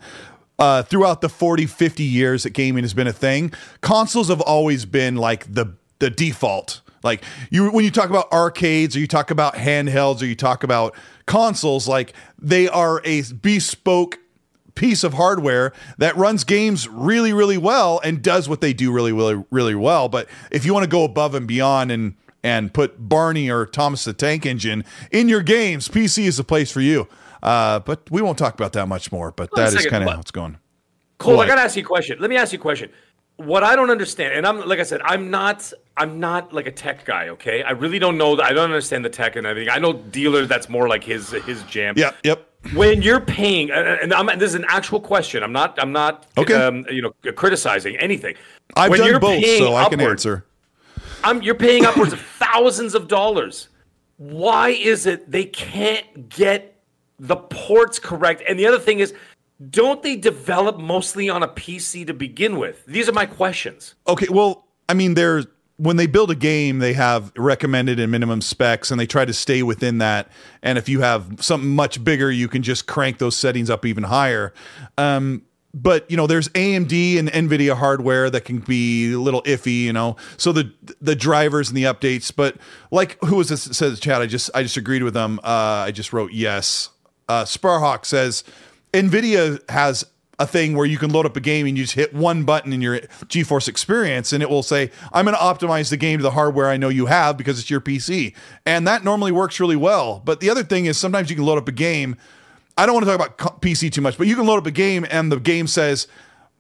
Uh, 0.59 0.83
throughout 0.83 1.21
the 1.21 1.29
40, 1.29 1.67
50 1.67 2.03
years 2.03 2.43
that 2.45 2.51
gaming 2.51 2.83
has 2.83 2.95
been 2.95 3.07
a 3.07 3.13
thing, 3.13 3.53
consoles 3.83 4.29
have 4.29 4.41
always 4.41 4.87
been 4.87 5.15
like 5.17 5.53
the 5.53 5.75
the 5.99 6.11
default. 6.11 6.81
Like 7.05 7.23
you 7.51 7.71
when 7.71 7.85
you 7.85 7.91
talk 7.91 8.09
about 8.11 8.33
arcades 8.33 8.97
or 8.97 8.99
you 9.01 9.07
talk 9.07 9.31
about 9.31 9.55
handhelds 9.55 10.21
or 10.23 10.25
you 10.27 10.35
talk 10.35 10.65
about 10.65 10.95
consoles, 11.27 11.87
like 11.87 12.15
they 12.41 12.69
are 12.69 13.01
a 13.05 13.23
bespoke 13.41 14.19
piece 14.77 15.03
of 15.03 15.15
hardware 15.15 15.73
that 15.99 16.17
runs 16.17 16.45
games 16.45 16.89
really, 16.89 17.33
really 17.33 17.59
well 17.59 18.01
and 18.05 18.23
does 18.23 18.49
what 18.49 18.61
they 18.61 18.73
do 18.73 18.93
really, 18.93 19.13
really, 19.13 19.45
really 19.51 19.75
well. 19.75 20.09
But 20.09 20.29
if 20.53 20.65
you 20.65 20.73
want 20.73 20.85
to 20.85 20.91
go 20.91 21.03
above 21.03 21.35
and 21.35 21.49
beyond 21.49 21.91
and 21.91 22.15
and 22.45 22.73
put 22.73 23.09
Barney 23.09 23.51
or 23.51 23.67
Thomas 23.67 24.05
the 24.05 24.13
Tank 24.13 24.47
Engine 24.47 24.85
in 25.11 25.29
your 25.29 25.43
games, 25.43 25.89
PC 25.89 26.27
is 26.27 26.37
the 26.37 26.45
place 26.45 26.71
for 26.71 26.81
you. 26.81 27.09
Uh, 27.43 27.81
but 27.81 28.09
we 28.11 28.23
won't 28.23 28.39
talk 28.39 28.55
about 28.55 28.73
that 28.75 28.87
much 28.87 29.11
more. 29.11 29.33
But 29.33 29.51
Wait 29.53 29.65
that 29.65 29.75
is 29.75 29.87
kind 29.87 30.05
of 30.05 30.11
how 30.11 30.21
it's 30.21 30.31
going. 30.31 30.59
Colt, 31.19 31.39
What? 31.39 31.47
I 31.47 31.49
gotta 31.49 31.63
ask 31.63 31.77
you 31.77 31.83
a 31.83 31.87
question. 31.87 32.19
Let 32.21 32.31
me 32.31 32.37
ask 32.37 32.53
you 32.53 32.59
a 32.59 32.63
question. 32.63 32.91
What 33.37 33.65
I 33.65 33.75
don't 33.75 33.91
understand, 33.91 34.35
and 34.35 34.47
I'm 34.47 34.67
like 34.67 34.79
I 34.79 34.85
said, 34.85 35.01
I'm 35.03 35.31
not, 35.31 35.73
I'm 35.97 36.21
not 36.21 36.53
like 36.53 36.67
a 36.67 36.71
tech 36.73 37.05
guy. 37.05 37.29
Okay, 37.29 37.63
I 37.63 37.71
really 37.71 37.99
don't 37.99 38.19
know. 38.19 38.39
I 38.41 38.53
don't 38.53 38.65
understand 38.65 39.05
the 39.05 39.11
tech 39.11 39.37
and 39.37 39.47
everything. 39.47 39.73
I 39.73 39.79
know 39.79 39.95
dealer. 39.95 40.47
That's 40.47 40.69
more 40.69 40.89
like 40.89 41.03
his 41.05 41.31
his 41.31 41.63
jam. 41.65 41.95
Yep, 41.97 42.17
yep. 42.25 42.51
when 42.75 43.01
you're 43.03 43.21
paying 43.21 43.71
and 43.71 43.87
and 43.87 44.13
I'm, 44.13 44.27
this 44.39 44.49
is 44.51 44.55
an 44.57 44.65
actual 44.69 44.99
question 44.99 45.45
i'm 45.45 45.53
not 45.53 45.81
i'm 45.81 45.93
not 45.93 46.27
Okay. 46.37 46.55
um, 46.55 46.85
you 46.91 47.01
know 47.01 47.13
criticizing 47.33 47.97
anything 47.99 48.35
I've 48.77 48.91
when 48.91 48.99
done 49.01 49.09
you're 49.09 49.21
both, 49.21 49.41
paying 49.41 49.63
so 49.63 49.75
I 49.77 49.89
can 49.89 50.01
answer. 50.01 50.45
I'm, 51.23 51.43
you're 51.43 51.55
paying 51.55 51.85
upwards 51.87 52.13
of 52.13 52.21
thousands 52.21 52.97
of 52.97 53.07
dollars 53.07 53.69
why 54.17 54.71
is 54.71 55.07
it 55.07 55.31
they 55.31 55.45
can't 55.45 56.29
get 56.29 56.83
the 57.21 57.37
ports 57.37 58.01
correct 58.01 58.43
and 58.49 58.59
the 58.59 58.67
other 58.67 58.81
thing 58.81 58.99
is 58.99 59.15
don't 59.71 60.03
they 60.03 60.17
develop 60.17 60.77
mostly 60.79 61.29
on 61.29 61.45
a 61.45 61.49
pc 61.49 62.05
to 62.07 62.15
begin 62.15 62.59
with 62.59 62.85
these 62.87 63.09
are 63.09 63.13
my 63.13 63.27
questions 63.27 63.95
Okay, 64.09 64.27
well, 64.29 64.67
I 64.89 64.95
mean, 64.95 65.15
there's 65.15 65.47
when 65.79 65.97
they 65.97 66.07
build 66.07 66.31
a 66.31 66.35
game, 66.35 66.79
they 66.79 66.95
have 66.95 67.33
recommended 67.37 68.01
and 68.01 68.11
minimum 68.11 68.41
specs, 68.41 68.91
and 68.91 68.99
they 68.99 69.07
try 69.07 69.25
to 69.25 69.33
stay 69.33 69.63
within 69.63 69.99
that. 69.99 70.31
And 70.63 70.79
if 70.79 70.89
you 70.89 71.01
have 71.01 71.37
something 71.41 71.71
much 71.71 72.03
bigger, 72.03 72.31
you 72.31 72.49
can 72.49 72.63
just 72.63 72.87
crank 72.87 73.19
those 73.19 73.37
settings 73.37 73.69
up 73.69 73.85
even 73.85 74.05
higher. 74.05 74.55
Um, 74.97 75.43
but 75.75 76.11
you 76.11 76.17
know, 76.17 76.27
there's 76.27 76.49
AMD 76.51 77.19
and 77.19 77.29
NVIDIA 77.29 77.77
hardware 77.77 78.31
that 78.31 78.47
can 78.47 78.61
be 78.61 79.13
a 79.13 79.19
little 79.19 79.43
iffy. 79.43 79.83
You 79.83 79.93
know, 79.93 80.17
so 80.39 80.53
the 80.53 80.73
the 81.01 81.15
drivers 81.15 81.69
and 81.69 81.77
the 81.77 81.85
updates. 81.85 82.33
But 82.35 82.57
like, 82.91 83.23
who 83.25 83.37
was 83.37 83.51
this 83.51 83.65
says 83.65 84.01
chat? 84.01 84.23
I 84.23 84.27
just 84.27 84.51
I 84.55 84.63
just 84.63 84.79
agreed 84.79 85.03
with 85.03 85.15
them. 85.15 85.39
Uh, 85.45 85.85
I 85.87 85.91
just 85.91 86.13
wrote 86.15 86.33
yes. 86.33 86.89
Uh, 87.29 87.45
Sparhawk 87.45 88.07
says 88.07 88.45
NVIDIA 88.95 89.69
has 89.69 90.07
a 90.39 90.47
thing 90.47 90.77
where 90.77 90.87
you 90.87 90.99
can 90.99 91.11
load 91.11 91.25
up 91.25 91.37
a 91.37 91.41
game 91.41 91.67
and 91.67 91.79
you 91.79 91.85
just 91.85 91.95
hit 91.95 92.13
one 92.13 92.45
button 92.45 92.73
in 92.73 92.83
your 92.83 92.99
GeForce 92.99 93.69
experience 93.69 94.33
and 94.33 94.43
it 94.43 94.51
will 94.51 94.63
say, 94.63 94.91
I'm 95.13 95.25
going 95.25 95.37
to 95.37 95.43
optimize 95.43 95.89
the 95.89 95.97
game 95.97 96.19
to 96.19 96.23
the 96.23 96.33
hardware 96.33 96.69
I 96.69 96.77
know 96.77 96.89
you 96.89 97.07
have 97.07 97.37
because 97.37 97.59
it's 97.59 97.71
your 97.71 97.81
PC. 97.81 98.35
And 98.67 98.87
that 98.87 99.03
normally 99.03 99.33
works 99.33 99.61
really 99.61 99.77
well. 99.77 100.21
But 100.25 100.41
the 100.41 100.51
other 100.51 100.63
thing 100.63 100.87
is 100.87 100.99
sometimes 100.99 101.31
you 101.31 101.37
can 101.37 101.47
load 101.47 101.59
up 101.59 101.69
a 101.69 101.73
game. 101.73 102.17
I 102.77 102.85
don't 102.85 102.95
want 102.95 103.07
to 103.07 103.17
talk 103.17 103.39
about 103.39 103.63
PC 103.63 103.91
too 103.91 104.03
much, 104.03 104.19
but 104.19 104.27
you 104.27 104.37
can 104.37 104.47
load 104.47 104.59
up 104.59 104.67
a 104.67 104.71
game 104.71 105.07
and 105.11 105.33
the 105.33 105.41
game 105.41 105.67
says, 105.67 106.07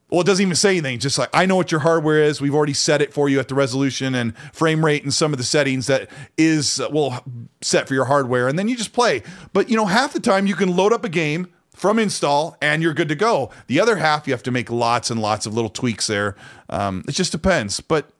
well, 0.08 0.20
it 0.20 0.26
doesn't 0.26 0.42
even 0.42 0.54
say 0.54 0.70
anything. 0.70 0.98
Just 0.98 1.18
like 1.18 1.28
I 1.34 1.46
know 1.46 1.56
what 1.56 1.70
your 1.70 1.80
hardware 1.80 2.22
is. 2.22 2.40
We've 2.40 2.54
already 2.54 2.74
set 2.74 3.02
it 3.02 3.12
for 3.12 3.28
you 3.28 3.40
at 3.40 3.48
the 3.48 3.56
resolution 3.56 4.14
and 4.14 4.36
frame 4.52 4.84
rate 4.84 5.02
and 5.02 5.12
some 5.12 5.32
of 5.32 5.38
the 5.38 5.44
settings 5.44 5.88
that 5.88 6.08
is 6.38 6.80
uh, 6.80 6.88
well 6.92 7.24
set 7.60 7.88
for 7.88 7.94
your 7.94 8.04
hardware, 8.04 8.46
and 8.46 8.56
then 8.56 8.68
you 8.68 8.76
just 8.76 8.92
play. 8.92 9.24
But 9.52 9.68
you 9.68 9.76
know, 9.76 9.86
half 9.86 10.12
the 10.12 10.20
time 10.20 10.46
you 10.46 10.54
can 10.54 10.76
load 10.76 10.92
up 10.92 11.04
a 11.04 11.08
game 11.08 11.48
from 11.76 11.98
install 11.98 12.56
and 12.62 12.82
you're 12.82 12.94
good 12.94 13.08
to 13.10 13.14
go. 13.14 13.50
The 13.66 13.78
other 13.78 13.96
half, 13.96 14.26
you 14.26 14.32
have 14.32 14.42
to 14.44 14.50
make 14.50 14.70
lots 14.70 15.10
and 15.10 15.20
lots 15.20 15.44
of 15.44 15.54
little 15.54 15.68
tweaks 15.68 16.06
there. 16.06 16.34
Um, 16.70 17.04
it 17.06 17.12
just 17.12 17.32
depends. 17.32 17.80
But 17.80 18.10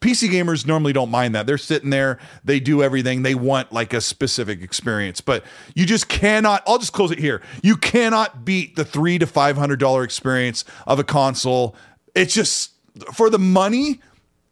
PC 0.00 0.28
gamers 0.28 0.66
normally 0.66 0.92
don't 0.92 1.10
mind 1.10 1.34
that. 1.36 1.46
They're 1.46 1.56
sitting 1.56 1.90
there, 1.90 2.18
they 2.44 2.58
do 2.58 2.82
everything. 2.82 3.22
They 3.22 3.36
want 3.36 3.72
like 3.72 3.92
a 3.92 4.00
specific 4.00 4.60
experience. 4.60 5.20
But 5.20 5.44
you 5.74 5.86
just 5.86 6.08
cannot, 6.08 6.64
I'll 6.66 6.78
just 6.78 6.92
close 6.92 7.12
it 7.12 7.20
here. 7.20 7.42
You 7.62 7.76
cannot 7.76 8.44
beat 8.44 8.74
the 8.74 8.84
three 8.84 9.18
to 9.18 9.26
five 9.26 9.56
hundred 9.56 9.78
dollar 9.78 10.02
experience 10.02 10.64
of 10.86 10.98
a 10.98 11.04
console. 11.04 11.76
It's 12.14 12.34
just 12.34 12.72
for 13.14 13.30
the 13.30 13.38
money 13.38 14.00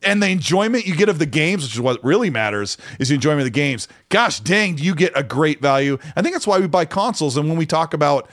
and 0.04 0.22
the 0.22 0.28
enjoyment 0.28 0.86
you 0.86 0.94
get 0.94 1.08
of 1.08 1.18
the 1.18 1.26
games, 1.26 1.64
which 1.64 1.74
is 1.74 1.80
what 1.80 2.02
really 2.04 2.30
matters, 2.30 2.76
is 2.98 3.08
the 3.08 3.14
enjoyment 3.14 3.40
of 3.40 3.46
the 3.46 3.50
games. 3.50 3.88
Gosh 4.10 4.40
dang, 4.40 4.76
do 4.76 4.84
you 4.84 4.94
get 4.94 5.12
a 5.16 5.22
great 5.22 5.60
value? 5.60 5.98
I 6.14 6.22
think 6.22 6.34
that's 6.34 6.46
why 6.46 6.58
we 6.58 6.66
buy 6.66 6.84
consoles. 6.84 7.36
And 7.36 7.48
when 7.48 7.58
we 7.58 7.66
talk 7.66 7.94
about 7.94 8.28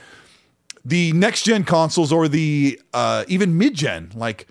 the 0.84 1.12
next 1.12 1.44
gen 1.44 1.64
consoles 1.64 2.12
or 2.12 2.28
the 2.28 2.80
uh, 2.92 3.24
even 3.28 3.56
mid 3.56 3.74
gen, 3.74 4.10
like 4.14 4.46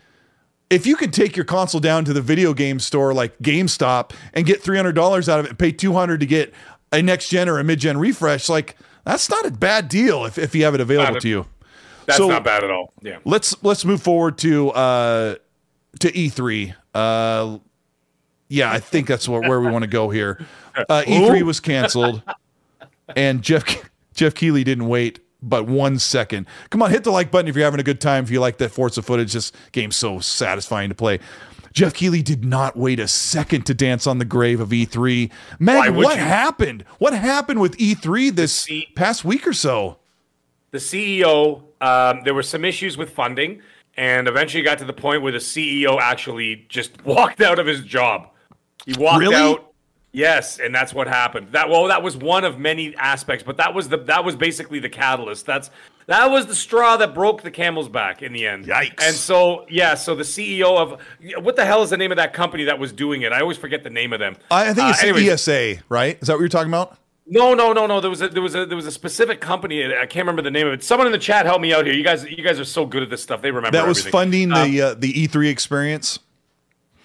if 0.69 0.87
you 0.87 0.95
could 0.95 1.11
take 1.11 1.35
your 1.35 1.45
console 1.45 1.81
down 1.81 2.05
to 2.05 2.13
the 2.13 2.21
video 2.21 2.53
game 2.53 2.79
store 2.79 3.13
like 3.13 3.37
GameStop 3.39 4.13
and 4.33 4.45
get 4.45 4.61
three 4.61 4.77
hundred 4.77 4.93
dollars 4.93 5.27
out 5.27 5.39
of 5.39 5.45
it 5.45 5.49
and 5.49 5.59
pay 5.59 5.71
two 5.71 5.93
hundred 5.93 6.21
to 6.21 6.25
get 6.25 6.53
a 6.91 7.01
next 7.01 7.29
gen 7.29 7.49
or 7.49 7.59
a 7.59 7.63
mid 7.63 7.79
gen 7.79 7.97
refresh, 7.97 8.49
like 8.49 8.77
that's 9.05 9.29
not 9.29 9.45
a 9.45 9.51
bad 9.51 9.89
deal 9.89 10.25
if, 10.25 10.37
if 10.37 10.55
you 10.55 10.63
have 10.63 10.73
it 10.75 10.81
available 10.81 11.17
a, 11.17 11.21
to 11.21 11.27
you. 11.27 11.45
That's 12.05 12.17
so 12.17 12.27
not 12.27 12.43
bad 12.43 12.63
at 12.63 12.71
all. 12.71 12.93
Yeah. 13.01 13.19
Let's 13.25 13.61
let's 13.63 13.85
move 13.85 14.01
forward 14.01 14.37
to 14.39 14.71
uh 14.71 15.35
to 15.99 16.11
E3. 16.11 16.75
Uh 16.93 17.59
yeah, 18.47 18.69
I 18.69 18.79
think 18.79 19.07
that's 19.07 19.29
what, 19.29 19.47
where 19.47 19.61
we 19.61 19.71
want 19.71 19.83
to 19.83 19.89
go 19.89 20.09
here. 20.09 20.45
Uh, 20.87 21.03
E3 21.05 21.41
was 21.41 21.59
canceled, 21.59 22.23
and 23.13 23.41
Jeff 23.41 23.65
Jeff 24.13 24.33
Keighley 24.33 24.63
didn't 24.63 24.87
wait 24.87 25.19
but 25.41 25.67
one 25.67 25.99
second. 25.99 26.47
Come 26.69 26.81
on, 26.81 26.91
hit 26.91 27.03
the 27.03 27.11
like 27.11 27.31
button 27.31 27.47
if 27.47 27.55
you're 27.55 27.65
having 27.65 27.79
a 27.79 27.83
good 27.83 28.01
time. 28.01 28.23
If 28.23 28.31
you 28.31 28.39
like 28.39 28.57
that 28.57 28.69
Forza 28.69 29.01
footage, 29.01 29.33
this 29.33 29.51
game's 29.71 29.95
so 29.95 30.19
satisfying 30.19 30.89
to 30.89 30.95
play. 30.95 31.19
Jeff 31.73 31.93
Keighley 31.93 32.21
did 32.21 32.43
not 32.43 32.75
wait 32.75 32.99
a 32.99 33.07
second 33.07 33.65
to 33.65 33.73
dance 33.73 34.05
on 34.05 34.17
the 34.17 34.25
grave 34.25 34.59
of 34.59 34.69
E3. 34.69 35.31
Meg, 35.59 35.91
what 35.91 36.17
you? 36.17 36.21
happened? 36.21 36.83
What 36.97 37.13
happened 37.13 37.61
with 37.61 37.77
E3 37.77 38.35
this 38.35 38.53
C- 38.53 38.89
past 38.95 39.23
week 39.23 39.47
or 39.47 39.53
so? 39.53 39.97
The 40.71 40.79
CEO, 40.79 41.63
um, 41.79 42.21
there 42.23 42.33
were 42.33 42.43
some 42.43 42.65
issues 42.65 42.97
with 42.97 43.11
funding, 43.11 43.61
and 43.95 44.27
eventually 44.27 44.63
got 44.63 44.79
to 44.79 44.85
the 44.85 44.93
point 44.93 45.21
where 45.21 45.31
the 45.31 45.37
CEO 45.37 45.99
actually 45.99 46.65
just 46.67 47.03
walked 47.05 47.41
out 47.41 47.57
of 47.57 47.65
his 47.65 47.81
job. 47.81 48.29
He 48.85 48.93
walked 48.97 49.19
really? 49.19 49.35
out 49.35 49.70
Yes, 50.13 50.59
and 50.59 50.75
that's 50.75 50.93
what 50.93 51.07
happened. 51.07 51.53
That 51.53 51.69
well, 51.69 51.87
that 51.87 52.03
was 52.03 52.17
one 52.17 52.43
of 52.43 52.59
many 52.59 52.93
aspects, 52.97 53.43
but 53.43 53.57
that 53.57 53.73
was 53.73 53.87
the 53.87 53.97
that 53.97 54.25
was 54.25 54.35
basically 54.35 54.79
the 54.79 54.89
catalyst. 54.89 55.45
That's 55.45 55.69
that 56.07 56.29
was 56.29 56.47
the 56.47 56.55
straw 56.55 56.97
that 56.97 57.13
broke 57.13 57.43
the 57.43 57.51
camel's 57.51 57.87
back 57.87 58.21
in 58.21 58.33
the 58.33 58.45
end. 58.45 58.65
Yikes! 58.65 59.01
And 59.01 59.15
so 59.15 59.65
yeah, 59.69 59.95
so 59.95 60.13
the 60.13 60.23
CEO 60.23 60.77
of 60.77 60.99
what 61.43 61.55
the 61.55 61.65
hell 61.65 61.81
is 61.81 61.91
the 61.91 61.97
name 61.97 62.11
of 62.11 62.17
that 62.17 62.33
company 62.33 62.65
that 62.65 62.77
was 62.77 62.91
doing 62.91 63.21
it? 63.21 63.31
I 63.31 63.39
always 63.39 63.57
forget 63.57 63.83
the 63.83 63.89
name 63.89 64.11
of 64.11 64.19
them. 64.19 64.35
I 64.49 64.73
think 64.73 64.89
it's 64.89 65.01
uh, 65.01 65.07
anyways, 65.07 65.29
ESA, 65.29 65.83
right? 65.87 66.17
Is 66.21 66.27
that 66.27 66.33
what 66.33 66.39
you're 66.39 66.49
talking 66.49 66.71
about? 66.71 66.97
No, 67.25 67.53
no, 67.53 67.71
no, 67.71 67.87
no. 67.87 68.01
There 68.01 68.09
was 68.09 68.21
a 68.21 68.27
there 68.27 68.41
was 68.41 68.53
a 68.53 68.65
there 68.65 68.75
was 68.75 68.87
a 68.87 68.91
specific 68.91 69.39
company. 69.39 69.85
I 69.85 70.05
can't 70.07 70.25
remember 70.25 70.41
the 70.41 70.51
name 70.51 70.67
of 70.67 70.73
it. 70.73 70.83
Someone 70.83 71.07
in 71.07 71.13
the 71.13 71.19
chat 71.19 71.45
help 71.45 71.61
me 71.61 71.73
out 71.73 71.85
here. 71.85 71.95
You 71.95 72.03
guys, 72.03 72.25
you 72.25 72.43
guys 72.43 72.59
are 72.59 72.65
so 72.65 72.85
good 72.85 73.03
at 73.03 73.09
this 73.09 73.23
stuff. 73.23 73.41
They 73.41 73.51
remember 73.51 73.77
that 73.77 73.87
was 73.87 73.99
everything. 73.99 74.11
funding 74.11 74.51
um, 74.51 74.69
the 74.69 74.81
uh, 74.81 74.93
the 74.95 75.13
E3 75.13 75.49
experience. 75.49 76.19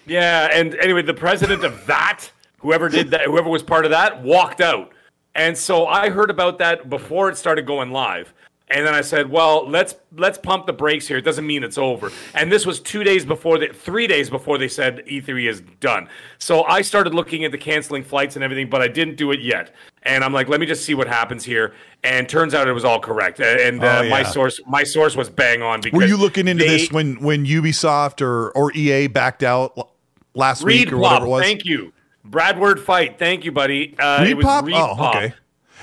Yeah, 0.06 0.48
and 0.52 0.74
anyway, 0.76 1.02
the 1.02 1.14
president 1.14 1.64
of 1.64 1.86
that 1.86 2.30
whoever 2.58 2.88
did 2.88 3.10
that, 3.10 3.22
whoever 3.26 3.48
was 3.48 3.62
part 3.62 3.84
of 3.84 3.90
that, 3.90 4.22
walked 4.22 4.60
out. 4.60 4.92
And 5.34 5.56
so 5.56 5.86
I 5.86 6.08
heard 6.08 6.30
about 6.30 6.58
that 6.58 6.88
before 6.88 7.28
it 7.28 7.36
started 7.36 7.66
going 7.66 7.90
live. 7.90 8.32
And 8.68 8.84
then 8.84 8.94
I 8.94 9.00
said, 9.00 9.30
"Well, 9.30 9.68
let's 9.68 9.94
let's 10.16 10.38
pump 10.38 10.66
the 10.66 10.72
brakes 10.72 11.06
here. 11.06 11.16
It 11.18 11.24
doesn't 11.24 11.46
mean 11.46 11.62
it's 11.62 11.78
over." 11.78 12.10
And 12.34 12.50
this 12.50 12.66
was 12.66 12.80
two 12.80 13.04
days 13.04 13.24
before 13.24 13.58
the 13.58 13.68
three 13.68 14.08
days 14.08 14.28
before 14.28 14.58
they 14.58 14.66
said 14.66 15.04
E3 15.06 15.48
is 15.48 15.62
done. 15.78 16.08
So 16.38 16.64
I 16.64 16.82
started 16.82 17.14
looking 17.14 17.42
into 17.42 17.58
canceling 17.58 18.02
flights 18.02 18.34
and 18.34 18.42
everything, 18.42 18.68
but 18.68 18.82
I 18.82 18.88
didn't 18.88 19.16
do 19.16 19.30
it 19.30 19.40
yet. 19.40 19.72
And 20.02 20.24
I'm 20.24 20.32
like, 20.32 20.48
"Let 20.48 20.58
me 20.58 20.66
just 20.66 20.84
see 20.84 20.94
what 20.94 21.06
happens 21.06 21.44
here." 21.44 21.74
And 22.02 22.28
turns 22.28 22.54
out 22.54 22.66
it 22.66 22.72
was 22.72 22.84
all 22.84 22.98
correct. 22.98 23.38
And 23.38 23.84
uh, 23.84 23.98
oh, 23.98 24.02
yeah. 24.02 24.10
my 24.10 24.24
source 24.24 24.60
my 24.66 24.82
source 24.82 25.14
was 25.14 25.30
bang 25.30 25.62
on. 25.62 25.80
Because 25.80 25.96
were 25.96 26.06
you 26.06 26.16
looking 26.16 26.48
into 26.48 26.64
they, 26.64 26.78
this 26.78 26.90
when 26.90 27.22
when 27.22 27.46
Ubisoft 27.46 28.20
or 28.20 28.50
or 28.50 28.72
EA 28.72 29.06
backed 29.06 29.44
out 29.44 29.92
last 30.34 30.64
week 30.64 30.92
or 30.92 30.96
whatever 30.96 31.26
it 31.26 31.28
was? 31.28 31.44
Thank 31.44 31.64
you. 31.64 31.92
Bradward 32.30 32.80
fight. 32.80 33.18
Thank 33.18 33.44
you, 33.44 33.52
buddy. 33.52 33.94
Uh, 33.98 34.20
ReedPop? 34.20 34.64
Reed 34.64 34.76
oh, 34.76 34.94
Pop. 34.96 35.16
okay. 35.16 35.34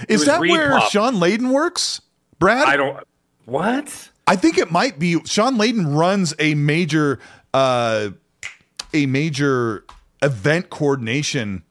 Is 0.10 0.26
that 0.26 0.42
Reed 0.42 0.52
where 0.52 0.80
Pop. 0.80 0.92
Shawn 0.92 1.16
Layden 1.16 1.52
works? 1.52 2.02
Brad? 2.40 2.68
I 2.68 2.78
don't. 2.78 3.04
What? 3.46 4.10
I 4.28 4.36
think 4.36 4.58
it 4.58 4.72
might 4.72 5.00
be. 5.00 5.24
Shawn 5.26 5.58
Layden 5.58 5.96
runs 5.96 6.34
a 6.40 6.56
major, 6.56 7.20
uh, 7.54 8.10
a 8.94 9.06
major 9.06 9.86
event 10.22 10.70
coordination. 10.70 11.64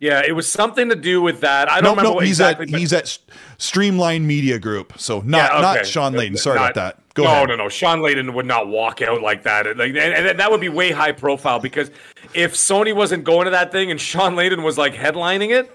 Yeah, 0.00 0.22
it 0.24 0.32
was 0.32 0.50
something 0.50 0.90
to 0.90 0.96
do 0.96 1.20
with 1.20 1.40
that. 1.40 1.68
I 1.68 1.80
don't 1.80 1.96
no, 1.96 2.02
remember. 2.02 2.10
No, 2.10 2.18
he's 2.20 2.38
exactly, 2.38 2.66
at 2.66 2.70
but... 2.70 2.80
he's 2.80 2.92
at 2.92 3.18
Streamline 3.58 4.26
Media 4.26 4.58
Group, 4.58 4.92
so 4.96 5.20
not 5.20 5.38
yeah, 5.38 5.52
okay. 5.54 5.60
not 5.60 5.86
Shawn 5.86 6.12
Layden. 6.12 6.38
Sorry 6.38 6.56
not, 6.56 6.70
about 6.70 6.96
that. 6.96 7.14
Go 7.14 7.24
no, 7.24 7.30
ahead. 7.30 7.48
no, 7.48 7.56
no. 7.56 7.68
Shawn 7.68 7.98
Layden 7.98 8.32
would 8.32 8.46
not 8.46 8.68
walk 8.68 9.02
out 9.02 9.22
like 9.22 9.42
that. 9.42 9.66
Like, 9.76 9.88
and, 9.88 9.98
and, 9.98 10.38
that 10.38 10.50
would 10.52 10.60
be 10.60 10.68
way 10.68 10.92
high 10.92 11.10
profile 11.10 11.58
because 11.58 11.90
if 12.32 12.54
Sony 12.54 12.94
wasn't 12.94 13.24
going 13.24 13.46
to 13.46 13.50
that 13.50 13.72
thing 13.72 13.90
and 13.90 14.00
Shawn 14.00 14.36
Layden 14.36 14.62
was 14.62 14.78
like 14.78 14.94
headlining 14.94 15.50
it, 15.50 15.68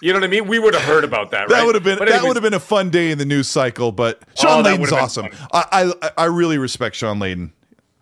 you 0.00 0.12
know 0.12 0.20
what 0.20 0.24
I 0.24 0.30
mean? 0.30 0.46
We 0.46 0.60
would 0.60 0.74
have 0.74 0.84
heard 0.84 1.02
about 1.02 1.32
that. 1.32 1.36
Right? 1.48 1.58
That 1.58 1.66
would 1.66 1.74
have 1.74 1.84
been 1.84 1.98
that 1.98 2.22
would 2.22 2.36
have 2.36 2.42
been 2.42 2.54
a 2.54 2.60
fun 2.60 2.90
day 2.90 3.10
in 3.10 3.18
the 3.18 3.24
news 3.24 3.48
cycle. 3.48 3.90
But 3.90 4.20
oh, 4.22 4.42
Shawn 4.42 4.66
oh, 4.66 4.70
Layden's 4.70 4.92
awesome. 4.92 5.26
I, 5.52 5.92
I 6.02 6.10
I 6.16 6.24
really 6.26 6.58
respect 6.58 6.94
Shawn 6.96 7.18
Layden. 7.18 7.50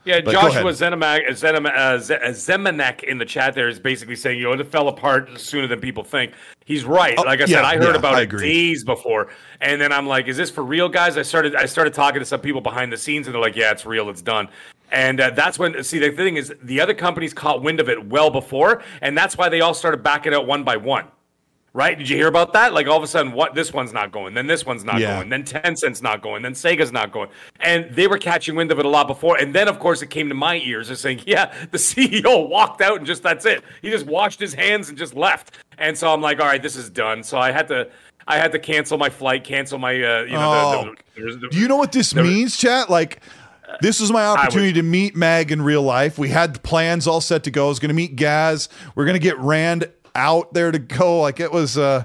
Yeah, 0.05 0.21
but 0.21 0.33
Joshua 0.33 0.71
Zenimak, 0.71 1.27
Zenim, 1.29 1.67
uh, 1.67 1.99
Zemanek 1.99 3.05
in 3.05 3.17
the 3.19 3.25
chat 3.25 3.55
there 3.55 3.69
is 3.69 3.81
basically 3.81 4.17
saying, 4.17 4.39
you 4.39 4.45
know, 4.45 4.53
it 4.53 4.67
fell 4.67 4.89
apart 4.89 5.41
sooner 5.41 5.67
than 5.67 5.81
people 5.81 6.05
think. 6.05 6.35
He's 6.67 6.85
right. 6.85 7.15
Oh, 7.17 7.23
like 7.23 7.41
I 7.41 7.45
yeah, 7.45 7.57
said, 7.57 7.65
I 7.65 7.77
heard 7.77 7.95
yeah, 7.95 7.99
about 7.99 8.15
I 8.15 8.21
it 8.21 8.25
agree. 8.25 8.53
days 8.53 8.85
before, 8.85 9.29
and 9.61 9.81
then 9.81 9.93
I'm 9.93 10.07
like, 10.07 10.29
is 10.29 10.37
this 10.37 10.51
for 10.51 10.63
real, 10.63 10.89
guys? 10.89 11.17
I 11.17 11.23
started 11.23 11.57
I 11.57 11.67
started 11.67 11.95
talking 11.95 12.21
to 12.21 12.27
some 12.27 12.41
people 12.41 12.61
behind 12.61 12.93
the 12.93 12.97
scenes, 12.99 13.27
and 13.27 13.35
they're 13.35 13.43
like, 13.43 13.57
yeah, 13.57 13.71
it's 13.71 13.87
real, 13.87 14.11
it's 14.11 14.23
done. 14.23 14.49
And 14.93 15.21
uh, 15.21 15.31
that's 15.31 15.59
when 15.59 15.83
see 15.83 15.99
the 15.99 16.11
thing 16.11 16.37
is 16.37 16.53
the 16.63 16.81
other 16.81 16.95
companies 16.95 17.33
caught 17.33 17.63
wind 17.63 17.81
of 17.81 17.89
it 17.89 18.07
well 18.07 18.31
before, 18.31 18.83
and 19.01 19.17
that's 19.17 19.39
why 19.39 19.49
they 19.49 19.61
all 19.61 19.75
started 19.75 20.03
backing 20.03 20.35
out 20.35 20.47
one 20.47 20.65
by 20.65 20.77
one 20.77 21.07
right? 21.75 21.99
Did 21.99 22.09
you 22.09 22.17
hear 22.17 22.29
about 22.29 22.55
that? 22.55 22.73
Like 22.73 22.87
all 22.87 22.97
of 22.97 23.03
a 23.03 23.07
sudden, 23.07 23.33
what 23.33 23.55
this 23.55 23.73
one's 23.73 23.93
not 23.93 24.13
going, 24.13 24.33
then 24.33 24.47
this 24.47 24.65
one's 24.65 24.85
not 24.85 25.01
yeah. 25.01 25.17
going, 25.17 25.29
then 25.29 25.43
Tencent's 25.43 26.01
not 26.01 26.23
going, 26.23 26.43
then 26.43 26.55
Sega's 26.55 26.93
not 26.93 27.13
going, 27.13 27.29
and 27.61 27.91
they 27.91 28.07
were 28.07 28.17
catching 28.17 28.55
wind 28.55 28.73
of 28.73 28.79
it 28.79 28.87
a 28.87 28.89
lot 28.89 29.07
before. 29.07 29.37
And 29.37 29.55
then, 29.55 29.69
of 29.69 29.79
course, 29.79 30.01
it 30.01 30.09
came 30.09 30.29
to 30.31 30.35
my 30.35 30.57
ears 30.57 30.89
of 30.89 30.97
saying, 30.97 31.23
"Yeah, 31.27 31.53
the 31.71 31.79
CEO 31.79 32.49
walked 32.49 32.81
out 32.81 32.97
and 32.97 33.07
just 33.07 33.23
that's 33.23 33.45
it. 33.45 33.63
He 33.83 33.91
just 33.91 34.07
washed 34.07 34.41
his 34.41 34.55
hands 34.55 34.89
and 34.89 34.97
just 34.97 35.15
left." 35.15 35.51
And 35.77 35.99
so 35.99 36.11
I'm 36.11 36.23
like, 36.23 36.41
"All 36.41 36.47
right, 36.47 36.63
this 36.63 36.77
is 36.77 36.89
done." 36.89 37.23
So 37.23 37.37
I 37.39 37.51
had 37.51 37.69
to. 37.69 37.91
I 38.27 38.39
had 38.39 38.53
to 38.53 38.59
cancel 38.59 38.97
my 38.97 39.11
flight, 39.11 39.45
cancel 39.45 39.79
my, 39.79 39.91
uh, 39.91 40.23
you 40.23 40.33
know. 40.33 40.87
Oh. 40.87 40.95
The, 41.15 41.21
the, 41.21 41.37
the, 41.37 41.49
Do 41.51 41.59
you 41.59 41.69
know 41.69 41.77
what 41.77 41.93
this 41.93 42.15
means, 42.15 42.57
chat? 42.57 42.89
Like, 42.89 43.21
this 43.83 44.01
was 44.01 44.11
my 44.11 44.25
opportunity 44.25 44.73
to 44.73 44.83
meet 44.83 45.15
Mag 45.15 45.53
in 45.53 45.61
real 45.61 45.83
life. 45.83 46.17
We 46.17 46.31
had 46.31 46.63
plans 46.63 47.07
all 47.07 47.21
set 47.21 47.45
to 47.45 47.51
go. 47.51 47.67
I 47.67 47.69
was 47.69 47.81
going 47.81 47.91
to 47.91 47.95
meet 47.95 48.17
Gaz. 48.17 48.71
We're 48.95 49.05
going 49.05 49.17
to 49.17 49.23
get 49.23 49.39
Rand 49.41 49.91
out 50.15 50.53
there 50.55 50.71
to 50.71 50.79
go. 50.79 51.21
Like 51.21 51.41
it 51.41 51.53
was 51.53 51.79
uh 51.79 52.05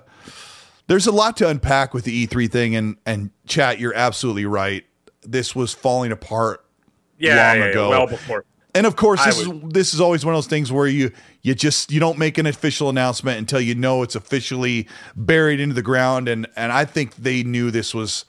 there's 0.88 1.07
a 1.07 1.11
lot 1.11 1.38
to 1.38 1.48
unpack 1.48 1.94
with 1.94 2.03
the 2.03 2.27
E3 2.27 2.52
thing 2.52 2.76
and 2.76 2.98
and 3.06 3.31
chat, 3.45 3.80
you're 3.80 3.95
absolutely 3.95 4.45
right. 4.45 4.86
This 5.22 5.56
was 5.56 5.73
falling 5.73 6.11
apart 6.11 6.65
yeah, 7.18 7.52
long 7.52 7.61
yeah, 7.61 7.65
ago. 7.65 7.84
Yeah, 7.84 7.98
well 7.98 8.07
before. 8.07 8.45
And 8.76 8.86
of 8.86 8.95
course, 8.95 9.23
this 9.26 9.40
is 9.40 9.49
this 9.65 9.94
is 9.94 10.02
always 10.02 10.23
one 10.23 10.34
of 10.34 10.38
those 10.38 10.48
things 10.48 10.72
where 10.72 10.88
you 10.88 11.11
you 11.41 11.56
just 11.56 11.91
you 11.91 11.99
don't 11.99 12.18
make 12.18 12.38
an 12.38 12.45
official 12.45 12.90
announcement 12.90 13.40
until 13.40 13.60
you 13.60 13.76
know 13.76 14.03
it's 14.03 14.15
officially 14.15 14.88
buried 15.15 15.60
into 15.60 15.73
the 15.73 15.81
ground. 15.81 16.27
And 16.27 16.48
and 16.56 16.72
I 16.72 16.86
think 16.86 17.15
they 17.15 17.44
knew 17.44 17.72
this 17.72 17.94
was. 17.94 18.26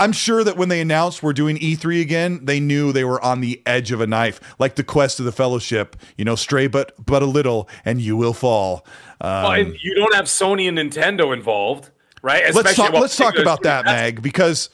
I'm 0.00 0.12
sure 0.12 0.42
that 0.42 0.56
when 0.56 0.70
they 0.70 0.80
announced 0.80 1.22
we're 1.22 1.34
doing 1.34 1.58
E3 1.58 2.00
again, 2.00 2.46
they 2.46 2.58
knew 2.58 2.90
they 2.90 3.04
were 3.04 3.22
on 3.22 3.42
the 3.42 3.60
edge 3.66 3.92
of 3.92 4.00
a 4.00 4.06
knife, 4.06 4.40
like 4.58 4.76
the 4.76 4.82
quest 4.82 5.18
of 5.18 5.26
the 5.26 5.32
Fellowship. 5.32 5.94
You 6.16 6.24
know, 6.24 6.36
stray 6.36 6.68
but 6.68 6.94
but 7.04 7.22
a 7.22 7.26
little, 7.26 7.68
and 7.84 8.00
you 8.00 8.16
will 8.16 8.32
fall. 8.32 8.86
Um, 9.20 9.42
well, 9.42 9.58
you 9.58 9.94
don't 9.94 10.14
have 10.14 10.24
Sony 10.24 10.66
and 10.66 10.78
Nintendo 10.78 11.34
involved, 11.34 11.90
right? 12.22 12.44
Especially, 12.44 12.62
let's 12.62 12.76
talk. 12.76 12.92
Let's 12.94 13.16
talk 13.16 13.38
about 13.38 13.62
that, 13.64 13.84
Mag, 13.84 14.22
because 14.22 14.70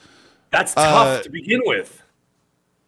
that's 0.52 0.74
tough 0.74 0.84
uh, 0.84 1.22
to 1.22 1.30
begin 1.30 1.60
with. 1.64 2.02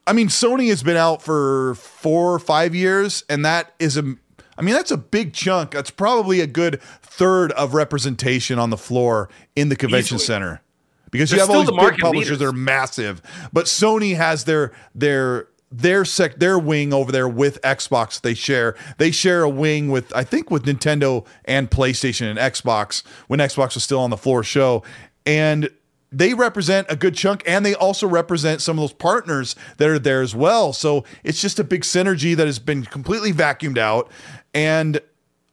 I 0.06 0.12
mean, 0.12 0.28
Sony 0.28 0.68
has 0.68 0.84
been 0.84 0.96
out 0.96 1.20
for 1.20 1.74
four 1.74 2.32
or 2.32 2.38
five 2.38 2.72
years, 2.72 3.24
and 3.28 3.44
that 3.44 3.74
is 3.80 3.96
a. 3.96 4.14
I 4.56 4.62
mean, 4.62 4.76
that's 4.76 4.92
a 4.92 4.96
big 4.96 5.32
chunk. 5.34 5.72
That's 5.72 5.90
probably 5.90 6.40
a 6.40 6.46
good 6.46 6.80
third 7.02 7.50
of 7.52 7.74
representation 7.74 8.60
on 8.60 8.70
the 8.70 8.78
floor 8.78 9.28
in 9.56 9.70
the 9.70 9.76
convention 9.76 10.16
Easily. 10.16 10.26
center 10.26 10.62
because 11.10 11.32
you 11.32 11.38
have 11.38 11.50
all 11.50 11.58
these 11.58 11.66
the 11.66 11.72
big 11.72 11.98
publishers 11.98 12.30
leaders. 12.30 12.38
that 12.38 12.46
are 12.46 12.52
massive, 12.52 13.22
but 13.52 13.66
Sony 13.66 14.16
has 14.16 14.44
their 14.44 14.72
their 14.94 15.48
their 15.70 16.04
sec 16.04 16.38
their 16.38 16.58
wing 16.58 16.92
over 16.92 17.12
there 17.12 17.28
with 17.28 17.60
Xbox 17.62 18.20
they 18.20 18.34
share. 18.34 18.74
They 18.98 19.10
share 19.10 19.42
a 19.42 19.48
wing 19.48 19.90
with 19.90 20.14
I 20.14 20.24
think 20.24 20.50
with 20.50 20.64
Nintendo 20.64 21.26
and 21.44 21.70
PlayStation 21.70 22.30
and 22.30 22.38
Xbox 22.38 23.02
when 23.26 23.40
Xbox 23.40 23.74
was 23.74 23.84
still 23.84 24.00
on 24.00 24.10
the 24.10 24.16
floor 24.16 24.42
show. 24.42 24.82
And 25.26 25.70
they 26.10 26.32
represent 26.32 26.86
a 26.88 26.96
good 26.96 27.14
chunk 27.14 27.42
and 27.46 27.66
they 27.66 27.74
also 27.74 28.06
represent 28.06 28.62
some 28.62 28.78
of 28.78 28.82
those 28.82 28.94
partners 28.94 29.54
that 29.76 29.88
are 29.88 29.98
there 29.98 30.22
as 30.22 30.34
well. 30.34 30.72
So 30.72 31.04
it's 31.22 31.40
just 31.40 31.58
a 31.58 31.64
big 31.64 31.82
synergy 31.82 32.34
that 32.34 32.46
has 32.46 32.58
been 32.58 32.84
completely 32.84 33.32
vacuumed 33.32 33.78
out. 33.78 34.10
And 34.54 35.00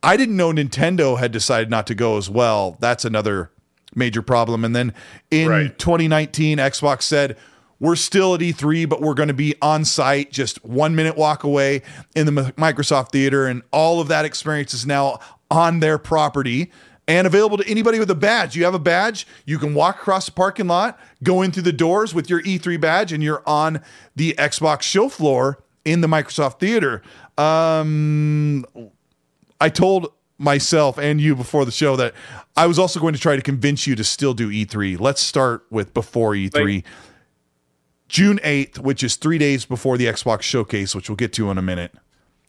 I 0.01 0.15
didn't 0.15 0.37
know 0.37 0.51
Nintendo 0.51 1.19
had 1.19 1.31
decided 1.33 1.69
not 1.69 1.87
to 1.87 1.95
go 1.95 2.17
as 2.17 2.29
well. 2.29 2.77
That's 2.79 3.03
another 3.03 3.51
major 3.95 4.21
problem. 4.21 4.63
And 4.63 4.75
then 4.75 4.93
in 5.31 5.49
right. 5.49 5.79
2019, 5.79 6.57
Xbox 6.57 7.03
said, 7.03 7.37
we're 7.79 7.95
still 7.95 8.33
at 8.33 8.39
E3, 8.39 8.87
but 8.87 9.01
we're 9.01 9.13
going 9.13 9.27
to 9.27 9.33
be 9.33 9.55
on 9.61 9.83
site, 9.83 10.31
just 10.31 10.63
one 10.63 10.95
minute 10.95 11.17
walk 11.17 11.43
away 11.43 11.81
in 12.15 12.25
the 12.25 12.31
Microsoft 12.53 13.11
Theater. 13.11 13.47
And 13.47 13.63
all 13.71 13.99
of 13.99 14.07
that 14.07 14.25
experience 14.25 14.73
is 14.73 14.85
now 14.85 15.19
on 15.51 15.81
their 15.81 15.97
property 15.97 16.71
and 17.07 17.27
available 17.27 17.57
to 17.57 17.67
anybody 17.69 17.99
with 17.99 18.09
a 18.09 18.15
badge. 18.15 18.55
You 18.55 18.63
have 18.65 18.73
a 18.73 18.79
badge, 18.79 19.27
you 19.45 19.59
can 19.59 19.73
walk 19.73 19.97
across 19.97 20.25
the 20.25 20.31
parking 20.31 20.67
lot, 20.67 20.99
go 21.21 21.41
in 21.41 21.51
through 21.51 21.63
the 21.63 21.73
doors 21.73 22.13
with 22.13 22.29
your 22.29 22.41
E3 22.41 22.79
badge, 22.79 23.11
and 23.11 23.21
you're 23.21 23.43
on 23.45 23.81
the 24.15 24.33
Xbox 24.37 24.83
show 24.83 25.09
floor 25.09 25.63
in 25.83 26.01
the 26.01 26.07
Microsoft 26.07 26.59
Theater. 26.59 27.01
Um, 27.37 28.65
I 29.61 29.69
told 29.69 30.11
myself 30.37 30.97
and 30.97 31.21
you 31.21 31.35
before 31.35 31.65
the 31.65 31.71
show 31.71 31.95
that 31.95 32.13
I 32.55 32.67
was 32.67 32.77
also 32.77 32.99
going 32.99 33.13
to 33.13 33.19
try 33.19 33.35
to 33.35 33.41
convince 33.41 33.87
you 33.87 33.95
to 33.95 34.03
still 34.03 34.33
do 34.33 34.49
E3. 34.49 34.99
Let's 34.99 35.21
start 35.21 35.65
with 35.69 35.93
before 35.93 36.31
E3. 36.33 36.65
Wait. 36.65 36.85
June 38.07 38.39
8th, 38.43 38.79
which 38.79 39.03
is 39.03 39.15
three 39.15 39.37
days 39.37 39.65
before 39.65 39.97
the 39.97 40.05
Xbox 40.05 40.43
showcase, 40.43 40.93
which 40.93 41.09
we'll 41.09 41.15
get 41.15 41.33
to 41.33 41.49
in 41.49 41.57
a 41.57 41.61
minute 41.61 41.93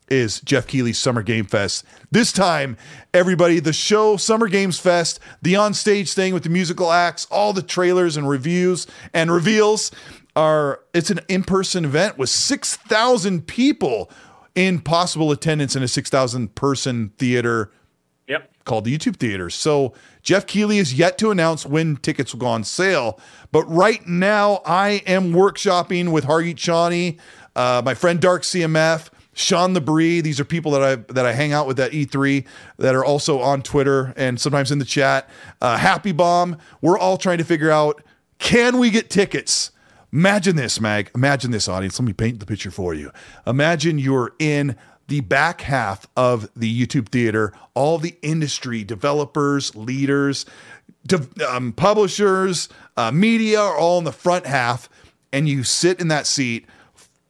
is 0.09 0.41
Jeff 0.41 0.67
Keighley's 0.67 0.99
Summer 0.99 1.23
Game 1.23 1.45
Fest. 1.45 1.85
This 2.11 2.33
time, 2.33 2.77
everybody, 3.13 3.61
the 3.61 3.73
show 3.73 4.17
Summer 4.17 4.49
Games 4.49 4.79
Fest, 4.79 5.19
the 5.43 5.57
on-stage 5.57 6.13
thing 6.13 6.33
with 6.33 6.45
the 6.45 6.49
musical 6.49 6.93
acts, 6.93 7.27
all 7.31 7.53
the 7.53 7.63
trailers 7.63 8.17
and 8.17 8.29
reviews 8.29 8.87
and 9.13 9.33
reveals 9.33 9.91
are 10.35 10.81
it's 10.93 11.11
an 11.11 11.21
in-person 11.29 11.85
event 11.85 12.19
with 12.19 12.29
6,000 12.29 13.47
people 13.47 14.11
in 14.57 14.81
possible 14.81 15.31
attendance 15.31 15.77
in 15.77 15.83
a 15.85 15.89
6,000 15.89 16.55
person 16.57 17.13
theater 17.19 17.71
yep. 18.27 18.51
called 18.65 18.87
the 18.87 18.97
YouTube 18.97 19.17
Theater. 19.17 19.51
So 19.51 19.93
Jeff 20.23 20.47
Keighley 20.47 20.79
is 20.79 20.95
yet 20.95 21.19
to 21.19 21.31
announce 21.31 21.65
when 21.65 21.97
tickets 21.97 22.33
will 22.33 22.41
go 22.41 22.47
on 22.47 22.65
sale. 22.65 23.21
But 23.53 23.65
right 23.65 24.05
now, 24.09 24.63
I 24.65 25.03
am 25.07 25.33
workshopping 25.33 26.11
with 26.11 26.25
Hargeet 26.25 26.57
Chani, 26.57 27.19
uh, 27.55 27.83
my 27.85 27.95
friend 27.95 28.21
Dark 28.21 28.43
CMF, 28.43 29.11
Sean 29.35 29.75
the 29.75 29.81
Bree. 29.83 30.23
These 30.23 30.41
are 30.41 30.45
people 30.45 30.73
that 30.73 30.83
I 30.83 30.97
that 31.13 31.27
I 31.27 31.33
hang 31.33 31.53
out 31.53 31.67
with 31.67 31.79
at 31.79 31.93
E3 31.93 32.47
that 32.79 32.95
are 32.95 33.05
also 33.05 33.41
on 33.41 33.63
Twitter 33.63 34.15
and 34.17 34.41
sometimes 34.41 34.73
in 34.73 34.79
the 34.79 34.85
chat. 34.87 35.29
Uh, 35.61 35.77
Happy 35.77 36.13
Bomb. 36.13 36.57
We're 36.81 36.99
all 36.99 37.19
trying 37.19 37.39
to 37.39 37.45
figure 37.45 37.71
out 37.71 38.03
can 38.39 38.79
we 38.79 38.91
get 38.91 39.11
tickets. 39.11 39.71
Imagine 40.13 40.57
this, 40.57 40.81
Mag. 40.81 41.11
Imagine 41.15 41.51
this, 41.51 41.69
audience. 41.69 41.99
Let 41.99 42.07
me 42.07 42.13
paint 42.13 42.41
the 42.41 42.47
picture 42.47 42.71
for 42.71 42.95
you. 42.95 43.11
Imagine 43.47 43.99
you're 43.99 44.33
in 44.39 44.77
the 45.09 45.21
back 45.21 45.61
half 45.63 46.07
of 46.17 46.49
the 46.57 46.87
YouTube 46.87 47.09
theater. 47.09 47.53
All 47.75 47.99
the 47.99 48.17
industry 48.23 48.85
developers, 48.85 49.75
leaders, 49.77 50.47
de- 51.07 51.49
um, 51.49 51.73
publishers, 51.73 52.69
uh, 52.97 53.11
media 53.11 53.61
are 53.61 53.77
all 53.77 53.99
in 53.99 54.05
the 54.05 54.13
front 54.13 54.47
half, 54.47 54.89
and 55.33 55.49
you 55.49 55.63
sit 55.65 56.01
in 56.01 56.09
that 56.09 56.27
seat 56.27 56.67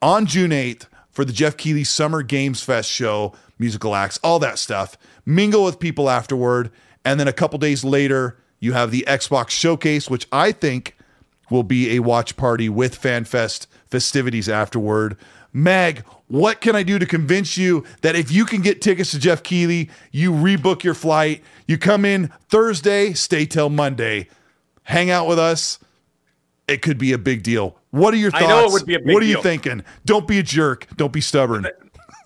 on 0.00 0.26
June 0.26 0.50
8th 0.52 0.86
for 1.10 1.24
the 1.24 1.32
Jeff 1.32 1.56
Keighley 1.56 1.84
Summer 1.84 2.22
Games 2.22 2.62
Fest 2.62 2.90
show, 2.90 3.34
musical 3.58 3.94
acts, 3.94 4.18
all 4.22 4.38
that 4.38 4.58
stuff. 4.58 4.96
Mingle 5.24 5.64
with 5.64 5.80
people 5.80 6.10
afterward. 6.10 6.70
And 7.04 7.18
then 7.18 7.28
a 7.28 7.32
couple 7.32 7.58
days 7.58 7.84
later, 7.84 8.36
you 8.60 8.72
have 8.72 8.90
the 8.90 9.04
Xbox 9.06 9.50
Showcase, 9.50 10.10
which 10.10 10.26
I 10.32 10.52
think 10.52 10.95
will 11.50 11.62
be 11.62 11.94
a 11.96 12.00
watch 12.00 12.36
party 12.36 12.68
with 12.68 13.00
FanFest 13.00 13.66
festivities 13.86 14.48
afterward. 14.48 15.16
Meg, 15.52 16.04
what 16.28 16.60
can 16.60 16.76
I 16.76 16.82
do 16.82 16.98
to 16.98 17.06
convince 17.06 17.56
you 17.56 17.84
that 18.02 18.14
if 18.14 18.30
you 18.30 18.44
can 18.44 18.60
get 18.60 18.82
tickets 18.82 19.12
to 19.12 19.18
Jeff 19.18 19.42
Keighley, 19.42 19.88
you 20.12 20.30
rebook 20.30 20.82
your 20.82 20.94
flight, 20.94 21.42
you 21.66 21.78
come 21.78 22.04
in 22.04 22.30
Thursday, 22.48 23.12
stay 23.14 23.46
till 23.46 23.70
Monday, 23.70 24.28
hang 24.82 25.10
out 25.10 25.26
with 25.26 25.38
us. 25.38 25.78
It 26.68 26.82
could 26.82 26.98
be 26.98 27.12
a 27.12 27.18
big 27.18 27.42
deal. 27.42 27.78
What 27.90 28.12
are 28.12 28.18
your 28.18 28.32
thoughts? 28.32 28.44
I 28.44 28.48
know 28.48 28.66
it 28.66 28.72
would 28.72 28.86
be 28.86 28.94
a 28.94 28.98
big 28.98 29.14
What 29.14 29.22
are 29.22 29.26
you 29.26 29.40
thinking? 29.40 29.84
Don't 30.04 30.26
be 30.26 30.38
a 30.38 30.42
jerk. 30.42 30.88
Don't 30.96 31.12
be 31.12 31.20
stubborn. 31.20 31.66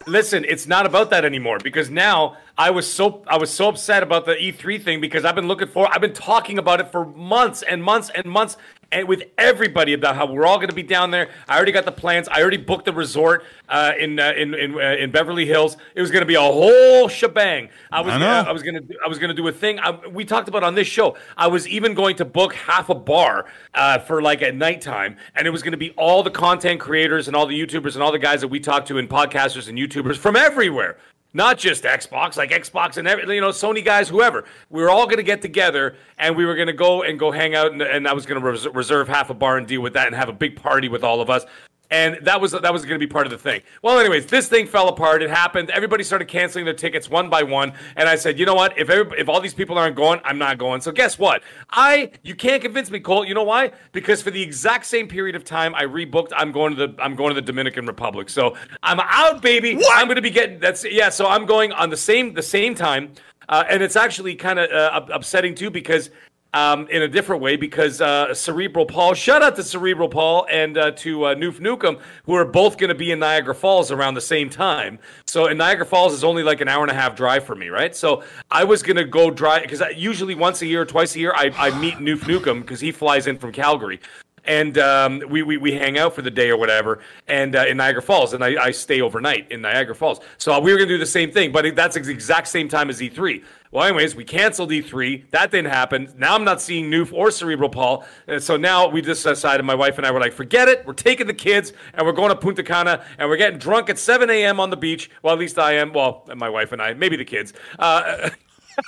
Listen, 0.07 0.45
it's 0.49 0.67
not 0.67 0.87
about 0.87 1.11
that 1.11 1.25
anymore 1.25 1.59
because 1.63 1.91
now 1.91 2.37
I 2.57 2.71
was 2.71 2.91
so 2.91 3.23
I 3.27 3.37
was 3.37 3.51
so 3.51 3.69
upset 3.69 4.03
about 4.03 4.25
the 4.25 4.33
E3 4.33 4.83
thing 4.83 5.01
because 5.01 5.27
I've 5.27 5.35
been 5.35 5.47
looking 5.47 5.69
for 5.69 5.89
I've 5.93 6.01
been 6.01 6.15
talking 6.15 6.59
about 6.59 6.81
it 6.81 6.91
for 6.91 7.05
months 7.05 7.63
and 7.63 7.85
months 7.85 8.11
and 8.15 8.25
months 8.27 8.57
and 8.93 9.07
with 9.07 9.23
everybody 9.39 9.93
about 9.93 10.17
how 10.17 10.27
we're 10.27 10.47
all 10.47 10.57
going 10.57 10.69
to 10.69 10.75
be 10.75 10.83
down 10.83 11.11
there. 11.11 11.31
I 11.49 11.57
already 11.57 11.73
got 11.73 11.85
the 11.85 11.93
plans. 11.93 12.29
I 12.29 12.41
already 12.41 12.57
booked 12.57 12.85
the 12.85 12.93
resort 12.93 13.45
uh, 13.69 13.93
in, 13.99 14.19
uh, 14.19 14.33
in 14.37 14.55
in 14.55 14.75
uh, 14.75 14.97
in 14.99 15.11
Beverly 15.11 15.47
Hills. 15.47 15.77
It 15.95 16.01
was 16.01 16.11
going 16.11 16.23
to 16.23 16.27
be 16.27 16.35
a 16.35 16.41
whole 16.41 17.09
shebang. 17.09 17.69
I 17.93 18.01
was 18.01 18.15
I, 18.15 18.21
uh, 18.21 18.45
I 18.45 18.53
was 18.53 18.63
going 18.63 18.75
to 18.75 18.97
I 19.05 19.09
was 19.09 19.19
going 19.19 19.29
to 19.29 19.35
do 19.35 19.47
a 19.49 19.53
thing. 19.53 19.79
I, 19.79 19.91
we 20.07 20.25
talked 20.25 20.49
about 20.49 20.65
on 20.65 20.75
this 20.75 20.89
show. 20.89 21.17
I 21.37 21.47
was 21.47 21.69
even 21.69 21.95
going 21.95 22.17
to 22.17 22.25
book 22.25 22.55
half 22.55 22.89
a 22.89 22.95
bar 22.95 23.47
uh, 23.75 23.99
for 23.99 24.23
like 24.23 24.43
at 24.43 24.55
nighttime, 24.55 25.17
and 25.35 25.47
it 25.47 25.51
was 25.51 25.63
going 25.63 25.73
to 25.73 25.79
be 25.79 25.91
all 25.93 26.23
the 26.23 26.31
content 26.31 26.81
creators 26.81 27.29
and 27.29 27.37
all 27.37 27.47
the 27.47 27.59
YouTubers 27.59 27.95
and 27.95 28.03
all 28.03 28.13
the 28.13 28.19
guys 28.19 28.41
that 28.41 28.49
we 28.49 28.61
talked 28.61 28.89
to 28.89 28.99
and 28.99 29.09
podcasters 29.09 29.69
and 29.69 29.79
YouTubers 29.79 30.17
from 30.17 30.37
everywhere 30.37 30.99
not 31.33 31.59
just 31.59 31.85
Xbox, 31.85 32.37
like 32.37 32.51
Xbox 32.51 32.97
and 32.97 33.07
every, 33.07 33.35
you 33.35 33.41
know, 33.41 33.51
Sony 33.51 33.85
guys, 33.85 34.09
whoever. 34.09 34.45
We 34.69 34.83
were 34.83 34.91
all 34.91 35.07
going 35.07 35.19
to 35.19 35.23
get 35.23 35.43
together 35.43 35.97
and 36.19 36.37
we 36.37 36.45
were 36.45 36.55
going 36.55 36.67
to 36.67 36.73
go 36.73 37.03
and 37.03 37.19
go 37.19 37.31
hang 37.31 37.55
out, 37.55 37.73
and, 37.73 37.83
and 37.83 38.09
I 38.09 38.13
was 38.13 38.27
going 38.27 38.41
to 38.41 38.47
res- 38.47 38.69
reserve 38.69 39.09
half 39.09 39.31
a 39.31 39.35
bar 39.35 39.57
and 39.57 39.67
deal 39.67 39.81
with 39.81 39.95
that 39.95 40.07
and 40.07 40.17
have 40.17 40.29
a 40.29 40.33
big 40.35 40.57
party 40.57 40.89
with 40.89 41.05
all 41.05 41.21
of 41.21 41.31
us 41.31 41.45
and 41.91 42.19
that 42.23 42.41
was 42.41 42.53
that 42.53 42.73
was 42.73 42.85
going 42.85 42.99
to 42.99 43.05
be 43.05 43.11
part 43.11 43.27
of 43.27 43.31
the 43.31 43.39
thing. 43.39 43.63
Well, 43.83 43.99
anyways, 43.99 44.27
this 44.27 44.49
thing 44.49 44.67
fell 44.67 44.89
apart. 44.89 45.23
It 45.23 45.31
happened. 45.31 45.71
Everybody 45.71 46.05
started 46.05 46.29
canceling 46.29 46.65
their 46.65 46.75
tickets 46.75 47.11
one 47.11 47.29
by 47.29 47.43
one, 47.43 47.73
and 47.97 48.09
I 48.09 48.17
said, 48.17 48.39
you 48.39 48.47
know 48.47 48.55
what? 48.55 48.79
If 48.79 48.89
if 48.91 49.29
all 49.29 49.41
these 49.41 49.55
people 49.55 49.79
aren't 49.79 49.97
going, 49.97 50.21
I'm 50.25 50.39
not 50.39 50.59
going. 50.59 50.81
So 50.81 50.93
guess 50.93 51.19
what? 51.19 51.43
I 51.71 52.13
you 52.23 52.35
can't 52.35 52.63
convince 52.63 52.91
me, 52.91 53.01
Colt. 53.01 53.27
You 53.29 53.35
know 53.35 53.43
why? 53.43 53.73
Because 53.93 54.23
for 54.23 54.31
the 54.31 54.43
exact 54.43 54.87
same 54.87 55.09
period 55.09 55.35
of 55.35 55.45
time 55.45 55.75
I 55.75 55.85
rebooked, 55.85 56.33
I'm 56.37 56.53
going 56.53 56.77
to 56.77 56.87
the 56.87 57.03
I'm 57.03 57.17
going 57.17 57.31
to 57.31 57.35
the 57.35 57.43
Dominican 57.43 57.87
Republic. 57.87 58.29
So 58.31 58.57
I'm 58.83 59.01
out, 59.01 59.43
baby. 59.43 59.75
What? 59.75 59.99
I'm 59.99 60.07
going 60.07 60.17
to 60.17 60.23
be 60.23 60.31
getting 60.31 60.61
that's 60.61 60.85
yeah. 60.85 61.09
So 61.09 61.27
I'm 61.27 61.47
going 61.47 61.73
on 61.73 61.91
the 61.91 61.97
same 61.97 62.35
the 62.35 62.43
same 62.43 62.75
time. 62.75 63.13
Uh, 63.49 63.65
and 63.69 63.83
it's 63.83 63.97
actually 63.97 64.37
kind 64.37 64.61
of 64.61 64.71
uh, 64.71 65.07
upsetting 65.13 65.57
too 65.57 65.71
because 65.71 66.11
um, 66.53 66.89
in 66.89 67.03
a 67.03 67.09
different 67.09 67.43
way 67.43 67.57
because 67.57 68.01
uh, 68.01 68.35
Cerebral 68.35 68.87
Paul, 68.87 69.15
shout 69.15 69.43
out 69.43 69.57
to 69.57 69.63
Cerebral 69.63 70.09
Paul 70.09 70.47
and 70.51 70.77
uh, 70.77 70.91
to 70.93 71.25
uh, 71.25 71.35
Noof 71.35 71.61
Nukem, 71.61 72.01
who 72.25 72.35
are 72.35 72.45
both 72.45 72.77
going 72.79 72.89
to 72.89 72.95
be 72.95 73.13
in 73.13 73.19
Niagara 73.19 73.55
Falls 73.55 73.91
around 73.91 74.15
the 74.15 74.21
same 74.21 74.51
time. 74.51 74.99
So, 75.27 75.47
in 75.47 75.59
Niagara 75.59 75.87
Falls 75.87 76.13
is 76.13 76.25
only 76.25 76.43
like 76.43 76.61
an 76.61 76.69
hour 76.69 76.83
and 76.83 76.91
a 76.91 76.95
half 76.95 77.15
drive 77.15 77.45
for 77.45 77.55
me, 77.55 77.69
right? 77.69 77.95
So, 77.95 78.23
I 78.51 78.65
was 78.65 78.83
going 78.83 78.97
to 78.97 79.05
go 79.05 79.31
drive 79.31 79.63
because 79.63 79.83
usually 79.95 80.35
once 80.35 80.63
a 80.63 80.67
year 80.67 80.83
or 80.83 80.87
twice 80.87 81.15
a 81.15 81.21
year, 81.21 81.33
I, 81.35 81.53
I 81.57 81.79
meet 81.79 81.95
Noof 81.95 82.21
Nukem 82.21 82.63
because 82.63 82.81
he 82.81 82.93
flies 82.93 83.27
in 83.27 83.39
from 83.39 83.53
Calgary 83.53 84.01
and 84.45 84.79
um, 84.79 85.23
we, 85.29 85.43
we 85.43 85.57
we 85.57 85.73
hang 85.73 85.99
out 85.99 86.15
for 86.15 86.23
the 86.23 86.31
day 86.31 86.51
or 86.51 86.57
whatever, 86.57 87.01
and 87.29 87.55
uh, 87.55 87.67
in 87.69 87.77
Niagara 87.77 88.03
Falls, 88.03 88.33
and 88.33 88.43
I, 88.43 88.63
I 88.63 88.71
stay 88.71 89.01
overnight 89.01 89.51
in 89.51 89.61
Niagara 89.61 89.95
Falls. 89.95 90.21
So 90.39 90.59
we 90.61 90.73
were 90.73 90.79
gonna 90.79 90.89
do 90.89 90.99
the 90.99 91.07
same 91.07 91.31
thing, 91.31 91.53
but 91.53 91.77
that's 91.77 91.95
the 91.95 92.11
exact 92.11 92.49
same 92.49 92.69
time 92.69 92.91
as 92.91 93.01
E3. 93.01 93.45
Well, 93.73 93.85
anyways, 93.85 94.17
we 94.17 94.25
canceled 94.25 94.71
E3. 94.71 95.31
That 95.31 95.53
didn't 95.53 95.71
happen. 95.71 96.13
Now 96.19 96.35
I'm 96.35 96.43
not 96.43 96.61
seeing 96.61 96.91
Noof 96.91 97.13
or 97.13 97.31
Cerebral 97.31 97.69
Paul. 97.69 98.05
And 98.27 98.43
so 98.43 98.57
now 98.57 98.89
we 98.89 99.01
just 99.01 99.23
decided, 99.23 99.63
my 99.65 99.77
wife 99.77 99.97
and 99.97 100.05
I 100.05 100.11
were 100.11 100.19
like, 100.19 100.33
forget 100.33 100.67
it. 100.69 100.85
We're 100.85 100.93
taking 100.93 101.29
the 101.29 101.35
kids 101.35 101.73
and 101.95 102.05
we're 102.05 102.13
going 102.13 102.31
to 102.31 102.37
Punta 102.37 102.65
Cana 102.65 103.05
and 103.17 103.29
we're 103.29 103.37
getting 103.37 103.61
drunk 103.61 103.89
at 103.89 103.97
7 103.97 104.29
a.m. 104.29 104.59
on 104.59 104.71
the 104.71 104.77
beach. 104.77 105.09
Well, 105.23 105.33
at 105.35 105.39
least 105.39 105.57
I 105.57 105.75
am. 105.75 105.93
Well, 105.93 106.29
my 106.35 106.49
wife 106.49 106.73
and 106.73 106.83
I, 106.83 106.95
maybe 106.95 107.17
the 107.17 107.25
kids. 107.25 107.53
Uh, 107.79 108.31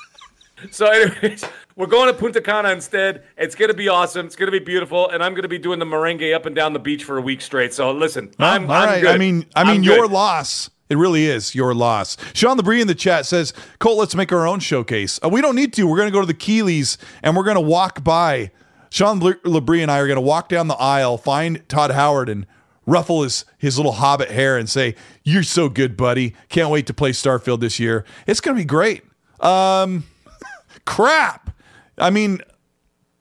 so, 0.73 0.87
anyways, 0.87 1.45
we're 1.77 1.87
going 1.87 2.13
to 2.13 2.19
Punta 2.19 2.41
Cana 2.41 2.71
instead. 2.71 3.23
It's 3.37 3.55
going 3.55 3.71
to 3.71 3.77
be 3.77 3.89
awesome. 3.89 4.27
It's 4.27 4.35
going 4.35 4.51
to 4.51 4.59
be 4.59 4.65
beautiful. 4.65 5.11
And 5.11 5.23
I'm 5.23 5.33
going 5.33 5.43
to 5.43 5.49
be 5.49 5.59
doing 5.59 5.79
the 5.79 5.87
merengue 5.87 6.35
up 6.35 6.45
and 6.47 6.57
down 6.57 6.73
the 6.73 6.81
beach 6.81 7.05
for 7.05 7.19
a 7.19 7.23
week 7.23 7.41
straight. 7.41 7.73
So 7.73 7.93
listen, 7.93 8.33
Well, 8.37 8.53
I'm, 8.53 8.65
all 8.65 8.73
I'm 8.73 8.89
right. 8.89 9.01
good. 9.01 9.15
I 9.15 9.19
mean, 9.19 9.47
I 9.55 9.61
I'm 9.61 9.67
mean, 9.69 9.83
good. 9.83 9.95
your 9.97 10.09
loss. 10.09 10.71
It 10.93 10.97
really 10.97 11.25
is 11.25 11.55
your 11.55 11.73
loss. 11.75 12.19
Sean 12.35 12.59
Labrie 12.59 12.83
in 12.83 12.87
the 12.87 12.95
chat 12.95 13.25
says, 13.25 13.55
Colt, 13.79 13.99
let's 13.99 14.15
make 14.15 14.31
our 14.31 14.47
own 14.47 14.61
showcase. 14.61 15.19
Uh, 15.25 15.31
we 15.31 15.41
don't 15.41 15.57
need 15.57 15.73
to. 15.73 15.87
We're 15.87 15.97
going 15.97 16.09
to 16.09 16.13
go 16.13 16.21
to 16.21 16.27
the 16.27 16.35
Keighleys 16.35 16.99
and 17.23 17.35
we're 17.35 17.45
going 17.45 17.57
to 17.57 17.63
walk 17.63 18.05
by. 18.05 18.51
Sean 18.91 19.21
Labrie 19.21 19.81
and 19.81 19.91
I 19.91 20.01
are 20.01 20.07
going 20.07 20.17
to 20.17 20.21
walk 20.21 20.51
down 20.51 20.69
the 20.69 20.75
aisle, 20.75 21.17
find 21.17 21.67
Todd 21.67 21.93
Howard, 21.93 22.29
and 22.29 22.47
ruffle 22.85 23.23
his, 23.23 23.47
his 23.57 23.79
little 23.79 23.93
hobbit 23.93 24.31
hair 24.31 24.59
and 24.59 24.69
say, 24.69 24.95
You're 25.25 25.45
so 25.45 25.71
good, 25.71 25.97
buddy. 25.97 26.35
Can't 26.51 26.69
wait 26.69 26.87
to 26.89 26.95
play 26.95 27.13
Starfield 27.13 27.61
this 27.61 27.81
year. 27.81 28.05
It's 28.27 28.43
going 28.43 28.55
to 28.55 28.61
be 28.61 28.67
great. 28.67 29.03
Um, 29.41 30.05
crap. 30.85 31.57
I 31.97 32.11
mean, 32.11 32.43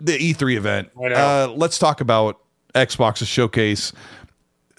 the 0.01 0.17
E3 0.17 0.57
event. 0.57 0.89
Uh, 0.97 1.53
let's 1.55 1.79
talk 1.79 2.01
about 2.01 2.41
Xbox's 2.75 3.29
showcase. 3.29 3.93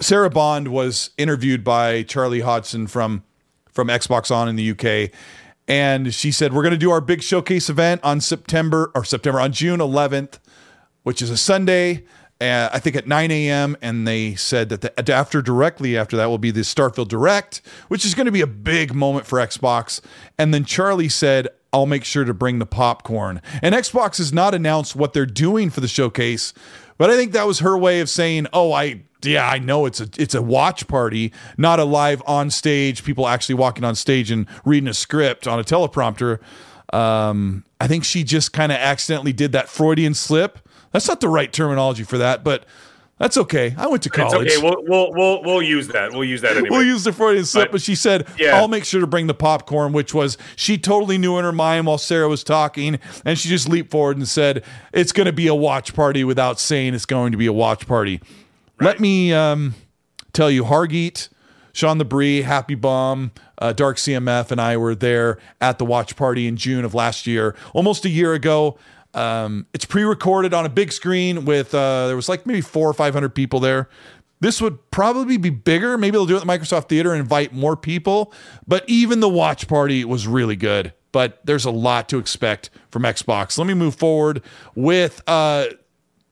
Sarah 0.02 0.30
Bond 0.30 0.68
was 0.68 1.10
interviewed 1.16 1.62
by 1.62 2.02
Charlie 2.02 2.40
Hodgson 2.40 2.86
from 2.86 3.22
from 3.70 3.88
Xbox 3.88 4.30
On 4.30 4.48
in 4.48 4.56
the 4.56 4.70
UK, 4.72 5.10
and 5.68 6.12
she 6.12 6.30
said 6.30 6.52
we're 6.52 6.62
going 6.62 6.72
to 6.72 6.78
do 6.78 6.90
our 6.90 7.00
big 7.00 7.22
showcase 7.22 7.70
event 7.70 8.02
on 8.04 8.20
September 8.20 8.90
or 8.94 9.04
September 9.04 9.40
on 9.40 9.52
June 9.52 9.80
11th, 9.80 10.38
which 11.04 11.22
is 11.22 11.30
a 11.30 11.36
Sunday. 11.36 12.04
Uh, 12.40 12.68
I 12.72 12.80
think 12.80 12.96
at 12.96 13.06
9 13.06 13.30
a.m. 13.30 13.76
And 13.80 14.06
they 14.06 14.34
said 14.34 14.68
that 14.70 14.80
the, 14.80 15.14
after 15.14 15.40
directly 15.40 15.96
after 15.96 16.16
that 16.16 16.26
will 16.26 16.38
be 16.38 16.50
the 16.50 16.62
Starfield 16.62 17.06
Direct, 17.06 17.62
which 17.86 18.04
is 18.04 18.16
going 18.16 18.26
to 18.26 18.32
be 18.32 18.40
a 18.40 18.48
big 18.48 18.92
moment 18.94 19.26
for 19.26 19.38
Xbox. 19.38 20.00
And 20.36 20.52
then 20.52 20.64
Charlie 20.64 21.08
said, 21.08 21.46
I'll 21.72 21.86
make 21.86 22.04
sure 22.04 22.24
to 22.24 22.34
bring 22.34 22.58
the 22.58 22.66
popcorn. 22.66 23.40
And 23.62 23.74
Xbox 23.74 24.18
has 24.18 24.32
not 24.32 24.54
announced 24.54 24.96
what 24.96 25.12
they're 25.12 25.24
doing 25.24 25.70
for 25.70 25.80
the 25.80 25.88
showcase, 25.88 26.52
but 26.98 27.10
I 27.10 27.16
think 27.16 27.32
that 27.32 27.46
was 27.46 27.60
her 27.60 27.76
way 27.76 28.00
of 28.00 28.08
saying, 28.08 28.46
"Oh, 28.52 28.72
I 28.72 29.02
yeah, 29.24 29.48
I 29.48 29.58
know 29.58 29.86
it's 29.86 30.00
a 30.00 30.08
it's 30.16 30.34
a 30.34 30.42
watch 30.42 30.86
party, 30.88 31.32
not 31.56 31.78
a 31.78 31.84
live 31.84 32.22
on 32.26 32.50
stage, 32.50 33.04
people 33.04 33.28
actually 33.28 33.54
walking 33.56 33.84
on 33.84 33.94
stage 33.94 34.30
and 34.30 34.46
reading 34.64 34.88
a 34.88 34.94
script 34.94 35.46
on 35.46 35.58
a 35.58 35.64
teleprompter." 35.64 36.38
Um, 36.92 37.64
I 37.80 37.86
think 37.86 38.04
she 38.04 38.22
just 38.22 38.52
kind 38.52 38.70
of 38.70 38.78
accidentally 38.78 39.32
did 39.32 39.52
that 39.52 39.68
Freudian 39.68 40.14
slip. 40.14 40.58
That's 40.92 41.08
not 41.08 41.20
the 41.20 41.28
right 41.28 41.52
terminology 41.52 42.04
for 42.04 42.18
that, 42.18 42.44
but 42.44 42.66
that's 43.22 43.38
okay. 43.38 43.74
I 43.78 43.86
went 43.86 44.02
to 44.02 44.08
It's 44.08 44.16
college. 44.16 44.50
okay. 44.50 44.60
We'll, 44.62 44.82
we'll, 44.84 45.12
we'll, 45.12 45.42
we'll 45.42 45.62
use 45.62 45.88
that. 45.88 46.10
We'll 46.12 46.24
use 46.24 46.40
that 46.42 46.52
anyway. 46.56 46.68
We'll 46.70 46.82
use 46.82 47.04
the 47.04 47.12
Freudian 47.12 47.44
slip, 47.44 47.66
But- 47.68 47.72
but 47.72 47.80
she 47.82 47.94
said, 47.94 48.26
Yeah. 48.38 48.56
I'll 48.56 48.68
make 48.68 48.84
sure 48.84 49.00
to 49.00 49.06
bring 49.06 49.28
the 49.28 49.34
popcorn, 49.34 49.92
which 49.92 50.12
was 50.12 50.36
she 50.56 50.76
totally 50.76 51.16
knew 51.18 51.38
in 51.38 51.44
her 51.44 51.52
mind 51.52 51.86
while 51.86 51.98
Sarah 51.98 52.28
was 52.28 52.42
talking. 52.44 52.98
And 53.24 53.38
she 53.38 53.48
just 53.48 53.68
leaped 53.68 53.90
forward 53.90 54.16
and 54.16 54.26
said, 54.28 54.64
It's 54.92 55.12
going 55.12 55.26
to 55.26 55.32
be 55.32 55.46
a 55.46 55.54
watch 55.54 55.94
party 55.94 56.24
without 56.24 56.58
saying 56.60 56.94
it's 56.94 57.06
going 57.06 57.32
to 57.32 57.38
be 57.38 57.46
a 57.46 57.52
watch 57.52 57.86
party. 57.86 58.20
Let 58.80 58.98
me 59.00 59.32
um, 59.32 59.74
tell 60.32 60.50
you, 60.50 60.64
Hargeet, 60.64 61.28
Sean 61.72 61.98
the 61.98 62.04
Brie, 62.04 62.42
Happy 62.42 62.74
Bomb, 62.74 63.30
uh, 63.58 63.72
Dark 63.72 63.96
CMF, 63.96 64.50
and 64.50 64.60
I 64.60 64.76
were 64.76 64.94
there 64.96 65.38
at 65.60 65.78
the 65.78 65.84
watch 65.84 66.16
party 66.16 66.46
in 66.48 66.56
June 66.56 66.84
of 66.84 66.92
last 66.92 67.26
year, 67.26 67.54
almost 67.72 68.04
a 68.04 68.08
year 68.08 68.34
ago. 68.34 68.76
Um, 69.14 69.66
it's 69.74 69.84
pre-recorded 69.84 70.54
on 70.54 70.64
a 70.64 70.68
big 70.68 70.92
screen 70.92 71.44
with 71.44 71.74
uh, 71.74 72.06
there 72.06 72.16
was 72.16 72.28
like 72.28 72.46
maybe 72.46 72.60
four 72.60 72.88
or 72.88 72.94
five 72.94 73.12
hundred 73.12 73.34
people 73.34 73.60
there. 73.60 73.88
This 74.40 74.60
would 74.60 74.90
probably 74.90 75.36
be 75.36 75.50
bigger. 75.50 75.96
Maybe 75.96 76.12
they'll 76.12 76.26
do 76.26 76.34
it 76.34 76.40
at 76.40 76.46
the 76.46 76.52
Microsoft 76.52 76.88
Theater 76.88 77.12
and 77.12 77.20
invite 77.20 77.52
more 77.52 77.76
people. 77.76 78.32
But 78.66 78.84
even 78.88 79.20
the 79.20 79.28
watch 79.28 79.68
party 79.68 80.04
was 80.04 80.26
really 80.26 80.56
good. 80.56 80.92
But 81.12 81.40
there's 81.44 81.64
a 81.64 81.70
lot 81.70 82.08
to 82.08 82.18
expect 82.18 82.70
from 82.90 83.02
Xbox. 83.02 83.58
Let 83.58 83.66
me 83.66 83.74
move 83.74 83.94
forward 83.94 84.42
with 84.74 85.22
uh, 85.28 85.66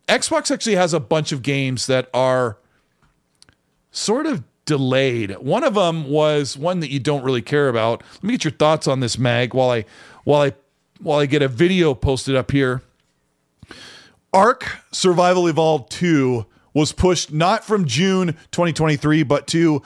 Xbox. 0.08 0.50
Actually 0.50 0.76
has 0.76 0.92
a 0.92 1.00
bunch 1.00 1.30
of 1.32 1.42
games 1.42 1.86
that 1.86 2.08
are 2.14 2.58
sort 3.92 4.26
of 4.26 4.42
delayed. 4.64 5.36
One 5.38 5.64
of 5.64 5.74
them 5.74 6.08
was 6.08 6.56
one 6.56 6.80
that 6.80 6.90
you 6.90 6.98
don't 6.98 7.22
really 7.22 7.42
care 7.42 7.68
about. 7.68 8.02
Let 8.14 8.24
me 8.24 8.32
get 8.32 8.44
your 8.44 8.52
thoughts 8.52 8.88
on 8.88 9.00
this, 9.00 9.18
Mag, 9.18 9.52
while 9.52 9.70
I 9.70 9.84
while 10.24 10.42
I 10.42 10.52
while 11.00 11.18
I 11.18 11.26
get 11.26 11.42
a 11.42 11.48
video 11.48 11.94
posted 11.94 12.36
up 12.36 12.50
here. 12.50 12.82
Ark 14.32 14.78
Survival 14.92 15.48
Evolved 15.48 15.90
2 15.90 16.46
was 16.72 16.92
pushed 16.92 17.32
not 17.32 17.64
from 17.64 17.84
June 17.84 18.36
2023, 18.52 19.24
but 19.24 19.46
to 19.48 19.82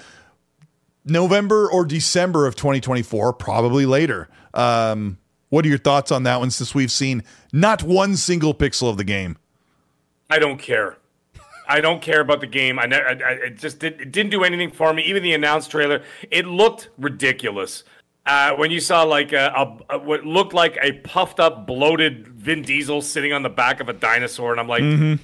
November 1.04 1.70
or 1.70 1.84
December 1.84 2.46
of 2.46 2.54
2024, 2.56 3.32
probably 3.34 3.86
later. 3.86 4.28
Um, 4.52 5.18
what 5.48 5.64
are 5.64 5.68
your 5.68 5.78
thoughts 5.78 6.10
on 6.10 6.24
that 6.24 6.40
one 6.40 6.50
since 6.50 6.74
we've 6.74 6.92
seen 6.92 7.22
not 7.52 7.82
one 7.82 8.16
single 8.16 8.54
pixel 8.54 8.90
of 8.90 8.96
the 8.96 9.04
game? 9.04 9.38
I 10.28 10.38
don't 10.38 10.58
care. 10.58 10.96
I 11.66 11.80
don't 11.80 12.02
care 12.02 12.20
about 12.20 12.40
the 12.40 12.46
game. 12.46 12.78
I, 12.78 12.86
ne- 12.86 12.96
I, 12.96 13.12
I 13.12 13.30
it 13.46 13.58
just 13.58 13.78
did, 13.78 14.00
it 14.00 14.12
didn't 14.12 14.30
do 14.30 14.44
anything 14.44 14.70
for 14.70 14.92
me. 14.92 15.02
Even 15.04 15.22
the 15.22 15.32
announced 15.32 15.70
trailer, 15.70 16.02
it 16.30 16.46
looked 16.46 16.90
ridiculous. 16.98 17.84
Uh, 18.26 18.52
when 18.54 18.70
you 18.70 18.80
saw 18.80 19.02
like 19.02 19.32
a, 19.32 19.52
a, 19.54 19.96
a- 19.96 19.98
what 19.98 20.24
looked 20.24 20.54
like 20.54 20.78
a 20.80 20.92
puffed 20.92 21.40
up, 21.40 21.66
bloated 21.66 22.26
Vin 22.28 22.62
Diesel 22.62 23.02
sitting 23.02 23.32
on 23.32 23.42
the 23.42 23.50
back 23.50 23.80
of 23.80 23.88
a 23.88 23.92
dinosaur, 23.92 24.50
and 24.50 24.58
I'm 24.60 24.68
like, 24.68 24.82
Mm-hmm. 24.82 25.14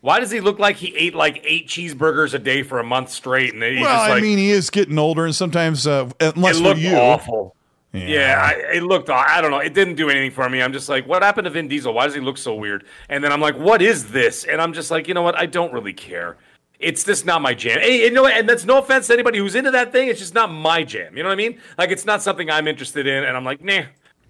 why 0.00 0.18
does 0.18 0.30
he 0.32 0.40
look 0.40 0.58
like 0.58 0.76
he 0.76 0.94
ate 0.96 1.14
like 1.14 1.40
eight 1.44 1.68
cheeseburgers 1.68 2.34
a 2.34 2.40
day 2.40 2.64
for 2.64 2.80
a 2.80 2.84
month 2.84 3.10
straight? 3.10 3.54
And 3.54 3.62
he's 3.62 3.80
Well, 3.80 3.94
just 3.96 4.08
like, 4.10 4.18
I 4.18 4.20
mean, 4.20 4.38
he 4.38 4.50
is 4.50 4.70
getting 4.70 4.98
older, 4.98 5.24
and 5.24 5.34
sometimes, 5.34 5.86
uh, 5.86 6.10
unless 6.20 6.56
it 6.56 6.58
for 6.58 6.64
looked 6.64 6.80
you, 6.80 6.96
awful. 6.96 7.54
Yeah, 7.94 8.40
I, 8.42 8.76
it 8.76 8.82
looked. 8.84 9.10
I 9.10 9.40
don't 9.42 9.50
know. 9.50 9.58
It 9.58 9.74
didn't 9.74 9.96
do 9.96 10.08
anything 10.08 10.30
for 10.30 10.48
me. 10.48 10.62
I'm 10.62 10.72
just 10.72 10.88
like, 10.88 11.06
what 11.06 11.22
happened 11.22 11.44
to 11.44 11.50
Vin 11.50 11.68
Diesel? 11.68 11.92
Why 11.92 12.06
does 12.06 12.14
he 12.14 12.20
look 12.22 12.38
so 12.38 12.54
weird? 12.54 12.84
And 13.10 13.22
then 13.22 13.32
I'm 13.34 13.40
like, 13.42 13.54
what 13.58 13.82
is 13.82 14.10
this? 14.12 14.44
And 14.44 14.62
I'm 14.62 14.72
just 14.72 14.90
like, 14.90 15.06
you 15.08 15.14
know 15.14 15.20
what? 15.22 15.36
I 15.38 15.44
don't 15.44 15.74
really 15.74 15.92
care. 15.92 16.38
It's 16.82 17.04
just 17.04 17.24
not 17.24 17.40
my 17.40 17.54
jam. 17.54 17.80
Hey? 17.80 18.06
And 18.08 18.48
that's 18.48 18.64
no 18.64 18.78
offense 18.78 19.06
to 19.06 19.12
anybody 19.12 19.38
who's 19.38 19.54
into 19.54 19.70
that 19.70 19.92
thing. 19.92 20.08
It's 20.08 20.20
just 20.20 20.34
not 20.34 20.52
my 20.52 20.82
jam. 20.82 21.16
You 21.16 21.22
know 21.22 21.28
what 21.28 21.34
I 21.34 21.36
mean? 21.36 21.60
Like, 21.78 21.90
it's 21.90 22.04
not 22.04 22.22
something 22.22 22.50
I'm 22.50 22.66
interested 22.66 23.06
in. 23.06 23.24
And 23.24 23.36
I'm 23.36 23.44
like, 23.44 23.62
nah, 23.62 23.82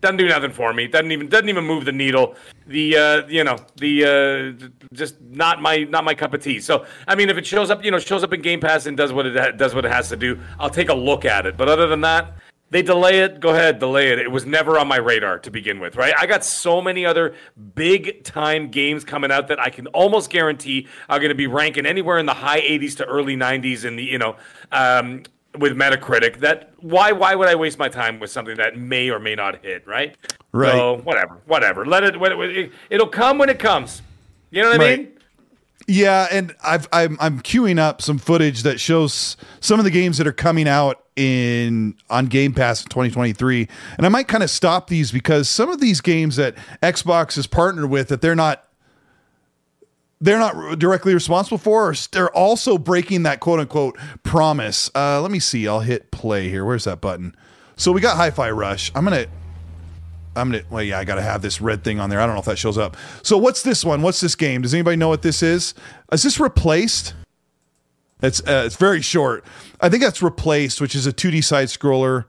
doesn't 0.02 0.16
do 0.16 0.28
nothing 0.28 0.50
for 0.50 0.72
me. 0.74 0.88
Doesn't 0.88 1.10
even 1.12 1.28
doesn't 1.28 1.48
even 1.48 1.64
move 1.64 1.84
the 1.84 1.92
needle. 1.92 2.34
The 2.66 2.96
uh, 2.96 3.26
you 3.28 3.44
know 3.44 3.56
the 3.76 4.04
uh, 4.04 4.68
just 4.92 5.20
not 5.22 5.62
my 5.62 5.84
not 5.84 6.04
my 6.04 6.12
cup 6.12 6.34
of 6.34 6.42
tea. 6.42 6.60
So 6.60 6.84
I 7.06 7.14
mean, 7.14 7.30
if 7.30 7.38
it 7.38 7.46
shows 7.46 7.70
up, 7.70 7.84
you 7.84 7.90
know, 7.90 8.00
shows 8.00 8.24
up 8.24 8.32
in 8.32 8.42
Game 8.42 8.60
Pass 8.60 8.86
and 8.86 8.96
does 8.96 9.12
what 9.12 9.26
it 9.26 9.36
ha- 9.36 9.52
does 9.52 9.74
what 9.74 9.84
it 9.84 9.92
has 9.92 10.08
to 10.10 10.16
do, 10.16 10.38
I'll 10.58 10.70
take 10.70 10.88
a 10.88 10.94
look 10.94 11.24
at 11.24 11.46
it. 11.46 11.56
But 11.56 11.68
other 11.68 11.86
than 11.86 12.00
that, 12.00 12.34
they 12.72 12.80
delay 12.80 13.20
it. 13.20 13.38
Go 13.38 13.50
ahead, 13.50 13.78
delay 13.78 14.08
it. 14.08 14.18
It 14.18 14.30
was 14.30 14.46
never 14.46 14.78
on 14.78 14.88
my 14.88 14.96
radar 14.96 15.38
to 15.40 15.50
begin 15.50 15.78
with, 15.78 15.94
right? 15.94 16.14
I 16.18 16.24
got 16.24 16.42
so 16.42 16.80
many 16.80 17.04
other 17.04 17.34
big 17.74 18.24
time 18.24 18.70
games 18.70 19.04
coming 19.04 19.30
out 19.30 19.48
that 19.48 19.60
I 19.60 19.68
can 19.68 19.88
almost 19.88 20.30
guarantee 20.30 20.88
are 21.10 21.18
going 21.18 21.28
to 21.28 21.34
be 21.34 21.46
ranking 21.46 21.84
anywhere 21.84 22.16
in 22.16 22.24
the 22.24 22.32
high 22.32 22.62
80s 22.62 22.96
to 22.96 23.04
early 23.04 23.36
90s 23.36 23.84
in 23.84 23.96
the 23.96 24.02
you 24.02 24.18
know. 24.18 24.36
Um, 24.72 25.24
with 25.58 25.76
Metacritic, 25.76 26.38
that 26.38 26.72
why 26.80 27.12
why 27.12 27.34
would 27.34 27.46
I 27.46 27.56
waste 27.56 27.78
my 27.78 27.90
time 27.90 28.18
with 28.18 28.30
something 28.30 28.56
that 28.56 28.78
may 28.78 29.10
or 29.10 29.18
may 29.18 29.34
not 29.34 29.62
hit, 29.62 29.86
right? 29.86 30.16
Right. 30.50 30.72
So 30.72 30.96
whatever, 31.04 31.42
whatever. 31.44 31.84
Let 31.84 32.04
it. 32.04 32.16
It 32.16 32.72
it'll 32.88 33.06
come 33.06 33.36
when 33.36 33.50
it 33.50 33.58
comes. 33.58 34.00
You 34.50 34.62
know 34.62 34.70
what 34.70 34.80
I 34.80 34.96
mean? 34.96 35.12
Yeah, 35.86 36.28
and 36.30 36.54
I've, 36.62 36.88
I'm 36.92 37.16
I'm 37.20 37.40
queuing 37.40 37.78
up 37.78 38.02
some 38.02 38.18
footage 38.18 38.62
that 38.62 38.78
shows 38.80 39.36
some 39.60 39.78
of 39.78 39.84
the 39.84 39.90
games 39.90 40.18
that 40.18 40.26
are 40.26 40.32
coming 40.32 40.68
out 40.68 41.04
in 41.16 41.96
on 42.08 42.26
Game 42.26 42.52
Pass 42.54 42.82
in 42.82 42.88
2023, 42.88 43.68
and 43.96 44.06
I 44.06 44.08
might 44.08 44.28
kind 44.28 44.42
of 44.42 44.50
stop 44.50 44.88
these 44.88 45.12
because 45.12 45.48
some 45.48 45.68
of 45.70 45.80
these 45.80 46.00
games 46.00 46.36
that 46.36 46.54
Xbox 46.82 47.36
is 47.36 47.46
partnered 47.46 47.90
with 47.90 48.08
that 48.08 48.20
they're 48.20 48.34
not 48.36 48.64
they're 50.20 50.38
not 50.38 50.78
directly 50.78 51.14
responsible 51.14 51.58
for, 51.58 51.90
or 51.90 51.94
they're 52.12 52.30
also 52.30 52.78
breaking 52.78 53.24
that 53.24 53.40
quote 53.40 53.58
unquote 53.58 53.98
promise. 54.22 54.90
Uh, 54.94 55.20
let 55.20 55.30
me 55.30 55.40
see. 55.40 55.66
I'll 55.66 55.80
hit 55.80 56.10
play 56.12 56.48
here. 56.48 56.64
Where's 56.64 56.84
that 56.84 57.00
button? 57.00 57.34
So 57.76 57.90
we 57.90 58.00
got 58.00 58.16
Hi-Fi 58.16 58.50
Rush. 58.50 58.92
I'm 58.94 59.04
gonna 59.04 59.26
I'm 60.34 60.50
gonna. 60.50 60.64
Well, 60.70 60.82
yeah, 60.82 60.98
I 60.98 61.04
gotta 61.04 61.22
have 61.22 61.42
this 61.42 61.60
red 61.60 61.84
thing 61.84 62.00
on 62.00 62.10
there. 62.10 62.20
I 62.20 62.26
don't 62.26 62.34
know 62.34 62.40
if 62.40 62.46
that 62.46 62.58
shows 62.58 62.78
up. 62.78 62.96
So 63.22 63.36
what's 63.36 63.62
this 63.62 63.84
one? 63.84 64.02
What's 64.02 64.20
this 64.20 64.34
game? 64.34 64.62
Does 64.62 64.74
anybody 64.74 64.96
know 64.96 65.08
what 65.08 65.22
this 65.22 65.42
is? 65.42 65.74
Is 66.10 66.22
this 66.22 66.40
replaced? 66.40 67.14
It's 68.22 68.40
uh, 68.40 68.62
it's 68.66 68.76
very 68.76 69.02
short. 69.02 69.44
I 69.80 69.88
think 69.88 70.02
that's 70.02 70.22
replaced, 70.22 70.80
which 70.80 70.94
is 70.94 71.06
a 71.06 71.12
2D 71.12 71.44
side 71.44 71.68
scroller. 71.68 72.24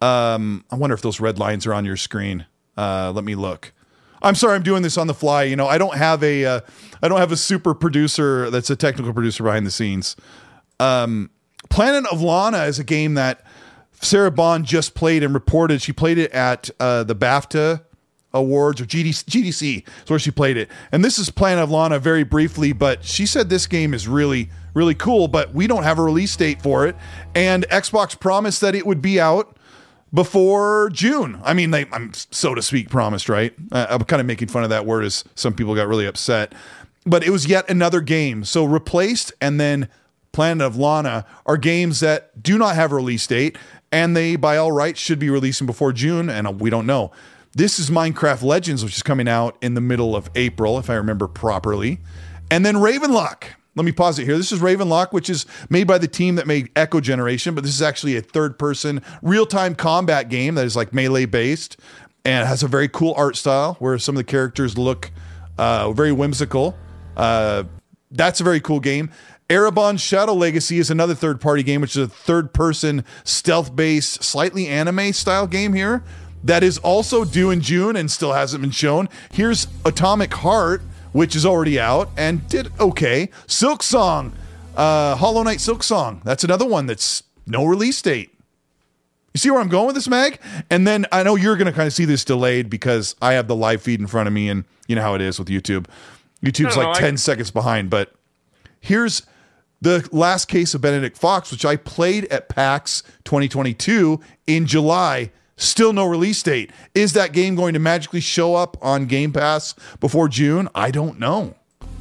Um, 0.00 0.64
I 0.70 0.76
wonder 0.76 0.94
if 0.94 1.02
those 1.02 1.20
red 1.20 1.38
lines 1.38 1.66
are 1.66 1.74
on 1.74 1.84
your 1.84 1.96
screen. 1.96 2.46
Uh, 2.76 3.12
let 3.14 3.24
me 3.24 3.34
look. 3.34 3.72
I'm 4.22 4.34
sorry, 4.34 4.54
I'm 4.54 4.62
doing 4.62 4.82
this 4.82 4.96
on 4.96 5.06
the 5.06 5.14
fly. 5.14 5.42
You 5.42 5.56
know, 5.56 5.66
I 5.66 5.76
don't 5.76 5.96
have 5.96 6.22
a 6.22 6.44
uh, 6.44 6.60
I 7.02 7.08
don't 7.08 7.18
have 7.18 7.32
a 7.32 7.36
super 7.36 7.74
producer 7.74 8.50
that's 8.50 8.70
a 8.70 8.76
technical 8.76 9.12
producer 9.12 9.42
behind 9.44 9.66
the 9.66 9.70
scenes. 9.70 10.16
Um, 10.80 11.30
Planet 11.68 12.06
of 12.10 12.22
Lana 12.22 12.64
is 12.64 12.78
a 12.78 12.84
game 12.84 13.14
that 13.14 13.43
Sarah 14.04 14.30
Bond 14.30 14.64
just 14.66 14.94
played 14.94 15.22
and 15.22 15.34
reported 15.34 15.82
she 15.82 15.92
played 15.92 16.18
it 16.18 16.30
at 16.32 16.70
uh, 16.78 17.04
the 17.04 17.16
BAFTA 17.16 17.82
awards 18.32 18.80
or 18.80 18.84
GDC, 18.84 19.24
GDC 19.24 19.88
is 20.04 20.10
where 20.10 20.18
she 20.18 20.30
played 20.30 20.56
it. 20.56 20.68
And 20.90 21.04
this 21.04 21.18
is 21.18 21.30
Planet 21.30 21.64
of 21.64 21.70
Lana 21.70 21.98
very 21.98 22.24
briefly, 22.24 22.72
but 22.72 23.04
she 23.04 23.26
said 23.26 23.48
this 23.48 23.66
game 23.66 23.94
is 23.94 24.08
really 24.08 24.50
really 24.74 24.94
cool, 24.94 25.28
but 25.28 25.54
we 25.54 25.66
don't 25.66 25.84
have 25.84 25.98
a 25.98 26.02
release 26.02 26.36
date 26.36 26.60
for 26.60 26.86
it. 26.86 26.96
And 27.34 27.66
Xbox 27.68 28.18
promised 28.18 28.60
that 28.60 28.74
it 28.74 28.84
would 28.84 29.00
be 29.00 29.20
out 29.20 29.56
before 30.12 30.90
June. 30.92 31.40
I 31.44 31.54
mean, 31.54 31.70
they, 31.70 31.86
I'm 31.92 32.12
so 32.12 32.54
to 32.54 32.62
speak 32.62 32.90
promised, 32.90 33.28
right? 33.28 33.54
Uh, 33.72 33.86
I'm 33.88 34.02
kind 34.02 34.20
of 34.20 34.26
making 34.26 34.48
fun 34.48 34.64
of 34.64 34.70
that 34.70 34.84
word 34.84 35.04
as 35.04 35.24
some 35.34 35.54
people 35.54 35.74
got 35.74 35.88
really 35.88 36.06
upset. 36.06 36.52
But 37.06 37.24
it 37.24 37.30
was 37.30 37.46
yet 37.46 37.68
another 37.70 38.00
game. 38.00 38.44
So 38.44 38.64
replaced 38.64 39.32
and 39.40 39.60
then 39.60 39.88
Planet 40.32 40.66
of 40.66 40.76
Lana 40.76 41.24
are 41.46 41.56
games 41.56 42.00
that 42.00 42.42
do 42.42 42.58
not 42.58 42.74
have 42.74 42.90
a 42.90 42.96
release 42.96 43.26
date 43.26 43.56
and 43.94 44.16
they 44.16 44.34
by 44.34 44.56
all 44.56 44.72
rights 44.72 44.98
should 44.98 45.20
be 45.20 45.30
releasing 45.30 45.68
before 45.68 45.92
June 45.92 46.28
and 46.28 46.60
we 46.60 46.68
don't 46.68 46.84
know. 46.84 47.12
This 47.52 47.78
is 47.78 47.90
Minecraft 47.90 48.42
Legends 48.42 48.82
which 48.82 48.96
is 48.96 49.02
coming 49.04 49.28
out 49.28 49.56
in 49.62 49.74
the 49.74 49.80
middle 49.80 50.16
of 50.16 50.28
April 50.34 50.78
if 50.78 50.90
I 50.90 50.94
remember 50.94 51.28
properly. 51.28 52.00
And 52.50 52.66
then 52.66 52.74
Ravenlock 52.74 53.44
let 53.76 53.84
me 53.84 53.92
pause 53.92 54.18
it 54.18 54.24
here. 54.24 54.36
This 54.36 54.52
is 54.52 54.60
Ravenlock, 54.60 55.12
which 55.12 55.28
is 55.28 55.46
made 55.68 55.88
by 55.88 55.98
the 55.98 56.06
team 56.06 56.36
that 56.36 56.46
made 56.46 56.70
Echo 56.76 57.00
Generation, 57.00 57.56
but 57.56 57.64
this 57.64 57.74
is 57.74 57.82
actually 57.82 58.16
a 58.16 58.20
third 58.20 58.56
person 58.58 59.02
real 59.22 59.46
time 59.46 59.74
combat 59.74 60.28
game 60.28 60.54
that 60.56 60.64
is 60.64 60.76
like 60.76 60.92
melee 60.92 61.24
based 61.24 61.76
and 62.24 62.46
has 62.46 62.62
a 62.62 62.68
very 62.68 62.88
cool 62.88 63.14
art 63.16 63.36
style 63.36 63.74
where 63.78 63.98
some 63.98 64.16
of 64.16 64.18
the 64.18 64.24
characters 64.24 64.78
look 64.78 65.10
uh, 65.58 65.92
very 65.92 66.12
whimsical. 66.12 66.76
Uh, 67.16 67.64
that's 68.10 68.40
a 68.40 68.44
very 68.44 68.60
cool 68.60 68.80
game. 68.80 69.10
Ereban 69.54 70.00
Shadow 70.00 70.34
Legacy 70.34 70.78
is 70.78 70.90
another 70.90 71.14
third 71.14 71.40
party 71.40 71.62
game, 71.62 71.80
which 71.80 71.96
is 71.96 72.02
a 72.02 72.08
third 72.08 72.52
person 72.52 73.04
stealth 73.22 73.76
based, 73.76 74.24
slightly 74.24 74.66
anime 74.66 75.12
style 75.12 75.46
game 75.46 75.74
here 75.74 76.02
that 76.42 76.64
is 76.64 76.76
also 76.78 77.24
due 77.24 77.52
in 77.52 77.60
June 77.60 77.94
and 77.94 78.10
still 78.10 78.32
hasn't 78.32 78.60
been 78.60 78.72
shown. 78.72 79.08
Here's 79.30 79.68
Atomic 79.84 80.34
Heart 80.34 80.82
which 81.12 81.36
is 81.36 81.46
already 81.46 81.78
out 81.78 82.10
and 82.16 82.46
did 82.48 82.68
okay. 82.80 83.28
Silksong, 83.46 84.32
uh, 84.76 85.14
Hollow 85.14 85.44
Knight 85.44 85.58
Silksong. 85.58 86.24
That's 86.24 86.42
another 86.42 86.66
one 86.66 86.86
that's 86.86 87.22
no 87.46 87.64
release 87.64 88.02
date. 88.02 88.36
You 89.32 89.38
see 89.38 89.52
where 89.52 89.60
I'm 89.60 89.68
going 89.68 89.86
with 89.86 89.94
this, 89.94 90.08
Mag? 90.08 90.40
And 90.68 90.84
then 90.84 91.06
I 91.12 91.22
know 91.22 91.36
you're 91.36 91.56
going 91.56 91.66
to 91.66 91.72
kind 91.72 91.86
of 91.86 91.92
see 91.92 92.04
this 92.04 92.24
delayed 92.24 92.68
because 92.68 93.14
I 93.22 93.34
have 93.34 93.46
the 93.46 93.54
live 93.54 93.80
feed 93.80 94.00
in 94.00 94.08
front 94.08 94.26
of 94.26 94.32
me, 94.32 94.48
and 94.48 94.64
you 94.88 94.96
know 94.96 95.02
how 95.02 95.14
it 95.14 95.20
is 95.20 95.38
with 95.38 95.46
YouTube. 95.46 95.86
YouTube's 96.44 96.76
like 96.76 96.88
know, 96.88 96.94
10 96.94 97.12
I... 97.12 97.16
seconds 97.16 97.52
behind, 97.52 97.90
but 97.90 98.12
here's 98.80 99.22
the 99.84 100.08
last 100.12 100.46
case 100.46 100.74
of 100.74 100.80
Benedict 100.80 101.16
Fox, 101.16 101.50
which 101.52 101.64
I 101.64 101.76
played 101.76 102.24
at 102.26 102.48
PAX 102.48 103.02
2022 103.24 104.20
in 104.46 104.66
July 104.66 105.30
Still 105.56 105.92
no 105.92 106.04
release 106.04 106.42
date. 106.42 106.70
Is 106.94 107.12
that 107.12 107.32
game 107.32 107.54
going 107.54 107.74
to 107.74 107.78
magically 107.78 108.20
show 108.20 108.54
up 108.54 108.76
on 108.82 109.06
Game 109.06 109.32
Pass 109.32 109.74
before 110.00 110.28
June? 110.28 110.68
I 110.74 110.90
don't 110.90 111.18
know. 111.18 111.54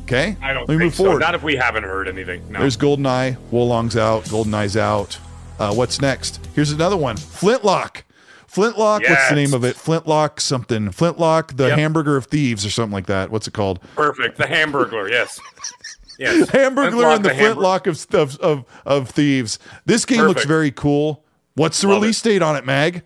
Okay. 0.04 0.36
I 0.42 0.54
don't 0.54 0.68
Let 0.68 0.78
me 0.78 0.86
move 0.86 0.96
so. 0.96 1.04
forward. 1.04 1.20
Not 1.20 1.36
if 1.36 1.44
we 1.44 1.56
haven't 1.56 1.84
heard 1.84 2.08
anything. 2.08 2.52
No. 2.52 2.60
There's 2.60 2.78
GoldenEye. 2.78 3.38
Wo 3.52 3.64
Long's 3.64 3.96
out. 3.96 4.24
GoldenEye's 4.26 4.76
out. 4.76 5.20
Uh, 5.60 5.74
what's 5.74 6.02
next? 6.02 6.46
Here's 6.56 6.72
another 6.72 6.98
one. 6.98 7.16
Flintlock. 7.16 8.04
Flintlock. 8.48 9.04
Yes. 9.04 9.12
What's 9.12 9.30
the 9.30 9.36
name 9.36 9.54
of 9.54 9.64
it? 9.64 9.76
Flintlock 9.76 10.42
something. 10.42 10.92
Flintlock, 10.92 11.56
the 11.56 11.68
yep. 11.68 11.78
hamburger 11.78 12.18
of 12.18 12.26
thieves, 12.26 12.66
or 12.66 12.70
something 12.70 12.94
like 12.94 13.06
that. 13.06 13.30
What's 13.30 13.48
it 13.48 13.54
called? 13.54 13.80
Perfect. 13.96 14.38
The 14.38 14.46
Hamburglar. 14.46 15.10
Yes. 15.10 15.40
Yes. 16.20 16.50
Hamburglar 16.52 17.16
and 17.16 17.26
the, 17.26 17.30
the 17.30 17.36
Flintlock 17.36 17.88
of, 17.88 18.06
of, 18.14 18.40
of, 18.40 18.66
of 18.86 19.10
thieves. 19.10 19.60
This 19.86 20.06
game 20.06 20.20
Perfect. 20.20 20.36
looks 20.38 20.46
very 20.46 20.72
cool. 20.72 21.24
What's 21.56 21.82
the 21.82 21.88
Love 21.88 22.02
release 22.02 22.22
it. 22.22 22.30
date 22.30 22.42
on 22.42 22.56
it, 22.56 22.66
Mag? 22.66 23.04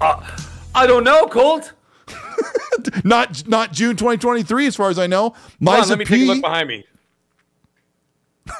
Uh, 0.00 0.36
I 0.74 0.86
don't 0.86 1.04
know, 1.04 1.26
Colt. 1.26 1.72
not 3.04 3.46
not 3.48 3.72
June 3.72 3.96
2023, 3.96 4.66
as 4.66 4.76
far 4.76 4.90
as 4.90 4.98
I 4.98 5.06
know. 5.06 5.34
Liza 5.60 5.82
on, 5.82 5.88
let 5.88 5.98
me 5.98 6.04
P. 6.04 6.18
take 6.18 6.22
a 6.22 6.32
look 6.32 6.42
behind 6.42 6.68
me. 6.68 6.84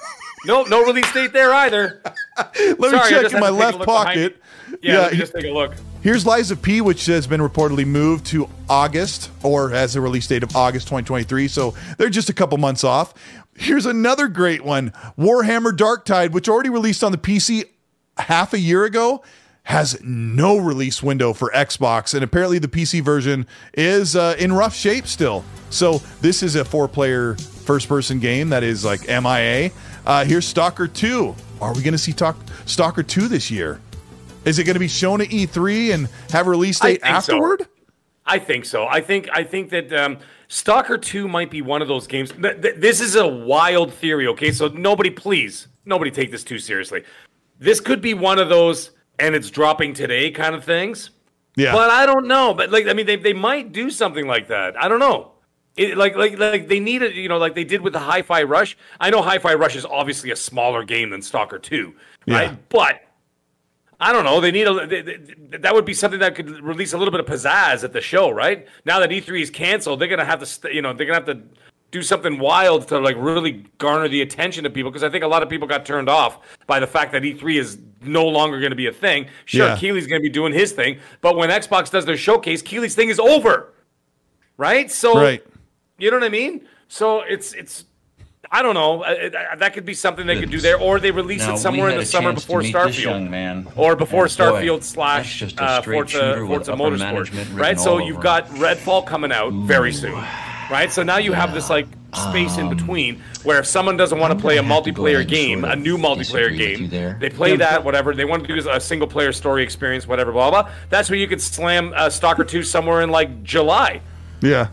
no, 0.47 0.62
no 0.64 0.85
release 0.85 1.10
date 1.12 1.32
there 1.32 1.52
either. 1.52 2.02
let 2.05 2.78
Sorry, 2.78 2.93
me 2.93 3.09
check 3.09 3.32
in 3.32 3.40
my 3.40 3.51
left 3.51 3.81
pocket. 3.82 4.40
Yeah, 4.82 5.09
yeah 5.10 5.10
just 5.10 5.35
take 5.35 5.44
a 5.44 5.51
look. 5.51 5.74
Here's 6.06 6.24
Lies 6.24 6.52
of 6.52 6.62
P, 6.62 6.80
which 6.80 7.06
has 7.06 7.26
been 7.26 7.40
reportedly 7.40 7.84
moved 7.84 8.26
to 8.26 8.48
August 8.70 9.28
or 9.42 9.70
has 9.70 9.96
a 9.96 10.00
release 10.00 10.28
date 10.28 10.44
of 10.44 10.54
August 10.54 10.86
2023. 10.86 11.48
So 11.48 11.74
they're 11.98 12.08
just 12.08 12.28
a 12.28 12.32
couple 12.32 12.58
months 12.58 12.84
off. 12.84 13.12
Here's 13.56 13.86
another 13.86 14.28
great 14.28 14.64
one 14.64 14.92
Warhammer 15.18 15.76
Darktide, 15.76 16.30
which 16.30 16.48
already 16.48 16.70
released 16.70 17.02
on 17.02 17.10
the 17.10 17.18
PC 17.18 17.64
half 18.18 18.54
a 18.54 18.60
year 18.60 18.84
ago 18.84 19.24
has 19.64 20.00
no 20.04 20.58
release 20.58 21.02
window 21.02 21.32
for 21.32 21.50
Xbox, 21.50 22.14
and 22.14 22.22
apparently 22.22 22.60
the 22.60 22.68
PC 22.68 23.02
version 23.02 23.44
is 23.74 24.14
uh, 24.14 24.36
in 24.38 24.52
rough 24.52 24.76
shape 24.76 25.08
still. 25.08 25.44
So 25.70 26.00
this 26.20 26.44
is 26.44 26.54
a 26.54 26.64
four-player 26.64 27.34
first-person 27.34 28.20
game 28.20 28.50
that 28.50 28.62
is 28.62 28.84
like 28.84 29.08
MIA. 29.08 29.72
Uh, 30.06 30.24
here's 30.24 30.46
Stalker 30.46 30.86
2. 30.86 31.34
Are 31.60 31.74
we 31.74 31.82
going 31.82 31.90
to 31.90 31.98
see 31.98 32.12
talk- 32.12 32.38
Stalker 32.64 33.02
2 33.02 33.26
this 33.26 33.50
year? 33.50 33.80
Is 34.47 34.59
it 34.59 34.64
going 34.64 34.74
to 34.74 34.81
be 34.81 34.89
shown 34.89 35.20
at 35.20 35.28
E3 35.28 35.93
and 35.93 36.09
have 36.31 36.47
release 36.47 36.81
date 36.81 37.01
afterward? 37.02 37.62
So. 37.62 37.68
I 38.24 38.39
think 38.39 38.64
so. 38.64 38.86
I 38.86 39.01
think 39.01 39.28
I 39.32 39.44
think 39.44 39.70
that 39.70 39.93
um, 39.93 40.18
Stalker 40.48 40.97
2 40.98 41.28
might 41.28 41.51
be 41.51 41.62
one 41.62 41.82
of 41.82 41.89
those 41.89 42.06
games. 42.06 42.31
Th- 42.31 42.60
th- 42.60 42.77
this 42.77 43.01
is 43.01 43.16
a 43.16 43.27
wild 43.27 43.93
theory, 43.93 44.27
okay? 44.28 44.52
So 44.52 44.68
nobody, 44.68 45.10
please, 45.10 45.68
nobody 45.85 46.10
take 46.10 46.31
this 46.31 46.44
too 46.44 46.59
seriously. 46.59 47.05
This 47.59 47.81
could 47.81 48.01
be 48.01 48.14
one 48.14 48.39
of 48.39 48.48
those 48.48 48.93
and 49.18 49.35
it's 49.35 49.51
dropping 49.51 49.94
today 49.94 50.31
kind 50.31 50.55
of 50.55 50.64
things. 50.64 51.10
Yeah. 51.56 51.73
But 51.73 51.90
I 51.90 52.06
don't 52.06 52.27
know. 52.27 52.55
But 52.55 52.70
like 52.70 52.86
I 52.86 52.93
mean 52.93 53.06
they 53.06 53.16
they 53.16 53.32
might 53.32 53.73
do 53.73 53.90
something 53.90 54.27
like 54.27 54.48
that. 54.48 54.81
I 54.81 54.89
don't 54.89 55.01
know. 55.01 55.32
It, 55.77 55.97
like 55.97 56.16
like 56.16 56.39
like 56.39 56.68
they 56.68 56.81
need 56.81 57.02
it, 57.02 57.14
you 57.14 57.28
know, 57.28 57.39
like 57.39 57.55
they 57.55 57.64
did 57.64 57.81
with 57.81 57.93
the 57.93 57.98
Hi-Fi 57.98 58.43
Rush. 58.44 58.77
I 59.01 59.10
know 59.10 59.23
Hi-Fi 59.23 59.55
Rush 59.55 59.77
is 59.77 59.85
obviously 59.85 60.31
a 60.31 60.36
smaller 60.36 60.85
game 60.85 61.10
than 61.10 61.23
Stalker 61.23 61.59
2, 61.59 61.94
right? 62.28 62.51
Yeah. 62.51 62.56
But 62.68 63.05
I 63.98 64.12
don't 64.12 64.24
know. 64.24 64.40
They 64.40 64.51
need 64.51 64.66
a 64.66 64.86
they, 64.86 65.02
they, 65.02 65.16
that 65.59 65.74
would 65.74 65.85
be 65.85 65.94
something 65.94 66.20
that 66.20 66.35
could 66.35 66.51
release 66.60 66.93
a 66.93 66.98
little 66.98 67.12
bit 67.12 67.20
of 67.20 67.27
pizzazz 67.27 67.82
at 67.82 67.93
the 67.93 68.01
show, 68.01 68.31
right? 68.31 68.66
Now 68.85 69.01
that 69.01 69.10
E3 69.10 69.40
is 69.40 69.51
canceled, 69.51 70.01
they're 70.01 70.09
gonna 70.09 70.24
have 70.24 70.44
to, 70.44 70.74
you 70.74 70.82
know, 70.82 70.93
they're 70.93 71.06
gonna 71.06 71.18
have 71.18 71.27
to 71.27 71.43
do 71.90 72.02
something 72.02 72.39
wild 72.39 72.89
to 72.89 72.98
like 72.98 73.16
really 73.18 73.64
garner 73.78 74.09
the 74.09 74.20
attention 74.20 74.66
of 74.66 74.74
people 74.74 74.90
because 74.90 75.02
I 75.02 75.09
think 75.09 75.24
a 75.24 75.28
lot 75.28 75.43
of 75.43 75.48
people 75.48 75.68
got 75.68 75.86
turned 75.86 76.09
off 76.09 76.40
by 76.66 76.81
the 76.81 76.86
fact 76.86 77.12
that 77.12 77.23
E3 77.23 77.59
is 77.59 77.78
no 78.02 78.27
longer 78.27 78.60
going 78.60 78.70
to 78.70 78.77
be 78.77 78.86
a 78.86 78.93
thing. 78.93 79.27
Sure, 79.44 79.68
yeah. 79.68 79.77
Keighley's 79.77 80.06
going 80.06 80.20
to 80.20 80.23
be 80.23 80.32
doing 80.32 80.52
his 80.52 80.73
thing, 80.73 80.98
but 81.20 81.36
when 81.36 81.48
Xbox 81.51 81.90
does 81.90 82.05
their 82.05 82.16
showcase, 82.16 82.60
Keighley's 82.60 82.94
thing 82.94 83.09
is 83.09 83.18
over. 83.18 83.73
Right? 84.59 84.90
So 84.90 85.14
right. 85.14 85.44
you 85.98 86.10
know 86.10 86.16
what 86.16 86.24
I 86.24 86.31
mean? 86.31 86.66
So 86.89 87.20
it's 87.20 87.52
it's 87.52 87.85
I 88.51 88.62
don't 88.62 88.74
know. 88.74 89.05
that 89.59 89.74
could 89.74 89.85
be 89.85 89.94
something 89.94 90.27
they 90.27 90.39
could 90.39 90.51
do 90.51 90.60
there, 90.60 90.78
or 90.78 91.01
they 91.01 91.10
release 91.10 91.47
now, 91.47 91.55
it 91.55 91.59
somewhere 91.59 91.90
in 91.90 91.98
the 91.98 92.05
summer 92.05 92.32
before 92.32 92.62
Starfield, 92.62 93.28
man. 93.28 93.68
or 93.77 93.97
before 93.97 94.27
Starfield 94.27 94.78
boy, 94.78 94.81
slash 94.81 95.43
uh, 95.59 95.82
Forza, 95.82 96.44
Forza 96.47 96.73
Motorsport, 96.73 97.59
right? 97.59 97.78
So 97.78 97.98
you've 97.98 98.20
got 98.20 98.47
Redfall 98.48 99.06
coming 99.06 99.32
out 99.32 99.52
Ooh. 99.52 99.66
very 99.66 99.93
soon 99.93 100.23
right? 100.70 100.90
So 100.90 101.02
now 101.02 101.18
you 101.18 101.32
have 101.32 101.55
this 101.55 101.70
like 101.70 101.86
space 102.14 102.56
um, 102.56 102.70
in 102.70 102.77
between 102.77 103.20
where 103.43 103.59
if 103.59 103.66
someone 103.66 103.97
doesn't 103.97 104.18
want 104.18 104.32
to 104.32 104.39
play 104.39 104.59
a 104.59 104.62
multiplayer 104.62 105.27
game, 105.27 105.60
sort 105.60 105.73
of 105.73 105.78
a 105.78 105.82
new 105.82 105.97
multiplayer 105.97 106.56
game, 106.56 106.89
they 107.18 107.31
play 107.31 107.51
yeah, 107.51 107.56
that, 107.56 107.85
whatever. 107.85 108.14
They 108.14 108.24
want 108.24 108.47
to 108.47 108.60
do 108.60 108.70
a 108.70 108.81
single 108.81 109.09
player 109.09 109.32
story 109.32 109.62
experience, 109.62 110.06
whatever, 110.06 110.32
blah, 110.32 110.51
blah. 110.51 110.70
That's 110.90 111.10
where 111.10 111.18
you 111.18 111.28
could 111.28 111.40
slam 111.40 111.93
uh, 111.94 112.10
Stalker 112.10 112.44
2 112.44 112.62
somewhere 112.62 113.02
in 113.02 113.10
like 113.10 113.43
July. 113.43 114.01
Yeah. 114.40 114.68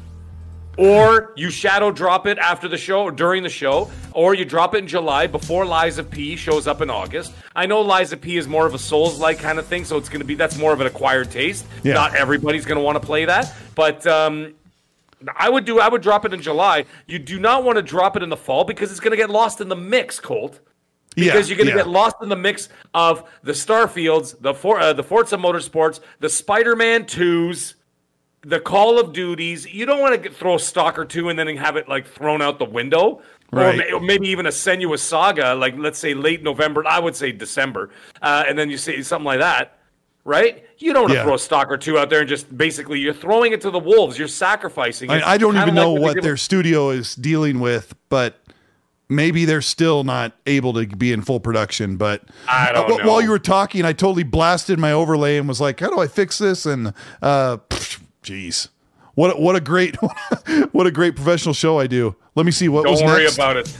Or 0.77 1.33
you 1.35 1.51
shadow 1.51 1.91
drop 1.91 2.25
it 2.25 2.39
after 2.39 2.67
the 2.67 2.77
show 2.77 3.03
or 3.03 3.11
during 3.11 3.43
the 3.43 3.49
show, 3.49 3.91
or 4.11 4.33
you 4.33 4.43
drop 4.43 4.73
it 4.73 4.79
in 4.79 4.87
July 4.87 5.27
before 5.27 5.65
Lies 5.65 5.99
of 5.99 6.09
P 6.09 6.35
shows 6.35 6.65
up 6.65 6.81
in 6.81 6.89
August. 6.89 7.31
I 7.55 7.67
know 7.67 7.81
Lies 7.81 8.11
of 8.11 8.21
P 8.21 8.37
is 8.37 8.47
more 8.47 8.65
of 8.65 8.73
a 8.73 8.79
Souls 8.79 9.19
like 9.19 9.37
kind 9.37 9.59
of 9.59 9.67
thing, 9.67 9.85
so 9.85 9.97
it's 9.97 10.09
going 10.09 10.21
to 10.21 10.25
be 10.25 10.33
that's 10.33 10.57
more 10.57 10.73
of 10.73 10.81
an 10.81 10.87
acquired 10.87 11.29
taste. 11.29 11.65
Yeah. 11.83 11.93
Not 11.93 12.15
everybody's 12.15 12.65
going 12.65 12.79
to 12.79 12.83
want 12.83 12.99
to 12.99 13.05
play 13.05 13.25
that, 13.25 13.53
but 13.75 14.07
um, 14.07 14.55
I 15.37 15.49
would 15.49 15.65
do. 15.65 15.79
I 15.79 15.89
would 15.89 16.01
drop 16.01 16.25
it 16.25 16.33
in 16.33 16.41
July. 16.41 16.85
You 17.05 17.19
do 17.19 17.39
not 17.39 17.63
want 17.63 17.75
to 17.77 17.83
drop 17.83 18.17
it 18.17 18.23
in 18.23 18.29
the 18.29 18.37
fall 18.37 18.63
because 18.63 18.89
it's 18.89 18.99
going 18.99 19.11
to 19.11 19.17
get 19.17 19.29
lost 19.29 19.61
in 19.61 19.69
the 19.69 19.75
mix, 19.75 20.19
Colt. 20.19 20.59
Because 21.15 21.47
yeah, 21.47 21.55
you're 21.55 21.63
going 21.63 21.69
to 21.69 21.77
yeah. 21.77 21.83
get 21.83 21.87
lost 21.87 22.15
in 22.23 22.29
the 22.29 22.35
mix 22.35 22.69
of 22.95 23.29
the 23.43 23.51
Starfields, 23.51 24.35
the 24.41 24.55
For, 24.55 24.79
uh, 24.79 24.93
the 24.93 25.03
Forza 25.03 25.37
Motorsports, 25.37 25.99
the 26.19 26.27
Spider-Man 26.29 27.05
twos, 27.05 27.75
the 28.43 28.59
Call 28.59 28.99
of 28.99 29.13
Duties. 29.13 29.71
You 29.71 29.85
don't 29.85 29.99
want 29.99 30.13
to 30.13 30.29
get, 30.29 30.35
throw 30.35 30.57
or 30.75 31.05
two 31.05 31.29
and 31.29 31.39
then 31.39 31.55
have 31.57 31.75
it 31.75 31.87
like 31.87 32.07
thrown 32.07 32.41
out 32.41 32.59
the 32.59 32.65
window. 32.65 33.21
Right. 33.51 33.93
Or, 33.93 33.99
maybe 33.99 34.29
even 34.29 34.47
a 34.47 34.49
Senua 34.49 34.97
Saga, 34.97 35.53
like 35.53 35.75
let's 35.77 35.99
say 35.99 36.13
late 36.13 36.41
November. 36.41 36.87
I 36.87 36.99
would 36.99 37.15
say 37.15 37.31
December, 37.31 37.91
uh, 38.21 38.43
and 38.47 38.57
then 38.57 38.69
you 38.69 38.77
say 38.77 39.01
something 39.03 39.25
like 39.25 39.39
that 39.39 39.79
right? 40.25 40.63
You 40.77 40.93
don't 40.93 41.03
want 41.03 41.11
to 41.11 41.17
yeah. 41.17 41.23
throw 41.23 41.35
a 41.35 41.39
Stalker 41.39 41.77
2 41.77 41.97
out 41.97 42.09
there 42.09 42.21
and 42.21 42.29
just 42.29 42.55
basically 42.57 42.99
you're 42.99 43.13
throwing 43.13 43.51
it 43.53 43.61
to 43.61 43.71
the 43.71 43.79
wolves. 43.79 44.17
You're 44.17 44.27
sacrificing. 44.27 45.09
I, 45.09 45.31
I 45.31 45.37
don't 45.37 45.57
even 45.57 45.75
know 45.75 45.91
what 45.93 46.21
their 46.21 46.37
studio 46.37 46.89
is 46.89 47.15
dealing 47.15 47.59
with, 47.59 47.93
but 48.09 48.39
maybe 49.09 49.45
they're 49.45 49.61
still 49.61 50.03
not 50.03 50.33
able 50.45 50.73
to 50.73 50.85
be 50.85 51.11
in 51.11 51.21
full 51.21 51.39
production. 51.39 51.97
But 51.97 52.23
I 52.47 52.71
don't 52.71 52.91
uh, 52.91 52.97
know. 52.97 53.09
while 53.09 53.21
you 53.21 53.29
were 53.29 53.39
talking, 53.39 53.85
I 53.85 53.93
totally 53.93 54.23
blasted 54.23 54.79
my 54.79 54.91
overlay 54.91 55.37
and 55.37 55.47
was 55.47 55.61
like, 55.61 55.79
"How 55.79 55.89
do 55.89 55.99
I 55.99 56.07
fix 56.07 56.37
this?" 56.37 56.65
And 56.65 56.93
uh, 57.21 57.57
jeez, 58.23 58.69
what 59.15 59.35
a- 59.35 59.39
what 59.39 59.55
a 59.55 59.59
great 59.61 59.95
what 60.71 60.87
a 60.87 60.91
great 60.91 61.15
professional 61.15 61.53
show 61.53 61.79
I 61.79 61.87
do. 61.87 62.15
Let 62.35 62.45
me 62.45 62.51
see 62.51 62.69
what 62.69 62.87
was 62.89 62.99
Don't 62.99 63.09
worry 63.09 63.23
next. 63.23 63.35
about 63.35 63.57
it. 63.57 63.77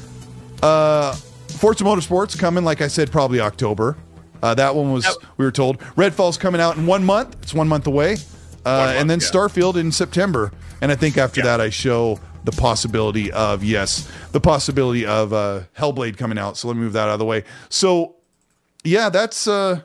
Uh 0.62 1.14
Forza 1.14 1.84
Motorsports 1.84 2.38
coming, 2.38 2.64
like 2.64 2.82
I 2.82 2.88
said, 2.88 3.12
probably 3.12 3.40
October. 3.40 3.96
Uh, 4.42 4.54
that 4.56 4.76
one 4.76 4.92
was 4.92 5.08
we 5.38 5.46
were 5.46 5.52
told. 5.52 5.80
Redfall's 5.96 6.38
coming 6.38 6.60
out 6.60 6.76
in 6.76 6.86
one 6.86 7.06
month. 7.06 7.38
It's 7.42 7.54
one 7.54 7.68
month 7.70 7.88
away, 7.88 8.18
uh, 8.66 8.70
month, 8.70 8.98
and 8.98 9.10
then 9.10 9.20
yeah. 9.22 9.28
Starfield 9.28 9.78
in 9.78 9.92
September. 9.92 10.52
And 10.82 10.92
I 10.92 10.96
think 10.96 11.18
after 11.18 11.40
Yeah. 11.40 11.46
that, 11.46 11.62
I 11.62 11.70
show 11.70 12.20
the 12.44 12.52
possibility 12.52 13.32
of 13.32 13.64
yes, 13.64 14.12
the 14.34 14.42
possibility 14.42 15.06
of 15.06 15.32
uh, 15.32 15.62
Hellblade 15.78 16.18
coming 16.18 16.38
out. 16.38 16.58
So 16.58 16.68
let 16.68 16.76
me 16.76 16.82
move 16.84 16.92
that 16.94 17.04
out 17.08 17.14
of 17.14 17.20
the 17.20 17.26
way. 17.26 17.46
So 17.70 18.16
yeah, 18.84 19.08
that's 19.08 19.48
uh, 19.48 19.80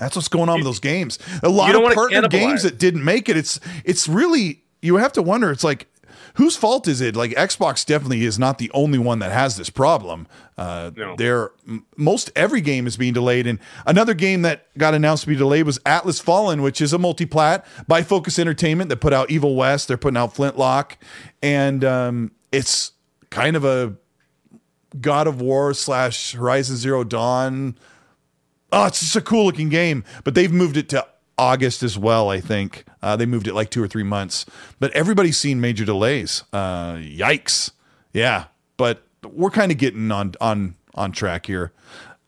that's 0.00 0.16
what's 0.16 0.28
going 0.28 0.48
on 0.48 0.56
with 0.56 0.64
those 0.64 0.80
games. 0.80 1.18
A 1.42 1.48
lot 1.48 1.70
of 1.76 1.82
partner 1.94 2.16
games 2.30 2.62
that 2.64 2.78
didn't 2.78 3.04
make 3.04 3.28
it. 3.28 3.36
It's 3.36 3.60
it's 3.84 4.08
really 4.08 4.62
you 4.82 4.96
have 4.96 5.12
to 5.12 5.22
wonder. 5.22 5.50
It's 5.52 5.62
like 5.62 5.86
whose 6.34 6.56
fault 6.56 6.88
is 6.88 7.00
it? 7.00 7.16
Like 7.16 7.32
Xbox 7.32 7.84
definitely 7.84 8.24
is 8.24 8.38
not 8.38 8.58
the 8.58 8.70
only 8.72 8.98
one 8.98 9.18
that 9.18 9.32
has 9.32 9.56
this 9.56 9.70
problem. 9.70 10.26
Uh, 10.56 10.90
No. 10.96 11.16
There, 11.16 11.50
most 11.96 12.30
every 12.36 12.60
game 12.60 12.86
is 12.86 12.96
being 12.96 13.12
delayed, 13.12 13.46
and 13.46 13.58
another 13.86 14.14
game 14.14 14.42
that 14.42 14.66
got 14.76 14.94
announced 14.94 15.24
to 15.24 15.28
be 15.28 15.36
delayed 15.36 15.66
was 15.66 15.78
Atlas 15.86 16.20
Fallen, 16.20 16.62
which 16.62 16.80
is 16.80 16.92
a 16.92 16.98
multi-plat 16.98 17.66
by 17.88 18.02
Focus 18.02 18.38
Entertainment 18.38 18.90
that 18.90 18.98
put 18.98 19.12
out 19.12 19.30
Evil 19.30 19.54
West. 19.56 19.88
They're 19.88 19.96
putting 19.96 20.16
out 20.18 20.34
Flintlock, 20.34 20.98
and 21.42 21.84
um, 21.84 22.30
it's 22.52 22.92
kind 23.30 23.56
of 23.56 23.64
a 23.64 23.96
God 25.00 25.26
of 25.26 25.40
War 25.40 25.72
slash 25.74 26.32
Horizon 26.32 26.76
Zero 26.76 27.04
Dawn 27.04 27.76
Oh, 28.72 28.86
it's 28.86 29.00
just 29.00 29.16
a 29.16 29.20
cool 29.20 29.46
looking 29.46 29.68
game, 29.68 30.04
but 30.24 30.34
they've 30.34 30.52
moved 30.52 30.76
it 30.76 30.88
to 30.90 31.06
August 31.36 31.82
as 31.82 31.98
well. 31.98 32.30
I 32.30 32.40
think 32.40 32.84
uh, 33.02 33.16
they 33.16 33.26
moved 33.26 33.46
it 33.46 33.54
like 33.54 33.70
two 33.70 33.82
or 33.82 33.88
three 33.88 34.02
months. 34.02 34.46
But 34.78 34.92
everybody's 34.92 35.38
seen 35.38 35.60
major 35.60 35.84
delays. 35.84 36.44
Uh, 36.52 36.94
yikes! 36.96 37.70
Yeah, 38.12 38.44
but 38.76 39.02
we're 39.24 39.50
kind 39.50 39.72
of 39.72 39.78
getting 39.78 40.10
on 40.10 40.34
on 40.40 40.76
on 40.94 41.12
track 41.12 41.46
here. 41.46 41.72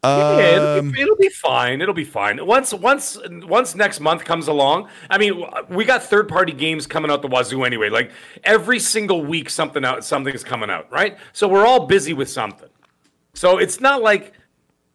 Yeah, 0.05 0.39
it'll, 0.41 0.79
Um, 0.81 0.91
be, 0.91 1.01
it'll 1.01 1.17
be 1.17 1.29
fine. 1.29 1.81
It'll 1.81 1.95
be 1.95 2.05
fine. 2.05 2.45
Once, 2.45 2.75
once, 2.75 3.17
once 3.45 3.77
next 3.77 4.01
month 4.01 4.25
comes 4.25 4.49
along. 4.49 4.89
I 5.09 5.17
mean, 5.17 5.45
we 5.69 5.85
got 5.85 6.03
third-party 6.03 6.55
games 6.55 6.89
coming 6.89 7.09
out 7.09 7.23
the 7.23 7.29
wazoo 7.29 7.63
anyway. 7.63 7.89
Like 7.89 8.11
every 8.43 8.81
single 8.81 9.25
week, 9.25 9.49
something 9.49 9.85
out, 9.85 10.05
something's 10.05 10.43
coming 10.43 10.71
out, 10.71 10.91
right? 10.91 11.17
So 11.33 11.47
we're 11.47 11.65
all 11.65 11.87
busy 11.87 12.15
with 12.15 12.29
something. 12.29 12.69
So 13.35 13.59
it's 13.59 13.81
not 13.81 14.03
like 14.03 14.33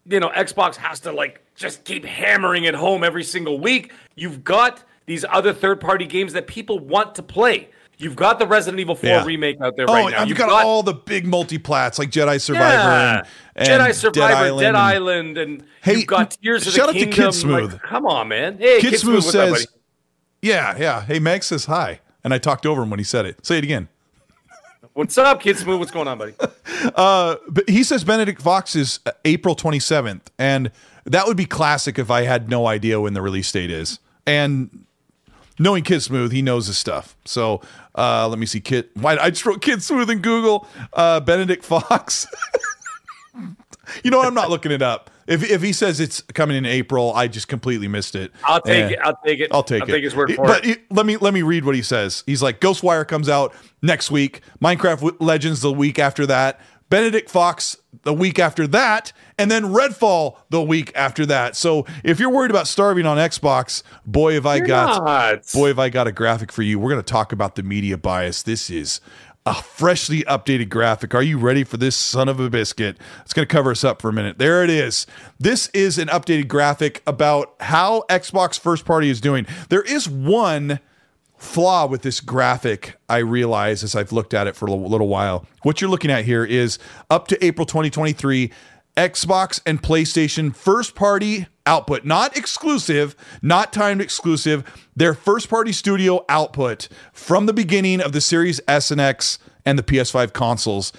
you 0.09 0.19
know 0.19 0.29
Xbox 0.29 0.75
has 0.75 0.99
to 1.01 1.11
like 1.11 1.41
just 1.55 1.83
keep 1.83 2.05
hammering 2.05 2.63
it 2.65 2.75
home 2.75 3.03
every 3.03 3.23
single 3.23 3.59
week. 3.59 3.91
You've 4.15 4.43
got 4.43 4.83
these 5.05 5.25
other 5.29 5.53
third-party 5.53 6.05
games 6.05 6.33
that 6.33 6.47
people 6.47 6.79
want 6.79 7.15
to 7.15 7.23
play. 7.23 7.69
You've 7.99 8.15
got 8.15 8.37
the 8.37 8.45
Resident 8.45 8.79
Evil 8.79 8.93
4 8.93 9.09
Yeah. 9.09 9.25
remake 9.25 9.59
out 9.59 9.75
there 9.75 9.85
oh, 9.89 9.93
right 9.93 10.11
now. 10.11 10.21
I've 10.21 10.27
You've 10.27 10.37
got, 10.37 10.49
all 10.49 10.83
the 10.83 10.93
big 10.93 11.25
multi-plats 11.25 11.97
like 11.97 12.11
Jedi 12.11 12.39
Survivor 12.39 12.73
yeah. 12.73 13.23
and, 13.55 13.67
and 13.67 13.81
Jedi 13.81 13.93
Survivor, 13.95 14.59
Dead 14.59 14.67
and- 14.67 14.77
Island, 14.77 15.37
and 15.39 15.63
Hey, 15.81 15.95
you've 15.95 16.07
got 16.07 16.31
Tears 16.31 16.67
of 16.67 16.73
the 16.73 16.79
Kingdom. 16.79 16.95
shout 16.95 16.95
out 16.95 17.11
to 17.11 17.21
Kid. 17.23 17.31
Smooth. 17.33 17.71
Like, 17.73 17.81
come 17.81 18.05
on, 18.05 18.27
man. 18.27 18.57
Hey, 18.59 18.81
Kid, 18.81 18.91
Kid, 18.91 18.99
Smooth 18.99 19.17
up, 19.19 19.23
says, 19.23 19.51
buddy? 19.51 19.65
"Yeah, 20.43 20.77
yeah." 20.77 21.01
Hey, 21.05 21.17
Meg 21.19 21.41
says 21.43 21.65
hi, 21.65 22.01
and 22.23 22.33
I 22.33 22.37
talked 22.37 22.65
over 22.67 22.83
him 22.83 22.91
when 22.91 22.99
he 22.99 23.03
said 23.03 23.25
it. 23.25 23.43
Say 23.45 23.57
it 23.57 23.63
again. 23.63 23.87
What's 24.93 25.17
up, 25.17 25.41
Kid 25.41 25.57
Smooth? 25.57 25.79
What's 25.79 25.91
going 25.91 26.07
on, 26.07 26.17
buddy? 26.17 26.33
But 26.95 27.67
he 27.67 27.83
says 27.83 28.03
Benedict 28.03 28.41
Fox 28.41 28.75
is 28.75 28.99
uh, 29.05 29.11
April 29.25 29.55
27th, 29.55 30.21
and 30.37 30.71
that 31.05 31.25
would 31.25 31.37
be 31.37 31.45
classic 31.45 31.97
if 31.97 32.11
I 32.11 32.21
had 32.23 32.49
no 32.49 32.67
idea 32.67 33.01
when 33.01 33.13
the 33.13 33.21
release 33.21 33.51
date 33.51 33.71
is. 33.71 33.99
And 34.25 34.85
knowing 35.57 35.83
Kid 35.83 36.01
Smooth, 36.01 36.31
he 36.31 36.41
knows 36.41 36.67
his 36.67 36.77
stuff. 36.77 37.15
So 37.25 37.61
uh, 37.95 38.27
let 38.27 38.37
me 38.37 38.45
see, 38.45 38.59
Kid. 38.59 38.89
Why 38.93 39.17
I 39.17 39.31
just 39.31 39.45
wrote 39.45 39.61
Kid 39.61 39.81
Smooth 39.81 40.09
in 40.09 40.19
Google. 40.19 40.67
Uh, 40.93 41.19
Benedict 41.19 41.65
Fox. 41.65 42.27
you 44.03 44.11
know 44.11 44.19
what? 44.19 44.27
I'm 44.27 44.35
not 44.35 44.49
looking 44.49 44.71
it 44.71 44.81
up. 44.81 45.09
If 45.27 45.43
if 45.49 45.61
he 45.61 45.73
says 45.73 45.99
it's 45.99 46.21
coming 46.21 46.55
in 46.57 46.65
April, 46.65 47.13
I 47.13 47.27
just 47.27 47.47
completely 47.47 47.87
missed 47.87 48.15
it. 48.15 48.31
I'll 48.43 48.61
take 48.61 48.85
Eh. 48.85 48.93
it. 48.93 48.99
I'll 49.03 49.19
take 49.25 49.39
it. 49.39 49.51
I'll 49.53 49.63
take 49.63 49.81
I'll 49.83 49.89
it. 49.89 49.91
take 49.91 50.03
his 50.03 50.15
word 50.15 50.33
for 50.33 50.45
but 50.45 50.65
it. 50.65 50.81
let 50.91 51.05
me 51.05 51.17
let 51.17 51.33
me 51.33 51.41
read 51.41 51.65
what 51.65 51.75
he 51.75 51.81
says. 51.81 52.23
He's 52.25 52.41
like, 52.41 52.59
Ghostwire 52.61 53.07
comes 53.07 53.29
out 53.29 53.53
next 53.81 54.09
week. 54.09 54.41
Minecraft 54.61 54.97
W- 55.01 55.17
Legends 55.19 55.61
the 55.61 55.71
week 55.73 55.99
after 55.99 56.25
that. 56.27 56.59
Benedict 56.89 57.29
Fox 57.29 57.75
the 58.03 58.13
week 58.13 58.39
after 58.39 58.65
that, 58.67 59.11
and 59.37 59.51
then 59.51 59.65
Redfall 59.65 60.37
the 60.49 60.61
week 60.61 60.93
after 60.95 61.25
that. 61.25 61.57
So 61.57 61.85
if 62.01 62.17
you're 62.17 62.29
worried 62.29 62.49
about 62.49 62.65
starving 62.65 63.05
on 63.05 63.17
Xbox, 63.17 63.83
boy, 64.05 64.35
have 64.35 64.45
I 64.45 64.55
You're 64.57 64.67
got 64.67 65.03
not. 65.03 65.51
boy, 65.53 65.67
have 65.67 65.79
I 65.79 65.89
got 65.89 66.07
a 66.07 66.13
graphic 66.13 66.49
for 66.49 66.61
you. 66.61 66.79
We're 66.79 66.91
going 66.91 67.03
to 67.03 67.11
talk 67.11 67.33
about 67.33 67.55
the 67.55 67.63
media 67.63 67.97
bias. 67.97 68.41
This 68.43 68.69
is 68.69 69.01
a 69.47 69.53
freshly 69.53 70.23
updated 70.23 70.67
graphic. 70.67 71.15
Are 71.15 71.23
you 71.23 71.37
ready 71.37 71.63
for 71.63 71.77
this 71.77 71.95
son 71.95 72.27
of 72.27 72.37
a 72.37 72.49
biscuit? 72.49 72.97
It's 73.21 73.31
going 73.31 73.47
to 73.47 73.51
cover 73.51 73.71
us 73.71 73.85
up 73.85 74.01
for 74.01 74.09
a 74.09 74.13
minute. 74.13 74.39
There 74.39 74.61
it 74.61 74.69
is. 74.69 75.07
This 75.39 75.69
is 75.69 75.97
an 75.97 76.09
updated 76.09 76.49
graphic 76.49 77.01
about 77.07 77.55
how 77.61 78.03
Xbox 78.09 78.59
first 78.59 78.83
party 78.83 79.09
is 79.09 79.21
doing. 79.21 79.47
There 79.69 79.83
is 79.83 80.09
one 80.09 80.81
flaw 81.37 81.85
with 81.85 82.01
this 82.01 82.19
graphic 82.19 82.97
I 83.07 83.19
realize 83.19 83.85
as 83.85 83.95
I've 83.95 84.11
looked 84.11 84.33
at 84.33 84.47
it 84.47 84.55
for 84.57 84.65
a 84.65 84.73
little, 84.73 85.07
while. 85.07 85.45
What 85.61 85.79
you're 85.79 85.89
looking 85.89 86.11
at 86.11 86.25
here 86.25 86.43
is 86.43 86.77
up 87.09 87.29
to 87.29 87.45
April 87.45 87.65
2023 87.65 88.51
Xbox 88.97 89.61
and 89.65 89.81
PlayStation 89.81 90.53
first 90.53 90.93
party 90.93 91.47
output, 91.67 92.05
not 92.05 92.35
exclusive, 92.35 93.15
not 93.41 93.71
timed 93.71 94.01
exclusive, 94.01 94.63
their 94.95 95.13
first 95.13 95.49
party 95.49 95.71
studio 95.71 96.25
output 96.29 96.87
from 97.13 97.45
the 97.45 97.53
beginning 97.53 98.01
of 98.01 98.13
the 98.13 98.21
Series 98.21 98.59
S 98.67 98.89
and 98.89 98.99
X 98.99 99.37
and 99.65 99.77
the 99.77 99.83
PS5 99.83 100.33
consoles. 100.33 100.91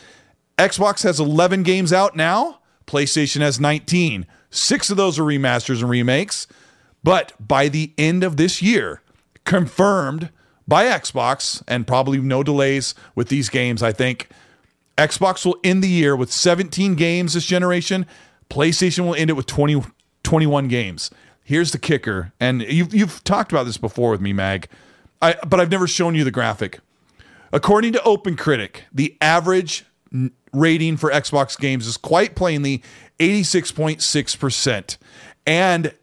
Xbox 0.58 1.02
has 1.02 1.18
11 1.18 1.64
games 1.64 1.92
out 1.92 2.14
now, 2.14 2.60
PlayStation 2.86 3.40
has 3.40 3.58
19. 3.58 4.26
Six 4.50 4.90
of 4.90 4.96
those 4.96 5.18
are 5.18 5.22
remasters 5.22 5.80
and 5.80 5.90
remakes. 5.90 6.46
But 7.04 7.32
by 7.38 7.68
the 7.68 7.92
end 7.96 8.24
of 8.24 8.36
this 8.36 8.60
year, 8.60 9.02
confirmed 9.44 10.30
by 10.66 10.84
Xbox, 10.84 11.62
and 11.66 11.86
probably 11.86 12.18
no 12.18 12.42
delays 12.42 12.94
with 13.14 13.28
these 13.28 13.48
games, 13.48 13.82
I 13.82 13.92
think 13.92 14.28
Xbox 14.96 15.46
will 15.46 15.58
end 15.62 15.82
the 15.82 15.88
year 15.88 16.16
with 16.16 16.32
17 16.32 16.94
games 16.96 17.34
this 17.34 17.46
generation. 17.46 18.04
PlayStation 18.50 19.06
will 19.06 19.14
end 19.14 19.30
it 19.30 19.34
with 19.34 19.46
20, 19.46 19.82
21 20.28 20.68
games. 20.68 21.10
Here's 21.42 21.72
the 21.72 21.78
kicker, 21.78 22.34
and 22.38 22.60
you've, 22.60 22.94
you've 22.94 23.24
talked 23.24 23.50
about 23.50 23.64
this 23.64 23.78
before 23.78 24.10
with 24.10 24.20
me, 24.20 24.34
Mag, 24.34 24.68
I, 25.22 25.36
but 25.48 25.58
I've 25.58 25.70
never 25.70 25.86
shown 25.86 26.14
you 26.14 26.22
the 26.22 26.30
graphic. 26.30 26.80
According 27.50 27.94
to 27.94 27.98
OpenCritic, 28.00 28.82
the 28.92 29.16
average 29.22 29.86
rating 30.52 30.98
for 30.98 31.10
Xbox 31.10 31.58
games 31.58 31.86
is 31.86 31.96
quite 31.96 32.34
plainly 32.34 32.82
86.6%. 33.18 34.98
And 35.46 35.94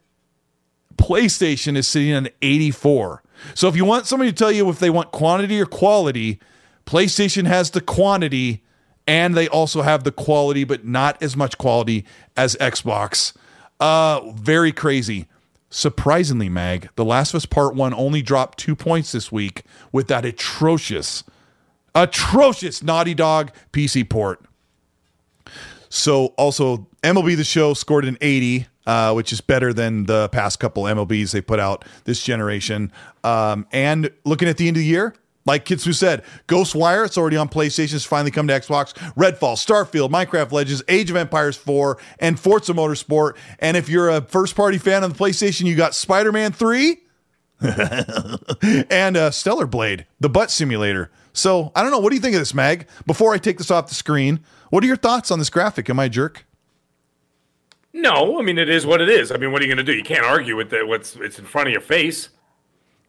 PlayStation 0.95 1.77
is 1.77 1.87
sitting 1.87 2.13
at 2.13 2.33
84. 2.41 3.21
So 3.53 3.67
if 3.67 3.75
you 3.75 3.85
want 3.85 4.07
somebody 4.07 4.31
to 4.31 4.35
tell 4.35 4.51
you 4.51 4.67
if 4.71 4.79
they 4.79 4.89
want 4.89 5.11
quantity 5.11 5.61
or 5.61 5.67
quality, 5.67 6.39
PlayStation 6.87 7.45
has 7.45 7.69
the 7.69 7.81
quantity 7.81 8.63
and 9.05 9.35
they 9.35 9.47
also 9.47 9.83
have 9.83 10.03
the 10.03 10.11
quality, 10.11 10.63
but 10.63 10.83
not 10.83 11.21
as 11.21 11.37
much 11.37 11.59
quality 11.59 12.05
as 12.35 12.55
Xbox. 12.55 13.33
Uh, 13.79 14.31
very 14.31 14.71
crazy. 14.71 15.27
Surprisingly, 15.69 16.47
Mag, 16.47 16.89
The 16.95 17.03
Last 17.03 17.31
of 17.31 17.37
Us 17.37 17.45
Part 17.45 17.75
1 17.75 17.93
only 17.93 18.21
dropped 18.21 18.57
two 18.57 18.75
points 18.75 19.11
this 19.11 19.31
week 19.31 19.63
with 19.91 20.07
that 20.07 20.23
atrocious, 20.23 21.23
atrocious 21.93 22.81
Naughty 22.81 23.13
Dog 23.13 23.51
PC 23.73 24.07
port. 24.09 24.41
So 25.89 26.27
also 26.37 26.87
MLB 27.03 27.35
the 27.35 27.43
Show 27.43 27.73
scored 27.73 28.05
an 28.05 28.17
80, 28.21 28.67
uh, 28.85 29.13
which 29.13 29.33
is 29.33 29.41
better 29.41 29.73
than 29.73 30.05
the 30.05 30.29
past 30.29 30.59
couple 30.59 30.83
MLBs 30.83 31.31
they 31.31 31.41
put 31.41 31.59
out 31.59 31.85
this 32.05 32.23
generation. 32.23 32.91
Um, 33.23 33.67
and 33.71 34.11
looking 34.23 34.47
at 34.47 34.57
the 34.57 34.67
end 34.67 34.77
of 34.77 34.81
the 34.81 34.87
year, 34.87 35.13
like 35.45 35.65
Kitsu 35.65 35.93
said, 35.93 36.23
Ghostwire, 36.47 37.05
it's 37.05 37.17
already 37.17 37.37
on 37.37 37.49
PlayStation, 37.49 37.95
it's 37.95 38.05
finally 38.05 38.31
come 38.31 38.47
to 38.47 38.53
Xbox. 38.53 38.93
Redfall, 39.13 39.55
Starfield, 39.55 40.09
Minecraft 40.09 40.51
Legends, 40.51 40.83
Age 40.87 41.09
of 41.09 41.15
Empires 41.15 41.55
4, 41.55 41.97
and 42.19 42.39
Forza 42.39 42.73
Motorsport. 42.73 43.35
And 43.59 43.77
if 43.77 43.87
you're 43.87 44.09
a 44.09 44.21
first 44.21 44.55
party 44.55 44.77
fan 44.77 45.03
on 45.03 45.11
the 45.11 45.15
PlayStation, 45.15 45.65
you 45.65 45.75
got 45.75 45.93
Spider 45.93 46.31
Man 46.31 46.51
3 46.51 46.97
and 48.89 49.17
uh, 49.17 49.31
Stellar 49.31 49.67
Blade, 49.67 50.05
the 50.19 50.29
butt 50.29 50.51
simulator. 50.51 51.11
So 51.33 51.71
I 51.75 51.81
don't 51.81 51.91
know. 51.91 51.99
What 51.99 52.09
do 52.09 52.15
you 52.15 52.21
think 52.21 52.35
of 52.35 52.41
this, 52.41 52.53
Mag? 52.53 52.87
Before 53.05 53.33
I 53.33 53.37
take 53.37 53.57
this 53.57 53.69
off 53.69 53.87
the 53.87 53.95
screen, 53.95 54.39
what 54.69 54.83
are 54.83 54.87
your 54.87 54.95
thoughts 54.95 55.31
on 55.31 55.39
this 55.39 55.49
graphic? 55.49 55.89
Am 55.89 55.99
I 55.99 56.05
a 56.05 56.09
jerk? 56.09 56.45
No, 57.93 58.39
I 58.39 58.41
mean 58.41 58.57
it 58.57 58.69
is 58.69 58.85
what 58.85 58.99
it 58.99 59.09
is. 59.09 59.31
I 59.31 59.37
mean, 59.37 59.51
what 59.51 59.61
are 59.61 59.65
you 59.65 59.73
going 59.73 59.85
to 59.85 59.89
do? 59.89 59.97
You 59.97 60.03
can't 60.03 60.25
argue 60.25 60.57
with 60.57 60.69
the, 60.69 60.85
what's 60.85 61.15
it's 61.15 61.39
in 61.39 61.45
front 61.45 61.69
of 61.69 61.71
your 61.71 61.81
face. 61.81 62.29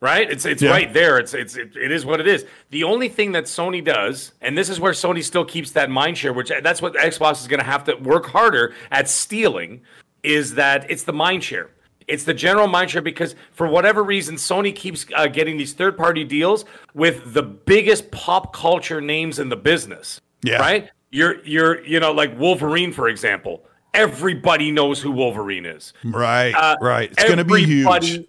Right? 0.01 0.31
It's 0.31 0.44
it's 0.44 0.62
Yeah. 0.62 0.70
right 0.70 0.93
there. 0.93 1.18
It's 1.18 1.35
it's 1.35 1.56
it, 1.56 1.77
it 1.77 1.90
is 1.90 2.05
what 2.06 2.20
it 2.20 2.27
is. 2.27 2.44
The 2.70 2.85
only 2.85 3.09
thing 3.09 3.32
that 3.32 3.44
Sony 3.44 3.85
does, 3.85 4.32
and 4.40 4.56
this 4.56 4.68
is 4.68 4.78
where 4.81 4.93
Sony 4.93 5.23
still 5.23 5.44
keeps 5.44 5.70
that 5.73 5.90
mind 5.90 6.18
share, 6.18 6.32
which 6.32 6.51
that's 6.62 6.82
what 6.82 6.94
Xbox 6.94 7.40
is 7.40 7.48
going 7.48 7.60
to 7.60 7.66
have 7.66 7.85
to 7.85 7.94
work 7.97 8.27
harder 8.27 8.74
at 8.90 9.09
stealing, 9.09 9.82
is 10.23 10.55
that 10.55 10.90
it's 10.90 11.05
the 11.05 11.12
mind 11.12 11.44
share. 11.44 11.70
It's 12.09 12.23
the 12.23 12.35
general 12.35 12.68
mind 12.68 12.90
share 12.90 13.02
because 13.02 13.35
for 13.52 13.66
whatever 13.66 14.05
reason, 14.05 14.36
Sony 14.36 14.73
keeps 14.74 15.06
uh, 15.16 15.27
getting 15.27 15.56
these 15.56 15.73
third 15.73 15.97
party 15.97 16.23
deals 16.23 16.64
with 16.94 17.35
the 17.35 17.43
biggest 17.43 18.10
pop 18.12 18.52
culture 18.52 19.01
names 19.01 19.40
in 19.40 19.48
the 19.48 19.56
business. 19.56 20.20
Yeah. 20.44 20.59
Right. 20.59 20.89
You're 21.10 21.44
you're 21.44 21.85
you 21.85 21.98
know 22.01 22.12
like 22.12 22.39
Wolverine 22.39 22.93
for 22.93 23.09
example. 23.09 23.64
Everybody 23.94 24.70
knows 24.70 25.01
who 25.01 25.10
Wolverine 25.10 25.64
is. 25.64 25.94
Right, 26.05 26.52
Uh, 26.55 26.77
right. 26.82 27.10
It's 27.10 27.24
going 27.24 27.39
to 27.39 27.44
be 27.47 27.64
huge. 27.64 28.27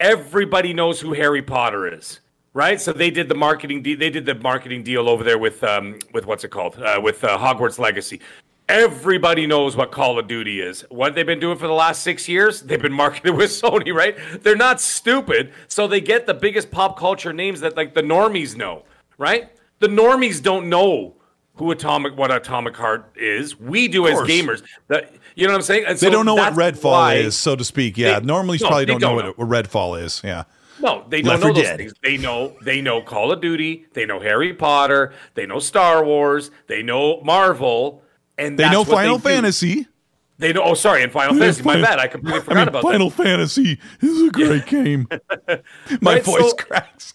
Everybody 0.00 0.72
knows 0.72 1.00
who 1.00 1.12
Harry 1.14 1.42
Potter 1.42 1.92
is, 1.92 2.20
right? 2.52 2.80
So 2.80 2.92
they 2.92 3.10
did 3.10 3.28
the 3.28 3.34
marketing. 3.34 3.82
De- 3.82 3.94
they 3.96 4.10
did 4.10 4.26
the 4.26 4.34
marketing 4.36 4.84
deal 4.84 5.08
over 5.08 5.24
there 5.24 5.38
with 5.38 5.64
um 5.64 5.98
with 6.12 6.26
what's 6.26 6.44
it 6.44 6.50
called? 6.50 6.80
Uh, 6.80 7.00
with 7.02 7.24
uh, 7.24 7.36
Hogwarts 7.38 7.78
Legacy. 7.78 8.20
Everybody 8.68 9.46
knows 9.46 9.76
what 9.76 9.90
Call 9.90 10.18
of 10.18 10.28
Duty 10.28 10.60
is. 10.60 10.84
What 10.90 11.14
they've 11.14 11.24
been 11.24 11.40
doing 11.40 11.56
for 11.56 11.66
the 11.66 11.72
last 11.72 12.02
six 12.02 12.28
years, 12.28 12.60
they've 12.60 12.80
been 12.80 12.92
marketing 12.92 13.34
with 13.38 13.50
Sony, 13.50 13.94
right? 13.94 14.16
They're 14.42 14.56
not 14.56 14.80
stupid, 14.80 15.52
so 15.68 15.88
they 15.88 16.02
get 16.02 16.26
the 16.26 16.34
biggest 16.34 16.70
pop 16.70 16.98
culture 16.98 17.32
names 17.32 17.60
that 17.60 17.76
like 17.76 17.94
the 17.94 18.02
normies 18.02 18.56
know, 18.56 18.84
right? 19.16 19.50
The 19.78 19.88
normies 19.88 20.42
don't 20.42 20.68
know 20.68 21.14
who 21.58 21.70
Atomic 21.70 22.16
what 22.16 22.30
Atomic 22.34 22.76
Heart 22.76 23.12
is. 23.16 23.58
We 23.58 23.88
do 23.88 24.06
as 24.06 24.18
gamers. 24.20 24.62
That 24.88 25.12
you 25.34 25.46
know 25.46 25.52
what 25.52 25.58
I'm 25.58 25.62
saying? 25.62 25.96
They 26.00 26.10
don't 26.10 26.24
know 26.26 26.34
what 26.34 26.54
Redfall 26.54 27.16
is, 27.22 27.36
so 27.36 27.54
to 27.56 27.64
speak. 27.64 27.98
Yeah, 27.98 28.20
They- 28.20 28.26
normally 28.26 28.58
no, 28.60 28.68
probably 28.68 28.84
they 28.86 28.92
don't, 28.92 29.00
know, 29.00 29.22
don't 29.22 29.38
what, 29.38 29.48
Redfall 29.48 30.02
is. 30.02 30.20
Yeah. 30.24 30.44
No, 30.80 31.04
they 31.08 31.22
don't 31.22 31.30
Left 31.32 31.42
know 31.42 31.52
those 31.52 31.64
Dead. 31.64 31.76
things. 31.76 31.92
They 32.04 32.16
know 32.16 32.54
they 32.62 32.80
know 32.80 33.02
Call 33.02 33.32
of 33.32 33.40
Duty, 33.40 33.86
they 33.94 34.06
know 34.06 34.20
Harry 34.20 34.54
Potter, 34.54 35.12
they 35.34 35.44
know 35.44 35.58
Star 35.58 36.04
Wars, 36.04 36.50
they 36.68 36.82
know 36.84 37.20
Marvel, 37.22 38.02
and 38.38 38.56
They 38.58 38.70
know 38.70 38.84
Final 38.84 39.18
they. 39.18 39.34
Fantasy. 39.34 39.88
They 40.38 40.52
know. 40.52 40.62
Oh, 40.62 40.74
sorry, 40.74 41.02
and 41.02 41.10
Final 41.10 41.34
Fantasy. 41.38 41.64
My 41.64 41.80
bad. 41.82 41.98
I 41.98 42.06
completely 42.06 42.42
forgot 42.42 42.56
I 42.56 42.60
mean, 42.60 42.68
about 42.68 42.82
Final 42.84 43.10
Fantasy 43.10 43.80
is 44.00 44.22
a 44.28 44.30
great 44.30 44.66
game. 44.68 45.08
My 46.00 46.14
Right, 46.14 46.24
voice 46.24 46.50
so- 46.50 46.54
cracks. 46.56 47.14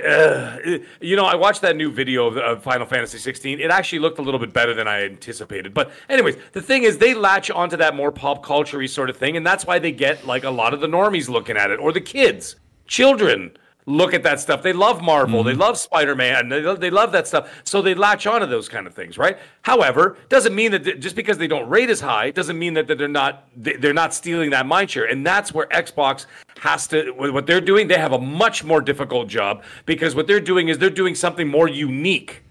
That. 0.00 0.82
You 1.00 1.16
know, 1.16 1.24
I 1.24 1.34
watched 1.34 1.62
that 1.62 1.76
new 1.76 1.90
video 1.90 2.26
of, 2.26 2.36
of 2.36 2.62
Final 2.62 2.86
Fantasy 2.86 3.18
16. 3.18 3.60
It 3.60 3.70
actually 3.70 3.98
looked 3.98 4.18
a 4.18 4.22
little 4.22 4.40
bit 4.40 4.52
better 4.52 4.74
than 4.74 4.88
I 4.88 5.04
anticipated. 5.04 5.74
But 5.74 5.90
anyways, 6.08 6.36
the 6.52 6.62
thing 6.62 6.84
is, 6.84 6.98
they 6.98 7.14
latch 7.14 7.50
onto 7.50 7.76
that 7.76 7.94
more 7.94 8.12
pop 8.12 8.44
culture 8.44 8.86
sort 8.86 9.10
of 9.10 9.16
thing, 9.16 9.36
and 9.36 9.46
that's 9.46 9.66
why 9.66 9.78
they 9.78 9.92
get 9.92 10.26
like 10.26 10.44
a 10.44 10.50
lot 10.50 10.74
of 10.74 10.80
the 10.80 10.86
normies 10.86 11.28
looking 11.28 11.56
at 11.56 11.70
it, 11.70 11.78
or 11.78 11.92
the 11.92 12.00
kids, 12.00 12.56
children. 12.86 13.56
Look 13.86 14.14
at 14.14 14.22
that 14.22 14.38
stuff. 14.38 14.62
They 14.62 14.72
love 14.72 15.02
Marvel. 15.02 15.42
They 15.42 15.52
mm-hmm. 15.52 15.60
love 15.60 15.78
Spider 15.78 16.14
Man. 16.14 16.48
They, 16.48 16.60
they 16.76 16.90
love 16.90 17.10
that 17.12 17.26
stuff. 17.26 17.50
So 17.64 17.82
they 17.82 17.94
latch 17.94 18.26
onto 18.26 18.46
those 18.46 18.68
kind 18.68 18.86
of 18.86 18.94
things, 18.94 19.18
right? 19.18 19.38
However, 19.62 20.16
doesn't 20.28 20.54
mean 20.54 20.70
that 20.70 21.00
just 21.00 21.16
because 21.16 21.36
they 21.36 21.48
don't 21.48 21.68
rate 21.68 21.90
as 21.90 22.00
high 22.00 22.30
doesn't 22.30 22.58
mean 22.58 22.74
that, 22.74 22.86
they're 22.86 23.08
not 23.08 23.48
they- 23.56 23.76
they're 23.76 23.92
not 23.92 24.14
stealing 24.14 24.50
that 24.50 24.66
mind 24.66 24.90
share. 24.90 25.04
And 25.04 25.26
that's 25.26 25.52
where 25.52 25.66
Xbox 25.66 26.26
has 26.60 26.86
to 26.88 27.10
with 27.12 27.30
what 27.30 27.46
they're 27.46 27.60
doing. 27.60 27.88
They 27.88 27.98
have 27.98 28.12
a 28.12 28.18
much 28.18 28.62
more 28.62 28.80
difficult 28.80 29.28
job 29.28 29.64
because 29.84 30.14
what 30.14 30.28
they're 30.28 30.40
doing 30.40 30.68
is 30.68 30.78
they're 30.78 30.90
doing 30.90 31.16
something 31.16 31.48
more 31.48 31.68
unique 31.68 32.42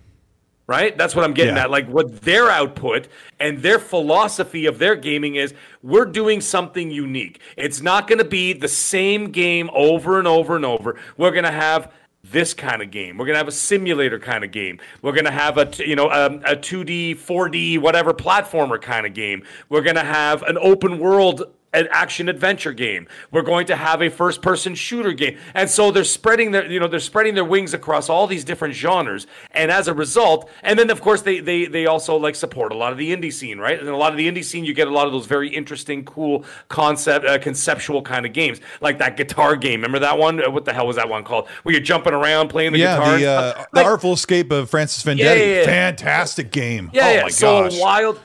right? 0.71 0.97
That's 0.97 1.13
what 1.15 1.25
I'm 1.25 1.33
getting 1.33 1.55
Yeah. 1.57 1.63
at. 1.63 1.69
Like 1.69 1.87
what 1.89 2.21
their 2.21 2.49
output 2.49 3.09
and 3.41 3.57
their 3.59 3.77
philosophy 3.77 4.65
of 4.65 4.79
their 4.79 4.95
gaming 4.95 5.35
is 5.35 5.53
we're 5.83 6.05
doing 6.05 6.39
something 6.39 6.89
unique. 6.89 7.41
It's 7.57 7.81
not 7.81 8.07
going 8.07 8.19
to 8.19 8.25
be 8.25 8.53
the 8.53 8.69
same 8.69 9.31
game 9.31 9.69
over 9.73 10.17
and 10.17 10.27
over 10.27 10.55
and 10.55 10.63
over. 10.63 10.95
We're 11.17 11.31
going 11.31 11.43
to 11.43 11.51
have 11.51 11.91
this 12.23 12.53
kind 12.53 12.81
of 12.81 12.89
game. 12.91 13.17
We're 13.17 13.25
going 13.25 13.33
to 13.33 13.39
have 13.39 13.47
a 13.47 13.51
simulator 13.51 14.17
kind 14.19 14.43
of 14.45 14.51
game. 14.51 14.79
We're 15.01 15.11
going 15.11 15.25
to 15.25 15.31
have 15.31 15.57
a 15.57 15.69
you 15.85 15.95
know 15.97 16.09
um, 16.09 16.35
a 16.45 16.55
2D, 16.55 17.17
4D, 17.17 17.79
whatever 17.79 18.13
platformer 18.13 18.81
kind 18.81 19.05
of 19.05 19.13
game. 19.13 19.43
We're 19.67 19.81
going 19.81 19.95
to 19.97 20.03
have 20.05 20.41
an 20.43 20.57
open 20.61 20.99
world 20.99 21.43
an 21.73 21.87
action 21.91 22.27
adventure 22.29 22.73
game. 22.73 23.07
We're 23.31 23.41
going 23.43 23.65
to 23.67 23.75
have 23.75 24.01
a 24.01 24.09
first 24.09 24.41
person 24.41 24.75
shooter 24.75 25.13
game. 25.13 25.37
And 25.53 25.69
so 25.69 25.89
they're 25.91 26.03
spreading 26.03 26.51
their 26.51 26.69
you 26.69 26.79
know 26.79 26.87
they're 26.87 26.99
spreading 26.99 27.33
their 27.35 27.45
wings 27.45 27.73
across 27.73 28.09
all 28.09 28.27
these 28.27 28.43
different 28.43 28.73
genres. 28.75 29.25
And 29.51 29.71
as 29.71 29.87
a 29.87 29.93
result, 29.93 30.49
and 30.63 30.77
then 30.77 30.89
of 30.89 31.01
course 31.01 31.21
they 31.21 31.39
they 31.39 31.65
they 31.65 31.85
also 31.85 32.15
like 32.17 32.35
support 32.35 32.71
a 32.73 32.75
lot 32.75 32.91
of 32.91 32.97
the 32.97 33.15
indie 33.15 33.31
scene, 33.31 33.57
right? 33.59 33.79
And 33.79 33.87
a 33.87 33.95
lot 33.95 34.11
of 34.11 34.17
the 34.17 34.27
indie 34.29 34.43
scene 34.43 34.65
you 34.65 34.73
get 34.73 34.87
a 34.87 34.91
lot 34.91 35.07
of 35.07 35.13
those 35.13 35.25
very 35.27 35.47
interesting 35.49 36.03
cool 36.05 36.43
concept 36.67 37.25
uh, 37.25 37.37
conceptual 37.39 38.01
kind 38.01 38.25
of 38.25 38.33
games. 38.33 38.59
Like 38.81 38.97
that 38.99 39.15
guitar 39.17 39.55
game. 39.55 39.79
Remember 39.81 39.99
that 39.99 40.17
one? 40.17 40.43
Uh, 40.43 40.49
What 40.51 40.65
the 40.65 40.73
hell 40.73 40.87
was 40.87 40.97
that 40.97 41.07
one 41.09 41.23
called? 41.23 41.47
Where 41.63 41.73
you're 41.73 41.81
jumping 41.83 42.13
around 42.13 42.49
playing 42.49 42.73
the 42.73 42.79
Yeah, 42.79 42.97
guitar. 42.97 43.17
the, 43.17 43.25
uh, 43.27 43.53
Like- 43.57 43.71
the 43.73 43.83
Artful 43.83 44.13
Escape 44.13 44.51
of 44.51 44.69
Francis 44.69 45.03
Vendetti. 45.03 45.19
Yeah, 45.19 45.33
yeah. 45.35 45.63
Fantastic 45.65 46.51
game. 46.51 46.89
yeah, 46.93 47.05
oh 47.07 47.11
yeah. 47.11 47.21
my 47.23 47.29
so 47.29 47.63
gosh. 47.69 47.79
wild. 47.79 48.19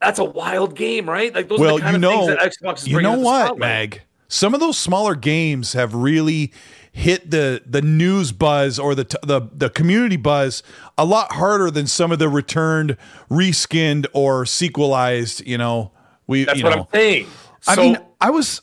That's 0.00 0.18
a 0.18 0.24
wild 0.24 0.74
game, 0.76 1.08
right? 1.08 1.34
Like 1.34 1.48
those 1.48 1.60
are 1.60 1.74
the 1.74 1.78
kind 1.80 1.90
you 1.90 1.94
of 1.96 2.00
know, 2.00 2.26
things 2.26 2.38
that 2.40 2.52
Xbox 2.52 2.78
is 2.78 2.88
you 2.88 3.00
know 3.00 3.18
what, 3.18 3.46
spotlight. 3.46 3.58
Mag? 3.58 4.02
Some 4.28 4.54
of 4.54 4.60
those 4.60 4.78
smaller 4.78 5.14
games 5.14 5.72
have 5.72 5.94
really 5.94 6.52
hit 6.92 7.30
the 7.30 7.62
the 7.66 7.82
news 7.82 8.30
buzz 8.32 8.78
or 8.78 8.94
the 8.94 9.04
t- 9.04 9.16
the 9.22 9.48
the 9.52 9.70
community 9.70 10.16
buzz 10.16 10.62
a 10.96 11.04
lot 11.04 11.32
harder 11.32 11.70
than 11.70 11.86
some 11.86 12.12
of 12.12 12.18
the 12.18 12.28
returned, 12.28 12.96
reskinned 13.30 14.06
or 14.12 14.44
sequelized. 14.46 15.44
You 15.46 15.58
know, 15.58 15.92
we. 16.26 16.44
That's 16.44 16.62
what 16.62 16.74
know, 16.76 16.82
I'm 16.82 16.88
saying. 16.92 17.26
I 17.66 17.74
So- 17.74 17.82
mean, 17.82 17.98
I 18.20 18.30
was. 18.30 18.62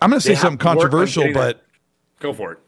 I'm 0.00 0.10
going 0.10 0.20
to 0.20 0.26
say 0.26 0.34
something 0.34 0.58
to 0.58 0.64
work 0.64 0.76
on 0.76 0.80
controversial, 0.82 1.24
that- 1.24 1.34
but 1.34 1.64
Go 2.20 2.32
for 2.32 2.52
it. 2.52 2.58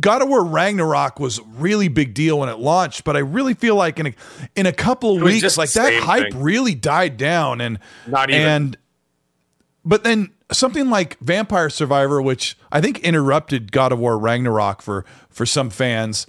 God 0.00 0.22
of 0.22 0.28
War 0.28 0.44
Ragnarok 0.44 1.18
was 1.18 1.38
a 1.38 1.42
really 1.42 1.88
big 1.88 2.14
deal 2.14 2.38
when 2.40 2.48
it 2.48 2.58
launched, 2.58 3.04
but 3.04 3.16
I 3.16 3.20
really 3.20 3.54
feel 3.54 3.74
like 3.74 3.98
in 3.98 4.08
a 4.08 4.14
in 4.54 4.66
a 4.66 4.72
couple 4.72 5.16
of 5.16 5.22
weeks, 5.22 5.56
like 5.56 5.72
that 5.72 6.02
hype 6.02 6.32
thing. 6.32 6.42
really 6.42 6.74
died 6.74 7.16
down, 7.16 7.60
and 7.60 7.78
Not 8.06 8.30
even. 8.30 8.42
and 8.42 8.78
but 9.84 10.04
then 10.04 10.30
something 10.52 10.90
like 10.90 11.18
Vampire 11.20 11.70
Survivor, 11.70 12.22
which 12.22 12.56
I 12.70 12.80
think 12.80 13.00
interrupted 13.00 13.72
God 13.72 13.92
of 13.92 13.98
War 13.98 14.18
Ragnarok 14.18 14.82
for 14.82 15.04
for 15.30 15.46
some 15.46 15.70
fans. 15.70 16.26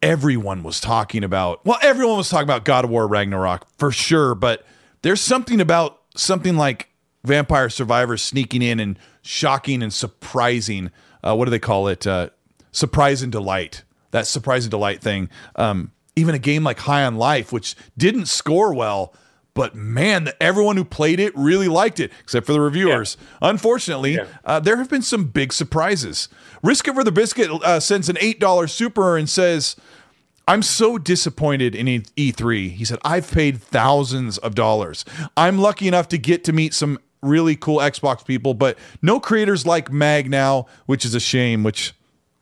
Everyone 0.00 0.62
was 0.62 0.80
talking 0.80 1.24
about 1.24 1.64
well, 1.66 1.78
everyone 1.82 2.16
was 2.16 2.28
talking 2.28 2.44
about 2.44 2.64
God 2.64 2.84
of 2.84 2.90
War 2.90 3.06
Ragnarok 3.06 3.66
for 3.76 3.90
sure, 3.90 4.34
but 4.34 4.64
there's 5.02 5.20
something 5.20 5.60
about 5.60 6.00
something 6.14 6.56
like 6.56 6.88
Vampire 7.24 7.68
Survivor 7.68 8.16
sneaking 8.16 8.62
in 8.62 8.80
and 8.80 8.98
shocking 9.22 9.82
and 9.82 9.92
surprising. 9.92 10.90
Uh, 11.22 11.34
what 11.36 11.44
do 11.46 11.50
they 11.50 11.58
call 11.58 11.88
it? 11.88 12.06
Uh, 12.06 12.30
surprise 12.72 13.22
and 13.22 13.32
delight. 13.32 13.84
That 14.10 14.26
surprise 14.26 14.64
and 14.64 14.70
delight 14.70 15.00
thing. 15.00 15.28
Um, 15.56 15.92
even 16.16 16.34
a 16.34 16.38
game 16.38 16.64
like 16.64 16.78
High 16.80 17.04
on 17.04 17.16
Life, 17.16 17.52
which 17.52 17.74
didn't 17.96 18.26
score 18.26 18.72
well, 18.74 19.14
but 19.54 19.74
man, 19.74 20.30
everyone 20.40 20.76
who 20.76 20.84
played 20.84 21.18
it 21.20 21.36
really 21.36 21.68
liked 21.68 22.00
it, 22.00 22.12
except 22.20 22.46
for 22.46 22.52
the 22.52 22.60
reviewers. 22.60 23.16
Unfortunately, 23.42 24.14
Yeah. 24.14 24.26
uh, 24.44 24.60
there 24.60 24.76
have 24.76 24.88
been 24.88 25.02
some 25.02 25.24
big 25.24 25.52
surprises. 25.52 26.28
Risk 26.62 26.86
for 26.86 27.02
the 27.04 27.12
Biscuit 27.12 27.50
uh, 27.50 27.80
sends 27.80 28.08
an 28.08 28.16
$8 28.16 28.70
super 28.70 29.16
and 29.16 29.28
says, 29.28 29.74
I'm 30.46 30.62
so 30.62 30.96
disappointed 30.96 31.74
in 31.74 31.86
E- 31.88 32.02
E3. 32.16 32.70
He 32.72 32.84
said, 32.84 32.98
I've 33.04 33.30
paid 33.30 33.60
thousands 33.60 34.38
of 34.38 34.54
dollars. 34.54 35.04
I'm 35.36 35.58
lucky 35.58 35.86
enough 35.88 36.08
to 36.08 36.18
get 36.18 36.42
to 36.44 36.52
meet 36.52 36.72
some 36.72 36.98
really 37.22 37.56
cool 37.56 37.78
Xbox 37.78 38.24
people, 38.24 38.54
but 38.54 38.78
no 39.02 39.18
creators 39.20 39.66
like 39.66 39.90
Mag 39.92 40.30
now, 40.30 40.66
which 40.86 41.04
is 41.04 41.14
a 41.14 41.20
shame, 41.20 41.62
which 41.64 41.94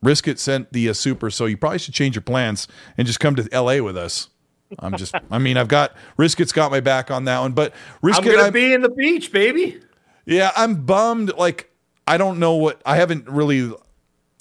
Risk 0.03 0.27
It 0.27 0.39
sent 0.39 0.71
the 0.73 0.89
uh, 0.89 0.93
super. 0.93 1.29
So 1.29 1.45
you 1.45 1.57
probably 1.57 1.79
should 1.79 1.93
change 1.93 2.15
your 2.15 2.21
plans 2.21 2.67
and 2.97 3.07
just 3.07 3.19
come 3.19 3.35
to 3.35 3.47
LA 3.51 3.81
with 3.83 3.97
us. 3.97 4.29
I'm 4.79 4.95
just, 4.97 5.15
I 5.31 5.37
mean, 5.39 5.57
I've 5.57 5.67
got 5.67 5.95
Risk 6.17 6.39
It's 6.39 6.51
got 6.51 6.71
my 6.71 6.79
back 6.79 7.09
on 7.09 7.25
that 7.25 7.39
one, 7.39 7.53
but 7.53 7.73
Risk 8.01 8.19
I'm 8.19 8.25
gonna 8.25 8.43
I'm- 8.43 8.53
be 8.53 8.73
in 8.73 8.81
the 8.81 8.89
beach, 8.89 9.31
baby. 9.31 9.79
yeah, 10.25 10.51
I'm 10.55 10.85
bummed. 10.85 11.33
Like, 11.37 11.71
I 12.07 12.17
don't 12.17 12.39
know 12.39 12.55
what 12.55 12.81
I 12.85 12.95
haven't 12.97 13.27
really. 13.27 13.73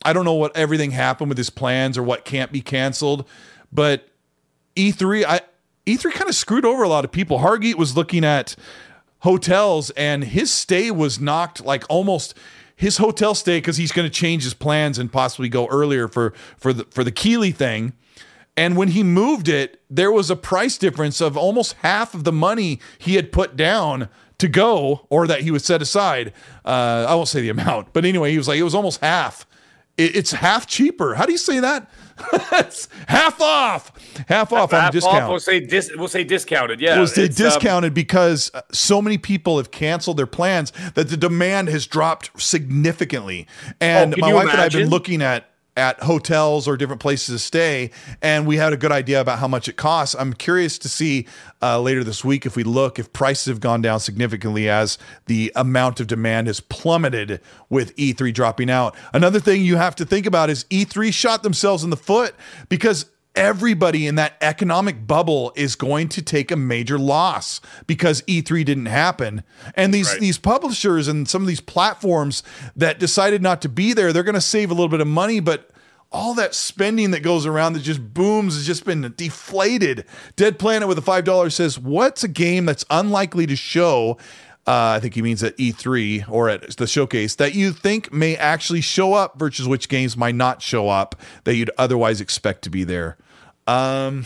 I 0.04 0.12
don't 0.12 0.24
know 0.24 0.34
what 0.34 0.56
everything 0.56 0.90
happened 0.92 1.30
with 1.30 1.38
his 1.38 1.50
plans 1.50 1.96
or 1.98 2.02
what 2.02 2.24
can't 2.24 2.52
be 2.52 2.60
canceled, 2.60 3.26
but 3.72 4.08
E3, 4.76 5.24
I 5.24 5.40
E3 5.86 6.12
kind 6.12 6.28
of 6.28 6.34
screwed 6.36 6.64
over 6.64 6.82
a 6.82 6.88
lot 6.88 7.04
of 7.04 7.10
people. 7.12 7.38
Hargeet 7.38 7.74
was 7.76 7.96
looking 7.96 8.24
at 8.24 8.54
hotels, 9.26 9.90
and 9.90 10.22
his 10.22 10.52
stay 10.52 10.90
was 10.92 11.20
knocked 11.20 11.64
like 11.64 11.84
almost 11.90 12.32
his 12.76 12.98
hotel 12.98 13.34
stay 13.34 13.58
because 13.58 13.76
he's 13.76 13.90
going 13.90 14.08
to 14.08 14.14
change 14.14 14.44
his 14.44 14.54
plans 14.54 14.98
and 14.98 15.12
possibly 15.12 15.48
go 15.48 15.66
earlier 15.66 16.06
for 16.06 16.32
for 16.56 16.72
the 16.72 16.84
for 16.84 17.02
the 17.02 17.10
Keighley 17.10 17.50
thing. 17.50 17.92
And 18.56 18.76
when 18.76 18.88
he 18.88 19.02
moved 19.02 19.48
it, 19.48 19.82
there 19.90 20.12
was 20.12 20.30
a 20.30 20.36
price 20.36 20.78
difference 20.78 21.20
of 21.20 21.36
almost 21.36 21.74
half 21.82 22.14
of 22.14 22.24
the 22.24 22.32
money 22.32 22.80
he 22.98 23.16
had 23.16 23.32
put 23.32 23.56
down 23.56 24.08
to 24.38 24.48
go 24.48 25.06
or 25.10 25.26
that 25.26 25.40
he 25.40 25.50
would 25.50 25.62
set 25.62 25.82
aside. 25.82 26.32
Uh, 26.64 27.04
I 27.08 27.14
won't 27.16 27.28
say 27.28 27.40
the 27.42 27.48
amount, 27.58 27.92
but 27.92 28.04
anyway, 28.04 28.30
he 28.30 28.38
was 28.38 28.48
like, 28.48 28.58
it 28.58 28.62
was 28.62 28.74
almost 28.74 29.00
half. 29.00 29.44
it, 29.98 30.14
it's 30.16 30.30
half 30.30 30.66
cheaper. 30.66 31.16
How 31.16 31.26
do 31.26 31.32
you 31.32 31.38
say 31.38 31.60
that? 31.60 31.90
It's 32.52 32.88
half 33.08 33.40
off, 33.40 33.92
half 34.28 34.52
off 34.52 34.72
on 34.72 34.78
a 34.78 34.82
Half 34.82 34.92
discount. 34.92 35.24
Off, 35.24 35.30
we'll 35.30 35.40
say 35.40 35.60
dis- 35.60 35.92
we'll 35.94 36.08
say 36.08 36.24
discounted. 36.24 36.80
Yeah, 36.80 36.96
they 36.96 37.02
it's, 37.02 37.18
um, 37.18 37.46
discounted 37.46 37.94
because 37.94 38.50
uh, 38.54 38.62
so 38.72 39.02
many 39.02 39.18
people 39.18 39.58
have 39.58 39.70
canceled 39.70 40.16
their 40.16 40.26
plans 40.26 40.72
that 40.94 41.08
the 41.08 41.16
demand 41.16 41.68
has 41.68 41.86
dropped 41.86 42.30
significantly. 42.40 43.46
And 43.80 44.14
Oh, 44.14 44.18
my 44.18 44.32
wife 44.32 44.48
and 44.48 44.58
I 44.60 44.62
have 44.64 44.72
been 44.72 44.88
looking 44.88 45.22
at 45.22 45.50
at 45.76 46.02
hotels 46.02 46.66
or 46.66 46.76
different 46.76 47.00
places 47.00 47.34
to 47.34 47.38
stay, 47.38 47.90
and 48.22 48.46
we 48.46 48.56
had 48.56 48.72
a 48.72 48.76
good 48.76 48.92
idea 48.92 49.20
about 49.20 49.38
how 49.38 49.48
much 49.48 49.68
it 49.68 49.76
costs. 49.76 50.14
I'm 50.18 50.32
curious 50.32 50.78
to 50.78 50.88
see 50.88 51.26
uh, 51.62 51.80
later 51.80 52.02
this 52.04 52.24
week 52.24 52.46
if 52.46 52.56
we 52.56 52.64
look 52.64 52.98
if 52.98 53.12
prices 53.12 53.46
have 53.46 53.60
gone 53.60 53.82
down 53.82 54.00
significantly 54.00 54.68
as 54.68 54.98
the 55.26 55.52
amount 55.54 56.00
of 56.00 56.06
demand 56.06 56.46
has 56.46 56.60
plummeted 56.60 57.40
with 57.68 57.94
E3 57.96 58.32
dropping 58.32 58.70
out. 58.70 58.94
Another 59.12 59.40
thing 59.40 59.62
you 59.62 59.76
have 59.76 59.94
to 59.96 60.04
think 60.04 60.26
about 60.26 60.50
is 60.50 60.64
E3 60.64 61.12
shot 61.12 61.42
themselves 61.42 61.84
in 61.84 61.90
the 61.90 61.96
foot 61.96 62.34
because 62.68 63.06
everybody 63.36 64.06
in 64.06 64.14
that 64.16 64.36
economic 64.40 65.06
bubble 65.06 65.52
is 65.54 65.76
going 65.76 66.08
to 66.08 66.22
take 66.22 66.50
a 66.50 66.56
major 66.56 66.98
loss 66.98 67.60
because 67.86 68.22
E3 68.22 68.64
didn't 68.64 68.86
happen. 68.86 69.44
And 69.74 69.92
these 69.94 70.08
Right. 70.08 70.20
these 70.20 70.38
publishers 70.38 71.06
and 71.06 71.28
some 71.28 71.42
of 71.42 71.48
these 71.48 71.60
platforms 71.60 72.42
that 72.74 72.98
decided 72.98 73.42
not 73.42 73.62
to 73.62 73.68
be 73.68 73.92
there, 73.92 74.12
they're 74.12 74.22
going 74.22 74.34
to 74.34 74.40
save 74.40 74.70
a 74.70 74.74
little 74.74 74.88
bit 74.88 75.00
of 75.00 75.06
money, 75.06 75.40
but 75.40 75.70
all 76.12 76.34
that 76.34 76.54
spending 76.54 77.10
that 77.10 77.20
goes 77.20 77.44
around 77.46 77.74
that 77.74 77.82
just 77.82 78.14
booms 78.14 78.54
has 78.54 78.66
just 78.66 78.84
been 78.84 79.12
deflated. 79.16 80.04
Dead 80.36 80.58
Planet 80.58 80.88
with 80.88 80.98
a 80.98 81.02
$5 81.02 81.54
says, 81.54 81.78
"What's 81.78 82.24
a 82.24 82.28
game 82.28 82.64
that's 82.64 82.84
unlikely 82.90 83.46
to 83.46 83.56
show 83.56 84.16
uh, 84.68 84.94
I 84.96 85.00
think 85.00 85.14
he 85.14 85.22
means 85.22 85.44
at 85.44 85.56
E3 85.58 86.24
or 86.28 86.48
at 86.48 86.76
the 86.76 86.88
showcase 86.88 87.36
that 87.36 87.54
you 87.54 87.70
think 87.70 88.12
may 88.12 88.36
actually 88.36 88.80
show 88.80 89.14
up 89.14 89.38
versus 89.38 89.68
which 89.68 89.88
games 89.88 90.16
might 90.16 90.34
not 90.34 90.60
show 90.60 90.88
up 90.88 91.14
that 91.44 91.54
you'd 91.54 91.70
otherwise 91.78 92.20
expect 92.20 92.62
to 92.62 92.70
be 92.70 92.82
there. 92.82 93.16
Um, 93.66 94.24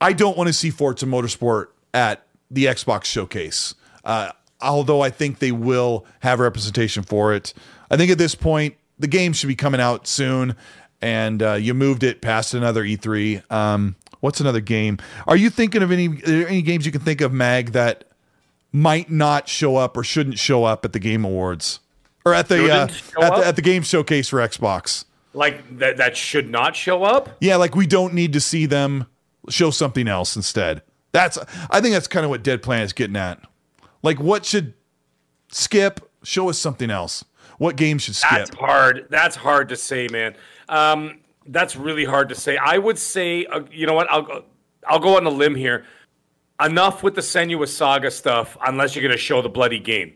I 0.00 0.12
don't 0.12 0.36
want 0.36 0.48
to 0.48 0.52
see 0.52 0.70
Forza 0.70 1.06
Motorsport 1.06 1.68
at 1.92 2.26
the 2.50 2.66
Xbox 2.66 3.04
showcase, 3.04 3.74
uh, 4.04 4.30
although 4.60 5.00
I 5.00 5.10
think 5.10 5.38
they 5.38 5.52
will 5.52 6.04
have 6.20 6.40
representation 6.40 7.02
for 7.02 7.34
it. 7.34 7.54
I 7.90 7.96
think 7.96 8.10
at 8.10 8.18
this 8.18 8.34
point, 8.34 8.74
the 8.98 9.06
game 9.06 9.32
should 9.32 9.46
be 9.46 9.54
coming 9.54 9.80
out 9.80 10.06
soon, 10.06 10.56
and 11.00 11.42
uh, 11.42 11.54
you 11.54 11.74
moved 11.74 12.02
it 12.02 12.20
past 12.20 12.54
another 12.54 12.84
E3. 12.84 13.50
Um, 13.50 13.96
what's 14.20 14.40
another 14.40 14.60
game? 14.60 14.98
Are 15.26 15.36
you 15.36 15.50
thinking 15.50 15.82
of 15.82 15.90
any 15.90 16.08
are 16.08 16.20
there 16.20 16.48
any 16.48 16.62
games 16.62 16.86
you 16.86 16.92
can 16.92 17.00
think 17.00 17.20
of, 17.20 17.32
Mag, 17.32 17.72
that 17.72 18.04
might 18.72 19.10
not 19.10 19.48
show 19.48 19.76
up 19.76 19.96
or 19.96 20.02
shouldn't 20.02 20.38
show 20.38 20.64
up 20.64 20.84
at 20.84 20.92
the 20.92 20.98
Game 20.98 21.24
Awards 21.24 21.80
or 22.24 22.34
at 22.34 22.48
the 22.48 22.70
uh, 22.70 22.88
at 23.22 23.36
the, 23.36 23.46
at 23.46 23.56
the 23.56 23.62
game 23.62 23.82
showcase 23.82 24.28
for 24.28 24.38
Xbox? 24.38 25.04
Like 25.34 25.78
that 25.78 25.98
that 25.98 26.16
should 26.16 26.48
not 26.50 26.74
show 26.76 27.04
up. 27.04 27.36
Yeah, 27.40 27.56
like 27.56 27.74
we 27.74 27.86
don't 27.86 28.14
need 28.14 28.32
to 28.32 28.40
see 28.40 28.66
them 28.66 29.06
show 29.48 29.70
something 29.70 30.08
else 30.08 30.36
instead. 30.36 30.82
That's 31.12 31.38
I 31.70 31.80
think 31.80 31.92
that's 31.92 32.08
kind 32.08 32.24
of 32.24 32.30
what 32.30 32.42
Dead 32.42 32.62
Planet 32.62 32.86
is 32.86 32.92
getting 32.92 33.16
at. 33.16 33.40
Like 34.02 34.20
what 34.20 34.44
should 34.44 34.74
skip? 35.50 36.10
Show 36.22 36.48
us 36.48 36.58
something 36.58 36.90
else. 36.90 37.24
What 37.58 37.76
game 37.76 37.98
should 37.98 38.16
skip? 38.16 38.30
That's 38.30 38.54
hard. 38.54 39.06
That's 39.10 39.36
hard 39.36 39.68
to 39.68 39.76
say, 39.76 40.08
man. 40.10 40.34
Um, 40.68 41.20
that's 41.46 41.76
really 41.76 42.04
hard 42.04 42.28
to 42.30 42.34
say. 42.34 42.56
I 42.56 42.78
would 42.78 42.98
say, 42.98 43.44
uh, 43.46 43.62
you 43.70 43.86
know 43.86 43.94
what? 43.94 44.10
I'll 44.10 44.22
go, 44.22 44.44
I'll 44.86 44.98
go 44.98 45.16
on 45.16 45.26
a 45.26 45.30
limb 45.30 45.54
here. 45.54 45.84
Enough 46.60 47.02
with 47.02 47.14
the 47.14 47.20
Senua 47.20 47.68
Saga 47.68 48.10
stuff, 48.10 48.56
unless 48.66 48.94
you're 48.94 49.02
going 49.02 49.12
to 49.12 49.18
show 49.18 49.42
the 49.42 49.48
bloody 49.48 49.78
game. 49.80 50.14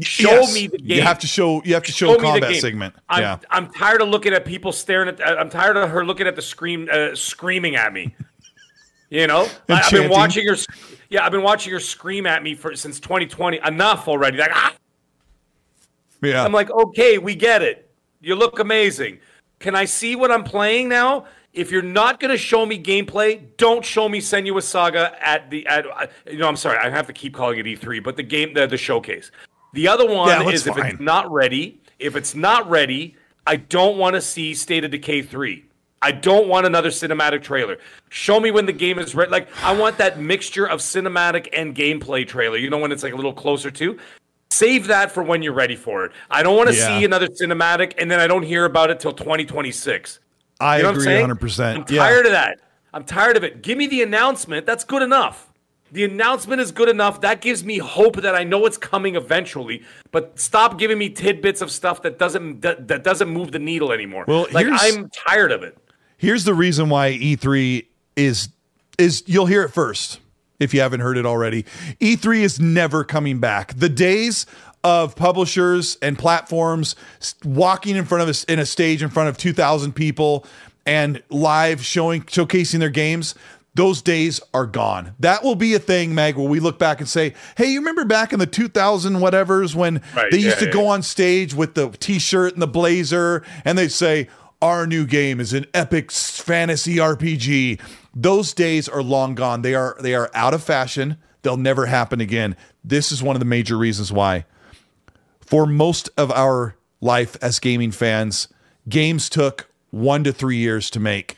Show 0.00 0.30
Yes. 0.30 0.54
me 0.54 0.66
the 0.66 0.78
game. 0.78 0.98
You 0.98 1.02
have 1.02 1.18
to 1.20 1.26
show 1.26 1.62
you 1.64 1.72
have 1.74 1.82
to 1.84 1.92
show, 1.92 2.12
Show 2.14 2.20
combat 2.20 2.54
segment. 2.56 2.94
I'm, 3.08 3.22
yeah. 3.22 3.38
I'm 3.50 3.72
tired 3.72 4.02
of 4.02 4.08
looking 4.08 4.34
at 4.34 4.44
people 4.44 4.70
staring 4.72 5.08
at. 5.08 5.20
I'm 5.26 5.48
tired 5.48 5.76
of 5.78 5.88
her 5.88 6.04
looking 6.04 6.26
at 6.26 6.36
the 6.36 6.42
scream, 6.42 6.88
uh, 6.92 7.14
screaming 7.14 7.76
at 7.76 7.92
me. 7.94 8.14
You 9.08 9.26
know, 9.26 9.48
I, 9.68 9.76
have 9.76 9.90
been 9.90 10.10
watching 10.10 10.46
her. 10.48 10.56
Yeah, 11.08 11.24
I've 11.24 11.32
been 11.32 11.42
watching 11.42 11.72
her 11.72 11.80
scream 11.80 12.26
at 12.26 12.42
me 12.42 12.54
for 12.54 12.76
since 12.76 13.00
2020. 13.00 13.60
Enough 13.64 14.06
already. 14.06 14.36
Like, 14.36 14.50
ah! 14.52 14.74
Yeah. 16.22 16.44
I'm 16.44 16.52
like, 16.52 16.70
okay, 16.70 17.16
we 17.18 17.34
get 17.34 17.62
it. 17.62 17.90
You 18.20 18.34
look 18.34 18.58
amazing. 18.58 19.20
Can 19.60 19.74
I 19.74 19.84
see 19.86 20.16
what 20.16 20.30
I'm 20.30 20.44
playing 20.44 20.88
now? 20.88 21.26
If 21.54 21.70
you're 21.70 21.80
not 21.80 22.20
going 22.20 22.30
to 22.32 22.36
show 22.36 22.66
me 22.66 22.82
gameplay, 22.82 23.40
don't 23.56 23.82
show 23.82 24.10
me 24.10 24.20
Senua 24.20 24.62
Saga 24.62 25.16
at 25.26 25.48
the 25.50 25.66
at. 25.66 25.86
uh, 25.86 26.06
You 26.30 26.38
know, 26.38 26.48
I'm 26.48 26.56
sorry, 26.56 26.76
I 26.78 26.90
have 26.90 27.06
to 27.06 27.14
keep 27.14 27.32
calling 27.32 27.58
it 27.58 27.64
E3, 27.64 28.02
but 28.04 28.16
the 28.16 28.22
game, 28.22 28.52
the, 28.52 28.66
the 28.66 28.76
showcase. 28.76 29.30
The 29.76 29.88
other 29.88 30.06
one 30.06 30.28
Yeah, 30.28 30.48
is 30.48 30.66
if 30.66 30.74
fine. 30.74 30.86
it's 30.92 31.00
not 31.00 31.30
ready. 31.30 31.78
If 31.98 32.16
it's 32.16 32.34
not 32.34 32.68
ready, 32.68 33.14
I 33.46 33.56
don't 33.56 33.98
want 33.98 34.14
to 34.14 34.22
see 34.22 34.54
State 34.54 34.84
of 34.84 34.90
Decay 34.90 35.20
3. 35.22 35.64
I 36.00 36.12
don't 36.12 36.48
want 36.48 36.66
another 36.66 36.88
cinematic 36.88 37.42
trailer. 37.42 37.76
Show 38.08 38.40
me 38.40 38.50
when 38.50 38.64
the 38.64 38.72
game 38.72 38.98
is 38.98 39.14
ready. 39.14 39.30
Like 39.30 39.48
I 39.62 39.74
want 39.74 39.98
that 39.98 40.18
mixture 40.18 40.64
of 40.66 40.80
cinematic 40.80 41.48
and 41.52 41.74
gameplay 41.76 42.26
trailer. 42.26 42.56
You 42.56 42.70
know 42.70 42.78
when 42.78 42.90
it's 42.90 43.02
like 43.02 43.12
a 43.12 43.16
little 43.16 43.34
closer 43.34 43.70
to. 43.70 43.98
Save 44.50 44.86
that 44.86 45.12
for 45.12 45.22
when 45.22 45.42
you're 45.42 45.52
ready 45.52 45.76
for 45.76 46.06
it. 46.06 46.12
I 46.30 46.42
don't 46.42 46.56
want 46.56 46.70
to 46.70 46.74
Yeah. 46.74 46.98
see 46.98 47.04
another 47.04 47.26
cinematic 47.28 47.92
and 47.98 48.10
then 48.10 48.18
I 48.18 48.26
don't 48.26 48.44
hear 48.44 48.64
about 48.64 48.88
it 48.90 48.98
till 48.98 49.12
2026. 49.12 50.20
I 50.58 50.78
You 50.78 50.82
know 50.84 50.90
agree 50.90 51.06
100. 51.14 51.34
percent 51.36 51.78
I'm 51.78 51.84
tired 51.84 52.24
of 52.24 52.32
that. 52.32 52.60
I'm 52.94 53.04
tired 53.04 53.36
of 53.36 53.44
it. 53.44 53.60
Give 53.62 53.76
me 53.76 53.86
the 53.86 54.02
announcement. 54.02 54.64
That's 54.64 54.84
good 54.84 55.02
enough. 55.02 55.50
The 55.92 56.04
announcement 56.04 56.60
is 56.60 56.72
good 56.72 56.88
enough. 56.88 57.20
That 57.20 57.40
gives 57.40 57.64
me 57.64 57.78
hope 57.78 58.16
that 58.16 58.34
I 58.34 58.44
know 58.44 58.66
it's 58.66 58.76
coming 58.76 59.14
eventually. 59.16 59.82
But 60.10 60.38
stop 60.38 60.78
giving 60.78 60.98
me 60.98 61.10
tidbits 61.10 61.60
of 61.60 61.70
stuff 61.70 62.02
that 62.02 62.18
doesn't 62.18 62.62
that, 62.62 62.88
that 62.88 63.04
doesn't 63.04 63.28
move 63.28 63.52
the 63.52 63.58
needle 63.58 63.92
anymore. 63.92 64.24
Well, 64.26 64.46
like 64.52 64.66
I'm 64.68 65.08
tired 65.10 65.52
of 65.52 65.62
it. 65.62 65.78
Here's 66.18 66.44
the 66.44 66.54
reason 66.54 66.88
why 66.88 67.12
E3 67.12 67.86
is 68.16 68.48
is 68.98 69.22
you'll 69.26 69.46
hear 69.46 69.62
it 69.62 69.68
first 69.68 70.20
if 70.58 70.72
you 70.72 70.80
haven't 70.80 71.00
heard 71.00 71.18
it 71.18 71.26
already. 71.26 71.64
E3 72.00 72.40
is 72.40 72.60
never 72.60 73.04
coming 73.04 73.38
back. 73.38 73.74
The 73.74 73.88
days 73.88 74.46
of 74.82 75.16
publishers 75.16 75.98
and 76.00 76.18
platforms 76.18 76.96
walking 77.44 77.96
in 77.96 78.04
front 78.04 78.22
of 78.22 78.28
us 78.28 78.44
in 78.44 78.58
a 78.58 78.66
stage 78.66 79.02
in 79.02 79.10
front 79.10 79.28
of 79.28 79.36
2000 79.36 79.92
people 79.92 80.46
and 80.86 81.22
live 81.28 81.84
showing 81.84 82.22
showcasing 82.22 82.78
their 82.78 82.90
games 82.90 83.34
those 83.76 84.02
days 84.02 84.40
are 84.54 84.66
gone. 84.66 85.14
That 85.20 85.44
will 85.44 85.54
be 85.54 85.74
a 85.74 85.78
thing, 85.78 86.14
Meg, 86.14 86.36
where 86.36 86.48
we 86.48 86.60
look 86.60 86.78
back 86.78 86.98
and 87.00 87.08
say, 87.08 87.34
"Hey, 87.56 87.66
you 87.66 87.78
remember 87.78 88.04
back 88.04 88.32
in 88.32 88.38
the 88.38 88.46
2000 88.46 89.16
whatevers 89.16 89.74
when 89.74 90.00
Right, 90.16 90.30
they 90.30 90.38
used 90.38 90.56
yeah, 90.56 90.60
to 90.60 90.66
yeah, 90.66 90.72
go 90.72 90.86
on 90.88 91.02
stage 91.02 91.54
with 91.54 91.74
the 91.74 91.90
t-shirt 91.90 92.54
and 92.54 92.62
the 92.62 92.66
blazer 92.66 93.42
and 93.64 93.76
they'd 93.76 93.92
say 93.92 94.28
our 94.62 94.86
new 94.86 95.06
game 95.06 95.38
is 95.40 95.52
an 95.52 95.66
epic 95.74 96.10
fantasy 96.10 96.96
RPG. 96.96 97.78
Those 98.14 98.54
days 98.54 98.88
are 98.88 99.02
long 99.02 99.34
gone. 99.34 99.60
They 99.62 99.74
are 99.74 99.96
they 100.00 100.14
are 100.14 100.30
out 100.34 100.54
of 100.54 100.62
fashion. 100.62 101.18
They'll 101.42 101.58
never 101.58 101.86
happen 101.86 102.20
again. 102.20 102.56
This 102.82 103.12
is 103.12 103.22
one 103.22 103.36
of 103.36 103.40
the 103.40 103.46
major 103.46 103.76
reasons 103.76 104.10
why. 104.10 104.46
For 105.40 105.66
most 105.66 106.08
of 106.16 106.32
our 106.32 106.76
life 107.00 107.36
as 107.42 107.58
gaming 107.58 107.92
fans, 107.92 108.48
games 108.88 109.28
took 109.28 109.68
1 109.90 110.24
to 110.24 110.32
3 110.32 110.56
years 110.56 110.90
to 110.90 110.98
make. 110.98 111.36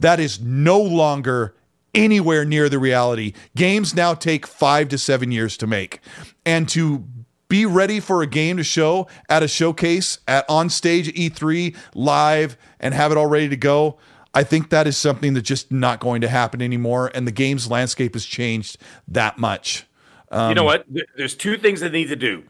That 0.00 0.20
is 0.20 0.40
no 0.40 0.80
longer 0.80 1.54
anywhere 1.94 2.44
near 2.44 2.68
the 2.68 2.78
reality. 2.78 3.32
Games 3.56 3.94
now 3.94 4.14
take 4.14 4.46
5 4.46 4.88
to 4.88 4.98
7 4.98 5.30
years 5.30 5.56
to 5.58 5.66
make. 5.66 6.00
And 6.44 6.68
to 6.70 7.04
be 7.48 7.66
ready 7.66 8.00
for 8.00 8.22
a 8.22 8.26
game 8.26 8.56
to 8.56 8.64
show 8.64 9.06
at 9.28 9.42
a 9.42 9.48
showcase 9.48 10.18
at 10.26 10.48
on 10.48 10.70
stage 10.70 11.12
E3 11.12 11.76
live 11.94 12.56
and 12.80 12.94
have 12.94 13.12
it 13.12 13.18
all 13.18 13.26
ready 13.26 13.48
to 13.48 13.56
go. 13.56 13.98
I 14.34 14.42
think 14.42 14.70
that 14.70 14.86
is 14.86 14.96
something 14.96 15.34
that's 15.34 15.46
just 15.46 15.70
not 15.70 16.00
going 16.00 16.22
to 16.22 16.28
happen 16.28 16.62
anymore 16.62 17.10
and 17.14 17.26
the 17.26 17.32
game's 17.32 17.70
landscape 17.70 18.14
has 18.14 18.24
changed 18.24 18.78
that 19.08 19.36
much. 19.36 19.86
you 20.32 20.38
Um, 20.38 20.54
know 20.54 20.64
what? 20.64 20.86
There's 21.16 21.34
two 21.34 21.58
things 21.58 21.80
that 21.80 21.92
need 21.92 22.08
to 22.08 22.16
do. 22.16 22.44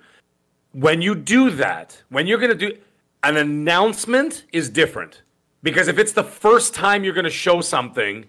When 0.70 1.02
you 1.02 1.16
do 1.16 1.51
that, 1.51 2.01
when 2.09 2.28
you're 2.28 2.39
going 2.39 2.56
to 2.56 2.70
do 2.70 2.78
an 3.23 3.36
announcement 3.36 4.44
is 4.52 4.69
different. 4.69 5.23
Because 5.62 5.89
if 5.89 5.98
it's 5.98 6.12
the 6.12 6.24
first 6.24 6.74
time 6.74 7.05
you're 7.05 7.14
going 7.14 7.24
to 7.24 7.31
show 7.31 7.60
something, 7.60 8.27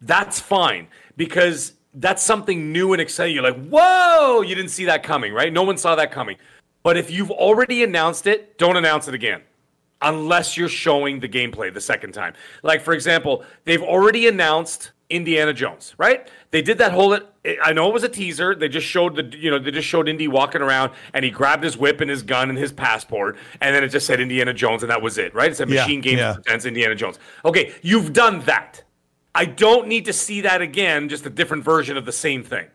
that's 0.00 0.40
fine 0.40 0.88
because 1.16 1.74
that's 1.94 2.22
something 2.22 2.72
new 2.72 2.92
and 2.92 3.00
exciting. 3.00 3.34
You're 3.34 3.44
like, 3.44 3.66
whoa, 3.66 4.42
you 4.42 4.54
didn't 4.54 4.70
see 4.70 4.84
that 4.86 5.02
coming, 5.02 5.32
right? 5.32 5.52
No 5.52 5.62
one 5.62 5.76
saw 5.76 5.94
that 5.96 6.12
coming. 6.12 6.36
But 6.82 6.96
if 6.96 7.10
you've 7.10 7.30
already 7.30 7.82
announced 7.82 8.26
it, 8.26 8.56
don't 8.58 8.76
announce 8.76 9.08
it 9.08 9.14
again 9.14 9.42
unless 10.02 10.56
you're 10.56 10.68
showing 10.68 11.20
the 11.20 11.28
gameplay 11.28 11.72
the 11.72 11.80
second 11.80 12.12
time. 12.12 12.32
Like, 12.62 12.80
for 12.80 12.94
example, 12.94 13.44
they've 13.64 13.82
already 13.82 14.28
announced 14.28 14.92
Indiana 15.10 15.52
Jones, 15.52 15.94
right? 15.98 16.28
They 16.52 16.62
did 16.62 16.78
that 16.78 16.92
whole. 16.92 17.18
I 17.62 17.72
know 17.72 17.88
it 17.88 17.92
was 17.92 18.04
a 18.04 18.08
teaser. 18.08 18.54
They 18.54 18.68
just 18.68 18.86
showed 18.86 19.16
the, 19.16 19.36
you 19.36 19.50
know, 19.50 19.58
they 19.58 19.72
just 19.72 19.88
showed 19.88 20.08
Indy 20.08 20.28
walking 20.28 20.62
around 20.62 20.92
and 21.12 21.24
he 21.24 21.30
grabbed 21.30 21.64
his 21.64 21.76
whip 21.76 22.00
and 22.00 22.08
his 22.08 22.22
gun 22.22 22.48
and 22.48 22.58
his 22.58 22.72
passport, 22.72 23.36
and 23.60 23.74
then 23.74 23.84
it 23.84 23.88
just 23.88 24.06
said 24.06 24.20
Indiana 24.20 24.54
Jones, 24.54 24.82
and 24.82 24.90
that 24.90 25.02
was 25.02 25.18
it, 25.18 25.34
right? 25.34 25.50
It 25.50 25.56
said 25.56 25.68
Yeah, 25.68 25.86
MachineGames 25.86 26.16
yeah. 26.16 26.34
presents 26.34 26.64
Indiana 26.64 26.94
Jones. 26.94 27.18
Okay, 27.44 27.74
you've 27.82 28.12
done 28.12 28.40
that. 28.42 28.84
I 29.34 29.44
don't 29.44 29.86
need 29.88 30.06
to 30.06 30.12
see 30.12 30.40
that 30.42 30.60
again, 30.60 31.08
just 31.08 31.24
a 31.26 31.30
different 31.30 31.64
version 31.64 31.96
of 31.96 32.04
the 32.04 32.12
same 32.12 32.42
thing. 32.42 32.66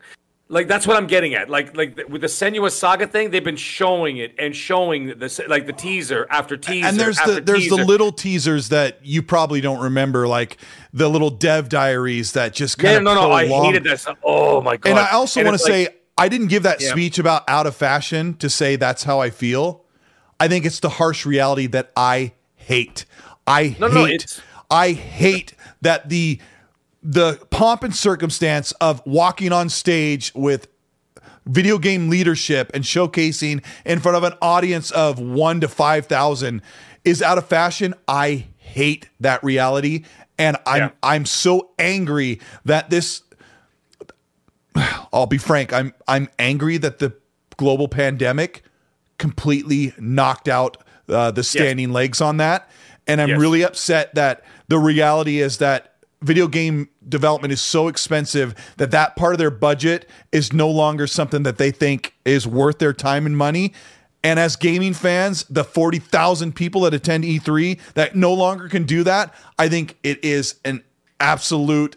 Like 0.48 0.68
that's 0.68 0.86
what 0.86 0.96
I'm 0.96 1.08
getting 1.08 1.34
at. 1.34 1.50
Like 1.50 1.76
like 1.76 1.96
with 2.08 2.20
the 2.20 2.28
Senua 2.28 2.70
Saga 2.70 3.08
thing, 3.08 3.30
they've 3.30 3.42
been 3.42 3.56
showing 3.56 4.18
it 4.18 4.32
and 4.38 4.54
showing 4.54 5.08
the 5.18 5.44
like 5.48 5.66
the 5.66 5.72
teaser 5.72 6.24
after 6.30 6.56
teaser. 6.56 6.86
and 6.86 7.00
there's 7.00 7.18
the 7.18 7.40
there's 7.40 7.64
teaser. 7.64 7.76
the 7.76 7.84
little 7.84 8.12
teasers 8.12 8.68
that 8.68 9.00
you 9.04 9.22
probably 9.24 9.60
don't 9.60 9.80
remember, 9.82 10.28
like 10.28 10.58
the 10.92 11.08
little 11.08 11.30
dev 11.30 11.68
diaries 11.68 12.32
that 12.32 12.54
just 12.54 12.78
kind 12.78 12.92
yeah, 12.92 12.96
of 12.98 13.02
no, 13.02 13.14
no, 13.14 13.32
I 13.32 13.48
hated 13.48 13.82
this. 13.82 14.06
Oh 14.22 14.60
my 14.60 14.76
god! 14.76 14.90
And 14.90 14.98
I 15.00 15.10
also 15.10 15.42
want 15.44 15.58
to 15.58 15.64
like- 15.64 15.88
say 15.88 15.88
I 16.16 16.28
didn't 16.28 16.46
give 16.46 16.62
that 16.62 16.80
Yeah. 16.80 16.92
speech 16.92 17.18
about 17.18 17.42
out 17.48 17.66
of 17.66 17.74
fashion 17.74 18.34
to 18.34 18.48
say 18.48 18.76
that's 18.76 19.02
how 19.02 19.18
I 19.20 19.30
feel. 19.30 19.84
I 20.38 20.46
think 20.46 20.64
it's 20.64 20.78
the 20.78 20.90
harsh 20.90 21.26
reality 21.26 21.66
that 21.68 21.90
I 21.96 22.34
hate. 22.54 23.04
I 23.48 23.74
No, 23.80 23.88
no, 23.88 24.04
hate. 24.04 24.14
it's- 24.22 24.40
I 24.70 24.92
hate 24.92 25.54
that 25.86 26.08
the 26.08 26.40
the 27.02 27.38
pomp 27.50 27.84
and 27.84 27.94
circumstance 27.94 28.72
of 28.80 29.00
walking 29.06 29.52
on 29.52 29.68
stage 29.68 30.32
with 30.34 30.66
video 31.46 31.78
game 31.78 32.08
leadership 32.08 32.72
and 32.74 32.82
showcasing 32.82 33.62
in 33.84 34.00
front 34.00 34.16
of 34.16 34.24
an 34.24 34.32
audience 34.42 34.90
of 34.90 35.20
1 35.20 35.60
to 35.60 35.68
5000 35.68 36.60
is 37.04 37.22
out 37.22 37.38
of 37.38 37.46
fashion. 37.46 37.94
I 38.08 38.46
hate 38.58 39.08
that 39.20 39.44
reality 39.44 40.02
and 40.36 40.56
I'm 40.66 40.82
Yeah. 40.82 40.90
I'm 41.04 41.24
so 41.26 41.70
angry 41.78 42.40
that 42.64 42.90
this 42.90 43.22
I'll 45.12 45.26
be 45.26 45.38
frank, 45.38 45.72
I'm 45.72 45.94
I'm 46.06 46.28
angry 46.38 46.76
that 46.78 46.98
the 46.98 47.14
global 47.56 47.88
pandemic 47.88 48.62
completely 49.18 49.94
knocked 49.98 50.48
out 50.48 50.76
uh, 51.08 51.30
the 51.30 51.42
standing 51.44 51.92
legs 51.92 52.20
on 52.20 52.36
that, 52.38 52.68
and 53.06 53.20
I'm 53.20 53.28
Yes. 53.30 53.38
really 53.40 53.62
upset 53.62 54.14
that 54.16 54.42
the 54.68 54.78
reality 54.78 55.40
is 55.40 55.58
that 55.58 55.94
video 56.22 56.48
game 56.48 56.88
development 57.08 57.52
is 57.52 57.60
so 57.60 57.88
expensive 57.88 58.54
that 58.78 58.90
that 58.90 59.16
part 59.16 59.34
of 59.34 59.38
their 59.38 59.50
budget 59.50 60.08
is 60.32 60.52
no 60.52 60.68
longer 60.68 61.06
something 61.06 61.42
that 61.42 61.58
they 61.58 61.70
think 61.70 62.14
is 62.24 62.46
worth 62.46 62.78
their 62.78 62.92
time 62.92 63.26
and 63.26 63.36
money. 63.36 63.72
And 64.24 64.40
as 64.40 64.56
gaming 64.56 64.94
fans, 64.94 65.44
the 65.44 65.62
40,000 65.62 66.54
people 66.54 66.80
that 66.82 66.94
attend 66.94 67.24
E3 67.24 67.78
that 67.94 68.16
no 68.16 68.32
longer 68.32 68.68
can 68.68 68.84
do 68.84 69.04
that, 69.04 69.34
I 69.58 69.68
think 69.68 69.98
it 70.02 70.24
is 70.24 70.56
an 70.64 70.82
absolute 71.20 71.96